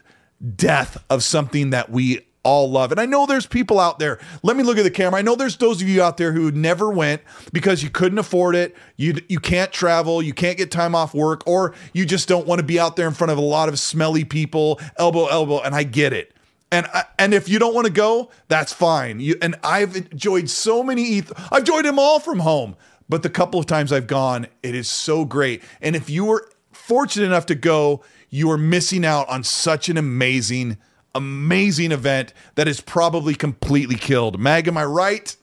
death 0.55 1.03
of 1.09 1.23
something 1.23 1.71
that 1.71 1.89
we 1.89 2.25
all 2.43 2.69
love. 2.69 2.91
And 2.91 2.99
I 2.99 3.05
know 3.05 3.25
there's 3.25 3.45
people 3.45 3.79
out 3.79 3.99
there. 3.99 4.19
Let 4.43 4.55
me 4.55 4.63
look 4.63 4.77
at 4.77 4.83
the 4.83 4.91
camera. 4.91 5.19
I 5.19 5.21
know 5.21 5.35
there's 5.35 5.57
those 5.57 5.81
of 5.81 5.89
you 5.89 6.01
out 6.01 6.17
there 6.17 6.31
who 6.31 6.51
never 6.51 6.89
went 6.89 7.21
because 7.51 7.83
you 7.83 7.89
couldn't 7.89 8.17
afford 8.17 8.55
it. 8.55 8.75
You 8.97 9.15
you 9.27 9.39
can't 9.39 9.71
travel, 9.71 10.21
you 10.21 10.33
can't 10.33 10.57
get 10.57 10.71
time 10.71 10.95
off 10.95 11.13
work 11.13 11.45
or 11.47 11.75
you 11.93 12.05
just 12.05 12.27
don't 12.27 12.47
want 12.47 12.59
to 12.59 12.65
be 12.65 12.79
out 12.79 12.95
there 12.95 13.07
in 13.07 13.13
front 13.13 13.31
of 13.31 13.37
a 13.37 13.41
lot 13.41 13.69
of 13.69 13.79
smelly 13.79 14.23
people, 14.23 14.79
elbow 14.97 15.27
elbow, 15.27 15.59
and 15.61 15.75
I 15.75 15.83
get 15.83 16.13
it. 16.13 16.33
And 16.71 16.85
I, 16.93 17.03
and 17.17 17.33
if 17.33 17.49
you 17.49 17.57
don't 17.59 17.73
want 17.73 17.87
to 17.87 17.93
go, 17.93 18.29
that's 18.47 18.71
fine. 18.71 19.19
You 19.19 19.35
and 19.41 19.55
I've 19.63 19.95
enjoyed 19.95 20.49
so 20.49 20.83
many. 20.83 21.23
I've 21.51 21.59
enjoyed 21.59 21.85
them 21.85 21.99
all 21.99 22.19
from 22.19 22.39
home. 22.39 22.75
But 23.09 23.23
the 23.23 23.29
couple 23.29 23.59
of 23.59 23.65
times 23.65 23.91
I've 23.91 24.05
gone, 24.05 24.47
it 24.61 24.75
is 24.75 24.87
so 24.87 25.25
great. 25.25 25.63
And 25.81 25.95
if 25.95 26.11
you 26.11 26.25
were 26.25 26.47
fortunate 26.71 27.25
enough 27.25 27.47
to 27.47 27.55
go, 27.55 28.03
you 28.29 28.51
are 28.51 28.57
missing 28.57 29.03
out 29.03 29.27
on 29.29 29.43
such 29.43 29.89
an 29.89 29.97
amazing, 29.97 30.77
amazing 31.15 31.91
event 31.91 32.33
that 32.55 32.67
is 32.67 32.81
probably 32.81 33.35
completely 33.35 33.95
killed. 33.95 34.39
Mag, 34.39 34.67
am 34.67 34.77
I 34.77 34.85
right? 34.85 35.35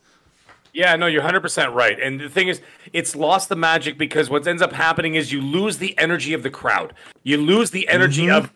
Yeah, 0.73 0.95
no, 0.97 1.07
you're 1.07 1.23
100% 1.23 1.73
right. 1.75 1.99
And 1.99 2.21
the 2.21 2.29
thing 2.29 2.49
is, 2.49 2.61
it's 2.93 3.17
lost 3.17 3.49
the 3.49 3.57
magic 3.57 3.97
because 3.97 4.29
what 4.29 4.47
ends 4.47 4.61
up 4.61 4.73
happening 4.73 5.15
is 5.15 5.33
you 5.33 5.41
lose 5.41 5.79
the 5.79 5.97
energy 5.99 6.35
of 6.35 6.43
the 6.43 6.51
crowd. 6.51 6.93
You 7.23 7.39
lose 7.39 7.71
the 7.71 7.89
energy 7.89 8.27
Mm-hmm. 8.27 8.45
of, 8.45 8.53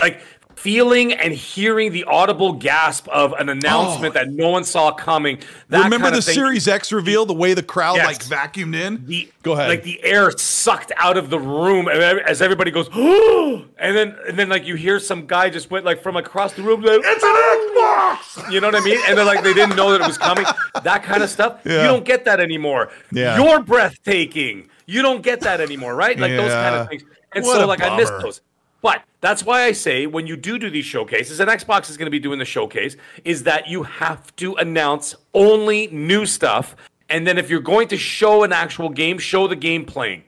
like, 0.00 0.22
feeling 0.56 1.12
and 1.12 1.32
hearing 1.32 1.92
the 1.92 2.04
audible 2.04 2.52
gasp 2.52 3.08
of 3.08 3.32
an 3.34 3.48
announcement 3.48 4.16
oh. 4.16 4.18
that 4.18 4.30
no 4.30 4.50
one 4.50 4.64
saw 4.64 4.92
coming. 4.92 5.38
That 5.68 5.80
Oh. 5.80 5.84
Remember 5.84 6.10
the 6.10 6.22
thing. 6.22 6.34
Series 6.34 6.68
X 6.68 6.92
reveal, 6.92 7.26
the 7.26 7.34
way 7.34 7.54
the 7.54 7.62
crowd 7.62 7.96
Yes. 7.96 8.06
like 8.06 8.52
vacuumed 8.52 8.74
in? 8.74 9.04
The, 9.06 9.28
Go 9.42 9.52
ahead. 9.52 9.68
Like 9.68 9.82
the 9.82 10.02
air 10.02 10.30
sucked 10.38 10.92
out 10.96 11.16
of 11.16 11.30
the 11.30 11.38
room 11.38 11.88
as 11.88 12.40
everybody 12.40 12.70
goes, 12.70 12.88
and 12.94 13.96
then 13.96 14.16
and 14.26 14.38
then 14.38 14.48
like 14.48 14.66
you 14.66 14.74
hear 14.74 14.98
some 14.98 15.26
guy 15.26 15.50
just 15.50 15.70
went 15.70 15.84
like 15.84 16.02
from 16.02 16.16
across 16.16 16.54
the 16.54 16.62
room, 16.62 16.80
like, 16.82 17.00
it's 17.02 17.24
an 17.24 17.34
Xbox. 17.34 18.50
You 18.52 18.60
know 18.60 18.68
what 18.68 18.76
I 18.76 18.80
mean? 18.80 18.98
And 19.06 19.18
they're 19.18 19.24
like 19.24 19.44
they 19.44 19.52
didn't 19.54 19.76
know 19.76 19.92
that 19.92 20.00
it 20.00 20.06
was 20.06 20.18
coming. 20.18 20.46
That 20.82 21.02
kind 21.02 21.22
of 21.22 21.30
stuff. 21.30 21.60
Yeah. 21.64 21.82
You 21.82 21.88
don't 21.88 22.04
get 22.04 22.24
that 22.24 22.40
anymore. 22.40 22.90
Yeah. 23.12 23.36
You're 23.36 23.62
breathtaking. 23.62 24.68
You 24.86 25.02
don't 25.02 25.22
get 25.22 25.40
that 25.42 25.60
anymore, 25.60 25.94
right? 25.94 26.18
Like 26.18 26.32
those 26.32 26.52
kind 26.52 26.74
of 26.74 26.88
things. 26.88 27.04
And 27.34 27.44
What 27.44 27.60
so 27.60 27.66
like 27.66 27.82
I 27.82 27.96
miss 27.96 28.10
those. 28.10 28.40
But 28.84 29.02
that's 29.22 29.46
why 29.46 29.62
I 29.62 29.72
say 29.72 30.06
when 30.06 30.26
you 30.26 30.36
do 30.36 30.58
do 30.58 30.68
these 30.68 30.84
showcases, 30.84 31.40
and 31.40 31.48
Xbox 31.48 31.88
is 31.88 31.96
going 31.96 32.04
to 32.04 32.10
be 32.10 32.18
doing 32.18 32.38
the 32.38 32.44
showcase, 32.44 32.98
is 33.24 33.44
that 33.44 33.66
you 33.66 33.82
have 33.84 34.36
to 34.36 34.56
announce 34.56 35.14
only 35.32 35.86
new 35.86 36.26
stuff, 36.26 36.76
and 37.08 37.26
then 37.26 37.38
if 37.38 37.48
you're 37.48 37.60
going 37.60 37.88
to 37.88 37.96
show 37.96 38.44
an 38.44 38.52
actual 38.52 38.90
game, 38.90 39.16
show 39.16 39.48
the 39.48 39.56
game 39.56 39.86
playing. 39.86 40.22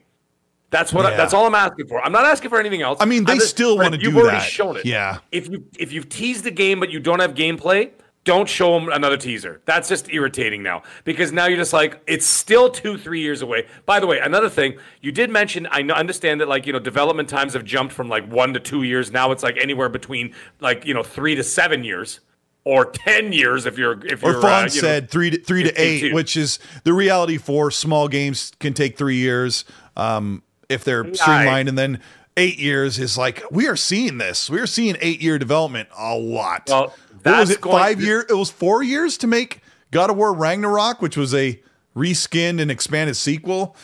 That's 0.71 0.91
what. 0.91 1.05
I, 1.05 1.15
that's 1.15 1.35
all 1.35 1.45
I'm 1.45 1.53
asking 1.53 1.85
for. 1.85 2.03
I'm 2.03 2.11
not 2.11 2.25
asking 2.25 2.49
for 2.49 2.59
anything 2.59 2.81
else. 2.81 2.97
I 2.99 3.05
mean, 3.05 3.25
they 3.25 3.35
just- 3.35 3.51
still 3.51 3.77
wanna 3.77 3.91
do 3.91 3.97
that. 3.97 4.03
You've 4.03 4.17
already 4.17 4.43
shown 4.43 4.75
it. 4.75 4.85
Yeah. 4.87 5.19
If 5.31 5.47
you 5.47 5.63
if 5.77 5.91
you've 5.93 6.09
teased 6.09 6.43
the 6.43 6.51
game 6.51 6.79
but 6.79 6.89
you 6.89 6.99
don't 6.99 7.19
have 7.19 7.35
gameplay, 7.35 7.91
don't 8.27 8.49
show 8.49 8.77
them 8.77 8.89
another 8.89 9.15
teaser. 9.15 9.61
That's 9.63 9.87
just 9.87 10.11
irritating 10.11 10.61
now 10.61 10.83
because 11.05 11.31
now 11.31 11.45
you're 11.45 11.57
just 11.57 11.71
like 11.71 12.01
it's 12.07 12.25
still 12.25 12.69
two 12.69 12.97
three 12.97 13.21
years 13.21 13.41
away. 13.41 13.67
By 13.85 14.01
the 14.01 14.05
way, 14.05 14.19
another 14.19 14.49
thing 14.49 14.77
you 15.01 15.13
did 15.13 15.29
mention. 15.29 15.65
I 15.67 15.79
understand 15.79 16.41
that 16.41 16.49
like 16.49 16.67
you 16.67 16.73
know 16.73 16.79
development 16.79 17.29
times 17.29 17.53
have 17.53 17.63
jumped 17.63 17.93
from 17.93 18.09
like 18.09 18.29
one 18.29 18.53
to 18.53 18.59
two 18.59 18.83
years. 18.83 19.13
Now 19.13 19.31
it's 19.31 19.43
like 19.43 19.57
anywhere 19.57 19.87
between 19.87 20.35
like 20.59 20.85
you 20.85 20.93
know 20.93 21.03
three 21.03 21.35
to 21.35 21.43
seven 21.43 21.83
years. 21.85 22.19
Or 22.65 22.83
ten 22.83 23.31
years 23.31 23.65
if 23.65 23.77
you're 23.77 24.05
if 24.05 24.21
Or 24.25 24.31
you're 24.31 24.41
Fawn 24.41 24.51
uh, 24.51 24.57
you 24.57 24.81
know, 24.81 24.87
said 24.87 25.09
three 25.09 25.29
to 25.29 25.39
three 25.39 25.63
to 25.63 25.69
eight, 25.81 26.01
52. 26.01 26.13
which 26.13 26.35
is 26.35 26.59
the 26.83 26.91
reality 26.91 27.37
for 27.37 27.71
small 27.71 28.09
games 28.09 28.51
can 28.59 28.73
take 28.73 28.97
three 28.97 29.15
years 29.15 29.63
um, 29.95 30.43
if 30.67 30.83
they're 30.83 31.05
streamlined, 31.13 31.69
and 31.69 31.77
then 31.77 32.01
eight 32.35 32.59
years 32.59 32.99
is 32.99 33.17
like 33.17 33.41
we 33.51 33.67
are 33.67 33.77
seeing 33.77 34.17
this. 34.17 34.49
We 34.49 34.59
are 34.59 34.67
seeing 34.67 34.97
eight 34.99 35.21
year 35.21 35.39
development 35.39 35.87
a 35.97 36.17
lot. 36.17 36.63
Well, 36.67 36.93
what 37.31 37.39
was 37.41 37.49
it? 37.51 37.61
Five 37.61 37.99
to- 37.99 38.05
year? 38.05 38.25
It 38.29 38.33
was 38.33 38.49
four 38.51 38.83
years 38.83 39.17
to 39.19 39.27
make 39.27 39.61
God 39.91 40.09
of 40.09 40.17
War 40.17 40.33
Ragnarok, 40.33 41.01
which 41.01 41.17
was 41.17 41.33
a 41.33 41.59
reskinned 41.95 42.61
and 42.61 42.69
expanded 42.71 43.15
sequel. 43.15 43.75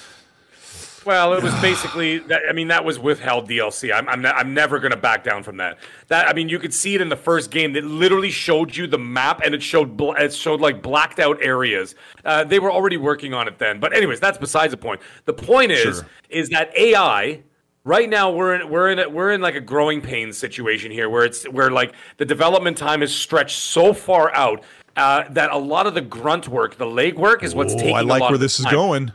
Well, 1.05 1.33
it 1.33 1.43
was 1.43 1.53
basically 1.55 2.19
that. 2.19 2.43
I 2.49 2.53
mean, 2.53 2.69
that 2.69 2.85
was 2.85 2.97
withheld 2.97 3.49
DLC. 3.49 3.93
I'm, 3.93 4.07
I'm, 4.07 4.21
ne- 4.21 4.29
I'm 4.29 4.53
never 4.53 4.79
going 4.79 4.91
to 4.91 4.97
back 4.97 5.21
down 5.25 5.43
from 5.43 5.57
that. 5.57 5.77
That 6.07 6.29
I 6.29 6.33
mean, 6.33 6.47
you 6.47 6.59
could 6.59 6.73
see 6.73 6.95
it 6.95 7.01
in 7.01 7.09
the 7.09 7.17
first 7.17 7.51
game. 7.51 7.73
That 7.73 7.83
literally 7.83 8.31
showed 8.31 8.73
you 8.73 8.87
the 8.87 8.97
map, 8.97 9.41
and 9.43 9.53
it 9.53 9.61
showed 9.61 9.97
bl- 9.97 10.13
it 10.13 10.33
showed 10.33 10.61
like 10.61 10.81
blacked 10.81 11.19
out 11.19 11.39
areas. 11.41 11.95
Uh, 12.23 12.45
they 12.45 12.57
were 12.57 12.71
already 12.71 12.95
working 12.95 13.33
on 13.33 13.49
it 13.49 13.59
then. 13.59 13.81
But 13.81 13.91
anyways, 13.93 14.21
that's 14.21 14.37
besides 14.37 14.71
the 14.71 14.77
point. 14.77 15.01
The 15.25 15.33
point 15.33 15.73
is, 15.73 15.97
Sure. 15.97 16.07
is 16.29 16.47
that 16.49 16.73
AI. 16.77 17.41
Right 17.85 18.09
now, 18.09 18.31
we're 18.31 18.55
in 18.55 18.69
we're 18.69 18.91
in 18.91 18.99
a, 18.99 19.09
we're 19.09 19.33
in 19.33 19.41
like 19.41 19.55
a 19.55 19.61
growing 19.61 19.99
pains 19.99 20.37
situation 20.37 20.89
here, 20.89 21.09
where 21.09 21.25
it's 21.25 21.43
where 21.49 21.69
like 21.69 21.93
the 22.15 22.23
development 22.23 22.77
time 22.77 23.03
is 23.03 23.13
stretched 23.13 23.57
so 23.57 23.93
far 23.93 24.33
out 24.33 24.63
uh, 24.95 25.25
that 25.31 25.51
a 25.51 25.57
lot 25.57 25.85
of 25.85 25.93
the 25.93 25.99
grunt 25.99 26.47
work, 26.47 26.77
the 26.77 26.85
leg 26.85 27.17
work, 27.17 27.43
is 27.43 27.53
what's 27.53 27.73
Oh, 27.73 27.77
taking. 27.77 27.95
I 27.95 28.01
like 28.01 28.21
where 28.21 28.37
this 28.37 28.57
is 28.57 28.65
going. 28.67 29.11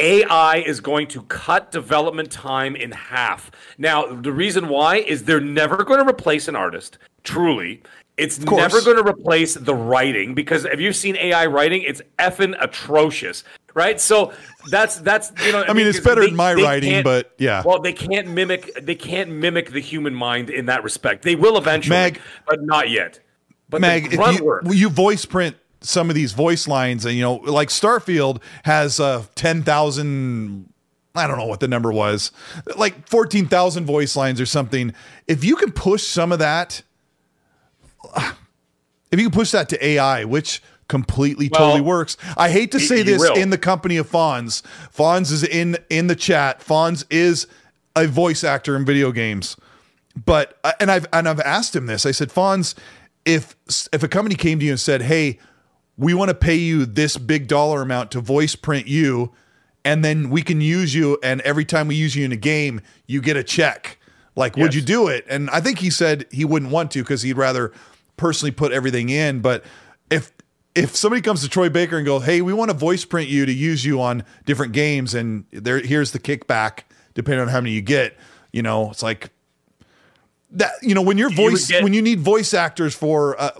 AI 0.00 0.56
is 0.56 0.80
going 0.80 1.06
to 1.08 1.22
cut 1.24 1.70
development 1.70 2.32
time 2.32 2.74
in 2.74 2.90
half. 2.90 3.52
Now, 3.78 4.06
the 4.06 4.32
reason 4.32 4.68
why 4.68 4.96
is 4.96 5.24
they're 5.24 5.40
never 5.40 5.84
going 5.84 6.00
to 6.00 6.08
replace 6.08 6.48
an 6.48 6.56
artist, 6.56 6.98
truly. 7.22 7.82
It's 8.16 8.38
never 8.38 8.82
going 8.82 8.96
to 8.96 9.08
replace 9.08 9.54
the 9.54 9.74
writing 9.74 10.34
because 10.34 10.64
have 10.64 10.80
you've 10.80 10.96
seen 10.96 11.16
AI 11.16 11.46
writing? 11.46 11.82
It's 11.82 12.02
effing 12.18 12.54
atrocious, 12.60 13.44
right? 13.74 14.00
So 14.00 14.32
that's 14.68 14.96
that's 14.96 15.32
you 15.44 15.52
know. 15.52 15.64
I, 15.66 15.72
mean, 15.72 15.86
it's 15.86 16.00
better 16.00 16.24
than 16.24 16.36
my 16.36 16.54
writing, 16.54 17.02
but 17.02 17.32
yeah. 17.38 17.62
Well, 17.64 17.80
they 17.80 17.92
can't 17.92 18.28
mimic. 18.28 18.74
They 18.74 18.94
can't 18.94 19.30
mimic 19.30 19.70
the 19.70 19.80
human 19.80 20.14
mind 20.14 20.50
in 20.50 20.66
that 20.66 20.84
respect. 20.84 21.22
They 21.22 21.36
will 21.36 21.56
eventually, 21.56 21.96
Mag- 21.96 22.20
but 22.46 22.62
not 22.62 22.90
yet. 22.90 23.20
But 23.68 23.80
Meg, 23.80 24.12
if 24.12 24.38
you, 24.38 24.44
work, 24.44 24.64
you 24.68 24.88
voice 24.88 25.24
print 25.24 25.56
some 25.80 26.08
of 26.08 26.14
these 26.14 26.32
voice 26.32 26.68
lines, 26.68 27.04
and 27.04 27.14
you 27.14 27.22
know, 27.22 27.34
like 27.34 27.68
Starfield 27.68 28.42
has 28.64 29.00
uh, 29.00 29.24
ten 29.34 29.62
thousand. 29.62 30.72
I 31.14 31.26
don't 31.26 31.38
know 31.38 31.46
what 31.46 31.60
the 31.60 31.68
number 31.68 31.92
was, 31.92 32.32
like 32.76 33.08
fourteen 33.08 33.46
thousand 33.46 33.86
voice 33.86 34.16
lines 34.16 34.40
or 34.40 34.46
something. 34.46 34.92
If 35.26 35.44
you 35.44 35.56
can 35.56 35.72
push 35.72 36.04
some 36.04 36.32
of 36.32 36.38
that, 36.38 36.82
if 39.10 39.18
you 39.18 39.24
can 39.24 39.32
push 39.32 39.50
that 39.52 39.68
to 39.70 39.84
AI, 39.84 40.24
which 40.24 40.62
completely 40.90 41.48
Well, 41.50 41.60
totally 41.60 41.80
works. 41.80 42.18
I 42.36 42.50
hate 42.50 42.72
to 42.72 42.80
say 42.80 43.02
this 43.02 43.20
will. 43.20 43.34
in 43.34 43.48
the 43.48 43.58
company 43.58 43.96
of 43.96 44.10
Fonz. 44.10 44.60
Fonz 44.94 45.32
is 45.32 45.42
in 45.42 45.78
in 45.88 46.08
the 46.08 46.16
chat. 46.16 46.60
Fonz 46.60 47.04
is 47.08 47.46
a 47.96 48.06
voice 48.06 48.44
actor 48.44 48.76
in 48.76 48.84
video 48.84 49.10
games 49.12 49.56
but 50.24 50.58
uh, 50.64 50.72
and 50.80 50.90
I've 50.90 51.06
and 51.12 51.28
I've 51.28 51.40
asked 51.40 51.74
him 51.74 51.86
this. 51.86 52.06
I 52.06 52.10
said, 52.10 52.30
Fonz, 52.30 52.74
if 53.24 53.56
if 53.92 54.02
a 54.02 54.08
company 54.08 54.34
came 54.34 54.58
to 54.58 54.64
you 54.64 54.72
and 54.72 54.80
said, 54.80 55.02
"Hey, 55.02 55.38
we 55.96 56.14
want 56.14 56.30
to 56.30 56.34
pay 56.34 56.56
you 56.56 56.86
this 56.86 57.16
big 57.16 57.46
dollar 57.46 57.82
amount 57.82 58.10
to 58.12 58.20
voice 58.20 58.56
print 58.56 58.86
you, 58.86 59.32
and 59.84 60.04
then 60.04 60.30
we 60.30 60.42
can 60.42 60.60
use 60.60 60.94
you, 60.94 61.18
and 61.22 61.40
every 61.42 61.64
time 61.64 61.88
we 61.88 61.94
use 61.94 62.16
you 62.16 62.24
in 62.24 62.32
a 62.32 62.36
game, 62.36 62.80
you 63.06 63.20
get 63.20 63.36
a 63.36 63.44
check," 63.44 63.98
like, 64.36 64.56
would 64.56 64.74
you 64.74 64.82
do 64.82 65.08
it? 65.08 65.24
And 65.28 65.50
I 65.50 65.60
think 65.60 65.78
he 65.78 65.90
said 65.90 66.26
he 66.30 66.44
wouldn't 66.44 66.72
want 66.72 66.90
to 66.92 67.02
because 67.02 67.22
he'd 67.22 67.36
rather 67.36 67.72
personally 68.16 68.52
put 68.52 68.72
everything 68.72 69.08
in. 69.08 69.40
But 69.40 69.64
if 70.10 70.32
if 70.74 70.94
somebody 70.94 71.20
comes 71.20 71.42
to 71.42 71.48
Troy 71.48 71.68
Baker 71.68 71.96
and 71.96 72.06
go, 72.06 72.20
"Hey, 72.20 72.42
we 72.42 72.52
want 72.52 72.70
to 72.70 72.76
voice 72.76 73.04
print 73.04 73.28
you 73.28 73.44
to 73.46 73.52
use 73.52 73.84
you 73.84 74.00
on 74.00 74.24
different 74.46 74.72
games, 74.72 75.14
and 75.14 75.44
there 75.52 75.78
here's 75.80 76.12
the 76.12 76.18
kickback, 76.18 76.80
depending 77.14 77.40
on 77.42 77.48
how 77.48 77.60
many 77.60 77.72
you 77.72 77.82
get," 77.82 78.16
you 78.52 78.62
know, 78.62 78.90
it's 78.90 79.02
like 79.02 79.30
that. 80.52 80.72
You 80.82 80.94
know, 80.94 81.02
when 81.02 81.18
your 81.18 81.30
voice, 81.30 81.68
get- 81.68 81.82
when 81.82 81.92
you 81.92 82.02
need 82.02 82.20
voice 82.20 82.54
actors 82.54 82.94
for, 82.94 83.40
uh, 83.40 83.50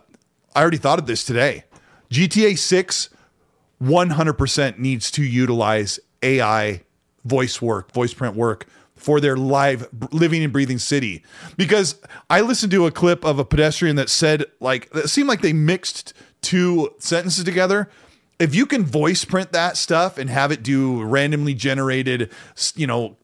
I 0.55 0.61
already 0.62 0.77
thought 0.78 0.99
of 0.99 1.07
this 1.07 1.24
today. 1.24 1.65
GTA 2.11 2.57
Six, 2.57 3.09
one 3.78 4.11
hundred 4.11 4.35
percent 4.35 4.78
needs 4.78 5.11
to 5.12 5.23
utilize 5.23 5.99
AI 6.23 6.82
voice 7.24 7.61
work, 7.61 7.93
voice 7.93 8.15
print 8.15 8.35
work 8.37 8.66
for 8.97 9.20
their 9.20 9.37
live 9.37 9.89
living 10.12 10.43
and 10.45 10.53
breathing 10.53 10.78
city. 10.78 11.23
Because 11.57 11.97
I 12.28 12.43
listened 12.43 12.70
to 12.73 12.87
a 12.87 12.91
clip 12.91 13.24
of 13.24 13.39
a 13.39 13.45
pedestrian 13.45 13.97
that 13.97 14.11
said 14.11 14.45
like 14.61 14.89
it 14.95 15.09
seemed 15.09 15.28
like 15.28 15.41
they 15.41 15.53
mixed 15.53 16.12
two 16.43 16.95
sentences 16.99 17.45
together. 17.45 17.89
If 18.39 18.55
you 18.55 18.67
can 18.67 18.85
voice 18.85 19.25
print 19.25 19.53
that 19.53 19.77
stuff 19.77 20.17
and 20.17 20.31
have 20.31 20.51
it 20.51 20.62
do 20.62 21.03
randomly 21.03 21.55
generated, 21.55 22.31
you 22.75 22.87
know, 22.87 23.17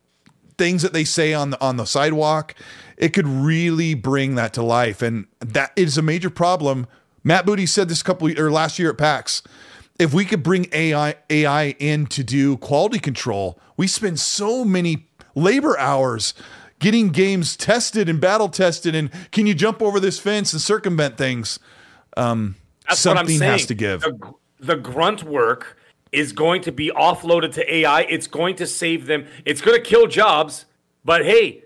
things 0.58 0.82
that 0.82 0.92
they 0.92 1.04
say 1.04 1.32
on 1.34 1.50
the 1.50 1.60
on 1.60 1.76
the 1.76 1.84
sidewalk, 1.84 2.54
it 2.96 3.10
could 3.10 3.26
really 3.26 3.94
bring 3.94 4.34
that 4.34 4.52
to 4.54 4.62
life. 4.62 5.02
And 5.02 5.26
that 5.40 5.72
is 5.76 5.98
a 5.98 6.02
major 6.02 6.30
problem. 6.30 6.86
Matt 7.24 7.46
Booty 7.46 7.66
said 7.66 7.88
this 7.88 8.00
a 8.00 8.04
couple 8.04 8.38
or 8.38 8.50
last 8.50 8.78
year 8.78 8.90
at 8.90 8.98
PAX. 8.98 9.42
If 9.98 10.12
we 10.12 10.24
could 10.24 10.42
bring 10.42 10.66
AI 10.72 11.16
AI 11.30 11.70
in 11.78 12.06
to 12.06 12.22
do 12.22 12.56
quality 12.58 12.98
control, 12.98 13.58
we 13.76 13.86
spend 13.86 14.20
so 14.20 14.64
many 14.64 15.08
labor 15.34 15.78
hours 15.78 16.34
getting 16.78 17.08
games 17.08 17.56
tested 17.56 18.08
and 18.08 18.20
battle 18.20 18.48
tested. 18.48 18.94
And 18.94 19.10
can 19.32 19.46
you 19.46 19.54
jump 19.54 19.80
over 19.80 19.98
this 19.98 20.18
fence 20.18 20.52
and 20.52 20.60
circumvent 20.60 21.16
things? 21.16 21.58
Um, 22.16 22.56
That's 22.88 23.04
what 23.04 23.12
I'm 23.12 23.18
something 23.18 23.38
saying. 23.38 23.52
has 23.52 23.66
to 23.66 23.74
give. 23.74 24.00
The, 24.02 24.34
the 24.60 24.76
grunt 24.76 25.22
work 25.22 25.78
is 26.12 26.32
going 26.32 26.62
to 26.62 26.72
be 26.72 26.90
offloaded 26.90 27.52
to 27.54 27.74
AI. 27.74 28.02
It's 28.02 28.26
going 28.26 28.56
to 28.56 28.66
save 28.66 29.06
them. 29.06 29.26
It's 29.44 29.60
going 29.60 29.76
to 29.76 29.82
kill 29.82 30.06
jobs. 30.06 30.66
But 31.04 31.24
hey, 31.24 31.64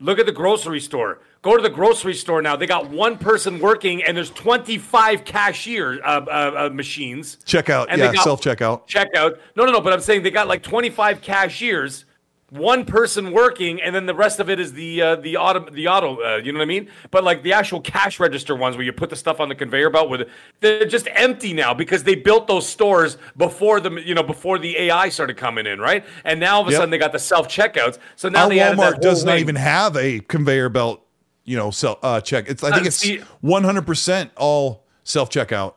look 0.00 0.18
at 0.18 0.26
the 0.26 0.32
grocery 0.32 0.80
store. 0.80 1.20
Go 1.42 1.56
to 1.56 1.62
the 1.62 1.70
grocery 1.70 2.14
store 2.14 2.42
now. 2.42 2.56
They 2.56 2.66
got 2.66 2.90
one 2.90 3.16
person 3.16 3.60
working, 3.60 4.02
and 4.02 4.16
there's 4.16 4.30
25 4.30 5.24
cashier 5.24 6.02
uh, 6.02 6.24
uh, 6.26 6.66
uh, 6.66 6.70
machines. 6.74 7.38
Checkout, 7.44 7.86
And 7.88 8.00
yeah, 8.00 8.12
self 8.22 8.40
checkout. 8.40 8.88
Checkout. 8.88 9.38
No, 9.54 9.64
no, 9.64 9.72
no. 9.72 9.80
But 9.80 9.92
I'm 9.92 10.00
saying 10.00 10.24
they 10.24 10.30
got 10.32 10.48
like 10.48 10.62
25 10.62 11.22
cashiers, 11.22 12.04
one 12.50 12.86
person 12.86 13.32
working, 13.32 13.80
and 13.82 13.94
then 13.94 14.06
the 14.06 14.14
rest 14.14 14.40
of 14.40 14.48
it 14.48 14.58
is 14.58 14.72
the 14.72 15.02
uh, 15.02 15.16
the 15.16 15.36
auto 15.36 15.68
the 15.70 15.86
auto. 15.88 16.16
Uh, 16.22 16.36
you 16.36 16.52
know 16.52 16.58
what 16.58 16.64
I 16.64 16.68
mean? 16.68 16.88
But 17.10 17.22
like 17.24 17.42
the 17.42 17.52
actual 17.52 17.80
cash 17.80 18.18
register 18.18 18.54
ones 18.56 18.76
where 18.76 18.84
you 18.86 18.92
put 18.92 19.10
the 19.10 19.16
stuff 19.16 19.38
on 19.38 19.48
the 19.50 19.54
conveyor 19.54 19.90
belt 19.90 20.08
with, 20.08 20.28
they're 20.60 20.86
just 20.86 21.08
empty 21.14 21.52
now 21.52 21.74
because 21.74 22.04
they 22.04 22.14
built 22.14 22.46
those 22.46 22.66
stores 22.66 23.18
before 23.36 23.80
the 23.80 23.90
you 24.02 24.14
know 24.14 24.22
before 24.22 24.58
the 24.58 24.76
AI 24.78 25.10
started 25.10 25.36
coming 25.36 25.66
in, 25.66 25.78
right? 25.78 26.04
And 26.24 26.40
now 26.40 26.56
all 26.56 26.62
of 26.62 26.68
a 26.68 26.72
Yep. 26.72 26.78
sudden 26.80 26.90
they 26.90 26.98
got 26.98 27.12
the 27.12 27.18
self 27.18 27.48
checkouts. 27.48 27.98
So 28.16 28.28
now 28.28 28.44
Our 28.44 28.50
they 28.50 28.60
added 28.60 28.78
that 28.78 28.94
Walmart 28.94 29.00
does 29.02 29.24
not 29.24 29.38
even 29.38 29.56
have 29.56 29.96
a 29.96 30.20
conveyor 30.20 30.70
belt, 30.70 31.04
you 31.44 31.56
know, 31.56 31.70
self 31.70 31.98
uh, 32.02 32.20
check. 32.22 32.48
It's 32.48 32.64
I 32.64 32.72
think 32.72 32.86
Uh, 32.86 32.88
it's 32.88 33.06
one 33.42 33.64
hundred 33.64 33.86
percent 33.86 34.30
all 34.36 34.84
self 35.04 35.28
checkout. 35.28 35.74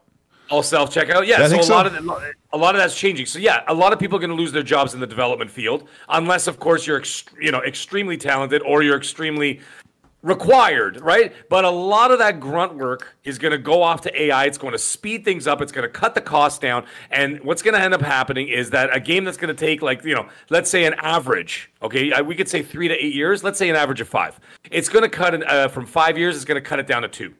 All 0.52 0.62
self 0.62 0.94
checkout. 0.94 1.26
Yeah, 1.26 1.48
so 1.48 1.60
a 1.60 1.64
so. 1.64 1.74
lot 1.74 1.88
of 1.88 1.94
the, 1.94 2.34
a 2.52 2.58
lot 2.58 2.76
of 2.76 2.82
that's 2.82 2.96
changing. 2.96 3.26
So 3.26 3.40
yeah, 3.40 3.64
a 3.68 3.74
lot 3.74 3.94
of 3.94 4.00
people 4.00 4.18
are 4.18 4.20
going 4.20 4.32
to 4.32 4.36
lose 4.36 4.52
their 4.52 4.64
jobs 4.64 4.94
in 4.94 5.00
the 5.00 5.08
development 5.08 5.50
field, 5.50 5.88
unless 6.10 6.48
of 6.48 6.60
course 6.60 6.86
you're 6.86 7.02
you 7.40 7.52
know 7.52 7.64
extremely 7.64 8.18
talented 8.18 8.62
or 8.64 8.84
you're 8.84 8.98
extremely 8.98 9.62
required, 10.24 11.02
right? 11.02 11.34
But 11.50 11.66
a 11.66 11.70
lot 11.70 12.12
of 12.12 12.20
that 12.20 12.40
grunt 12.40 12.76
work 12.76 13.16
is 13.24 13.38
going 13.38 13.54
to 13.54 13.58
go 13.58 13.82
off 13.82 14.02
to 14.02 14.22
AI. 14.22 14.46
It's 14.46 14.58
going 14.58 14.74
to 14.74 14.78
speed 14.78 15.26
things 15.26 15.48
up. 15.48 15.62
It's 15.62 15.72
going 15.72 15.88
to 15.88 15.90
cut 15.90 16.16
the 16.16 16.22
cost 16.22 16.62
down. 16.62 16.86
And 17.10 17.40
what's 17.44 17.62
going 17.62 17.74
to 17.74 17.82
end 17.82 17.94
up 17.94 18.02
happening 18.02 18.48
is 18.50 18.70
that 18.72 18.96
a 18.96 19.00
game 19.00 19.24
that's 19.24 19.38
going 19.38 19.56
to 19.56 19.60
take 19.60 19.82
like 19.82 20.04
you 20.04 20.16
know, 20.16 20.28
let's 20.50 20.70
say 20.70 20.86
an 20.86 20.96
average. 20.96 21.72
Okay, 21.82 22.22
we 22.22 22.36
could 22.36 22.50
say 22.50 22.62
three 22.62 22.88
to 22.88 22.94
eight 22.94 23.16
years. 23.16 23.44
Let's 23.44 23.58
say 23.58 23.70
an 23.70 23.76
average 23.76 24.02
of 24.02 24.10
five. 24.10 24.40
It's 24.70 24.90
going 24.90 25.04
to 25.04 25.10
cut 25.10 25.34
it 25.34 25.48
uh, 25.48 25.70
from 25.70 25.86
five 25.86 26.18
years. 26.18 26.36
It's 26.36 26.46
going 26.46 26.62
to 26.62 26.68
cut 26.68 26.80
it 26.80 26.88
down 26.88 27.02
to 27.04 27.08
two. 27.08 27.34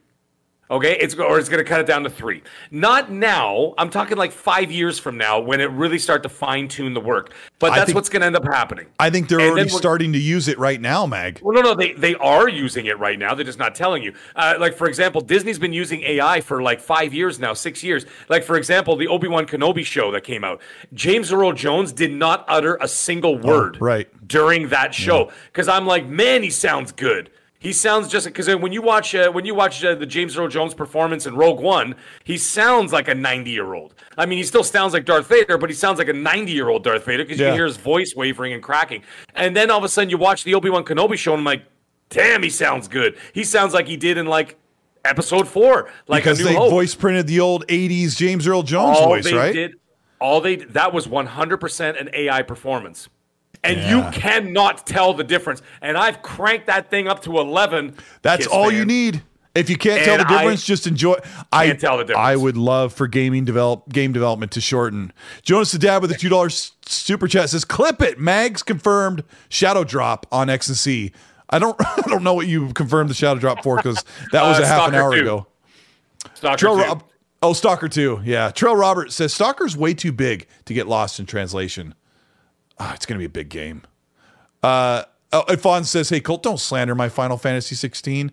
Okay, 0.72 0.96
it's 0.98 1.14
or 1.16 1.38
it's 1.38 1.50
going 1.50 1.62
to 1.62 1.68
cut 1.68 1.80
it 1.80 1.86
down 1.86 2.02
to 2.04 2.08
three. 2.10 2.42
Not 2.70 3.10
now. 3.12 3.74
I'm 3.76 3.90
talking 3.90 4.16
like 4.16 4.32
five 4.32 4.72
years 4.72 4.98
from 4.98 5.18
now 5.18 5.38
when 5.38 5.60
it 5.60 5.70
really 5.70 5.98
start 5.98 6.22
to 6.22 6.30
fine 6.30 6.66
tune 6.66 6.94
the 6.94 7.00
work. 7.00 7.34
But 7.58 7.74
that's 7.74 7.86
think- 7.86 7.94
what's 7.96 8.08
going 8.08 8.20
to 8.22 8.26
end 8.26 8.36
up 8.36 8.44
happening. 8.44 8.86
I 8.98 9.10
think 9.10 9.28
they're 9.28 9.38
And 9.38 9.50
already 9.50 9.68
starting 9.68 10.12
to 10.14 10.18
use 10.18 10.48
it 10.48 10.58
right 10.58 10.80
now, 10.80 11.04
Mag. 11.04 11.40
Well, 11.42 11.54
no, 11.54 11.60
no, 11.60 11.74
they 11.74 11.92
they 11.92 12.14
are 12.14 12.48
using 12.48 12.86
it 12.86 12.98
right 12.98 13.18
now. 13.18 13.34
They're 13.34 13.44
just 13.44 13.58
not 13.58 13.74
telling 13.74 14.02
you. 14.02 14.14
Uh, 14.34 14.54
like 14.58 14.74
for 14.74 14.88
example, 14.88 15.20
Disney's 15.20 15.58
been 15.58 15.74
using 15.74 16.00
AI 16.04 16.40
for 16.40 16.62
like 16.62 16.80
five 16.80 17.12
years 17.12 17.38
now, 17.38 17.52
six 17.52 17.84
years. 17.84 18.06
Like 18.30 18.42
for 18.42 18.56
example, 18.56 18.96
the 18.96 19.08
Obi 19.08 19.28
Wan 19.28 19.46
Kenobi 19.46 19.84
show 19.84 20.10
that 20.12 20.24
came 20.24 20.42
out. 20.42 20.62
James 20.94 21.30
Earl 21.32 21.52
Jones 21.52 21.92
did 21.92 22.12
not 22.12 22.46
utter 22.48 22.78
a 22.80 22.88
single 22.88 23.36
word 23.36 23.76
Oh, 23.78 23.84
right. 23.84 24.08
during 24.26 24.68
that 24.70 24.94
show 24.94 25.30
because 25.52 25.68
I'm 25.68 25.86
like, 25.86 26.06
man, 26.06 26.42
he 26.42 26.48
sounds 26.50 26.92
good. 26.92 27.30
He 27.62 27.72
sounds 27.72 28.08
just 28.08 28.26
because 28.26 28.48
when 28.56 28.72
you 28.72 28.82
watch 28.82 29.14
uh, 29.14 29.30
when 29.30 29.44
you 29.44 29.54
watch 29.54 29.84
uh, 29.84 29.94
the 29.94 30.04
James 30.04 30.36
Earl 30.36 30.48
Jones 30.48 30.74
performance 30.74 31.26
in 31.26 31.36
Rogue 31.36 31.60
One, 31.60 31.94
he 32.24 32.36
sounds 32.36 32.92
like 32.92 33.06
a 33.06 33.14
90 33.14 33.50
year 33.52 33.74
old. 33.74 33.94
I 34.18 34.26
mean, 34.26 34.38
he 34.38 34.44
still 34.44 34.64
sounds 34.64 34.92
like 34.92 35.04
Darth 35.04 35.28
Vader, 35.28 35.56
but 35.58 35.70
he 35.70 35.74
sounds 35.74 35.98
like 35.98 36.08
a 36.08 36.12
90 36.12 36.50
year 36.50 36.68
old 36.68 36.82
Darth 36.82 37.04
Vader 37.04 37.22
because 37.22 37.38
you 37.38 37.44
Yeah. 37.44 37.50
can 37.52 37.58
hear 37.58 37.66
his 37.66 37.76
voice 37.76 38.14
wavering 38.16 38.52
and 38.52 38.62
cracking. 38.62 39.02
And 39.36 39.54
then 39.56 39.70
all 39.70 39.78
of 39.78 39.84
a 39.84 39.88
sudden, 39.88 40.10
you 40.10 40.18
watch 40.18 40.42
the 40.42 40.54
Obi 40.54 40.70
Wan 40.70 40.84
Kenobi 40.84 41.16
show, 41.16 41.32
and 41.34 41.38
I'm 41.40 41.44
like, 41.44 41.62
damn, 42.08 42.42
he 42.42 42.50
sounds 42.50 42.88
good. 42.88 43.16
He 43.32 43.44
sounds 43.44 43.72
like 43.74 43.86
he 43.86 43.96
did 43.96 44.18
in 44.18 44.26
like 44.26 44.56
Episode 45.04 45.46
Four, 45.46 45.88
like 46.08 46.24
because 46.24 46.40
a 46.40 46.42
New 46.42 46.48
they 46.48 46.54
Hope. 46.56 46.70
voice 46.70 46.94
printed 46.96 47.28
the 47.28 47.38
old 47.40 47.64
'80s 47.68 48.16
James 48.16 48.46
Earl 48.46 48.64
Jones 48.64 48.98
all 48.98 49.06
voice, 49.06 49.24
they 49.24 49.34
right? 49.34 49.52
did, 49.52 49.74
all 50.20 50.40
they 50.40 50.56
that 50.56 50.92
was 50.92 51.06
100% 51.06 52.00
an 52.00 52.08
AI 52.12 52.42
performance. 52.42 53.08
And 53.64 53.78
Yeah. 53.78 53.90
you 54.06 54.10
cannot 54.12 54.86
tell 54.86 55.14
the 55.14 55.24
difference. 55.24 55.62
And 55.80 55.96
I've 55.96 56.20
cranked 56.22 56.66
that 56.66 56.90
thing 56.90 57.06
up 57.08 57.22
to 57.22 57.38
11. 57.38 57.94
That's 58.22 58.44
Kiss 58.46 58.52
all 58.52 58.72
you 58.72 58.84
need. 58.84 59.22
If 59.54 59.68
you 59.68 59.76
can't 59.76 60.02
tell 60.02 60.14
And 60.18 60.22
the 60.28 60.32
I 60.32 60.38
difference, 60.42 60.64
just 60.64 60.86
enjoy. 60.86 61.16
I 61.52 61.66
can't 61.66 61.78
tell 61.80 61.98
the 61.98 62.04
difference. 62.04 62.26
I 62.26 62.36
would 62.36 62.56
love 62.56 62.92
for 62.94 63.06
gaming 63.06 63.44
develop 63.44 63.88
game 63.92 64.10
development 64.12 64.50
to 64.52 64.62
shorten. 64.62 65.12
Jonas 65.42 65.72
the 65.72 65.78
Dad 65.78 66.00
with 66.00 66.10
a 66.10 66.14
two 66.16 66.30
dollars 66.30 66.72
super 66.86 67.28
chat 67.28 67.50
says, 67.50 67.64
"Clip 67.66 68.00
it." 68.00 68.18
Mags 68.18 68.62
confirmed 68.62 69.24
shadow 69.50 69.84
drop 69.84 70.26
on 70.32 70.48
X 70.48 70.68
and 70.68 70.76
C. 70.78 71.12
I 71.50 71.58
don't 71.58 71.76
I 71.80 72.00
don't 72.08 72.22
know 72.22 72.32
what 72.32 72.46
you 72.46 72.72
confirmed 72.72 73.10
the 73.10 73.14
shadow 73.14 73.38
drop 73.38 73.62
for 73.62 73.76
because 73.76 74.02
that 74.32 74.42
was 74.48 74.58
Uh, 74.58 74.62
a 74.62 74.66
half 74.66 74.88
an 74.88 74.94
hour 74.94 75.14
2. 75.14 75.20
ago. 75.20 75.46
Stalker 76.34 76.56
Trail 76.56 76.76
2. 76.76 76.82
Rob, 76.82 77.04
oh 77.42 77.52
Stalker 77.52 77.88
two, 77.88 78.20
yeah. 78.24 78.50
Trail 78.52 78.74
Robert 78.74 79.12
says 79.12 79.34
Stalker's 79.34 79.76
way 79.76 79.92
too 79.92 80.12
big 80.12 80.46
to 80.64 80.72
get 80.72 80.88
lost 80.88 81.20
in 81.20 81.26
translation. 81.26 81.94
Ah, 82.84 82.94
it's 82.94 83.06
gonna 83.06 83.18
be 83.20 83.24
a 83.24 83.28
big 83.28 83.48
game. 83.48 83.82
Uh, 84.60 85.04
oh, 85.32 85.44
Alphonse 85.48 85.88
says, 85.88 86.08
"Hey 86.08 86.20
Colt, 86.20 86.42
don't 86.42 86.58
slander 86.58 86.96
my 86.96 87.08
Final 87.08 87.36
Fantasy 87.36 87.76
16." 87.76 88.32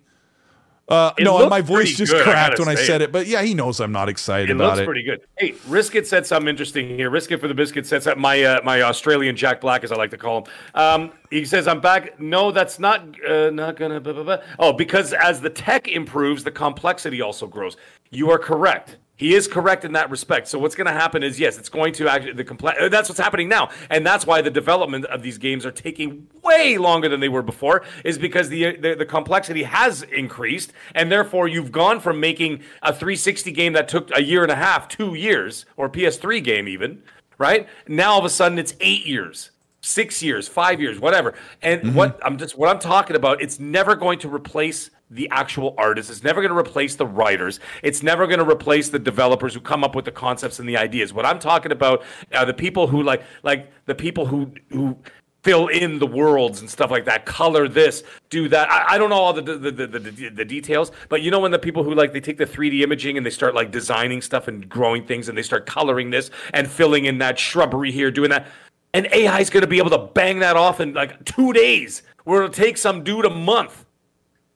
Uh, 0.88 1.12
It 1.20 1.24
no, 1.24 1.48
my 1.48 1.62
voice 1.62 1.96
just 1.96 2.12
good, 2.12 2.24
cracked 2.24 2.58
gotta 2.58 2.68
when 2.68 2.76
I 2.76 2.82
said 2.82 3.02
it. 3.02 3.06
it. 3.06 3.12
But 3.12 3.28
yeah, 3.28 3.44
he 3.44 3.54
knows 3.54 3.80
I'm 3.80 3.92
not 3.92 4.10
excited 4.10 4.50
It 4.50 4.56
about 4.56 4.70
looks 4.70 4.80
it. 4.80 4.86
pretty 4.86 5.04
good. 5.04 5.22
Hey, 5.38 5.52
Riskit 5.70 6.08
said 6.08 6.26
something 6.26 6.48
interesting 6.50 6.88
here. 6.90 7.12
Riskit 7.12 7.40
for 7.40 7.48
the 7.48 7.54
biscuit 7.54 7.86
said 7.86 8.02
something. 8.02 8.20
My 8.20 8.42
uh, 8.42 8.62
my 8.64 8.82
Australian 8.82 9.36
Jack 9.36 9.62
Black, 9.62 9.84
as 9.84 9.92
I 9.92 9.96
like 9.98 10.10
to 10.10 10.18
call 10.18 10.40
him. 10.40 10.44
Um, 10.74 11.12
he 11.30 11.46
says, 11.46 11.68
"I'm 11.68 11.80
back." 11.80 12.20
No, 12.20 12.52
that's 12.52 12.80
not 12.80 13.02
uh, 13.24 13.52
not 13.52 13.76
gonna. 13.76 14.00
Blah, 14.00 14.14
blah, 14.14 14.24
blah. 14.24 14.38
Oh, 14.58 14.74
because 14.74 15.14
as 15.14 15.40
the 15.42 15.52
tech 15.52 15.88
improves, 15.88 16.44
the 16.44 16.50
complexity 16.52 17.22
also 17.22 17.46
grows. 17.46 17.78
You 18.10 18.32
are 18.32 18.40
correct. 18.40 18.98
He 19.20 19.36
is 19.36 19.50
correct 19.50 19.84
in 19.84 19.92
that 19.92 20.10
respect. 20.10 20.48
So 20.48 20.58
what's 20.58 20.76
going 20.76 20.88
to 20.88 20.94
happen 20.94 21.24
is 21.24 21.42
yes, 21.42 21.58
it's 21.58 21.68
going 21.68 21.92
to 21.96 22.08
actually 22.08 22.32
the 22.32 22.46
complex. 22.46 22.80
Uh, 22.82 22.88
that's 22.88 23.10
what's 23.10 23.20
happening 23.20 23.50
now, 23.50 23.70
and 23.90 24.06
that's 24.06 24.26
why 24.26 24.42
the 24.42 24.50
development 24.50 25.04
of 25.08 25.22
these 25.22 25.38
games 25.38 25.66
are 25.66 25.74
taking 25.74 26.28
way 26.42 26.78
longer 26.78 27.10
than 27.10 27.20
they 27.20 27.28
were 27.28 27.42
before. 27.42 27.84
Is 28.06 28.18
because 28.18 28.48
the 28.48 28.68
uh, 28.68 28.74
the, 28.80 28.96
the 28.96 29.06
complexity 29.06 29.64
has 29.64 30.04
increased, 30.04 30.72
and 30.96 31.12
therefore 31.12 31.50
you've 31.50 31.74
gone 31.74 32.00
from 32.00 32.22
making 32.22 32.62
a 32.82 32.94
360 32.94 33.52
game 33.52 33.74
that 33.74 33.90
took 33.90 34.10
a 34.16 34.24
year 34.24 34.42
and 34.42 34.54
a 34.54 34.56
half, 34.56 34.88
two 34.88 35.16
years, 35.16 35.66
or 35.76 35.90
PS3 35.90 36.42
game 36.42 36.70
even, 36.70 37.04
right? 37.38 37.68
Now 37.90 38.14
all 38.14 38.20
of 38.20 38.26
a 38.26 38.30
sudden 38.30 38.58
it's 38.58 38.74
eight 38.80 39.06
years. 39.06 39.52
Six 39.90 40.22
years, 40.22 40.48
five 40.48 40.80
years, 40.80 41.00
whatever, 41.00 41.34
and 41.64 41.82
mm-hmm. 41.82 41.96
what 41.96 42.20
I'm 42.24 42.38
just 42.38 42.56
what 42.58 42.70
I'm 42.70 42.78
talking 42.78 43.16
about. 43.16 43.42
It's 43.42 43.60
never 43.60 43.96
going 43.96 44.20
to 44.20 44.30
replace 44.30 44.92
the 45.10 45.28
actual 45.32 45.74
artists. 45.80 46.12
It's 46.12 46.24
never 46.24 46.42
going 46.42 46.54
to 46.54 46.58
replace 46.58 46.96
the 46.96 47.08
writers. 47.08 47.60
It's 47.82 48.04
never 48.04 48.28
going 48.28 48.38
to 48.38 48.48
replace 48.48 48.90
the 48.90 49.00
developers 49.00 49.56
who 49.56 49.62
come 49.62 49.84
up 49.84 49.96
with 49.96 50.06
the 50.06 50.12
concepts 50.12 50.60
and 50.60 50.70
the 50.70 50.78
ideas. 50.78 51.12
What 51.12 51.26
I'm 51.26 51.40
talking 51.40 51.72
about 51.72 52.04
are 52.34 52.46
the 52.46 52.54
people 52.54 52.86
who 52.86 53.02
like 53.02 53.24
like 53.42 53.72
the 53.88 53.96
people 53.96 54.28
who 54.28 54.52
who 54.70 54.96
fill 55.44 55.68
in 55.68 56.00
the 56.00 56.08
worlds 56.08 56.60
and 56.60 56.70
stuff 56.70 56.92
like 56.92 57.06
that 57.06 57.26
color 57.26 57.68
this 57.70 58.04
do 58.30 58.50
that 58.50 58.70
i, 58.70 58.96
I 58.96 58.98
don't 58.98 59.10
know 59.10 59.16
all 59.16 59.32
the 59.32 59.42
the, 59.42 59.72
the, 59.72 59.88
the 59.88 60.00
the 60.00 60.30
the 60.30 60.46
details 60.46 60.92
but 61.08 61.22
you 61.22 61.32
know 61.32 61.40
when 61.40 61.52
the 61.52 61.60
people 61.60 61.82
who 61.84 61.94
like 61.94 62.12
they 62.12 62.20
take 62.20 62.38
the 62.38 62.46
3d 62.46 62.82
imaging 62.82 63.16
and 63.16 63.26
they 63.26 63.30
start 63.30 63.56
like 63.56 63.72
designing 63.72 64.22
stuff 64.22 64.50
and 64.50 64.68
growing 64.68 65.06
things 65.06 65.30
and 65.30 65.38
they 65.38 65.42
start 65.42 65.66
coloring 65.66 66.10
this 66.10 66.30
and 66.54 66.68
filling 66.68 67.06
in 67.06 67.20
that 67.20 67.40
shrubbery 67.40 67.90
here 67.90 68.12
doing 68.12 68.30
that 68.30 68.48
and 68.94 69.08
ai 69.12 69.40
is 69.40 69.50
going 69.50 69.62
to 69.62 69.68
be 69.68 69.78
able 69.78 69.90
to 69.92 69.98
bang 70.14 70.40
that 70.40 70.56
off 70.56 70.80
in 70.80 70.94
like 70.94 71.24
two 71.26 71.54
days 71.54 72.04
where 72.24 72.44
it'll 72.44 72.54
take 72.54 72.78
some 72.78 73.04
dude 73.04 73.26
a 73.26 73.30
month 73.30 73.86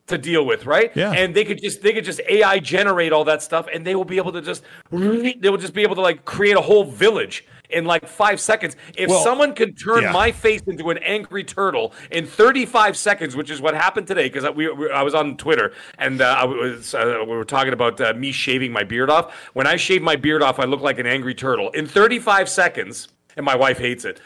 to 0.06 0.18
deal 0.18 0.46
with, 0.46 0.66
right? 0.66 0.92
Yeah. 0.96 1.12
And 1.14 1.34
they 1.34 1.46
could 1.46 1.62
just 1.62 1.82
they 1.82 1.94
could 1.94 2.04
just 2.04 2.20
AI 2.28 2.60
generate 2.60 3.14
all 3.14 3.24
that 3.24 3.42
stuff, 3.42 3.68
and 3.74 3.88
they 3.88 3.96
will 3.96 4.04
be 4.04 4.18
able 4.18 4.34
to 4.34 4.42
just 4.42 4.62
they 4.92 5.50
will 5.50 5.58
just 5.58 5.74
be 5.74 5.82
able 5.82 5.96
to 5.96 6.02
like 6.02 6.26
create 6.26 6.58
a 6.58 6.62
whole 6.62 6.84
village 6.84 7.46
in 7.70 7.86
like 7.86 8.06
five 8.06 8.42
seconds. 8.42 8.76
If 8.98 9.10
Well, 9.10 9.24
someone 9.24 9.56
can 9.56 9.74
turn 9.76 10.04
yeah. 10.04 10.12
my 10.12 10.32
face 10.34 10.62
into 10.68 10.90
an 10.90 10.98
angry 11.00 11.46
turtle 11.46 11.94
in 12.12 12.26
35 12.28 12.98
seconds, 12.98 13.36
which 13.38 13.50
is 13.50 13.62
what 13.62 13.74
happened 13.76 14.06
today, 14.06 14.24
because 14.28 14.44
I, 14.44 14.50
we, 14.50 14.70
we- 14.72 14.92
I 14.92 15.02
was 15.04 15.16
on 15.16 15.38
Twitter 15.38 15.72
and 15.98 16.20
uh, 16.22 16.36
I 16.38 16.44
was 16.44 16.94
uh, 16.94 17.24
we 17.26 17.32
were 17.38 17.46
talking 17.46 17.72
about 17.72 18.02
uh, 18.02 18.14
me 18.14 18.34
shaving 18.34 18.74
my 18.74 18.84
beard 18.84 19.10
off. 19.10 19.34
When 19.54 19.68
I 19.68 19.78
shave 19.78 20.02
my 20.02 20.18
beard 20.18 20.44
off, 20.44 20.60
I 20.60 20.66
look 20.66 20.82
like 20.82 21.00
an 21.00 21.08
angry 21.08 21.34
turtle 21.34 21.70
in 21.70 21.88
35 21.88 22.50
seconds, 22.50 23.08
and 23.38 23.46
my 23.46 23.56
wife 23.56 23.78
hates 23.78 24.06
it. 24.06 24.20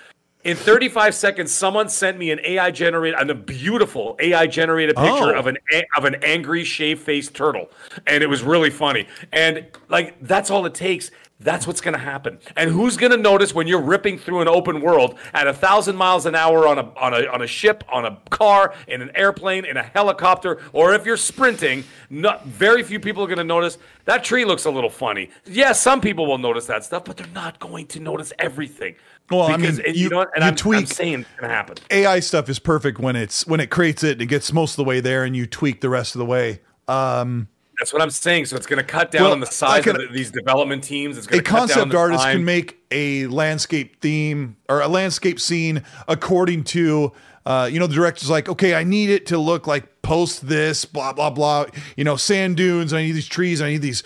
In 0.44 0.56
35 0.56 1.14
seconds, 1.16 1.52
someone 1.52 1.90
sent 1.90 2.18
me 2.18 2.32
an 2.32 2.40
AI 2.44 2.72
generated, 2.72 3.20
and 3.20 3.30
a 3.30 3.36
beautiful 3.36 4.16
AI 4.20 4.48
generated 4.48 4.96
picture 4.96 5.36
Oh. 5.36 5.40
of 5.40 5.48
an 5.48 5.58
of 5.98 6.06
an 6.06 6.16
angry 6.24 6.64
shave 6.64 7.00
faced 7.02 7.34
turtle, 7.34 7.70
and 8.06 8.24
it 8.24 8.28
was 8.28 8.44
really 8.44 8.70
funny. 8.70 9.08
And 9.34 9.66
like 9.90 10.16
that's 10.22 10.50
all 10.52 10.66
it 10.66 10.74
takes. 10.74 11.12
That's 11.40 11.68
what's 11.68 11.82
going 11.82 11.94
to 11.94 12.00
happen. 12.00 12.40
And 12.56 12.72
who's 12.72 12.98
going 12.98 13.12
to 13.12 13.18
notice 13.18 13.54
when 13.54 13.68
you're 13.68 13.82
ripping 13.82 14.18
through 14.18 14.42
an 14.42 14.48
open 14.48 14.82
world 14.82 15.20
at 15.36 15.48
a 15.48 15.54
thousand 15.54 15.96
miles 15.96 16.26
an 16.26 16.34
hour 16.34 16.68
on 16.68 16.80
a 16.80 16.92
on 16.96 17.14
a 17.14 17.28
on 17.28 17.44
a 17.44 17.48
ship, 17.48 17.84
on 17.92 18.06
a 18.06 18.18
car, 18.32 18.74
in 18.88 19.04
an 19.04 19.12
airplane, 19.16 19.64
in 19.64 19.78
a 19.78 19.84
helicopter, 19.84 20.60
or 20.74 20.96
if 20.96 21.06
you're 21.06 21.16
sprinting? 21.16 21.84
Not 22.10 22.46
very 22.46 22.82
few 22.82 23.00
people 23.00 23.24
are 23.24 23.28
going 23.28 23.38
to 23.38 23.44
notice 23.44 23.78
that 24.06 24.24
tree 24.24 24.46
looks 24.46 24.66
a 24.66 24.72
little 24.72 24.90
funny. 24.90 25.30
Yes, 25.46 25.80
some 25.82 26.02
people 26.02 26.26
will 26.26 26.40
notice 26.40 26.66
that 26.66 26.84
stuff, 26.84 27.06
but 27.06 27.18
they're 27.18 27.28
not 27.36 27.60
going 27.60 27.86
to 27.88 28.00
notice 28.00 28.34
everything. 28.40 28.96
Well, 29.30 29.44
I 29.44 29.58
mean, 29.58 29.80
and 29.86 29.96
you- 29.96 30.10
know 30.10 30.22
and 30.36 30.60
you 30.60 30.72
I'm, 30.72 30.78
I'm 30.80 30.86
saying 30.88 31.20
it's 31.22 31.30
going 31.40 31.50
to 31.50 31.56
happen. 31.56 31.78
AI 31.92 32.20
stuff 32.20 32.50
is 32.50 32.58
perfect 32.58 32.98
when 33.00 33.16
it's 33.16 33.46
when 33.46 33.60
it 33.60 33.70
creates 33.70 34.04
it 34.04 34.14
and 34.14 34.22
it 34.24 34.28
gets 34.28 34.52
most 34.52 34.72
of 34.72 34.78
the 34.78 34.86
way 34.86 35.02
there 35.02 35.24
and 35.24 35.36
you 35.36 35.46
tweak 35.46 35.82
the 35.82 35.90
rest 35.90 36.16
of 36.16 36.20
the 36.20 36.26
way. 36.26 36.62
Um, 36.88 37.50
That's 37.80 37.94
what 37.94 38.02
I'm 38.02 38.10
saying. 38.10 38.46
So 38.46 38.56
it's 38.56 38.66
going 38.66 38.78
to 38.78 38.84
cut 38.84 39.12
down 39.12 39.24
Well, 39.24 39.32
on 39.34 39.40
the 39.40 39.46
size 39.46 39.86
like 39.86 39.96
of 39.96 40.12
these 40.12 40.32
development 40.32 40.84
teams. 40.84 41.18
It's 41.18 41.28
a 41.28 41.30
going 41.30 41.44
to 41.44 41.50
cut 41.50 41.70
concept 41.70 41.94
artist 41.94 42.24
time. 42.24 42.38
can 42.38 42.46
make 42.46 42.80
a 42.92 43.28
landscape 43.28 44.02
theme 44.02 44.58
or 44.68 44.82
a 44.82 44.88
landscape 44.88 45.40
scene 45.40 45.84
according 46.08 46.64
to 46.64 47.12
uh, 47.46 47.70
you 47.72 47.80
know 47.80 47.88
the 47.88 47.96
director's 47.96 48.30
like 48.30 48.50
okay 48.50 48.76
i 48.76 48.84
need 48.84 49.10
it 49.10 49.26
to 49.26 49.38
look 49.38 49.68
like 49.68 50.02
post 50.02 50.48
this 50.48 50.84
blah 50.84 51.14
blah 51.14 51.30
blah 51.30 51.66
you 51.96 52.04
know 52.04 52.18
sand 52.18 52.58
dunes 52.58 52.92
i 52.94 53.02
need 53.02 53.14
these 53.14 53.28
trees 53.28 53.62
i 53.62 53.70
need 53.70 53.82
these 53.82 54.04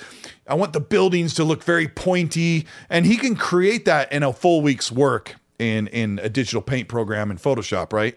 i 0.47 0.53
want 0.53 0.73
the 0.73 0.79
buildings 0.79 1.33
to 1.33 1.43
look 1.43 1.63
very 1.63 1.87
pointy 1.87 2.67
and 2.89 3.05
he 3.05 3.17
can 3.17 3.35
create 3.35 3.85
that 3.85 4.11
in 4.11 4.21
a 4.21 4.31
full 4.31 4.61
week's 4.61 4.91
work 4.91 5.35
in 5.57 5.87
in 5.87 6.19
a 6.21 6.29
digital 6.29 6.61
paint 6.61 6.87
program 6.87 7.31
in 7.31 7.37
photoshop 7.37 7.91
right 7.93 8.15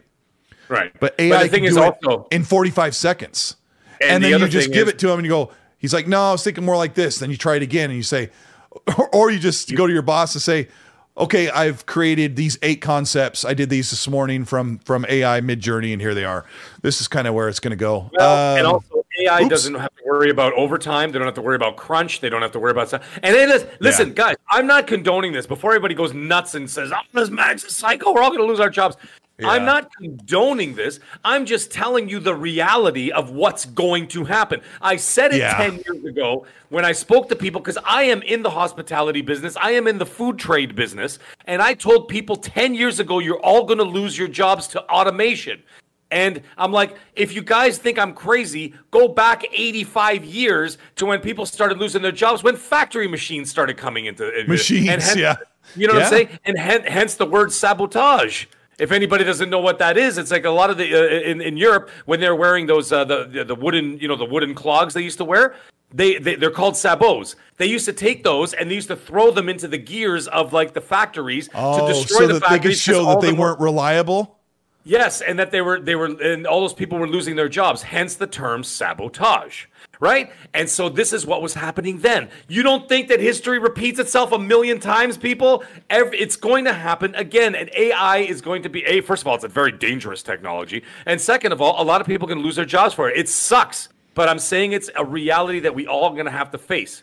right. 0.68 0.92
but 1.00 1.14
ai 1.18 1.44
the 1.44 1.48
thing 1.48 1.62
can 1.62 1.70
is 1.70 1.76
also 1.78 2.26
in 2.30 2.44
45 2.44 2.94
seconds 2.94 3.56
And 4.04 4.12
and, 4.16 4.24
the 4.24 4.30
then 4.30 4.40
you 4.40 4.48
just 4.48 4.72
give 4.72 4.88
is- 4.88 4.94
it 4.94 4.98
to 5.00 5.08
him 5.10 5.18
and 5.18 5.24
you 5.26 5.30
go 5.30 5.50
he's 5.78 5.92
like 5.92 6.06
no 6.08 6.20
i 6.28 6.32
was 6.32 6.42
thinking 6.44 6.64
more 6.64 6.76
like 6.76 6.94
this 6.94 7.18
then 7.18 7.30
you 7.30 7.36
try 7.36 7.56
it 7.56 7.62
again 7.62 7.90
and 7.90 7.96
you 7.96 8.02
say 8.02 8.30
or 9.12 9.30
you 9.30 9.38
just 9.38 9.74
go 9.74 9.86
to 9.86 9.92
your 9.92 10.02
boss 10.02 10.34
and 10.34 10.42
say 10.42 10.68
okay 11.16 11.48
i've 11.50 11.84
created 11.86 12.36
these 12.36 12.58
eight 12.62 12.80
concepts 12.80 13.44
i 13.44 13.52
did 13.54 13.68
these 13.70 13.90
this 13.90 14.08
morning 14.08 14.44
from 14.44 14.78
from 14.78 15.04
ai 15.08 15.40
Midjourney 15.40 15.92
and 15.92 16.00
here 16.00 16.14
they 16.14 16.24
are 16.24 16.44
this 16.82 17.00
is 17.00 17.06
kind 17.08 17.26
of 17.28 17.34
where 17.34 17.48
it's 17.48 17.60
going 17.60 17.70
to 17.70 17.76
go 17.76 18.10
Well, 18.16 18.56
and 18.56 18.66
Um, 18.66 18.74
also 18.74 19.04
AI 19.20 19.42
oops. 19.42 19.48
doesn't 19.48 19.74
have 19.74 19.94
to 19.94 20.02
worry 20.06 20.28
about 20.28 20.52
overtime. 20.54 21.12
They 21.12 21.18
don't 21.20 21.26
have 21.28 21.36
to 21.36 21.40
worry 21.40 21.54
about 21.54 21.76
crunch. 21.76 22.18
They 22.18 22.28
don't 22.28 22.42
have 22.42 22.50
to 22.50 22.58
worry 22.58 22.72
about 22.72 22.88
stuff. 22.88 23.20
And 23.22 23.32
then 23.32 23.48
listen, 23.48 23.68
listen, 23.78 24.12
guys, 24.12 24.34
I'm 24.50 24.66
not 24.66 24.88
condoning 24.88 25.32
this. 25.32 25.46
Before 25.46 25.70
everybody 25.70 25.94
goes 25.94 26.12
nuts 26.12 26.56
and 26.56 26.68
says, 26.68 26.90
"Oh, 26.92 26.98
this 27.12 27.30
Max 27.30 27.62
is 27.62 27.76
psycho. 27.76 28.12
We're 28.12 28.22
all 28.24 28.30
going 28.30 28.40
to 28.40 28.46
lose 28.46 28.58
our 28.58 28.68
jobs." 28.70 28.96
I'm 29.42 29.64
not 29.64 29.90
condoning 29.96 30.74
this. 30.76 31.00
I'm 31.24 31.44
just 31.44 31.72
telling 31.72 32.08
you 32.08 32.20
the 32.20 32.34
reality 32.34 33.10
of 33.10 33.30
what's 33.30 33.64
going 33.64 34.06
to 34.08 34.24
happen. 34.24 34.60
I 34.80 34.94
said 34.96 35.32
it 35.34 35.38
Yeah. 35.38 35.56
10 35.56 35.82
years 35.86 36.04
ago 36.04 36.46
when 36.68 36.84
I 36.84 36.92
spoke 36.92 37.28
to 37.30 37.36
people 37.36 37.60
because 37.60 37.78
I 37.84 38.04
am 38.04 38.22
in 38.22 38.42
the 38.42 38.50
hospitality 38.50 39.22
business, 39.22 39.56
I 39.60 39.72
am 39.72 39.88
in 39.88 39.98
the 39.98 40.06
food 40.06 40.38
trade 40.38 40.76
business, 40.76 41.18
and 41.46 41.60
I 41.60 41.74
told 41.74 42.08
people 42.08 42.36
10 42.36 42.74
years 42.74 43.00
ago, 43.00 43.18
you're 43.18 43.40
all 43.40 43.64
going 43.64 43.78
to 43.78 43.84
lose 43.84 44.16
your 44.16 44.28
jobs 44.28 44.68
to 44.68 44.82
automation. 44.88 45.62
And 46.10 46.42
I'm 46.56 46.70
like, 46.70 46.96
if 47.16 47.34
you 47.34 47.42
guys 47.42 47.76
think 47.78 47.98
I'm 47.98 48.12
crazy, 48.12 48.72
go 48.92 49.08
back 49.08 49.42
85 49.52 50.24
years 50.24 50.78
to 50.94 51.06
when 51.06 51.18
people 51.20 51.44
started 51.44 51.78
losing 51.78 52.02
their 52.02 52.12
jobs, 52.12 52.44
when 52.44 52.54
factory 52.54 53.08
machines 53.08 53.50
started 53.50 53.76
coming 53.76 54.04
into 54.06 54.30
Machines, 54.46 54.88
and 54.88 55.02
hence- 55.02 55.16
yeah. 55.16 55.34
You 55.74 55.88
know 55.88 55.94
what 55.94 56.02
I'm 56.04 56.10
saying? 56.10 56.28
And 56.44 56.58
hen- 56.58 56.84
hence 56.84 57.14
the 57.14 57.26
word 57.26 57.50
sabotage. 57.50 58.44
If 58.78 58.92
anybody 58.92 59.24
doesn't 59.24 59.50
know 59.50 59.60
what 59.60 59.78
that 59.78 59.96
is, 59.96 60.18
it's 60.18 60.30
like 60.30 60.44
a 60.44 60.50
lot 60.50 60.70
of 60.70 60.78
the 60.78 60.94
uh, 60.94 61.30
in 61.30 61.40
in 61.40 61.56
Europe 61.56 61.90
when 62.06 62.20
they're 62.20 62.34
wearing 62.34 62.66
those 62.66 62.92
uh, 62.92 63.04
the, 63.04 63.44
the 63.46 63.54
wooden 63.54 63.98
you 63.98 64.08
know 64.08 64.16
the 64.16 64.24
wooden 64.24 64.54
clogs 64.54 64.94
they 64.94 65.02
used 65.02 65.18
to 65.18 65.24
wear. 65.24 65.54
They, 65.92 66.18
they 66.18 66.34
they're 66.34 66.50
called 66.50 66.74
sabots. 66.74 67.36
They 67.56 67.66
used 67.66 67.84
to 67.84 67.92
take 67.92 68.24
those 68.24 68.52
and 68.52 68.68
they 68.68 68.74
used 68.74 68.88
to 68.88 68.96
throw 68.96 69.30
them 69.30 69.48
into 69.48 69.68
the 69.68 69.78
gears 69.78 70.26
of 70.26 70.52
like 70.52 70.74
the 70.74 70.80
factories 70.80 71.46
to 71.48 71.54
oh 71.54 71.86
destroy 71.86 72.18
so 72.18 72.26
the 72.26 72.40
that 72.40 72.50
they 72.50 72.58
could 72.58 72.76
show 72.76 73.04
that 73.06 73.20
they 73.20 73.32
weren't 73.32 73.60
reliable 73.60 74.38
Yes, 74.84 75.22
and 75.22 75.38
that 75.38 75.50
they 75.50 75.62
were 75.62 75.80
they 75.80 75.94
were 75.94 76.04
and 76.04 76.46
all 76.46 76.60
those 76.60 76.74
people 76.74 76.98
were 76.98 77.08
losing 77.08 77.36
their 77.36 77.48
jobs, 77.48 77.82
hence 77.82 78.16
the 78.16 78.26
term 78.26 78.62
sabotage. 78.62 79.64
Right? 80.04 80.30
And 80.52 80.68
so 80.68 80.90
this 80.90 81.14
is 81.14 81.24
what 81.24 81.40
was 81.40 81.54
happening 81.54 81.98
then. 82.00 82.28
You 82.46 82.62
don't 82.62 82.86
think 82.88 83.08
that 83.08 83.20
history 83.20 83.58
repeats 83.58 83.98
itself 83.98 84.32
a 84.32 84.38
million 84.38 84.78
times, 84.78 85.16
people? 85.16 85.64
Every, 85.88 86.18
it's 86.18 86.36
going 86.36 86.66
to 86.66 86.74
happen 86.74 87.14
again. 87.14 87.54
And 87.54 87.70
AI 87.74 88.18
is 88.18 88.42
going 88.42 88.62
to 88.64 88.68
be 88.68 88.84
a 88.84 89.00
first 89.00 89.22
of 89.22 89.28
all, 89.28 89.34
it's 89.34 89.44
a 89.44 89.48
very 89.48 89.72
dangerous 89.72 90.22
technology. 90.22 90.84
And 91.06 91.18
second 91.18 91.52
of 91.52 91.62
all, 91.62 91.80
a 91.82 91.86
lot 91.92 92.02
of 92.02 92.06
people 92.06 92.28
can 92.28 92.40
lose 92.40 92.56
their 92.56 92.66
jobs 92.66 92.92
for 92.92 93.08
it. 93.08 93.16
It 93.16 93.30
sucks. 93.30 93.88
But 94.12 94.28
I'm 94.28 94.38
saying 94.38 94.72
it's 94.72 94.90
a 94.94 95.04
reality 95.04 95.60
that 95.60 95.74
we 95.74 95.86
all 95.86 96.10
gonna 96.14 96.30
have 96.30 96.50
to 96.50 96.58
face 96.58 97.02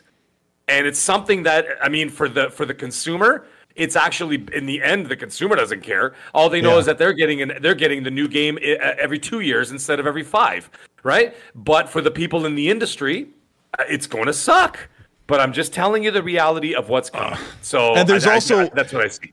and 0.68 0.86
it's 0.86 0.98
something 0.98 1.42
that 1.42 1.66
I 1.82 1.88
mean 1.88 2.08
for 2.08 2.28
the 2.28 2.50
for 2.50 2.64
the 2.64 2.74
consumer, 2.74 3.46
it's 3.74 3.96
actually 3.96 4.46
in 4.52 4.66
the 4.66 4.82
end 4.82 5.06
the 5.06 5.16
consumer 5.16 5.56
doesn't 5.56 5.82
care. 5.82 6.14
All 6.34 6.48
they 6.48 6.60
know 6.60 6.74
Yeah. 6.74 6.78
is 6.78 6.86
that 6.86 6.98
they're 6.98 7.12
getting 7.12 7.42
an, 7.42 7.58
they're 7.60 7.74
getting 7.74 8.02
the 8.02 8.10
new 8.10 8.28
game 8.28 8.56
uh, 8.56 8.94
every 8.98 9.18
two 9.18 9.40
years 9.40 9.70
instead 9.72 9.98
of 10.00 10.06
every 10.06 10.22
five, 10.22 10.70
right? 11.02 11.34
But 11.54 11.88
for 11.88 12.00
the 12.00 12.10
people 12.10 12.46
in 12.46 12.54
the 12.54 12.68
industry, 12.70 13.28
uh, 13.78 13.84
it's 13.88 14.06
going 14.06 14.26
to 14.26 14.32
suck. 14.32 14.88
But 15.26 15.40
I'm 15.40 15.52
just 15.52 15.72
telling 15.72 16.02
you 16.04 16.10
the 16.10 16.22
reality 16.22 16.74
of 16.74 16.88
what's 16.88 17.08
coming. 17.10 17.38
So 17.62 17.94
And 17.94 18.08
there's 18.08 18.26
I- 18.26 18.32
I- 18.32 18.34
also- 18.34 18.68
that's 18.74 18.92
what 18.92 19.04
I 19.04 19.08
see. 19.08 19.32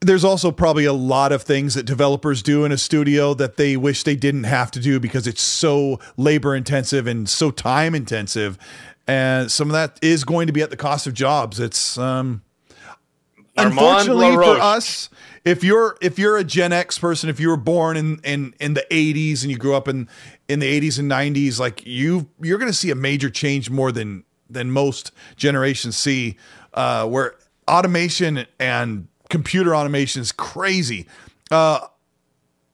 there's 0.00 0.24
also 0.24 0.50
probably 0.50 0.86
a 0.86 0.92
lot 0.94 1.30
of 1.30 1.42
things 1.42 1.74
that 1.74 1.84
developers 1.84 2.42
do 2.42 2.64
in 2.64 2.72
a 2.72 2.78
studio 2.78 3.34
that 3.34 3.56
they 3.58 3.76
wish 3.76 4.02
they 4.02 4.16
didn't 4.16 4.44
have 4.44 4.70
to 4.72 4.80
do 4.80 4.98
because 4.98 5.26
it's 5.26 5.42
so 5.42 6.00
labor 6.16 6.56
intensive 6.56 7.06
and 7.06 7.28
so 7.28 7.50
time 7.50 7.94
intensive 7.94 8.56
and 9.06 9.50
some 9.52 9.68
of 9.68 9.72
that 9.74 9.98
is 10.00 10.24
going 10.24 10.46
to 10.46 10.52
be 10.54 10.62
at 10.62 10.70
the 10.70 10.76
cost 10.76 11.06
of 11.06 11.12
jobs 11.12 11.60
it's 11.60 11.98
um 11.98 12.40
unfortunately 13.58 14.32
for 14.34 14.58
us 14.58 15.10
if 15.44 15.64
you're 15.64 15.96
if 16.00 16.18
you're 16.18 16.36
a 16.36 16.44
gen 16.44 16.72
x 16.72 16.98
person 16.98 17.30
if 17.30 17.40
you 17.40 17.48
were 17.48 17.56
born 17.56 17.96
in 17.96 18.20
in 18.24 18.54
in 18.60 18.74
the 18.74 18.84
80s 18.90 19.42
and 19.42 19.50
you 19.50 19.56
grew 19.56 19.74
up 19.74 19.88
in 19.88 20.08
in 20.48 20.58
the 20.60 20.80
80s 20.80 20.98
and 20.98 21.10
90s 21.10 21.58
like 21.58 21.86
you 21.86 22.28
you're 22.40 22.58
going 22.58 22.70
to 22.70 22.76
see 22.76 22.90
a 22.90 22.94
major 22.94 23.30
change 23.30 23.70
more 23.70 23.92
than 23.92 24.24
than 24.48 24.70
most 24.70 25.12
generations 25.36 25.96
see 25.96 26.36
uh 26.74 27.06
where 27.06 27.36
automation 27.68 28.46
and 28.58 29.06
computer 29.28 29.76
automation 29.76 30.20
is 30.20 30.32
crazy. 30.32 31.06
Uh 31.50 31.86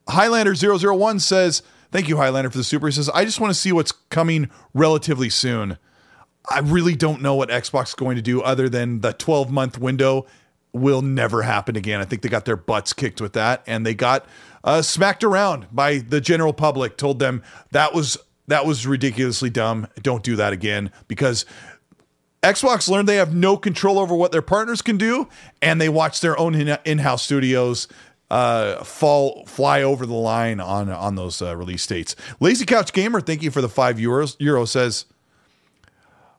highlander 0.09 0.55
001 0.55 1.19
says 1.19 1.61
thank 1.91 2.09
you 2.09 2.17
highlander 2.17 2.49
for 2.49 2.57
the 2.57 2.63
super. 2.63 2.87
He 2.87 2.93
says 2.93 3.09
i 3.09 3.23
just 3.23 3.39
want 3.39 3.51
to 3.51 3.59
see 3.59 3.71
what's 3.71 3.91
coming 3.91 4.49
relatively 4.73 5.29
soon. 5.29 5.77
I 6.49 6.59
really 6.59 6.95
don't 6.95 7.21
know 7.21 7.35
what 7.35 7.49
Xbox 7.49 7.89
is 7.89 7.93
going 7.93 8.15
to 8.15 8.21
do 8.21 8.41
other 8.41 8.69
than 8.69 9.01
the 9.01 9.11
12 9.11 9.51
month 9.51 9.77
window 9.77 10.25
will 10.73 11.01
never 11.01 11.41
happen 11.41 11.75
again. 11.75 11.99
I 11.99 12.05
think 12.05 12.21
they 12.21 12.29
got 12.29 12.45
their 12.45 12.57
butts 12.57 12.93
kicked 12.93 13.21
with 13.21 13.33
that 13.33 13.63
and 13.67 13.85
they 13.85 13.93
got 13.93 14.25
uh, 14.63 14.81
smacked 14.81 15.23
around 15.23 15.67
by 15.71 15.99
the 15.99 16.21
general 16.21 16.53
public, 16.53 16.97
told 16.97 17.19
them 17.19 17.43
that 17.71 17.93
was 17.93 18.17
that 18.47 18.65
was 18.65 18.87
ridiculously 18.87 19.49
dumb. 19.49 19.87
Don't 20.01 20.23
do 20.23 20.35
that 20.37 20.53
again 20.53 20.91
because 21.07 21.45
Xbox 22.43 22.87
learned 22.87 23.07
they 23.07 23.15
have 23.17 23.33
no 23.33 23.57
control 23.57 23.99
over 23.99 24.15
what 24.15 24.31
their 24.31 24.41
partners 24.41 24.81
can 24.81 24.97
do 24.97 25.27
and 25.61 25.81
they 25.81 25.89
watch 25.89 26.21
their 26.21 26.37
own 26.39 26.55
in- 26.55 26.77
in-house 26.85 27.23
studios 27.23 27.87
uh 28.29 28.83
fall 28.83 29.45
fly 29.45 29.81
over 29.81 30.05
the 30.05 30.13
line 30.13 30.59
on 30.59 30.89
on 30.89 31.15
those 31.15 31.41
uh, 31.41 31.55
release 31.55 31.87
dates. 31.87 32.15
Lazy 32.41 32.65
Couch 32.65 32.91
Gamer, 32.91 33.21
thank 33.21 33.41
you 33.41 33.51
for 33.51 33.61
the 33.61 33.69
5 33.69 33.97
euros. 33.97 34.35
Euro 34.39 34.65
says 34.65 35.05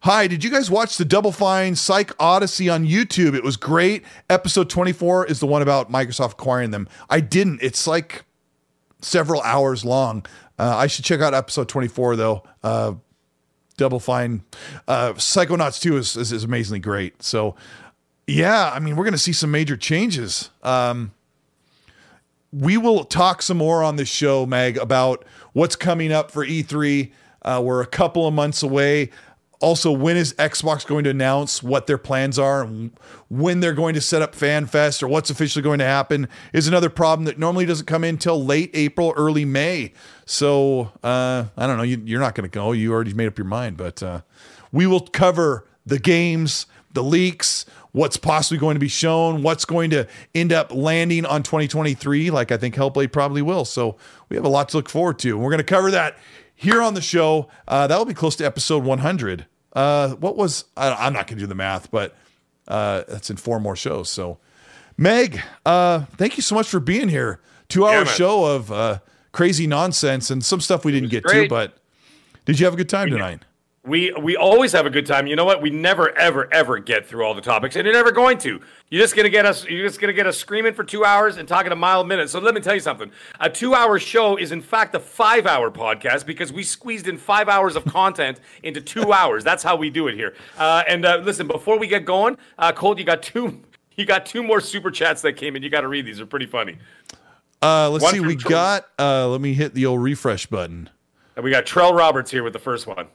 Hi, 0.02 0.28
did 0.28 0.44
you 0.44 0.50
guys 0.50 0.70
watch 0.70 0.96
the 0.96 1.04
Double 1.04 1.32
Fine 1.32 1.74
PsychOdyssey 1.74 2.72
on 2.72 2.86
YouTube? 2.86 3.34
It 3.34 3.42
was 3.42 3.56
great. 3.56 4.04
Episode 4.30 4.70
24 4.70 5.26
is 5.26 5.40
the 5.40 5.46
one 5.46 5.60
about 5.60 5.90
Microsoft 5.90 6.32
acquiring 6.32 6.70
them. 6.70 6.88
I 7.10 7.18
didn't. 7.18 7.60
It's 7.62 7.84
like 7.84 8.24
several 9.00 9.42
hours 9.42 9.84
long. 9.84 10.24
Uh, 10.56 10.76
I 10.76 10.86
should 10.86 11.04
check 11.04 11.20
out 11.20 11.34
episode 11.34 11.68
24 11.68 12.14
though. 12.14 12.44
Uh, 12.62 12.94
Double 13.76 13.98
Fine 13.98 14.44
uh, 14.86 15.14
Psychonauts 15.14 15.80
2 15.80 15.96
is, 15.96 16.16
is, 16.16 16.30
is 16.30 16.44
amazingly 16.44 16.78
great. 16.78 17.20
So, 17.20 17.56
yeah, 18.28 18.70
I 18.72 18.78
mean, 18.78 18.94
we're 18.94 19.04
going 19.04 19.12
to 19.12 19.18
see 19.18 19.32
some 19.32 19.50
major 19.50 19.76
changes. 19.76 20.50
Um, 20.62 21.12
we 22.52 22.76
will 22.76 23.02
talk 23.02 23.42
some 23.42 23.56
more 23.56 23.82
on 23.82 23.96
this 23.96 24.08
show, 24.08 24.46
Meg, 24.46 24.76
about 24.76 25.24
what's 25.54 25.74
coming 25.74 26.12
up 26.12 26.30
for 26.30 26.46
E3. 26.46 27.10
Uh, 27.42 27.62
we're 27.64 27.80
a 27.80 27.86
couple 27.86 28.26
of 28.26 28.34
months 28.34 28.62
away. 28.62 29.10
Also, 29.60 29.90
when 29.90 30.16
is 30.16 30.34
Xbox 30.34 30.86
going 30.86 31.02
to 31.04 31.10
announce 31.10 31.62
what 31.62 31.88
their 31.88 31.98
plans 31.98 32.38
are 32.38 32.62
and 32.62 32.92
when 33.28 33.58
they're 33.58 33.74
going 33.74 33.94
to 33.94 34.00
set 34.00 34.22
up 34.22 34.34
FanFest 34.34 35.02
or 35.02 35.08
what's 35.08 35.30
officially 35.30 35.62
going 35.62 35.80
to 35.80 35.84
happen 35.84 36.28
is 36.52 36.68
another 36.68 36.88
problem 36.88 37.24
that 37.24 37.38
normally 37.38 37.66
doesn't 37.66 37.86
come 37.86 38.04
in 38.04 38.10
until 38.14 38.42
late 38.44 38.70
April, 38.74 39.12
early 39.16 39.44
May. 39.44 39.92
So 40.26 40.92
uh, 41.02 41.46
I 41.56 41.66
don't 41.66 41.76
know. 41.76 41.82
You, 41.82 42.16
are 42.16 42.20
not 42.20 42.36
going 42.36 42.48
to 42.48 42.54
go. 42.54 42.70
You 42.70 42.92
already 42.92 43.14
made 43.14 43.26
up 43.26 43.36
your 43.36 43.46
mind, 43.46 43.76
but 43.76 44.00
uh, 44.00 44.20
we 44.70 44.86
will 44.86 45.00
cover 45.00 45.66
the 45.84 45.98
games, 45.98 46.66
the 46.92 47.02
leaks, 47.02 47.64
what's 47.92 48.16
possibly 48.16 48.58
going 48.58 48.74
to 48.74 48.80
be 48.80 48.88
shown, 48.88 49.42
what's 49.42 49.64
going 49.64 49.90
to 49.90 50.06
end 50.34 50.52
up 50.52 50.72
landing 50.72 51.26
on 51.26 51.42
2023, 51.42 52.30
like 52.30 52.52
I 52.52 52.56
think 52.56 52.74
Hellblade 52.74 53.12
probably 53.12 53.42
will. 53.42 53.64
So 53.64 53.96
we 54.28 54.36
have 54.36 54.44
a 54.44 54.48
lot 54.48 54.68
to 54.70 54.76
look 54.76 54.88
forward 54.88 55.18
to. 55.20 55.36
We're 55.36 55.50
going 55.50 55.58
to 55.58 55.64
cover 55.64 55.90
that 55.90 56.16
here 56.58 56.82
on 56.82 56.94
the 56.94 57.00
show. 57.00 57.48
Uh, 57.68 57.86
that 57.86 57.96
will 57.96 58.04
be 58.04 58.14
close 58.14 58.34
to 58.36 58.44
episode 58.44 58.82
100. 58.82 59.46
Uh, 59.72 60.10
what 60.16 60.36
was, 60.36 60.64
I, 60.76 61.06
am 61.06 61.12
not 61.12 61.28
going 61.28 61.38
to 61.38 61.42
do 61.44 61.46
the 61.46 61.54
math, 61.54 61.90
but 61.90 62.16
uh, 62.66 63.04
that's 63.08 63.30
in 63.30 63.36
four 63.36 63.60
more 63.60 63.76
shows. 63.76 64.10
So, 64.10 64.38
Meg, 64.96 65.40
uh, 65.64 66.00
thank 66.16 66.36
you 66.36 66.42
so 66.42 66.56
much 66.56 66.68
for 66.68 66.80
being 66.80 67.08
here. 67.08 67.40
Two 67.68 67.86
hour 67.86 67.98
yeah, 67.98 68.04
show 68.04 68.44
of 68.44 68.72
uh, 68.72 68.98
crazy 69.30 69.68
nonsense 69.68 70.30
and 70.30 70.44
some 70.44 70.60
stuff 70.60 70.84
we 70.84 70.90
didn't 70.90 71.10
get 71.10 71.22
great. 71.22 71.44
to, 71.44 71.48
but 71.48 71.78
did 72.44 72.58
you 72.58 72.66
have 72.66 72.74
a 72.74 72.76
good 72.76 72.88
time 72.88 73.10
tonight? 73.10 73.44
We 73.88 74.12
we 74.12 74.36
always 74.36 74.72
have 74.72 74.84
a 74.84 74.90
good 74.90 75.06
time. 75.06 75.26
You 75.26 75.34
know 75.34 75.44
what? 75.44 75.62
We 75.62 75.70
never 75.70 76.16
ever 76.16 76.52
ever 76.52 76.78
get 76.78 77.06
through 77.06 77.24
all 77.24 77.34
the 77.34 77.40
topics, 77.40 77.74
and 77.74 77.86
you're 77.86 77.94
never 77.94 78.12
going 78.12 78.38
to. 78.38 78.60
You're 78.90 79.02
just 79.02 79.16
gonna 79.16 79.30
get 79.30 79.46
us. 79.46 79.64
You're 79.64 79.86
just 79.86 80.00
gonna 80.00 80.12
get 80.12 80.26
us 80.26 80.36
screaming 80.36 80.74
for 80.74 80.84
two 80.84 81.04
hours 81.04 81.38
and 81.38 81.48
talking 81.48 81.72
a 81.72 81.76
mile 81.76 82.02
a 82.02 82.04
minute. 82.04 82.28
So 82.28 82.38
let 82.38 82.54
me 82.54 82.60
tell 82.60 82.74
you 82.74 82.80
something. 82.80 83.10
A 83.40 83.48
two-hour 83.48 83.98
show 83.98 84.36
is 84.36 84.52
in 84.52 84.60
fact 84.60 84.94
a 84.94 85.00
five-hour 85.00 85.70
podcast 85.70 86.26
because 86.26 86.52
we 86.52 86.62
squeezed 86.62 87.08
in 87.08 87.16
five 87.16 87.48
hours 87.48 87.76
of 87.76 87.84
content 87.86 88.40
into 88.62 88.80
two 88.80 89.12
hours. 89.20 89.42
That's 89.42 89.62
how 89.62 89.76
we 89.76 89.88
do 89.88 90.08
it 90.08 90.14
here. 90.14 90.34
Uh, 90.58 90.82
and 90.86 91.04
uh, 91.04 91.22
listen, 91.24 91.46
before 91.46 91.78
we 91.78 91.86
get 91.86 92.04
going, 92.04 92.36
uh, 92.58 92.72
Colt, 92.72 92.98
you 92.98 93.04
got 93.04 93.22
two. 93.22 93.62
You 93.96 94.04
got 94.04 94.26
two 94.26 94.44
more 94.44 94.60
super 94.60 94.92
chats 94.92 95.22
that 95.22 95.32
came 95.32 95.56
in. 95.56 95.62
You 95.62 95.70
got 95.70 95.80
to 95.80 95.88
read 95.88 96.06
these. 96.06 96.18
They're 96.18 96.26
pretty 96.26 96.46
funny. 96.46 96.78
Uh, 97.60 97.90
let's 97.90 98.04
One 98.04 98.14
see. 98.14 98.20
We 98.20 98.36
got. 98.36 98.86
Uh, 98.98 99.26
let 99.28 99.40
me 99.40 99.54
hit 99.54 99.74
the 99.74 99.86
old 99.86 100.02
refresh 100.02 100.46
button. 100.46 100.88
And 101.34 101.44
we 101.44 101.50
got 101.50 101.66
Trell 101.66 101.96
Roberts 101.96 102.30
here 102.30 102.44
with 102.44 102.52
the 102.52 102.58
first 102.58 102.86
one. 102.86 103.08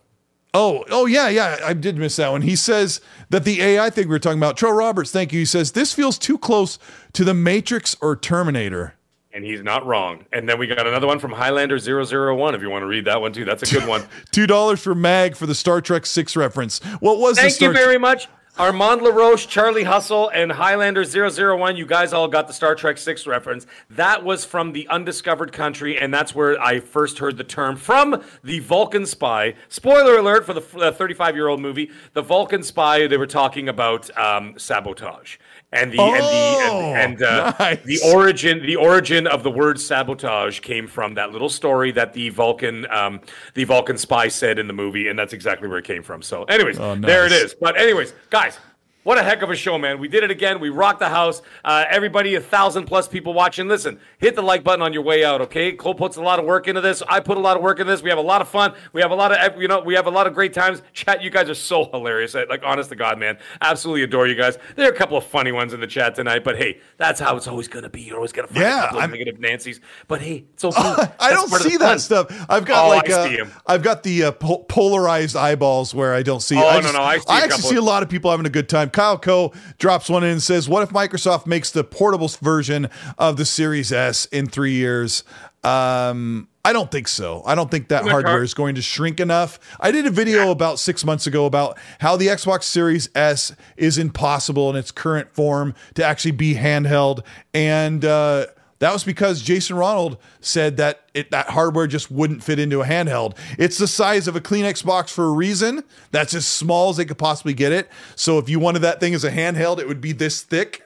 Oh, 0.53 0.85
oh 0.89 1.05
yeah, 1.07 1.29
yeah. 1.29 1.59
I 1.63 1.73
did 1.73 1.97
miss 1.97 2.15
that 2.17 2.31
one. 2.31 2.43
He 2.43 2.55
says 2.55 3.01
that 3.29 3.43
the 3.43 3.61
AI 3.61 3.89
thing 3.89 4.07
we 4.07 4.11
were 4.11 4.19
talking 4.19 4.37
about. 4.37 4.55
Trell 4.55 4.77
Roberts, 4.77 5.11
thank 5.11 5.33
you. 5.33 5.39
He 5.39 5.45
says 5.45 5.71
this 5.71 5.93
feels 5.93 6.19
too 6.19 6.37
close 6.37 6.77
to 7.13 7.23
the 7.23 7.33
Matrix 7.33 7.95
or 8.01 8.15
Terminator. 8.15 8.95
And 9.35 9.43
he's 9.43 9.63
not 9.63 9.83
wrong. 9.83 10.25
And 10.31 10.47
then 10.47 10.59
we 10.59 10.67
got 10.67 10.85
another 10.85 11.07
one 11.07 11.17
from 11.17 11.31
Highlander 11.31 11.79
001 11.79 12.53
if 12.53 12.61
you 12.61 12.69
want 12.69 12.83
to 12.83 12.87
read 12.87 13.05
that 13.05 13.19
one 13.19 13.33
too. 13.33 13.45
That's 13.45 13.63
a 13.63 13.79
good 13.79 13.87
one. 13.87 14.01
$2 14.31 14.79
for 14.79 14.93
Mag 14.93 15.35
for 15.35 15.47
the 15.47 15.55
Star 15.55 15.81
Trek 15.81 16.05
6 16.05 16.35
reference. 16.35 16.79
What 16.99 17.17
was 17.17 17.39
Thank 17.39 17.59
you 17.59 17.73
very 17.73 17.97
much. 17.97 18.27
Armand 18.55 19.01
LaRoche, 19.01 19.47
Charlie 19.47 19.85
Hustle, 19.85 20.29
and 20.29 20.51
Highlander 20.51 21.03
001, 21.03 21.75
you 21.75 21.87
guys 21.87 22.13
all 22.13 22.27
got 22.27 22.45
the 22.45 22.53
Star 22.53 22.75
Trek 22.75 22.99
6 22.99 23.25
reference. 23.25 23.65
That 23.89 24.23
was 24.23 24.45
from 24.45 24.73
the 24.73 24.87
Undiscovered 24.89 25.51
Country, 25.51 25.97
and 25.97 26.13
that's 26.13 26.35
where 26.35 26.61
I 26.61 26.79
first 26.79 27.17
heard 27.17 27.37
the 27.37 27.43
term 27.43 27.77
from 27.77 28.23
the 28.43 28.59
Vulcan 28.59 29.07
Spy. 29.07 29.55
Spoiler 29.69 30.17
alert 30.17 30.45
for 30.45 30.53
the 30.53 30.61
35 30.61 31.35
year 31.35 31.47
old 31.47 31.61
movie. 31.61 31.89
The 32.13 32.21
Vulcan 32.21 32.61
Spy, 32.61 33.07
they 33.07 33.17
were 33.17 33.25
talking 33.25 33.67
about 33.67 34.15
um, 34.15 34.53
sabotage 34.59 35.37
and 35.73 35.91
the 35.91 35.99
oh, 35.99 36.13
and 36.13 36.23
the 36.23 36.93
and, 36.93 37.13
and 37.13 37.23
uh, 37.23 37.53
nice. 37.59 37.83
the 37.83 37.99
origin 38.13 38.61
the 38.65 38.75
origin 38.75 39.27
of 39.27 39.43
the 39.43 39.51
word 39.51 39.79
sabotage 39.79 40.59
came 40.59 40.87
from 40.87 41.15
that 41.15 41.31
little 41.31 41.49
story 41.49 41.91
that 41.91 42.13
the 42.13 42.29
Vulcan 42.29 42.89
um, 42.91 43.19
the 43.53 43.63
Vulcan 43.63 43.97
spy 43.97 44.27
said 44.27 44.59
in 44.59 44.67
the 44.67 44.73
movie, 44.73 45.07
and 45.07 45.17
that's 45.17 45.33
exactly 45.33 45.67
where 45.67 45.79
it 45.79 45.85
came 45.85 46.03
from. 46.03 46.21
So, 46.21 46.43
anyways, 46.45 46.79
oh, 46.79 46.95
nice. 46.95 47.05
there 47.05 47.25
it 47.25 47.31
is. 47.31 47.53
But 47.53 47.77
anyways, 47.77 48.13
guys, 48.29 48.59
what 49.03 49.17
a 49.17 49.23
heck 49.23 49.41
of 49.41 49.49
a 49.49 49.55
show, 49.55 49.77
man. 49.77 49.99
We 49.99 50.07
did 50.07 50.23
it 50.23 50.31
again. 50.31 50.59
We 50.59 50.69
rocked 50.69 50.99
the 50.99 51.09
house. 51.09 51.41
Uh, 51.63 51.85
everybody, 51.89 52.35
a 52.35 52.41
thousand 52.41 52.85
plus 52.85 53.07
people 53.07 53.33
watching. 53.33 53.67
Listen, 53.67 53.99
hit 54.17 54.35
the 54.35 54.41
like 54.41 54.63
button 54.63 54.81
on 54.81 54.93
your 54.93 55.01
way 55.01 55.25
out, 55.25 55.41
okay? 55.41 55.73
Colt 55.73 55.97
puts 55.97 56.15
a 56.15 56.21
lot 56.21 56.39
of 56.39 56.45
work 56.45 56.67
into 56.67 56.81
this. 56.81 57.03
I 57.07 57.19
put 57.19 57.37
a 57.37 57.41
lot 57.41 57.57
of 57.57 57.63
work 57.63 57.79
into 57.79 57.91
this. 57.91 58.01
We 58.01 58.09
have 58.09 58.19
a 58.19 58.21
lot 58.21 58.41
of 58.41 58.47
fun. 58.47 58.73
We 58.93 59.01
have 59.01 59.11
a 59.11 59.15
lot 59.15 59.31
of, 59.31 59.61
you 59.61 59.67
know, 59.67 59.81
we 59.81 59.93
have 59.95 60.07
a 60.07 60.11
lot 60.11 60.25
of 60.25 60.33
great 60.33 60.53
times. 60.53 60.81
Chat, 60.93 61.21
you 61.21 61.29
guys 61.29 61.49
are 61.49 61.55
so 61.55 61.89
hilarious. 61.91 62.33
Like, 62.33 62.63
honest 62.63 62.89
to 62.89 62.95
God, 62.95 63.19
man. 63.19 63.37
Absolutely 63.61 64.03
adore 64.03 64.27
you 64.27 64.35
guys. 64.35 64.57
There 64.75 64.87
are 64.87 64.93
a 64.93 64.95
couple 64.95 65.17
of 65.17 65.25
funny 65.25 65.51
ones 65.51 65.73
in 65.73 65.81
the 65.81 65.87
chat 65.87 66.15
tonight, 66.15 66.43
but 66.45 66.57
hey, 66.57 66.79
that's 66.97 67.19
how 67.19 67.35
it's 67.35 67.47
always 67.47 67.67
going 67.67 67.83
to 67.83 67.89
be. 67.89 68.01
You're 68.01 68.15
always 68.15 68.31
going 68.31 68.47
to 68.47 68.53
find 68.53 68.63
yeah, 68.63 68.79
a 68.79 68.83
couple 68.83 69.01
of 69.01 69.11
negative 69.11 69.39
Nancy's. 69.39 69.81
But 70.07 70.21
hey, 70.21 70.45
it's 70.53 70.63
okay. 70.63 70.77
Uh, 70.79 71.07
I 71.19 71.31
don't 71.31 71.49
see 71.49 71.75
that 71.77 71.99
stuff. 71.99 72.27
I've 72.49 72.65
got 72.65 72.85
oh, 72.85 72.89
like, 72.89 73.09
uh, 73.09 73.45
I've 73.67 73.83
got 73.83 74.03
the 74.03 74.25
uh, 74.25 74.31
po- 74.31 74.63
polarized 74.69 75.35
eyeballs 75.35 75.93
where 75.93 76.13
I 76.13 76.23
don't 76.23 76.41
see. 76.41 76.55
Oh, 76.55 76.65
I 76.65 76.79
just, 76.79 76.93
no, 76.93 76.99
no. 76.99 77.05
I, 77.05 77.19
I 77.27 77.41
actually 77.41 77.63
see 77.63 77.75
a 77.75 77.81
lot 77.81 78.01
of 78.03 78.09
people 78.09 78.31
having 78.31 78.45
a 78.45 78.49
good 78.49 78.69
time. 78.69 78.91
Kyle 78.93 79.17
Coe 79.17 79.51
drops 79.77 80.09
one 80.09 80.23
in 80.23 80.31
and 80.31 80.41
says, 80.41 80.69
What 80.69 80.83
if 80.83 80.89
Microsoft 80.89 81.45
makes 81.45 81.71
the 81.71 81.83
portable 81.83 82.29
version 82.29 82.89
of 83.17 83.37
the 83.37 83.45
Series 83.45 83.91
S 83.91 84.25
in 84.25 84.47
three 84.47 84.73
years? 84.73 85.23
Um, 85.63 86.47
I 86.65 86.71
don't 86.71 86.89
think 86.89 87.09
so. 87.09 87.41
I 87.45 87.55
don't 87.55 87.69
think 87.69 87.89
that 87.89 88.07
hardware 88.07 88.41
is 88.41 88.53
going 88.53 88.75
to 88.75 88.81
shrink 88.81 89.19
enough. 89.19 89.59
I 89.81 89.91
did 89.91 90.05
a 90.05 90.09
video 90.09 90.49
about 90.49 90.79
six 90.79 91.03
months 91.03 91.27
ago 91.27 91.45
about 91.45 91.77
how 91.99 92.15
the 92.15 92.27
Xbox 92.27 92.63
Series 92.63 93.09
S 93.15 93.53
is 93.75 93.97
impossible 93.97 94.69
in 94.69 94.77
its 94.77 94.91
current 94.91 95.33
form 95.33 95.73
to 95.95 96.05
actually 96.05 96.31
be 96.31 96.55
handheld. 96.55 97.21
And, 97.53 98.05
uh, 98.05 98.47
that 98.83 98.91
was 98.91 99.05
because 99.05 99.41
Jason 99.41 99.77
Ronald 99.77 100.17
said 100.41 100.75
that 100.77 101.03
it, 101.13 101.31
that 101.31 101.49
hardware 101.49 101.87
just 101.87 102.11
wouldn't 102.11 102.43
fit 102.43 102.59
into 102.59 102.81
a 102.81 102.85
handheld. 102.85 103.37
It's 103.57 103.77
the 103.77 103.87
size 103.87 104.27
of 104.27 104.35
a 104.35 104.41
Kleenex 104.41 104.85
box 104.85 105.09
for 105.09 105.25
a 105.25 105.31
reason. 105.31 105.83
That's 106.11 106.33
as 106.33 106.45
small 106.45 106.89
as 106.89 106.97
they 106.97 107.05
could 107.05 107.17
possibly 107.17 107.53
get 107.53 107.71
it. 107.71 107.89
So 108.17 108.39
if 108.39 108.49
you 108.49 108.59
wanted 108.59 108.79
that 108.79 108.99
thing 108.99 109.13
as 109.13 109.23
a 109.23 109.31
handheld, 109.31 109.79
it 109.79 109.87
would 109.87 110.01
be 110.01 110.11
this 110.11 110.41
thick. 110.41 110.83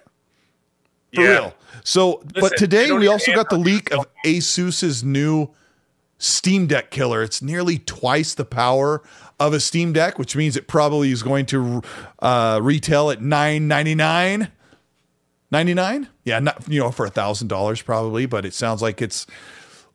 For 1.15 1.21
yeah. 1.21 1.29
real. 1.29 1.55
So, 1.83 2.17
Listen, 2.17 2.31
but 2.41 2.57
today 2.57 2.91
we 2.91 3.07
also 3.07 3.33
got 3.33 3.49
the 3.49 3.57
leak 3.57 3.91
of 3.91 4.05
Asus's 4.25 5.03
new 5.03 5.49
Steam 6.19 6.67
Deck 6.67 6.91
killer. 6.91 7.23
It's 7.23 7.41
nearly 7.41 7.79
twice 7.79 8.35
the 8.35 8.45
power 8.45 9.01
of 9.39 9.53
a 9.53 9.59
Steam 9.59 9.93
Deck, 9.93 10.19
which 10.19 10.35
means 10.35 10.55
it 10.55 10.67
probably 10.67 11.11
is 11.11 11.23
going 11.23 11.45
to 11.47 11.81
uh, 12.19 12.59
retail 12.61 13.09
at 13.09 13.21
nine 13.21 13.67
ninety 13.67 13.95
nine. 13.95 14.51
99 15.51 16.07
yeah 16.23 16.39
not 16.39 16.63
you 16.67 16.79
know 16.79 16.91
for 16.91 17.05
a 17.05 17.09
thousand 17.09 17.47
dollars 17.47 17.81
probably 17.81 18.25
but 18.25 18.45
it 18.45 18.53
sounds 18.53 18.81
like 18.81 19.01
it's 19.01 19.25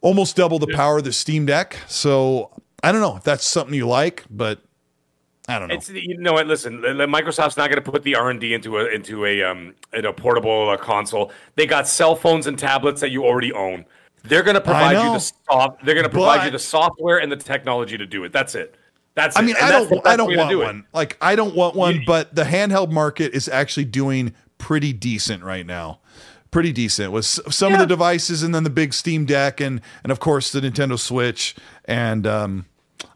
almost 0.01 0.37
double 0.37 0.59
the 0.59 0.73
power 0.75 0.99
of 0.99 1.05
the 1.05 1.13
steam 1.13 1.47
deck 1.47 1.77
so 1.87 2.51
i 2.83 2.91
don't 2.91 3.01
know 3.01 3.17
if 3.17 3.23
that's 3.23 3.47
something 3.47 3.75
you 3.75 3.87
like 3.87 4.25
but 4.31 4.61
I 5.49 5.59
don't 5.59 5.69
know. 5.69 5.75
It's 5.75 5.91
you 5.91 6.17
know 6.19 6.35
what? 6.35 6.47
Listen, 6.47 6.83
Microsoft's 6.83 7.57
not 7.57 7.69
going 7.69 7.83
to 7.83 7.91
put 7.91 8.05
the 8.05 8.15
R 8.15 8.31
and 8.31 8.41
D 8.41 8.55
into 8.55 8.79
a 8.79 8.87
into 8.87 9.27
a 9.27 9.43
um 9.43 9.75
in 9.93 10.05
a 10.05 10.13
portable 10.13 10.71
uh, 10.71 10.77
console. 10.77 11.33
They 11.57 11.67
got 11.67 11.89
cell 11.89 12.15
phones 12.15 12.47
and 12.47 12.57
tablets 12.57 13.01
that 13.01 13.11
you 13.11 13.25
already 13.25 13.53
own. 13.53 13.85
They're 14.25 14.45
going 14.45 14.55
to 14.55 14.61
provide 14.61 14.93
you 14.93 15.13
the 15.13 15.19
soft. 15.19 15.85
They're 15.85 15.95
going 15.95 16.05
to 16.05 16.11
provide 16.11 16.39
but, 16.39 16.45
you 16.45 16.51
the 16.53 16.59
software 16.59 17.19
and 17.19 17.31
the 17.31 17.37
technology 17.37 17.99
to 17.99 18.07
do 18.07 18.23
it. 18.25 18.33
That's 18.33 18.55
it. 18.55 18.77
That's. 19.15 19.37
I 19.37 19.43
mean, 19.43 19.57
I 19.61 19.71
don't. 19.71 20.07
I 20.07 20.17
don't 20.17 20.35
want 20.37 20.51
do 20.51 20.61
one. 20.61 20.79
It. 20.79 20.85
Like, 20.93 21.19
I 21.21 21.35
don't 21.35 21.55
want 21.57 21.75
one. 21.75 21.97
You, 21.97 22.03
but 22.07 22.35
the 22.35 22.45
handheld 22.45 22.93
market 22.93 23.35
is 23.35 23.49
actually 23.49 23.87
doing 23.87 24.35
pretty 24.63 24.93
decent 24.93 25.43
right 25.43 25.67
now. 25.67 25.99
Pretty 26.53 26.73
decent 26.73 27.13
with 27.13 27.25
some 27.25 27.73
yeah. 27.73 27.75
of 27.75 27.81
the 27.81 27.87
devices, 27.87 28.43
and 28.43 28.55
then 28.55 28.63
the 28.63 28.71
big 28.71 28.95
Steam 28.95 29.25
Deck, 29.25 29.61
and 29.61 29.81
and 30.03 30.13
of 30.13 30.21
course 30.21 30.53
the 30.53 30.61
Nintendo 30.61 30.99
Switch. 30.99 31.57
And 31.87 32.27
um, 32.27 32.67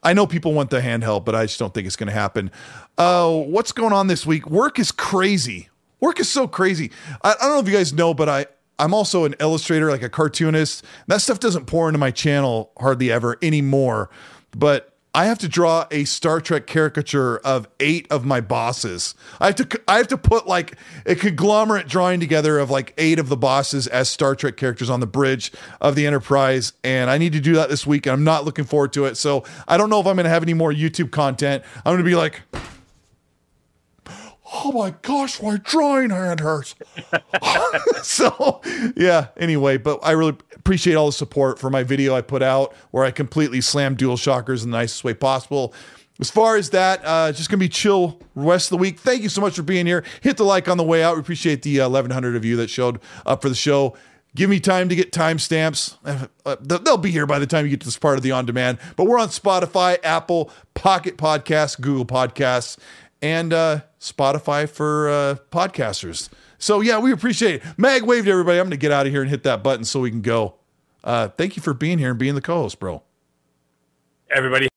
I 0.02 0.12
know 0.12 0.26
people 0.26 0.52
want 0.52 0.70
the 0.70 0.80
handheld, 0.80 1.24
but 1.24 1.34
I 1.34 1.44
just 1.44 1.58
don't 1.58 1.72
think 1.72 1.86
it's 1.86 1.96
going 1.96 2.08
to 2.08 2.14
happen. 2.14 2.50
Uh, 2.98 3.30
what's 3.30 3.72
going 3.72 3.92
on 3.92 4.06
this 4.08 4.26
week? 4.26 4.46
Work 4.48 4.78
is 4.78 4.90
crazy. 4.90 5.68
Work 6.00 6.18
is 6.18 6.30
so 6.30 6.48
crazy. 6.48 6.90
I, 7.22 7.32
I 7.32 7.34
don't 7.42 7.52
know 7.52 7.60
if 7.60 7.68
you 7.68 7.74
guys 7.74 7.92
know, 7.92 8.14
but 8.14 8.28
I 8.28 8.46
I'm 8.78 8.92
also 8.92 9.24
an 9.24 9.34
illustrator, 9.38 9.90
like 9.90 10.02
a 10.02 10.08
cartoonist. 10.08 10.84
That 11.06 11.20
stuff 11.20 11.38
doesn't 11.38 11.66
pour 11.66 11.88
into 11.88 11.98
my 11.98 12.10
channel 12.10 12.72
hardly 12.78 13.12
ever 13.12 13.36
anymore. 13.42 14.10
But 14.50 14.95
I 15.16 15.24
have 15.24 15.38
to 15.38 15.48
draw 15.48 15.86
a 15.90 16.04
Star 16.04 16.42
Trek 16.42 16.66
caricature 16.66 17.38
of 17.38 17.66
eight 17.80 18.06
of 18.10 18.26
my 18.26 18.42
bosses. 18.42 19.14
I 19.40 19.46
have 19.46 19.54
to 19.54 19.80
I 19.88 19.96
have 19.96 20.08
to 20.08 20.18
put 20.18 20.46
like 20.46 20.76
a 21.06 21.14
conglomerate 21.14 21.88
drawing 21.88 22.20
together 22.20 22.58
of 22.58 22.68
like 22.68 22.92
eight 22.98 23.18
of 23.18 23.30
the 23.30 23.36
bosses 23.36 23.86
as 23.86 24.10
Star 24.10 24.34
Trek 24.34 24.58
characters 24.58 24.90
on 24.90 25.00
the 25.00 25.06
bridge 25.06 25.52
of 25.80 25.94
the 25.94 26.06
Enterprise, 26.06 26.74
and 26.84 27.08
I 27.08 27.16
need 27.16 27.32
to 27.32 27.40
do 27.40 27.54
that 27.54 27.70
this 27.70 27.86
week. 27.86 28.04
And 28.04 28.12
I'm 28.12 28.24
not 28.24 28.44
looking 28.44 28.66
forward 28.66 28.92
to 28.92 29.06
it. 29.06 29.16
So 29.16 29.42
I 29.66 29.78
don't 29.78 29.88
know 29.88 30.00
if 30.00 30.06
I'm 30.06 30.16
going 30.16 30.24
to 30.24 30.30
have 30.30 30.42
any 30.42 30.52
more 30.52 30.70
YouTube 30.70 31.12
content. 31.12 31.64
I'm 31.78 31.94
going 31.94 31.96
to 31.96 32.04
be 32.04 32.14
like 32.14 32.42
oh 34.52 34.72
my 34.72 34.94
gosh, 35.02 35.42
my 35.42 35.56
drawing 35.58 36.10
hand 36.10 36.40
hurts. 36.40 36.74
so, 38.02 38.60
yeah, 38.96 39.28
anyway, 39.36 39.76
but 39.76 40.00
I 40.02 40.12
really 40.12 40.36
appreciate 40.66 40.96
all 40.96 41.06
the 41.06 41.12
support 41.12 41.60
for 41.60 41.70
my 41.70 41.84
video 41.84 42.16
I 42.16 42.22
put 42.22 42.42
out 42.42 42.74
where 42.90 43.04
I 43.04 43.12
completely 43.12 43.60
slammed 43.60 43.98
DualShockers 43.98 44.64
in 44.64 44.72
the 44.72 44.76
nicest 44.76 45.04
way 45.04 45.14
possible. 45.14 45.72
As 46.18 46.28
far 46.28 46.56
as 46.56 46.70
that, 46.70 47.00
uh, 47.04 47.30
just 47.30 47.48
gonna 47.48 47.60
be 47.60 47.68
chill 47.68 48.20
rest 48.34 48.66
of 48.66 48.70
the 48.70 48.82
week. 48.82 48.98
Thank 48.98 49.22
you 49.22 49.28
so 49.28 49.40
much 49.40 49.54
for 49.54 49.62
being 49.62 49.86
here. 49.86 50.02
Hit 50.22 50.38
the 50.38 50.44
like 50.44 50.66
on 50.66 50.76
the 50.76 50.82
way 50.82 51.04
out. 51.04 51.14
We 51.14 51.20
appreciate 51.20 51.62
the 51.62 51.82
uh, 51.82 51.88
1,100 51.88 52.34
of 52.34 52.44
you 52.44 52.56
that 52.56 52.68
showed 52.68 52.98
up 53.24 53.42
for 53.42 53.48
the 53.48 53.54
show. 53.54 53.96
Give 54.34 54.50
me 54.50 54.58
time 54.58 54.88
to 54.88 54.96
get 54.96 55.12
timestamps. 55.12 55.98
Uh, 56.44 56.56
they'll 56.60 56.98
be 56.98 57.12
here 57.12 57.26
by 57.26 57.38
the 57.38 57.46
time 57.46 57.64
you 57.64 57.70
get 57.70 57.80
to 57.82 57.86
this 57.86 57.96
part 57.96 58.16
of 58.16 58.24
the 58.24 58.32
on 58.32 58.44
demand. 58.44 58.78
But 58.96 59.04
we're 59.04 59.20
on 59.20 59.28
Spotify, 59.28 59.98
Apple, 60.02 60.50
Pocket 60.74 61.16
Podcasts, 61.16 61.80
Google 61.80 62.04
Podcasts, 62.04 62.76
and 63.22 63.52
uh, 63.52 63.82
Spotify 64.00 64.68
for 64.68 65.08
uh, 65.08 65.36
podcasters. 65.52 66.28
So 66.58 66.80
yeah, 66.80 66.98
we 66.98 67.12
appreciate 67.12 67.56
it. 67.56 67.62
Mag 67.76 68.02
waved 68.02 68.28
everybody. 68.28 68.58
I'm 68.58 68.70
to 68.70 68.76
get 68.76 68.92
out 68.92 69.06
of 69.06 69.12
here 69.12 69.22
and 69.22 69.30
hit 69.30 69.42
that 69.44 69.62
button 69.62 69.84
so 69.84 70.00
we 70.00 70.10
can 70.10 70.22
go. 70.22 70.54
Uh, 71.04 71.28
thank 71.28 71.56
you 71.56 71.62
for 71.62 71.74
being 71.74 71.98
here 71.98 72.10
and 72.10 72.18
being 72.18 72.34
the 72.34 72.40
co-host, 72.40 72.80
bro. 72.80 73.02
Everybody. 74.30 74.68